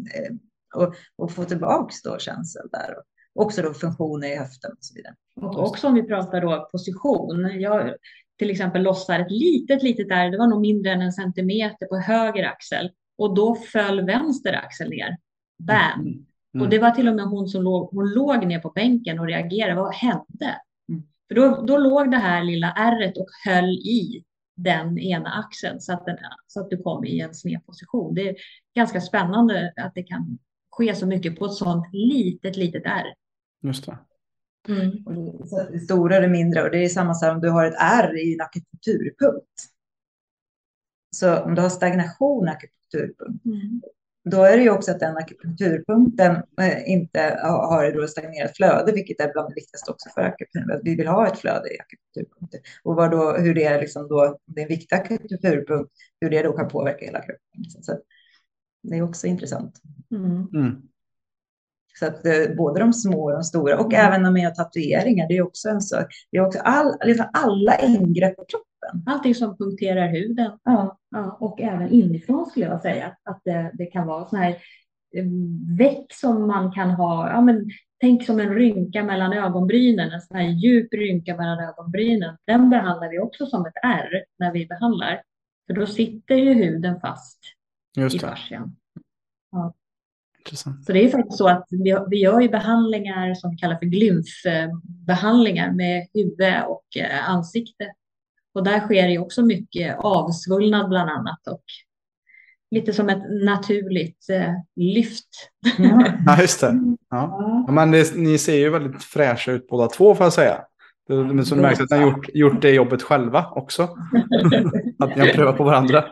och, 0.76 0.96
och 1.16 1.32
få 1.32 1.44
tillbaka 1.44 1.94
då 2.04 2.18
känsel 2.20 2.70
där. 2.72 2.96
Och 3.36 3.46
också 3.46 3.62
då 3.62 3.74
funktioner 3.74 4.28
i 4.28 4.36
höften 4.36 4.72
och 4.72 4.78
så 4.82 4.96
vidare. 4.96 5.16
Och 5.36 5.68
också 5.68 5.88
om 5.88 5.94
vi 5.94 6.04
pratar 6.04 6.42
då 6.42 6.70
position. 6.72 7.60
Jag 7.60 7.96
till 8.42 8.50
exempel 8.50 8.84
lossar 8.84 9.20
ett 9.20 9.32
litet, 9.32 9.84
litet 9.84 10.10
där, 10.10 10.32
det 10.32 10.38
var 10.38 10.48
nog 10.48 10.62
mindre 10.62 10.92
än 10.92 11.02
en 11.02 11.14
centimeter 11.14 11.86
på 11.86 11.98
höger 11.98 12.44
axel 12.44 12.92
och 13.18 13.36
då 13.36 13.56
föll 13.56 14.06
vänster 14.06 14.54
axel 14.54 14.90
ner. 14.90 15.18
Bam! 15.60 16.26
Mm. 16.54 16.66
Och 16.66 16.70
det 16.70 16.80
var 16.80 16.92
till 16.92 17.08
och 17.08 17.16
med 17.16 17.26
hon 17.26 17.48
som 17.48 17.64
låg, 17.64 17.90
hon 17.92 18.14
låg 18.14 18.48
ner 18.48 18.60
på 18.60 18.70
bänken 18.70 19.20
och 19.20 19.28
reagerade. 19.28 19.82
Vad 19.82 19.94
hände? 19.94 20.62
Mm. 20.90 21.04
För 21.28 21.36
då, 21.36 21.64
då 21.68 21.78
låg 21.78 22.12
det 22.12 22.18
här 22.18 22.44
lilla 22.44 22.72
ärret 22.72 23.18
och 23.18 23.28
höll 23.46 23.70
i 23.70 24.24
den 24.56 25.00
ena 25.00 25.30
axeln 25.30 25.82
så 25.82 25.94
att, 25.94 26.06
den, 26.06 26.18
så 26.48 26.62
att 26.62 26.70
du 26.70 26.78
kommer 26.78 27.08
i 27.08 27.20
en 27.20 27.36
sned 27.36 27.66
position. 27.66 28.14
Det 28.14 28.30
är 28.30 28.36
ganska 28.76 29.02
spännande 29.02 29.74
att 29.76 29.96
det 29.96 30.04
kan 30.04 30.38
ske 30.72 30.96
så 30.96 31.08
mycket 31.08 31.40
på 31.40 31.46
ett 31.46 31.54
sånt 31.54 31.86
litet, 31.94 32.58
litet 32.58 32.84
R. 32.86 33.14
Just 33.64 33.86
det. 33.86 33.98
Mm. 34.68 34.92
Det 35.72 35.80
stora 35.80 36.16
eller 36.18 36.28
mindre. 36.30 36.64
Och 36.64 36.72
det 36.72 36.78
är 36.78 36.90
samma 36.90 37.14
sak 37.14 37.36
om 37.36 37.42
du 37.42 37.50
har 37.50 37.66
ett 37.66 37.76
R 37.80 38.18
i 38.18 38.34
en 38.34 38.42
akupunkturpunkt. 38.42 39.48
Så 41.16 41.40
om 41.40 41.56
du 41.56 41.62
har 41.62 41.70
stagnation 41.70 42.48
i 42.48 42.52
akupunkturpunkt, 42.52 43.46
Mm. 43.46 43.82
Då 44.24 44.44
är 44.44 44.58
det 44.58 44.64
ju 44.64 44.70
också 44.70 44.92
att 44.92 45.00
den 45.00 45.18
akupunkturpunkten 45.18 46.36
eh, 46.62 46.92
inte 46.92 47.40
har 47.44 47.92
då 47.92 48.08
stagnerat 48.08 48.58
flöde, 48.58 48.92
vilket 48.92 49.22
är 49.22 49.34
bland 49.34 49.50
det 49.50 49.56
viktigaste 49.56 49.92
också 49.92 50.10
för 50.10 50.22
akupunktur. 50.22 50.74
Att 50.74 50.82
Vi 50.84 50.96
vill 50.96 51.08
ha 51.08 51.28
ett 51.28 51.38
flöde 51.40 51.74
i 51.74 51.78
akupunkturpunkter. 51.80 52.60
Och 52.84 52.96
vad 52.96 53.12
då, 53.12 53.38
hur 53.38 53.56
det 53.56 53.64
är 53.64 53.82
liksom 53.82 54.08
då, 54.08 54.26
om 54.26 54.38
det 54.46 54.62
är 54.62 54.66
en 54.66 54.70
viktig 54.70 54.96
akupunkturpunkt, 54.96 55.92
hur 56.22 56.30
det 56.30 56.44
då 56.44 56.58
kan 56.58 56.68
påverka 56.68 57.06
hela 57.06 57.20
kroppen. 57.20 57.82
Så 57.82 57.92
att 57.92 58.02
det 58.84 58.98
är 58.98 59.02
också 59.02 59.28
intressant. 59.28 59.82
Mm. 60.12 60.48
Mm. 60.54 60.82
Så 62.00 62.06
att 62.06 62.26
eh, 62.26 62.56
både 62.58 62.80
de 62.80 62.94
små 62.94 63.24
och 63.24 63.32
de 63.32 63.44
stora 63.44 63.80
och 63.80 63.94
även 63.94 64.22
när 64.22 64.32
man 64.32 64.42
gör 64.42 64.52
tatueringar, 64.52 65.28
det 65.28 65.38
är 65.38 65.42
också 65.42 65.70
en 65.70 65.82
sak. 65.82 66.08
Det 66.32 66.38
är 66.38 66.46
också 66.46 66.60
all, 66.60 66.94
liksom 67.06 67.26
alla 67.34 67.80
ingrepp 67.80 68.36
på 68.36 68.46
kroppen. 68.46 68.71
Allting 69.06 69.36
som 69.36 69.58
punkterar 69.58 70.08
huden 70.08 70.52
Ja. 70.64 70.98
ja, 71.12 71.38
och 71.40 71.62
även 71.62 71.90
inifrån 71.90 72.46
skulle 72.46 72.66
jag 72.66 72.82
säga 72.82 73.16
att 73.24 73.42
det, 73.44 73.72
det 73.74 73.86
kan 73.86 74.08
vara 74.08 74.26
sådana 74.26 74.46
här 74.46 74.56
eh, 75.16 75.26
väck 75.78 76.14
som 76.14 76.48
man 76.48 76.72
kan 76.72 76.90
ha. 76.90 77.30
Ja, 77.30 77.42
men, 77.42 77.70
tänk 78.00 78.26
som 78.26 78.40
en 78.40 78.56
rynka 78.56 79.04
mellan 79.04 79.34
ögonbrynen, 79.34 80.12
en 80.12 80.22
sån 80.22 80.38
här 80.38 80.48
djup 80.48 80.94
rynka 80.94 81.38
mellan 81.38 81.60
ögonbrynen. 81.60 82.38
Den 82.48 82.70
behandlar 82.70 83.10
vi 83.10 83.20
också 83.20 83.46
som 83.46 83.66
ett 83.66 83.78
R 83.84 84.24
när 84.40 84.52
vi 84.52 84.66
behandlar. 84.66 85.22
För 85.68 85.74
då 85.74 85.86
sitter 85.86 86.36
ju 86.36 86.54
huden 86.54 87.00
fast 87.00 87.40
i 87.98 88.02
Just 88.02 88.22
det. 88.22 88.28
fascian. 88.28 88.76
Intressant. 90.46 90.86
Så 90.86 90.94
det 90.94 91.06
är 91.06 91.10
faktiskt 91.10 91.38
så 91.38 91.48
att 91.48 91.68
vi, 91.70 91.98
vi 92.10 92.18
gör 92.18 92.42
ju 92.42 92.50
behandlingar 92.50 93.34
som 93.34 93.52
vi 93.52 93.58
kallar 93.58 93.76
för 93.76 93.86
glymfbehandlingar 93.86 95.72
med 95.72 96.08
huvud 96.14 96.64
och 96.68 96.98
eh, 96.98 97.30
ansikte. 97.30 97.94
Och 98.54 98.64
där 98.64 98.80
sker 98.80 99.08
ju 99.08 99.20
också 99.20 99.46
mycket 99.46 99.98
avsvullnad 100.00 100.90
bland 100.90 101.10
annat 101.10 101.48
och 101.48 101.64
lite 102.72 102.94
som 102.94 103.10
ett 103.10 103.24
naturligt 103.46 104.30
eh, 104.30 104.54
lyft. 104.76 105.28
Ja, 106.26 106.38
just 106.42 106.62
det. 106.62 106.96
Ja. 107.10 107.64
Ja, 107.68 107.72
men 107.74 107.92
det, 107.92 108.16
ni 108.16 108.38
ser 108.38 108.58
ju 108.58 108.70
väldigt 108.70 109.04
fräscha 109.04 109.52
ut 109.52 109.68
båda 109.68 109.88
två 109.88 110.16
får 110.16 110.26
jag 110.26 110.34
säga. 110.34 110.62
Men 111.10 111.46
så 111.46 111.56
det 111.56 111.62
märks 111.62 111.80
att 111.80 111.90
ni 111.90 111.98
har 111.98 112.04
gjort, 112.04 112.30
gjort 112.34 112.62
det 112.62 112.72
jobbet 112.72 113.02
själva 113.02 113.46
också. 113.52 113.84
att 115.00 115.16
ni 115.16 115.22
har 115.22 115.34
prövat 115.34 115.58
på 115.58 115.64
varandra. 115.64 116.06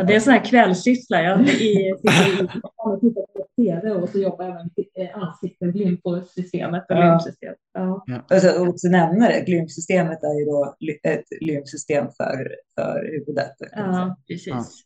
Ja, 0.00 0.06
det 0.06 0.14
är 0.14 0.20
sån 0.20 0.32
här 0.32 0.44
kvällssyssla. 0.44 1.22
Jag 1.22 1.48
sitter 1.48 1.64
i 1.64 1.92
och 1.92 3.00
tittar 3.00 3.26
på 3.32 3.46
tv 3.56 3.90
och 3.90 4.08
så 4.08 4.18
jobbar 4.18 4.44
jag 4.44 4.54
med 4.54 4.70
eh, 4.94 5.22
ansikten, 5.22 5.70
lymfosystemet 5.70 6.84
och 6.88 6.96
Ja. 6.96 7.10
lymfsystemet. 7.10 7.56
Ja. 7.72 8.04
Och 8.30 8.42
så 8.42 8.68
också 8.68 8.88
nämna 8.88 9.28
det, 9.28 9.44
glymfsystemet 9.46 10.22
är 10.22 10.38
ju 10.38 10.44
då 10.44 10.76
ett 11.02 11.24
lymfsystem 11.40 12.06
för, 12.16 12.56
för 12.74 13.10
huvudet. 13.12 13.52
man 13.60 13.68
säga. 13.68 13.96
ja, 13.96 14.16
precis. 14.28 14.84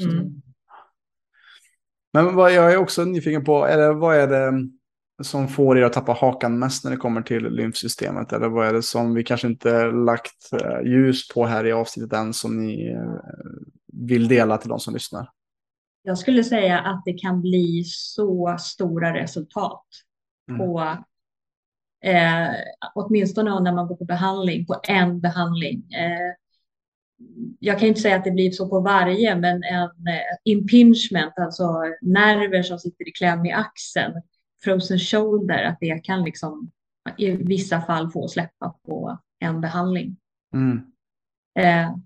Mm. 0.00 0.42
Men 2.12 2.34
vad 2.34 2.52
jag 2.52 2.72
är 2.72 2.76
också 2.76 3.04
nyfiken 3.04 3.44
på, 3.44 3.66
eller 3.66 3.92
vad 3.92 4.16
är 4.16 4.26
det 4.28 4.68
som 5.22 5.48
får 5.48 5.78
er 5.78 5.82
att 5.82 5.92
tappa 5.92 6.12
hakan 6.12 6.58
mest 6.58 6.84
när 6.84 6.90
det 6.90 6.96
kommer 6.96 7.22
till 7.22 7.44
lymfsystemet? 7.44 8.32
Eller 8.32 8.48
vad 8.48 8.66
är 8.68 8.72
det 8.72 8.82
som 8.82 9.14
vi 9.14 9.24
kanske 9.24 9.46
inte 9.46 9.86
lagt 9.86 10.52
eh, 10.52 10.90
ljus 10.90 11.28
på 11.28 11.46
här 11.46 11.66
i 11.66 11.72
avsnittet 11.72 12.12
än 12.12 12.32
som 12.32 12.66
ni 12.66 12.90
eh, 12.92 13.14
vill 13.94 14.28
dela 14.28 14.58
till 14.58 14.68
de 14.68 14.80
som 14.80 14.94
lyssnar? 14.94 15.30
Jag 16.02 16.18
skulle 16.18 16.44
säga 16.44 16.78
att 16.80 17.02
det 17.04 17.12
kan 17.12 17.40
bli 17.40 17.84
så 17.84 18.56
stora 18.60 19.14
resultat 19.14 19.84
Mm. 20.48 20.58
på 20.58 20.80
eh, 22.04 22.48
åtminstone 22.94 23.60
när 23.60 23.72
man 23.72 23.86
går 23.86 23.96
på 23.96 24.04
behandling, 24.04 24.66
på 24.66 24.80
en 24.88 25.20
behandling. 25.20 25.92
Eh, 25.92 26.34
jag 27.58 27.78
kan 27.78 27.88
inte 27.88 28.00
säga 28.00 28.16
att 28.16 28.24
det 28.24 28.30
blir 28.30 28.50
så 28.50 28.68
på 28.68 28.80
varje, 28.80 29.36
men 29.36 29.62
en 29.64 29.82
eh, 29.82 30.36
impingement, 30.44 31.32
alltså 31.36 31.82
nerver 32.02 32.62
som 32.62 32.78
sitter 32.78 33.08
i 33.08 33.12
kläm 33.12 33.46
i 33.46 33.52
axeln, 33.52 34.22
frozen 34.64 34.98
shoulder, 34.98 35.64
att 35.64 35.78
det 35.80 36.04
kan 36.04 36.24
liksom 36.24 36.70
i 37.16 37.30
vissa 37.30 37.80
fall 37.80 38.10
få 38.10 38.28
släppa 38.28 38.74
på 38.86 39.18
en 39.38 39.60
behandling. 39.60 40.16
Mm. 40.54 40.82
Eh, 41.58 41.96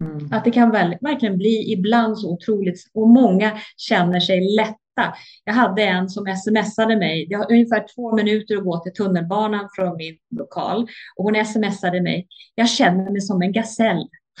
Mm. 0.00 0.32
att 0.32 0.44
det 0.44 0.50
kan 0.50 0.70
väl, 0.70 0.96
verkligen 1.00 1.38
bli 1.38 1.72
ibland 1.72 2.18
så 2.18 2.32
otroligt, 2.32 2.90
och 2.94 3.08
många 3.08 3.52
känner 3.76 4.20
sig 4.20 4.56
lätta. 4.56 5.14
Jag 5.44 5.54
hade 5.54 5.82
en 5.82 6.08
som 6.08 6.36
smsade 6.36 6.96
mig, 6.96 7.26
jag 7.30 7.38
har 7.38 7.52
ungefär 7.52 7.86
två 7.94 8.16
minuter 8.16 8.56
att 8.56 8.64
gå 8.64 8.78
till 8.78 8.92
tunnelbanan 8.92 9.68
från 9.76 9.96
min 9.96 10.16
lokal, 10.30 10.82
och 11.16 11.24
hon 11.24 11.44
smsade 11.44 12.02
mig, 12.02 12.26
jag 12.54 12.68
känner 12.68 13.10
mig 13.10 13.20
som 13.20 13.42
en 13.42 13.52
gasell. 13.52 14.08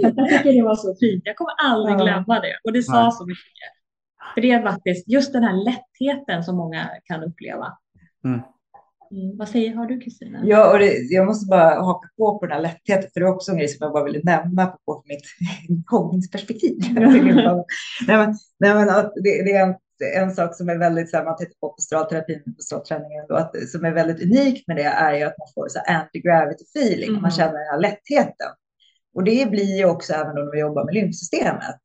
jag 0.00 0.28
tycker 0.28 0.52
det 0.52 0.62
var 0.62 0.76
så 0.76 0.96
fint, 1.00 1.22
jag 1.24 1.36
kommer 1.36 1.52
aldrig 1.58 1.96
glömma 1.96 2.40
det, 2.40 2.56
och 2.64 2.72
det 2.72 2.82
sa 2.82 3.10
så 3.10 3.26
mycket. 3.26 3.72
För 4.34 4.40
det 4.40 4.50
är 4.50 4.62
faktiskt 4.62 5.08
just 5.08 5.32
den 5.32 5.42
här 5.42 5.64
lättheten 5.64 6.44
som 6.44 6.56
många 6.56 6.88
kan 7.04 7.24
uppleva. 7.24 7.78
Mm. 8.24 8.40
Mm, 9.10 9.36
vad 9.36 9.48
säger, 9.48 9.74
har 9.74 9.86
du 9.86 10.00
Kristina? 10.00 10.40
Ja, 10.44 10.72
och 10.72 10.78
det, 10.78 10.92
jag 11.10 11.26
måste 11.26 11.46
bara 11.46 11.80
haka 11.80 12.08
på 12.16 12.38
på 12.38 12.46
den 12.46 12.54
här 12.54 12.62
lättheten, 12.62 13.10
för 13.12 13.20
det 13.20 13.26
är 13.26 13.30
också 13.30 13.50
en 13.50 13.58
grej 13.58 13.68
som 13.68 13.84
jag 13.84 13.92
bara 13.92 14.04
ville 14.04 14.20
nämna 14.24 14.66
på, 14.66 14.78
på 14.86 15.02
mitt 15.06 15.22
hållningsperspektiv. 15.90 16.76
nej, 18.06 18.16
men, 18.16 18.34
nej, 18.58 18.74
men 18.74 18.86
det, 19.14 19.42
det 19.44 19.52
är 19.52 19.66
en, 19.66 19.74
en 20.16 20.30
sak 20.34 20.56
som 20.56 20.68
är 20.68 20.78
väldigt, 20.78 21.10
så 21.10 21.16
här, 21.16 21.24
man 21.24 21.36
tittar 21.36 21.54
på 21.60 21.68
posturalterapin, 21.68 22.42
posturalträningen, 22.56 23.24
då, 23.28 23.34
att, 23.34 23.68
som 23.68 23.84
är 23.84 23.92
väldigt 23.92 24.22
unikt 24.22 24.68
med 24.68 24.76
det 24.76 24.82
är 24.82 25.14
ju 25.14 25.22
att 25.22 25.38
man 25.38 25.48
får 25.54 25.68
så 25.68 25.78
anti-gravity 25.78 26.64
feeling, 26.76 27.08
Mm. 27.08 27.22
man 27.22 27.30
känner 27.30 27.52
den 27.52 27.70
här 27.70 27.80
lättheten. 27.80 28.50
Och 29.14 29.24
det 29.24 29.50
blir 29.50 29.78
ju 29.78 29.84
också 29.84 30.12
även 30.12 30.34
då 30.34 30.42
när 30.42 30.52
vi 30.52 30.60
jobbar 30.60 30.84
med 30.84 30.94
lymfsystemet. 30.94 31.80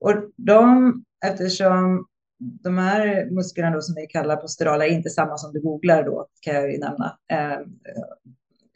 Och 0.00 0.14
de, 0.36 0.92
eftersom 1.26 2.06
de 2.40 2.78
här 2.78 3.30
musklerna 3.30 3.70
då 3.70 3.80
som 3.80 3.94
vi 3.94 4.06
kallar 4.06 4.36
posturala 4.36 4.86
är 4.86 4.90
inte 4.90 5.10
samma 5.10 5.36
som 5.36 5.52
du 5.52 5.60
googlar 5.60 6.02
då, 6.02 6.26
kan 6.40 6.54
jag 6.54 6.72
ju 6.72 6.78
nämna. 6.78 7.18
Eh, 7.32 7.58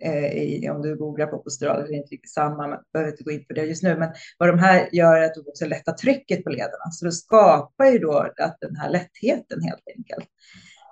eh, 0.01 0.33
i, 0.33 0.71
om 0.71 0.83
du 0.83 0.97
googlar 0.97 1.27
på 1.27 1.39
postural 1.39 1.83
är 1.83 1.89
det 1.89 1.95
inte 1.95 2.15
riktigt 2.15 2.33
samma, 2.33 2.69
men 2.69 2.79
behöver 2.93 3.13
inte 3.13 3.25
gå 3.25 3.31
in 3.31 3.45
på 3.45 3.55
det 3.55 3.65
just 3.65 3.83
nu. 3.83 3.99
Men 3.99 4.13
vad 4.39 4.49
de 4.49 4.59
här 4.59 4.89
gör 4.93 5.17
är 5.17 5.25
att 5.25 5.35
de 5.35 5.41
också 5.49 5.67
lättar 5.67 5.93
trycket 5.93 6.45
på 6.45 6.51
lederna. 6.51 6.91
Så 6.93 7.05
det 7.05 7.13
skapar 7.13 7.87
ju 7.87 7.99
då 7.99 8.19
att 8.39 8.57
den 8.61 8.77
här 8.77 8.91
lättheten 8.91 9.63
helt 9.63 9.85
enkelt. 9.97 10.29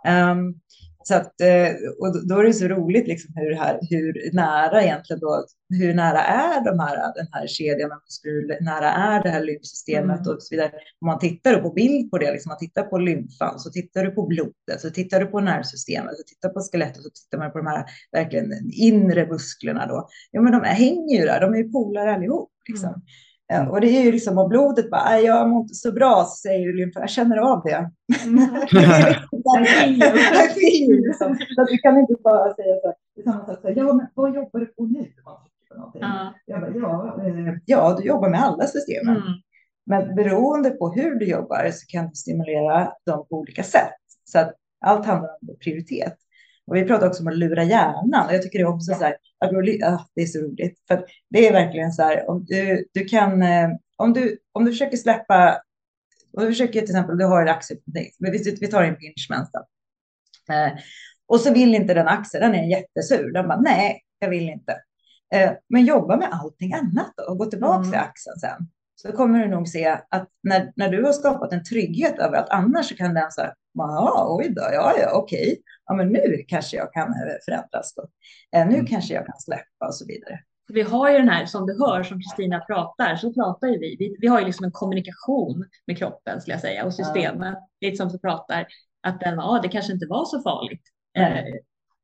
Ehm, 0.05 0.55
så 1.05 1.15
att, 1.15 1.41
eh, 1.41 1.69
och 2.01 2.29
då- 2.29 2.39
är 2.39 2.45
det 2.45 2.53
så 2.53 2.69
roligt 2.69 3.09
liksom 3.09 3.35
hur, 3.37 3.55
här, 3.55 3.79
hur 3.91 4.31
nära 4.35 4.83
egentligen 4.83 5.21
då, 5.21 5.45
hur 5.69 5.95
nära 5.95 6.19
är 6.23 6.65
de 6.65 6.79
här, 6.79 6.97
den 7.15 7.27
här 7.33 7.47
kedjan, 7.47 7.91
hur 8.23 8.65
nära 8.65 8.91
är 8.93 9.23
det 9.23 9.29
här 9.29 9.45
lymfsystemet 9.45 10.21
Mm. 10.21 10.35
och 10.35 10.43
så 10.43 10.55
vidare. 10.55 10.71
Om 11.01 11.07
man 11.07 11.19
tittar 11.19 11.55
på 11.63 11.71
bild 11.71 12.11
på 12.11 12.19
det, 12.19 12.33
liksom 12.33 12.51
man 12.51 12.59
tittar 12.59 12.83
på 12.83 12.99
lymfan, 12.99 13.59
så 13.59 13.71
tittar 13.71 14.05
du 14.05 14.11
på 14.11 14.27
blodet, 14.27 14.81
så 14.81 14.91
tittar 14.91 15.21
du 15.21 15.27
på 15.27 15.41
nervsystemet, 15.41 16.17
så 16.17 16.23
tittar 16.27 16.49
på 16.49 16.61
skelettet, 16.61 17.03
så 17.03 17.11
tittar 17.11 17.39
man 17.39 17.53
på 17.53 17.59
de 17.59 17.67
här 17.67 17.85
verkligen 18.13 18.53
inre 18.73 19.27
musklerna 19.27 19.87
då. 19.87 20.09
Ja, 20.31 20.41
men 20.41 20.53
de 20.53 20.63
hänger 20.65 21.21
ju 21.21 21.27
där, 21.27 21.41
de 21.41 21.53
är 21.55 21.59
ju 21.59 21.73
polare 21.73 22.15
allihop. 22.15 22.51
Liksom. 22.69 23.03
Ja, 23.53 23.71
och 23.71 23.81
det 23.81 23.87
är 23.87 24.03
ju 24.03 24.13
liksom, 24.13 24.39
om 24.39 24.49
blodet 24.49 24.91
bara, 24.91 25.01
"Aj, 25.03 25.25
jag 25.25 25.49
mår 25.49 25.63
inte 25.63 25.75
så 25.75 25.93
bra, 25.93 26.25
så 26.25 26.37
säger 26.37 26.73
lymfan, 26.73 27.01
jag 27.01 27.11
känner 27.11 27.37
av 27.37 27.63
det. 27.65 27.91
Ju 30.89 31.07
liksom, 31.07 31.37
så 31.57 31.65
du 31.65 31.79
kan 31.79 31.99
inte 31.99 32.15
bara 32.25 32.55
säga 32.55 32.77
så 32.81 32.87
här, 32.87 32.95
det 33.17 33.23
samma 33.23 33.47
sak, 33.47 33.59
ja 33.77 33.93
men 33.93 34.07
vad 34.15 34.35
jobbar 34.35 34.61
du 34.61 34.67
på 34.67 34.87
nu? 34.87 35.13
Ja. 35.25 35.47
Jag 36.47 36.61
bara, 36.61 36.71
ja, 36.75 37.21
eh, 37.27 37.55
ja, 37.65 37.97
du 38.01 38.07
jobbar 38.07 38.29
med 38.29 38.43
alla 38.43 38.67
systemen. 38.67 39.17
Mm. 39.17 39.33
Men 39.87 40.15
beroende 40.15 40.71
på 40.71 40.93
hur 40.93 41.15
du 41.15 41.27
jobbar 41.27 41.71
så 41.73 41.87
kan 41.87 42.09
du 42.09 42.15
stimulera 42.15 42.93
dem 43.07 43.27
på 43.31 43.37
olika 43.37 43.63
sätt. 43.63 43.95
Så 44.25 44.39
att 44.39 44.55
allt 44.81 45.07
handlar 45.07 45.31
om 45.31 45.57
prioritet. 45.65 46.15
Och 46.73 46.79
vi 46.79 46.85
pratar 46.85 47.07
också 47.07 47.23
om 47.23 47.29
att 47.29 47.37
lura 47.37 47.65
hjärnan. 47.65 48.27
Och 48.27 48.35
jag 48.35 48.43
tycker 48.43 48.59
det 48.59 48.63
är 48.63 48.75
också 48.75 48.95
så 48.95 49.05
här, 49.05 49.17
att 49.39 49.53
ah, 49.85 50.07
det 50.15 50.23
är 50.23 50.27
så 50.27 50.39
roligt. 50.41 50.79
För 50.89 51.05
det 51.31 51.49
är 51.49 51.53
verkligen 51.53 51.93
så 51.93 52.03
här, 52.03 52.31
om 52.31 52.45
du, 52.45 52.87
du 52.93 53.05
kan, 53.05 53.43
eh, 53.43 53.69
om 53.97 54.13
du, 54.13 54.39
om 54.53 54.65
du 54.65 54.71
försöker 54.71 54.97
släppa, 54.97 55.63
om 56.37 56.45
du 56.45 56.49
försöker 56.51 56.73
till 56.73 56.91
exempel, 56.91 57.19
du 57.19 57.25
har 57.25 57.43
en 57.43 57.49
axel, 57.49 57.77
vi, 58.19 58.55
vi 58.61 58.67
tar 58.67 58.83
en 58.83 58.97
pinchment 58.97 59.51
då. 59.53 59.67
Eh, 60.55 60.73
och 61.27 61.41
så 61.41 61.53
vill 61.53 61.75
inte 61.75 61.95
den 61.95 62.09
axeln, 62.09 62.53
den 62.53 62.61
är 62.61 62.69
jättesur. 62.71 63.33
Den 63.33 63.49
bara, 63.49 63.61
nej, 63.61 64.03
jag 64.19 64.29
vill 64.29 64.49
inte. 64.49 64.73
Eh, 65.35 65.51
men 65.69 65.85
jobba 65.85 66.17
med 66.17 66.29
allting 66.33 66.73
annat 66.75 67.13
då, 67.17 67.25
och 67.25 67.39
gå 67.39 67.47
tillbaka 67.47 67.79
Mm. 67.79 67.91
till 67.91 68.01
axeln 68.01 68.37
sen. 68.37 68.69
Så 69.03 69.13
kommer 69.13 69.39
du 69.39 69.49
nog 69.49 69.69
se 69.69 69.99
att 70.11 70.29
när, 70.43 70.73
när 70.77 70.89
du 70.89 71.05
har 71.05 71.13
skapat 71.13 71.53
en 71.53 71.65
trygghet 71.65 72.19
över 72.19 72.37
att 72.37 72.51
annars 72.51 72.89
så 72.89 72.97
kan 72.97 73.15
den 73.15 73.31
så 73.31 73.41
här, 73.41 73.55
Ja, 73.75 74.27
oj 74.39 74.49
då, 74.49 74.63
ja, 74.73 74.95
ja, 74.99 75.11
okej. 75.13 75.63
Ja, 75.87 75.95
men 75.95 76.09
nu 76.09 76.45
kanske 76.49 76.77
jag 76.77 76.93
kan 76.93 77.09
eh, 77.09 77.37
förändras 77.45 77.95
då. 77.95 78.03
Eh, 78.59 78.67
nu 78.67 78.75
mm. 78.75 78.87
kanske 78.87 79.15
jag 79.15 79.27
kan 79.27 79.39
släppa 79.39 79.87
och 79.87 79.95
så 79.95 80.07
vidare. 80.07 80.41
Vi 80.73 80.83
har 80.83 81.11
ju 81.11 81.19
den 81.19 81.29
här, 81.29 81.47
som 81.47 81.67
du 81.67 81.79
hör, 81.79 82.03
som 82.03 82.21
Kristina 82.21 82.61
pratar, 82.61 83.17
så 83.17 83.33
pratar 83.33 83.69
ju 83.69 83.79
vi. 83.79 83.97
vi. 83.99 84.17
vi. 84.21 84.27
har 84.27 84.41
ju 84.41 84.47
liksom 84.47 84.65
en 84.65 84.73
kommunikation 84.73 85.65
med 85.87 85.99
kroppen, 85.99 86.41
skulle 86.41 86.55
jag 86.55 86.61
säga, 86.61 86.85
och 86.85 86.95
systemet. 86.95 87.55
Ja. 87.55 87.69
Lite 87.89 87.97
som 87.97 88.09
du 88.09 88.19
pratar, 88.19 88.67
att 89.03 89.21
den, 89.21 89.35
ja, 89.35 89.61
det 89.63 89.69
kanske 89.69 89.93
inte 89.93 90.07
var 90.07 90.25
så 90.25 90.43
farligt. 90.43 90.83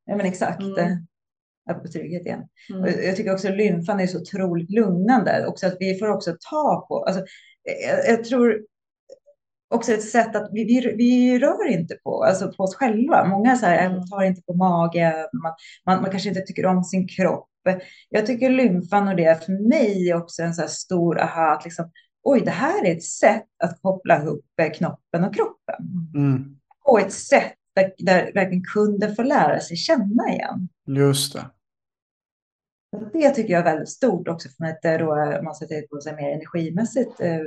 Ja, 0.04 0.16
men 0.16 0.26
exakt. 0.26 0.62
Mm 0.62 1.06
på 1.74 1.88
trygghet 1.88 2.26
igen. 2.26 2.42
Mm. 2.70 3.04
Jag 3.04 3.16
tycker 3.16 3.32
också 3.32 3.48
lymfan 3.48 4.00
är 4.00 4.06
så 4.06 4.20
otroligt 4.20 4.70
lugnande. 4.70 5.46
Också 5.46 5.66
att 5.66 5.76
vi 5.80 5.98
får 5.98 6.08
också 6.08 6.36
ta 6.50 6.86
på, 6.88 7.04
alltså, 7.04 7.22
jag, 7.82 8.08
jag 8.08 8.24
tror 8.24 8.60
också 9.68 9.92
ett 9.92 10.08
sätt 10.08 10.36
att 10.36 10.48
vi, 10.52 10.64
vi, 10.64 10.94
vi, 10.96 11.38
rör 11.38 11.68
inte 11.68 11.94
på, 11.94 12.24
alltså 12.24 12.52
på 12.52 12.62
oss 12.62 12.74
själva. 12.74 13.24
Många 13.24 13.56
så 13.56 13.66
här, 13.66 13.86
mm. 13.86 14.06
tar 14.06 14.22
inte 14.22 14.42
på 14.42 14.54
magen, 14.54 15.12
man, 15.42 15.52
man, 15.86 16.02
man, 16.02 16.10
kanske 16.10 16.28
inte 16.28 16.40
tycker 16.40 16.66
om 16.66 16.84
sin 16.84 17.08
kropp. 17.08 17.48
Jag 18.08 18.26
tycker 18.26 18.50
lymfan 18.50 19.08
och 19.08 19.16
det 19.16 19.44
för 19.44 19.68
mig 19.68 20.10
är 20.10 20.16
också 20.16 20.42
en 20.42 20.54
så 20.54 20.60
här 20.60 20.68
stor 20.68 21.20
aha, 21.20 21.54
att 21.54 21.64
liksom, 21.64 21.90
oj, 22.22 22.40
det 22.40 22.50
här 22.50 22.86
är 22.86 22.92
ett 22.92 23.04
sätt 23.04 23.46
att 23.64 23.82
koppla 23.82 24.22
ihop 24.22 24.44
knoppen 24.74 25.24
och 25.24 25.34
kroppen. 25.34 25.84
Mm. 26.14 26.56
På 26.86 26.98
ett 26.98 27.12
sätt 27.12 27.54
där, 27.74 27.92
där 27.98 28.32
verkligen 28.34 28.64
kunden 28.64 29.14
får 29.14 29.24
lära 29.24 29.60
sig 29.60 29.76
känna 29.76 30.28
igen. 30.28 30.68
Just 30.86 31.32
det. 31.32 31.44
Det 33.12 33.30
tycker 33.30 33.52
jag 33.52 33.60
är 33.60 33.64
väldigt 33.64 33.88
stort 33.88 34.28
också 34.28 34.48
från 34.48 34.68
ett 34.68 35.00
då, 35.00 35.40
man 35.44 35.54
sätter 35.54 35.82
på 35.82 36.00
sig 36.00 36.16
mer 36.16 36.30
energimässigt 36.32 37.20
eh, 37.20 37.40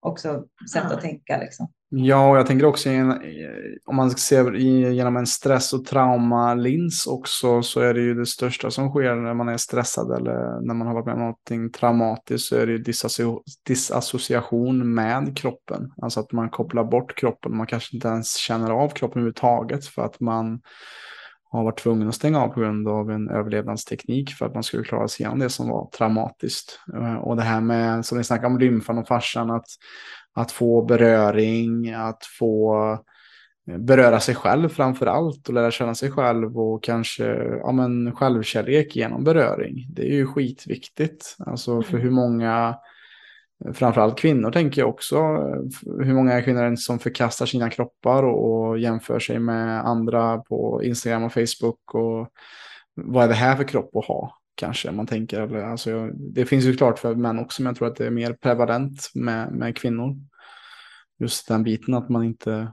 också 0.00 0.44
sätt 0.72 0.84
ja. 0.88 0.94
att 0.94 1.00
tänka. 1.00 1.38
Liksom. 1.38 1.68
Ja, 1.88 2.30
och 2.30 2.36
jag 2.36 2.46
tänker 2.46 2.66
också 2.66 2.90
om 3.84 3.96
man 3.96 4.10
ser 4.10 4.52
genom 4.52 5.16
en 5.16 5.26
stress 5.26 5.72
och 5.72 5.84
traumalins 5.84 7.06
också 7.06 7.62
så 7.62 7.80
är 7.80 7.94
det 7.94 8.00
ju 8.00 8.14
det 8.14 8.26
största 8.26 8.70
som 8.70 8.90
sker 8.90 9.14
när 9.14 9.34
man 9.34 9.48
är 9.48 9.56
stressad 9.56 10.16
eller 10.16 10.60
när 10.60 10.74
man 10.74 10.86
har 10.86 10.94
varit 10.94 11.06
med 11.06 11.14
om 11.14 11.20
någonting 11.20 11.72
traumatiskt 11.72 12.48
så 12.48 12.56
är 12.56 12.66
det 12.66 12.72
ju 12.72 12.84
disassociation 13.66 14.94
med 14.94 15.36
kroppen. 15.36 15.92
Alltså 16.02 16.20
att 16.20 16.32
man 16.32 16.50
kopplar 16.50 16.84
bort 16.84 17.18
kroppen. 17.18 17.56
Man 17.56 17.66
kanske 17.66 17.96
inte 17.96 18.08
ens 18.08 18.36
känner 18.36 18.70
av 18.70 18.88
kroppen 18.88 19.18
överhuvudtaget 19.18 19.86
för 19.86 20.02
att 20.02 20.20
man 20.20 20.60
har 21.50 21.64
varit 21.64 21.78
tvungen 21.78 22.08
att 22.08 22.14
stänga 22.14 22.40
av 22.40 22.48
på 22.48 22.60
grund 22.60 22.88
av 22.88 23.10
en 23.10 23.30
överlevnadsteknik 23.30 24.30
för 24.30 24.46
att 24.46 24.54
man 24.54 24.62
skulle 24.62 24.84
klara 24.84 25.08
sig 25.08 25.22
igenom 25.22 25.38
det 25.38 25.48
som 25.48 25.68
var 25.68 25.90
traumatiskt. 25.90 26.80
Eh, 26.94 27.14
och 27.14 27.36
det 27.36 27.42
här 27.42 27.60
med, 27.60 28.06
som 28.06 28.18
vi 28.18 28.24
snackade 28.24 28.46
om 28.46 28.58
lymfan 28.58 28.98
och 28.98 29.08
farsan, 29.08 29.50
att, 29.50 29.66
att 30.34 30.52
få 30.52 30.84
beröring, 30.84 31.92
att 31.92 32.24
få 32.38 32.74
eh, 33.68 33.78
beröra 33.78 34.20
sig 34.20 34.34
själv 34.34 34.68
framför 34.68 35.06
allt 35.06 35.48
och 35.48 35.54
lära 35.54 35.70
känna 35.70 35.94
sig 35.94 36.10
själv 36.10 36.58
och 36.58 36.82
kanske 36.82 37.24
ja, 37.62 37.72
men 37.72 38.16
självkärlek 38.16 38.96
genom 38.96 39.24
beröring. 39.24 39.86
Det 39.90 40.02
är 40.02 40.14
ju 40.14 40.26
skitviktigt. 40.26 41.36
Alltså 41.38 41.82
för 41.82 41.94
mm. 41.94 42.02
hur 42.02 42.10
många 42.10 42.76
framförallt 43.74 44.18
kvinnor 44.18 44.50
tänker 44.50 44.80
jag 44.80 44.88
också. 44.88 45.16
Hur 45.84 46.14
många 46.14 46.42
kvinnor 46.42 46.62
är 46.62 46.70
det 46.70 46.76
som 46.76 46.98
förkastar 46.98 47.46
sina 47.46 47.70
kroppar 47.70 48.22
och, 48.22 48.68
och 48.68 48.78
jämför 48.78 49.18
sig 49.18 49.38
med 49.38 49.86
andra 49.86 50.38
på 50.38 50.80
Instagram 50.84 51.24
och 51.24 51.32
Facebook. 51.32 51.94
Och 51.94 52.28
vad 52.94 53.24
är 53.24 53.28
det 53.28 53.34
här 53.34 53.56
för 53.56 53.64
kropp 53.64 53.96
att 53.96 54.04
ha? 54.04 54.38
Kanske 54.54 54.90
man 54.90 55.06
tänker. 55.06 55.40
Eller, 55.40 55.62
alltså, 55.62 56.06
det 56.06 56.46
finns 56.46 56.64
ju 56.64 56.76
klart 56.76 56.98
för 56.98 57.14
män 57.14 57.38
också, 57.38 57.62
men 57.62 57.70
jag 57.70 57.76
tror 57.76 57.88
att 57.88 57.96
det 57.96 58.06
är 58.06 58.10
mer 58.10 58.32
prevalent 58.32 59.10
med, 59.14 59.52
med 59.52 59.76
kvinnor. 59.76 60.16
Just 61.18 61.48
den 61.48 61.62
biten 61.62 61.94
att 61.94 62.08
man 62.08 62.24
inte 62.24 62.72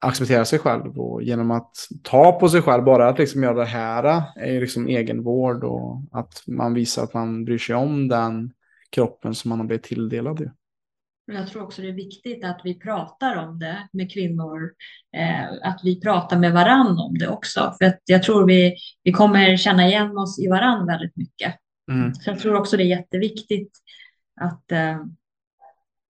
accepterar 0.00 0.44
sig 0.44 0.58
själv 0.58 1.00
och 1.00 1.22
genom 1.22 1.50
att 1.50 1.76
ta 2.02 2.32
på 2.32 2.48
sig 2.48 2.62
själv, 2.62 2.84
bara 2.84 3.08
att 3.08 3.18
liksom 3.18 3.42
göra 3.42 3.54
det 3.54 3.64
här 3.64 4.04
eh, 4.04 4.22
är 4.36 4.52
ju 4.52 4.60
liksom 4.60 4.88
egenvård 4.88 5.64
och 5.64 6.02
att 6.12 6.42
man 6.46 6.74
visar 6.74 7.02
att 7.02 7.14
man 7.14 7.44
bryr 7.44 7.58
sig 7.58 7.76
om 7.76 8.08
den 8.08 8.52
kroppen 8.90 9.34
som 9.34 9.48
man 9.48 9.60
har 9.60 9.66
blivit 9.66 9.84
tilldelad. 9.84 10.50
Jag 11.32 11.48
tror 11.48 11.62
också 11.62 11.82
det 11.82 11.88
är 11.88 11.92
viktigt 11.92 12.44
att 12.44 12.60
vi 12.64 12.74
pratar 12.74 13.36
om 13.36 13.58
det 13.58 13.88
med 13.92 14.12
kvinnor, 14.12 14.72
eh, 15.16 15.68
att 15.68 15.80
vi 15.84 16.00
pratar 16.00 16.38
med 16.38 16.52
varann 16.52 16.98
om 16.98 17.18
det 17.18 17.28
också. 17.28 17.74
För 17.78 17.84
att 17.84 18.00
jag 18.04 18.22
tror 18.22 18.46
vi, 18.46 18.76
vi 19.02 19.12
kommer 19.12 19.56
känna 19.56 19.88
igen 19.88 20.18
oss 20.18 20.38
i 20.38 20.48
varann 20.48 20.86
väldigt 20.86 21.16
mycket. 21.16 21.54
Mm. 21.90 22.14
Så 22.14 22.30
jag 22.30 22.38
tror 22.38 22.54
också 22.56 22.76
det 22.76 22.82
är 22.82 22.86
jätteviktigt 22.86 23.72
att, 24.40 24.72
eh, 24.72 25.00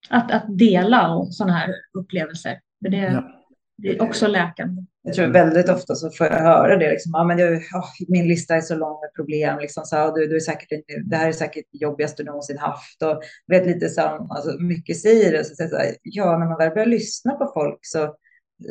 att, 0.10 0.32
att 0.32 0.58
dela 0.58 1.26
sådana 1.26 1.54
här 1.54 1.74
upplevelser. 1.94 2.60
För 2.84 2.90
det, 2.90 2.98
ja. 2.98 3.37
Det 3.78 3.90
är 3.90 4.02
också 4.02 4.28
läkande. 4.28 4.82
Jag 5.02 5.16
tror 5.16 5.28
väldigt 5.28 5.70
ofta 5.70 5.96
så 5.96 6.10
får 6.10 6.28
jag 6.28 6.40
höra 6.40 6.78
det. 6.78 6.90
Liksom, 6.90 7.12
ja, 7.16 7.24
men 7.24 7.38
jag, 7.38 7.54
oh, 7.54 7.90
min 8.08 8.28
lista 8.28 8.56
är 8.56 8.62
så 8.62 8.76
lång 8.76 9.00
med 9.02 9.14
problem. 9.16 9.60
Liksom, 9.60 9.86
så, 9.86 9.98
oh, 9.98 10.14
du, 10.14 10.28
du 10.28 10.36
är 10.36 10.40
säkert, 10.40 10.70
det 11.06 11.16
här 11.16 11.28
är 11.28 11.32
säkert 11.32 11.66
det 11.72 11.78
jobbigaste 11.78 12.24
du 12.24 12.28
någonsin 12.28 12.58
haft. 12.58 13.04
Och 13.04 13.22
vet 13.48 13.66
lite 13.66 13.90
så, 13.90 14.02
alltså, 14.02 14.60
mycket 14.60 15.00
säger 15.00 15.32
det. 15.32 15.44
Så, 15.44 15.56
så, 15.56 15.68
så, 15.68 15.78
ja, 16.04 16.38
när 16.38 16.46
man 16.46 16.58
väl 16.58 16.74
börjar 16.74 16.86
lyssna 16.86 17.34
på 17.34 17.52
folk 17.54 17.80
så, 17.82 18.16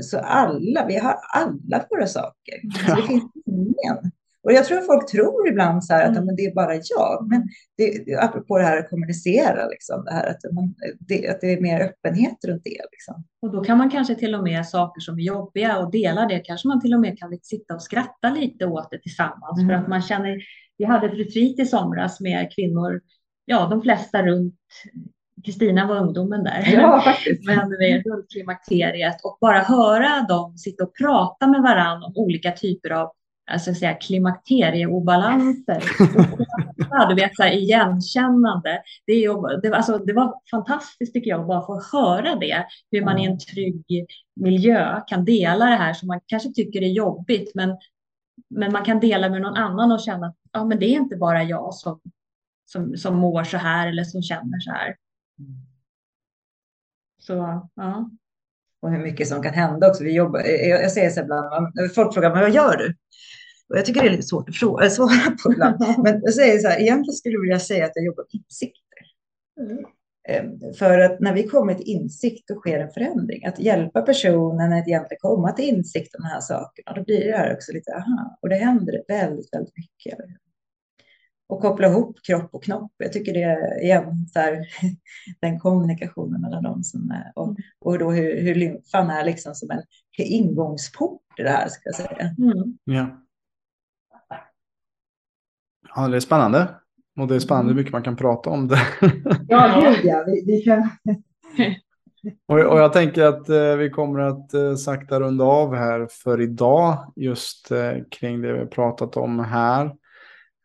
så 0.03 0.19
alla, 0.19 0.87
vi 0.87 0.99
har 0.99 1.17
alla 1.35 1.87
våra 1.91 2.07
saker. 2.07 2.87
Så 2.87 2.95
det 2.95 3.03
finns 3.03 3.33
ingen 3.47 4.13
och 4.47 4.53
jag 4.53 4.65
tror 4.65 4.81
folk 4.81 5.11
tror 5.11 5.49
ibland 5.49 5.85
så 5.85 5.95
här 5.95 6.03
att 6.03 6.11
mm. 6.11 6.25
men 6.25 6.37
det 6.37 6.45
är 6.45 6.55
bara 6.55 6.75
jag. 6.75 7.27
Men 7.31 7.49
det, 7.77 8.17
apropå 8.17 8.59
det 8.59 8.65
här 8.65 8.79
att 8.79 8.91
kommunicera, 8.91 9.69
liksom, 9.69 10.05
det 10.05 10.13
här 10.13 10.31
att, 10.31 10.53
man, 10.55 10.75
det, 10.99 11.29
att 11.29 11.41
det 11.41 11.53
är 11.53 11.61
mer 11.61 11.81
öppenhet 11.81 12.45
runt 12.45 12.63
det. 12.65 12.81
Liksom. 12.93 13.25
Och 13.43 13.53
då 13.53 13.65
kan 13.65 13.79
man 13.79 13.91
kanske 13.91 14.15
till 14.15 14.35
och 14.35 14.43
med 14.43 14.67
saker 14.67 15.01
som 15.01 15.19
är 15.19 15.23
jobbiga 15.23 15.79
och 15.79 15.91
dela 15.91 16.27
det. 16.27 16.39
Kanske 16.39 16.69
man 16.69 16.81
till 16.81 16.95
och 16.95 17.01
med 17.01 17.19
kan 17.19 17.39
sitta 17.43 17.75
och 17.75 17.83
skratta 17.83 18.31
lite 18.31 18.67
åt 18.67 18.91
det 18.91 18.99
tillsammans. 18.99 19.59
Mm. 19.59 19.69
För 19.69 19.75
att 19.75 19.89
man 19.89 20.03
känner, 20.03 20.39
vi 20.79 20.85
hade 20.85 21.07
ett 21.07 21.19
retreat 21.19 21.59
i 21.59 21.67
somras 21.67 22.21
med 22.21 22.49
kvinnor, 22.55 23.01
ja 23.45 23.67
de 23.71 23.83
flesta 23.83 24.23
runt 24.23 24.55
Kristina 25.45 25.87
var 25.87 25.97
ungdomen 25.97 26.45
där. 26.45 26.69
Ja, 26.73 27.01
faktiskt. 27.05 27.45
Men 27.47 27.71
runt 28.03 28.31
klimakteriet 28.33 29.17
och 29.25 29.39
bara 29.41 29.59
höra 29.59 30.27
dem 30.29 30.57
sitta 30.57 30.85
och 30.85 30.97
prata 30.97 31.47
med 31.47 31.63
varandra 31.63 32.07
om 32.07 32.13
olika 32.17 32.53
typer 32.53 32.91
av 32.91 33.11
alltså 33.51 33.75
säga, 33.75 33.95
klimakterieobalanser. 33.95 35.83
du 37.09 37.15
vet, 37.15 37.37
så 37.37 37.43
här, 37.43 37.53
igenkännande. 37.53 38.83
Det, 39.07 39.13
är, 39.13 39.61
det, 39.61 39.77
alltså, 39.77 39.99
det 39.99 40.13
var 40.13 40.41
fantastiskt 40.51 41.15
tycker 41.15 41.31
jag 41.31 41.41
att 41.41 41.47
bara 41.47 41.67
få 41.67 41.83
höra 41.93 42.35
det. 42.35 42.67
Hur 42.91 43.05
man 43.05 43.19
i 43.19 43.27
en 43.27 43.39
trygg 43.39 44.07
miljö 44.37 45.01
kan 45.07 45.25
dela 45.25 45.65
det 45.65 45.77
här 45.77 45.93
som 45.93 46.07
man 46.07 46.21
kanske 46.27 46.53
tycker 46.53 46.83
är 46.83 46.89
jobbigt. 46.89 47.53
Men, 47.55 47.77
men 48.51 48.73
man 48.73 48.85
kan 48.85 49.01
dela 49.01 49.29
med 49.29 49.43
någon 49.43 49.57
annan 49.57 49.93
och 49.93 50.01
känna 50.01 50.27
att 50.27 50.37
ja, 50.53 50.65
men 50.65 50.79
det 50.79 50.87
är 50.87 50.97
inte 50.97 51.17
bara 51.17 51.43
jag 51.43 51.75
som, 51.75 52.01
som, 52.65 52.97
som 52.97 53.17
mår 53.17 53.45
så 53.45 53.57
här 53.57 53.89
eller 53.89 54.05
som 54.05 54.23
känner 54.23 54.61
så 54.61 54.71
här. 54.71 54.97
Så 57.19 57.69
ja. 57.75 58.11
Och 58.83 58.91
hur 58.91 58.99
mycket 58.99 59.29
som 59.29 59.43
kan 59.43 59.55
hända 59.55 59.89
också. 59.89 60.05
Vi 60.05 60.15
jobbar, 60.15 60.41
jag, 60.41 60.83
jag 60.83 60.93
säger 60.93 61.11
så 61.11 61.21
ibland, 61.21 61.75
folk 61.95 62.15
frågar 62.15 62.31
men 62.31 62.41
vad 62.41 62.51
gör 62.51 62.77
du? 62.77 62.95
Och 63.69 63.79
jag 63.79 63.85
tycker 63.85 64.01
det 64.01 64.09
är 64.09 64.11
lite 64.11 64.23
svårt 64.23 64.49
att 64.49 64.57
fråga, 64.57 64.91
svara 64.91 65.37
på 65.43 65.53
ibland. 65.53 65.77
Men 66.05 66.21
jag 66.25 66.35
säger 66.35 66.59
så 66.59 66.69
här, 66.69 66.81
egentligen 66.81 67.17
skulle 67.17 67.35
jag 67.35 67.41
vilja 67.41 67.59
säga 67.59 67.85
att 67.85 67.93
jag 67.95 68.05
jobbar 68.05 68.25
med 68.33 68.43
insikter. 68.43 68.99
Mm. 69.61 69.85
Ehm, 70.29 70.75
för 70.79 70.99
att 70.99 71.21
när 71.21 71.35
vi 71.35 71.43
kommer 71.43 71.75
till 71.75 71.89
insikt, 71.89 72.49
då 72.49 72.55
sker 72.55 72.79
en 72.79 72.91
förändring. 72.91 73.45
Att 73.47 73.59
hjälpa 73.59 74.03
personen 74.03 74.73
att 74.73 74.89
egentligen 74.89 75.19
komma 75.21 75.53
till 75.53 75.65
insikt 75.65 76.15
om 76.15 76.23
de 76.23 76.29
här 76.29 76.41
sakerna, 76.41 76.93
då 76.95 77.05
blir 77.05 77.25
det 77.25 77.37
här 77.37 77.55
också 77.55 77.73
lite 77.73 77.95
aha. 77.95 78.39
Och 78.43 78.49
det 78.49 78.57
händer 78.57 79.03
väldigt, 79.09 79.55
väldigt 79.55 79.77
mycket. 79.77 80.19
Och 81.49 81.61
koppla 81.61 81.87
ihop 81.87 82.17
kropp 82.27 82.55
och 82.55 82.65
knopp. 82.65 82.93
Jag 82.97 83.13
tycker 83.13 83.33
det 83.33 83.43
är 83.43 83.83
igen 83.83 84.29
så 84.33 84.39
här, 84.39 84.67
den 85.41 85.59
kommunikationen 85.59 86.41
mellan 86.41 86.63
dem 86.63 86.83
som 86.85 87.11
är, 87.11 87.33
och, 87.35 87.49
mm. 87.49 87.57
och 87.81 87.99
då 87.99 88.11
hur, 88.11 88.41
hur 88.41 88.55
lymfan 88.55 89.11
är 89.11 89.25
liksom 89.25 89.55
som 89.55 89.71
en 89.71 89.83
ingångsport 90.19 91.23
i 91.39 91.43
det 91.43 91.51
här 91.51 91.69
ska 91.69 91.81
jag 91.85 91.95
säga. 91.95 92.35
Mm. 92.39 92.79
Ja. 92.85 93.26
Ja, 95.97 96.09
det 96.09 96.17
är 96.17 96.21
spännande. 96.21 96.69
Och 97.21 97.29
det 97.29 97.35
är 97.35 97.39
spännande 97.39 97.69
hur 97.69 97.73
mm. 97.73 97.81
mycket 97.81 97.93
man 97.93 98.03
kan 98.03 98.17
prata 98.17 98.51
om 98.51 98.69
det. 98.69 98.79
Ja, 99.49 99.81
gud 99.81 100.05
ja. 100.05 100.25
Vi, 100.27 100.45
vi 100.47 100.63
kan... 100.63 100.89
och, 102.49 102.73
och, 102.73 102.79
jag 102.79 102.93
tänker 102.93 103.23
att 103.23 103.49
eh, 103.49 103.77
vi 103.77 103.91
kommer 103.91 104.21
att 104.21 104.55
eh, 104.55 104.75
sakta 104.75 105.21
runda 105.21 105.45
av 105.45 105.75
här 105.75 106.09
för 106.11 106.41
idag. 106.41 107.13
Just 107.17 107.71
eh, 107.71 107.93
kring 108.11 108.43
det 108.43 108.53
vi 108.53 108.59
har 108.59 108.67
pratat 108.67 109.17
om 109.17 109.39
här. 109.39 109.87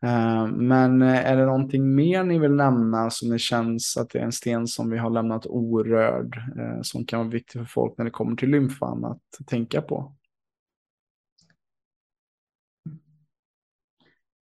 Eh, 0.04 0.46
men 0.46 1.02
eh, 1.02 1.30
är 1.30 1.36
det 1.36 1.46
någonting 1.46 1.94
mer 1.94 2.24
ni 2.24 2.38
vill 2.38 2.54
nämna 2.54 3.10
som 3.10 3.30
det 3.30 3.38
känns 3.38 3.96
att 3.96 4.10
det 4.10 4.18
är 4.18 4.24
en 4.24 4.32
sten 4.32 4.66
som 4.66 4.90
vi 4.90 4.98
har 4.98 5.10
lämnat 5.10 5.46
orörd. 5.46 6.36
Eh, 6.36 6.82
som 6.82 7.04
kan 7.04 7.18
vara 7.18 7.28
viktig 7.28 7.60
för 7.60 7.66
folk 7.66 7.98
när 7.98 8.04
det 8.04 8.10
kommer 8.10 8.36
till 8.36 8.50
lymfan 8.50 9.04
att 9.04 9.46
tänka 9.46 9.82
på? 9.82 10.12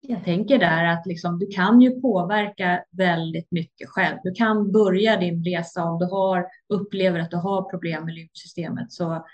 Jag 0.07 0.23
tänker 0.23 0.59
där 0.59 0.85
att 0.85 1.05
liksom, 1.05 1.39
du 1.39 1.47
kan 1.47 1.81
ju 1.81 2.01
påverka 2.01 2.83
väldigt 2.91 3.51
mycket 3.51 3.89
själv. 3.89 4.17
Du 4.23 4.31
kan 4.31 4.71
börja 4.71 5.17
din 5.17 5.43
resa 5.43 5.83
om 5.83 5.99
du 5.99 6.05
har, 6.05 6.45
upplever 6.69 7.19
att 7.19 7.31
du 7.31 7.37
har 7.37 7.69
problem 7.69 8.05
med 8.05 8.13
lymfsystemet. 8.13 8.91
Så 8.91 9.25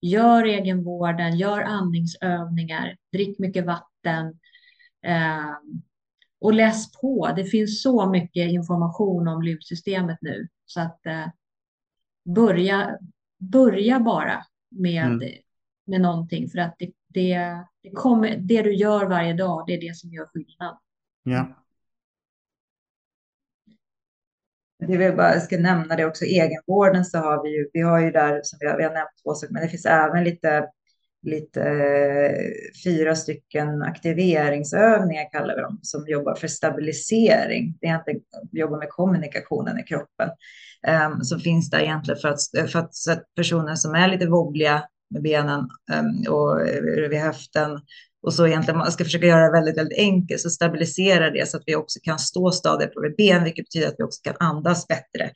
gör 0.00 0.44
egenvården, 0.44 1.38
gör 1.38 1.60
andningsövningar, 1.60 2.96
drick 3.12 3.38
mycket 3.38 3.66
vatten 3.66 4.26
eh, 5.06 5.54
och 6.40 6.54
läs 6.54 6.92
på. 6.92 7.32
Det 7.36 7.44
finns 7.44 7.82
så 7.82 8.10
mycket 8.10 8.50
information 8.50 9.28
om 9.28 9.42
lymfsystemet 9.42 10.18
nu 10.20 10.48
så 10.66 10.80
att 10.80 11.06
eh, 11.06 11.26
börja, 12.34 12.98
börja 13.38 14.00
bara 14.00 14.44
med, 14.70 15.04
mm. 15.04 15.32
med 15.86 16.00
någonting 16.00 16.48
för 16.48 16.58
att 16.58 16.74
det, 16.78 16.92
det, 17.08 17.64
det, 17.88 17.94
kommer, 17.94 18.36
det 18.36 18.62
du 18.62 18.74
gör 18.74 19.06
varje 19.06 19.32
dag, 19.32 19.64
det 19.66 19.74
är 19.74 19.80
det 19.80 19.96
som 19.96 20.10
gör 20.10 20.26
skillnad. 20.26 20.78
Ja. 21.22 21.64
Det 24.86 24.96
vill 24.96 25.16
bara, 25.16 25.34
jag 25.34 25.42
ska 25.42 25.58
nämna 25.58 25.96
det 25.96 26.04
också, 26.04 26.24
egenvården 26.24 27.04
så 27.04 27.18
har 27.18 27.42
vi 27.42 27.56
ju, 27.56 27.70
vi 27.72 27.80
har 27.80 28.00
ju 28.00 28.10
där 28.10 28.40
som 28.44 28.58
vi 28.60 28.66
har, 28.66 28.76
vi 28.76 28.84
har 28.84 28.92
nämnt 28.92 29.10
två 29.24 29.34
saker, 29.34 29.52
men 29.52 29.62
det 29.62 29.68
finns 29.68 29.86
även 29.86 30.24
lite, 30.24 30.66
lite 31.22 31.62
fyra 32.84 33.16
stycken 33.16 33.82
aktiveringsövningar 33.82 35.32
kallar 35.32 35.56
vi 35.56 35.62
dem, 35.62 35.78
som 35.82 36.04
jobbar 36.06 36.34
för 36.34 36.48
stabilisering. 36.48 37.78
Det 37.80 37.86
är 37.86 37.90
egentligen 37.90 38.20
jobbar 38.52 38.78
med 38.78 38.88
kommunikationen 38.88 39.78
i 39.78 39.82
kroppen. 39.82 40.30
Um, 40.88 41.24
som 41.24 41.40
finns 41.40 41.70
där 41.70 41.80
egentligen 41.80 42.20
för 42.20 42.28
att, 42.28 42.70
för 42.72 42.78
att, 42.78 42.94
så 42.94 43.12
att 43.12 43.34
personer 43.36 43.74
som 43.74 43.94
är 43.94 44.08
lite 44.08 44.26
voggliga 44.26 44.84
med 45.10 45.22
benen 45.22 45.68
ehm, 45.92 46.32
och 46.32 46.60
vid 47.10 47.20
höften 47.20 47.80
och 48.22 48.34
så 48.34 48.46
egentligen 48.46 48.78
man 48.78 48.92
ska 48.92 49.04
försöka 49.04 49.26
göra 49.26 49.46
det 49.46 49.52
väldigt, 49.52 49.78
väldigt 49.78 49.98
enkelt, 49.98 50.40
så 50.40 50.50
stabilisera 50.50 51.30
det 51.30 51.48
så 51.48 51.56
att 51.56 51.62
vi 51.66 51.76
också 51.76 51.98
kan 52.02 52.18
stå 52.18 52.50
stadigt 52.50 52.94
på 52.94 53.14
ben, 53.18 53.44
vilket 53.44 53.64
betyder 53.64 53.88
att 53.88 53.94
vi 53.98 54.04
också 54.04 54.20
kan 54.22 54.34
andas 54.38 54.86
bättre. 54.86 55.30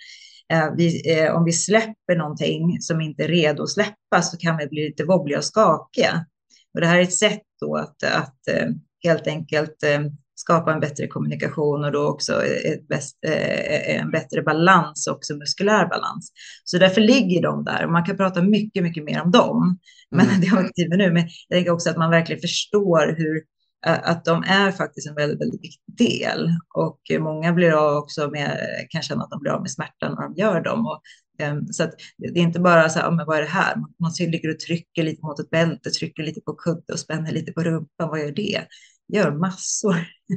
Eh, 0.53 0.75
vi, 0.77 1.19
eh, 1.19 1.35
om 1.35 1.45
vi 1.45 1.53
släpper 1.53 2.17
någonting 2.17 2.81
som 2.81 3.01
inte 3.01 3.25
är 3.25 3.29
redo 3.29 3.63
att 3.63 3.71
släppa 3.71 4.23
så 4.23 4.37
kan 4.37 4.57
vi 4.57 4.67
bli 4.67 4.87
lite 4.87 5.05
wobbliga 5.05 5.39
och 5.39 5.45
skakiga. 5.45 6.27
Och 6.75 6.81
det 6.81 6.87
här 6.87 6.99
är 6.99 7.03
ett 7.03 7.15
sätt 7.15 7.43
då 7.61 7.77
att, 7.77 8.03
att 8.03 8.49
eh, 8.49 8.69
helt 9.05 9.27
enkelt 9.27 9.83
eh, 9.83 10.01
skapa 10.35 10.73
en 10.73 10.81
bättre 10.81 11.07
kommunikation 11.07 11.85
och 11.85 11.93
då 11.93 12.09
också 12.09 12.43
bäst, 12.89 13.19
eh, 13.27 13.97
en 13.97 14.11
bättre 14.11 14.43
balans, 14.43 15.07
också 15.07 15.35
muskulär 15.35 15.87
balans. 15.87 16.33
Så 16.65 16.79
därför 16.79 17.01
ligger 17.01 17.43
de 17.43 17.65
där. 17.65 17.87
Man 17.87 18.05
kan 18.05 18.17
prata 18.17 18.43
mycket, 18.43 18.83
mycket 18.83 19.05
mer 19.05 19.23
om 19.23 19.31
dem, 19.31 19.79
men 20.11 20.27
mm. 20.27 20.41
det 20.41 20.47
har 20.47 20.61
inte 20.61 20.73
tid 20.73 20.89
med 20.89 20.99
nu. 20.99 21.13
Men 21.13 21.23
jag 21.49 21.57
tänker 21.57 21.73
också 21.73 21.91
att 21.91 21.97
man 21.97 22.11
verkligen 22.11 22.41
förstår 22.41 23.15
hur 23.19 23.43
att 23.87 24.25
de 24.25 24.45
är 24.47 24.71
faktiskt 24.71 25.09
en 25.09 25.15
väldigt, 25.15 25.41
väldigt 25.41 25.63
viktig 25.63 25.97
del. 25.99 26.51
Och 26.75 27.01
många 27.21 27.53
blir 27.53 27.73
av 27.73 27.97
också 27.97 28.31
med, 28.31 28.59
kan 28.91 29.03
känna 29.03 29.25
att 29.25 29.31
de 29.31 29.41
blir 29.41 29.53
av 29.53 29.61
med 29.61 29.71
smärtan 29.71 30.15
när 30.15 30.23
de 30.23 30.35
gör 30.35 30.61
dem. 30.61 30.87
Och, 30.87 31.03
um, 31.43 31.67
så 31.67 31.83
att 31.83 31.93
det 32.19 32.27
är 32.27 32.43
inte 32.43 32.61
bara 32.61 32.89
så 32.89 32.99
här, 32.99 33.11
men 33.11 33.27
vad 33.27 33.39
är 33.39 33.43
det 33.43 33.49
här? 33.49 33.77
Man, 33.77 33.95
man 33.99 34.13
ligger 34.19 34.51
och 34.51 34.61
trycker 34.61 35.03
lite 35.03 35.27
mot 35.27 35.41
ett 35.41 35.51
bälte, 35.51 35.91
trycker 35.91 36.23
lite 36.23 36.41
på 36.41 36.55
kudde 36.55 36.93
och 36.93 36.99
spänner 36.99 37.33
lite 37.33 37.53
på 37.53 37.63
rumpan. 37.63 38.09
Vad 38.09 38.21
gör 38.21 38.33
det? 38.33 38.67
Gör 39.13 39.33
massor. 39.33 39.97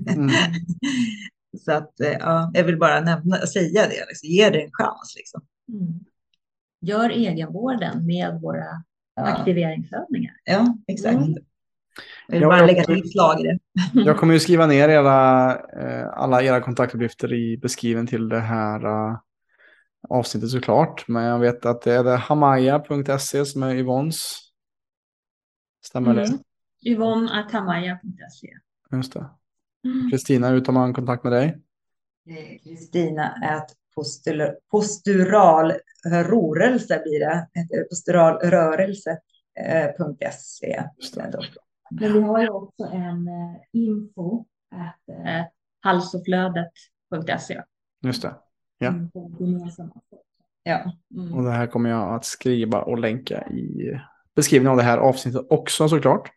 Mm. 0.10 0.30
så 1.66 1.72
att 1.72 2.00
eh, 2.00 2.12
ja, 2.12 2.52
jag 2.54 2.64
vill 2.64 2.78
bara 2.78 3.02
nämna, 3.02 3.38
säga 3.38 3.88
det, 3.88 4.06
liksom. 4.08 4.30
ge 4.30 4.50
det 4.50 4.62
en 4.62 4.72
chans. 4.72 5.14
Liksom. 5.18 5.42
Mm. 5.70 6.00
Gör 6.82 7.10
egenvården 7.10 8.06
med 8.06 8.42
våra 8.42 8.84
ja. 9.16 9.24
aktiveringsövningar. 9.24 10.34
Ja, 10.44 10.78
exakt. 10.88 11.16
Mm. 11.16 11.36
Jag 12.28 12.40
vill 12.40 12.48
bara 12.48 12.66
lägga 12.66 12.84
till 12.84 13.00
ett 13.00 13.12
slag 13.12 13.42
i 13.42 13.44
det. 13.44 13.60
Jag 13.94 14.18
kommer 14.18 14.34
ju 14.34 14.40
skriva 14.40 14.66
ner 14.66 14.90
era, 14.90 15.52
eh, 15.56 16.08
alla 16.14 16.44
era 16.44 16.62
kontaktuppgifter 16.62 17.34
i 17.34 17.58
beskrivningen 17.58 18.08
till 18.08 18.30
det 18.30 18.40
här 18.40 18.86
uh, 18.86 19.18
avsnittet 20.10 20.50
såklart. 20.50 21.08
Men 21.08 21.24
jag 21.24 21.40
vet 21.40 21.66
att 21.66 21.82
det 21.82 21.94
är 21.94 22.04
det 22.04 22.16
hamaya.se 22.16 23.46
som 23.46 23.64
är 23.64 23.76
Yvonnes. 23.76 24.38
Stämmer 25.86 26.12
mm. 26.12 26.24
det? 26.24 26.40
Yvonne.hamaya.se 26.90 28.48
Just 28.92 29.14
det. 29.14 29.26
Mm. 29.86 30.10
Kristina, 30.12 30.50
hur 30.50 30.62
tar 30.62 30.74
man 30.74 30.94
kontakt 30.94 31.24
med 31.24 31.34
dig? 31.34 31.62
Eh, 32.30 32.60
Kristina 32.64 33.36
är 33.44 33.62
posturalrörelse 34.72 37.02
blir 37.04 37.20
det. 37.20 37.48
Posturalrörelse.se. 37.90 40.74
Eh, 40.74 40.90
Men 41.90 42.14
vi 42.14 42.22
har 42.22 42.42
ju 42.42 42.50
också 42.50 42.84
en 42.84 43.28
eh, 43.28 43.56
info 43.72 44.46
att 44.72 45.04
halsoflödet.se. 45.80 47.62
Just 48.02 48.22
det. 48.22 48.36
Ja. 48.78 48.94
Ja. 50.64 50.92
Mm. 51.16 51.34
Och 51.34 51.44
det 51.44 51.52
här 51.52 51.68
kommer 51.68 51.90
jag 51.90 52.16
att 52.16 52.26
skriva 52.26 52.82
och 52.82 53.00
länka 53.00 53.48
i 53.48 53.92
beskrivningen 54.36 54.72
av 54.72 54.78
det 54.78 54.84
här 54.84 54.98
avsnittet 54.98 55.46
också 55.50 55.90
såklart. 55.90 56.30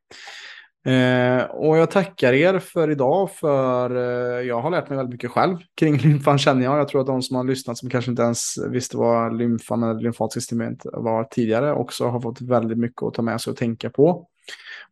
Eh, 0.84 1.42
och 1.42 1.78
jag 1.78 1.90
tackar 1.90 2.32
er 2.32 2.58
för 2.58 2.90
idag 2.90 3.30
för 3.30 3.96
eh, 3.96 4.46
jag 4.46 4.60
har 4.60 4.70
lärt 4.70 4.88
mig 4.88 4.96
väldigt 4.96 5.12
mycket 5.12 5.30
själv 5.30 5.56
kring 5.74 5.96
lymfan 6.02 6.38
känner 6.38 6.64
jag. 6.64 6.78
Jag 6.78 6.88
tror 6.88 7.00
att 7.00 7.06
de 7.06 7.22
som 7.22 7.36
har 7.36 7.44
lyssnat 7.44 7.78
som 7.78 7.90
kanske 7.90 8.10
inte 8.10 8.22
ens 8.22 8.54
visste 8.70 8.96
vad 8.96 9.38
lymfan 9.38 9.82
eller 9.82 10.00
lymfatsystemet 10.00 10.82
systemet 10.82 11.04
var 11.04 11.24
tidigare 11.24 11.72
också 11.72 12.08
har 12.08 12.20
fått 12.20 12.40
väldigt 12.40 12.78
mycket 12.78 13.02
att 13.02 13.14
ta 13.14 13.22
med 13.22 13.40
sig 13.40 13.50
och 13.50 13.56
tänka 13.56 13.90
på. 13.90 14.26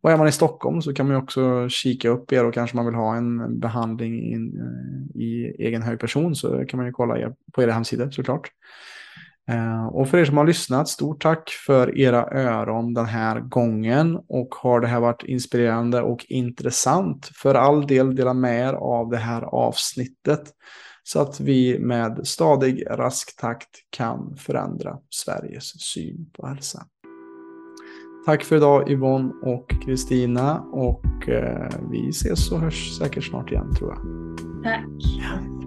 Och 0.01 0.11
är 0.11 0.17
man 0.17 0.27
i 0.27 0.31
Stockholm 0.31 0.81
så 0.81 0.93
kan 0.93 1.07
man 1.07 1.15
ju 1.15 1.21
också 1.21 1.69
kika 1.69 2.09
upp 2.09 2.33
er 2.33 2.45
och 2.45 2.53
kanske 2.53 2.75
man 2.75 2.85
vill 2.85 2.95
ha 2.95 3.15
en 3.15 3.59
behandling 3.59 4.31
in, 4.33 4.59
eh, 4.59 5.21
i 5.21 5.55
egen 5.59 5.81
hög 5.81 5.99
person 5.99 6.35
så 6.35 6.65
kan 6.65 6.77
man 6.77 6.85
ju 6.85 6.91
kolla 6.91 7.17
er 7.17 7.33
på 7.53 7.63
era 7.63 7.71
hemsidor 7.71 8.11
såklart. 8.11 8.51
Eh, 9.49 9.85
och 9.85 10.09
för 10.09 10.17
er 10.17 10.25
som 10.25 10.37
har 10.37 10.45
lyssnat, 10.45 10.89
stort 10.89 11.21
tack 11.21 11.49
för 11.49 11.97
era 11.97 12.25
öron 12.31 12.93
den 12.93 13.05
här 13.05 13.39
gången. 13.39 14.19
Och 14.29 14.55
har 14.55 14.81
det 14.81 14.87
här 14.87 14.99
varit 14.99 15.23
inspirerande 15.23 16.01
och 16.01 16.25
intressant, 16.29 17.29
för 17.33 17.55
all 17.55 17.87
del 17.87 18.15
dela 18.15 18.33
med 18.33 18.69
er 18.69 18.73
av 18.73 19.09
det 19.09 19.17
här 19.17 19.41
avsnittet. 19.41 20.41
Så 21.03 21.21
att 21.21 21.39
vi 21.39 21.79
med 21.79 22.19
stadig, 22.23 22.83
rask 22.89 23.39
takt 23.39 23.69
kan 23.89 24.35
förändra 24.37 24.97
Sveriges 25.09 25.81
syn 25.93 26.29
på 26.33 26.47
hälsa. 26.47 26.85
Tack 28.25 28.43
för 28.43 28.55
idag 28.55 28.89
Yvonne 28.89 29.33
och 29.43 29.69
Kristina 29.85 30.59
och 30.59 31.29
eh, 31.29 31.69
vi 31.91 32.09
ses 32.09 32.51
och 32.51 32.59
hörs 32.59 32.97
säkert 32.97 33.23
snart 33.23 33.51
igen 33.51 33.75
tror 33.75 33.89
jag. 33.89 34.03
Tack. 34.63 35.66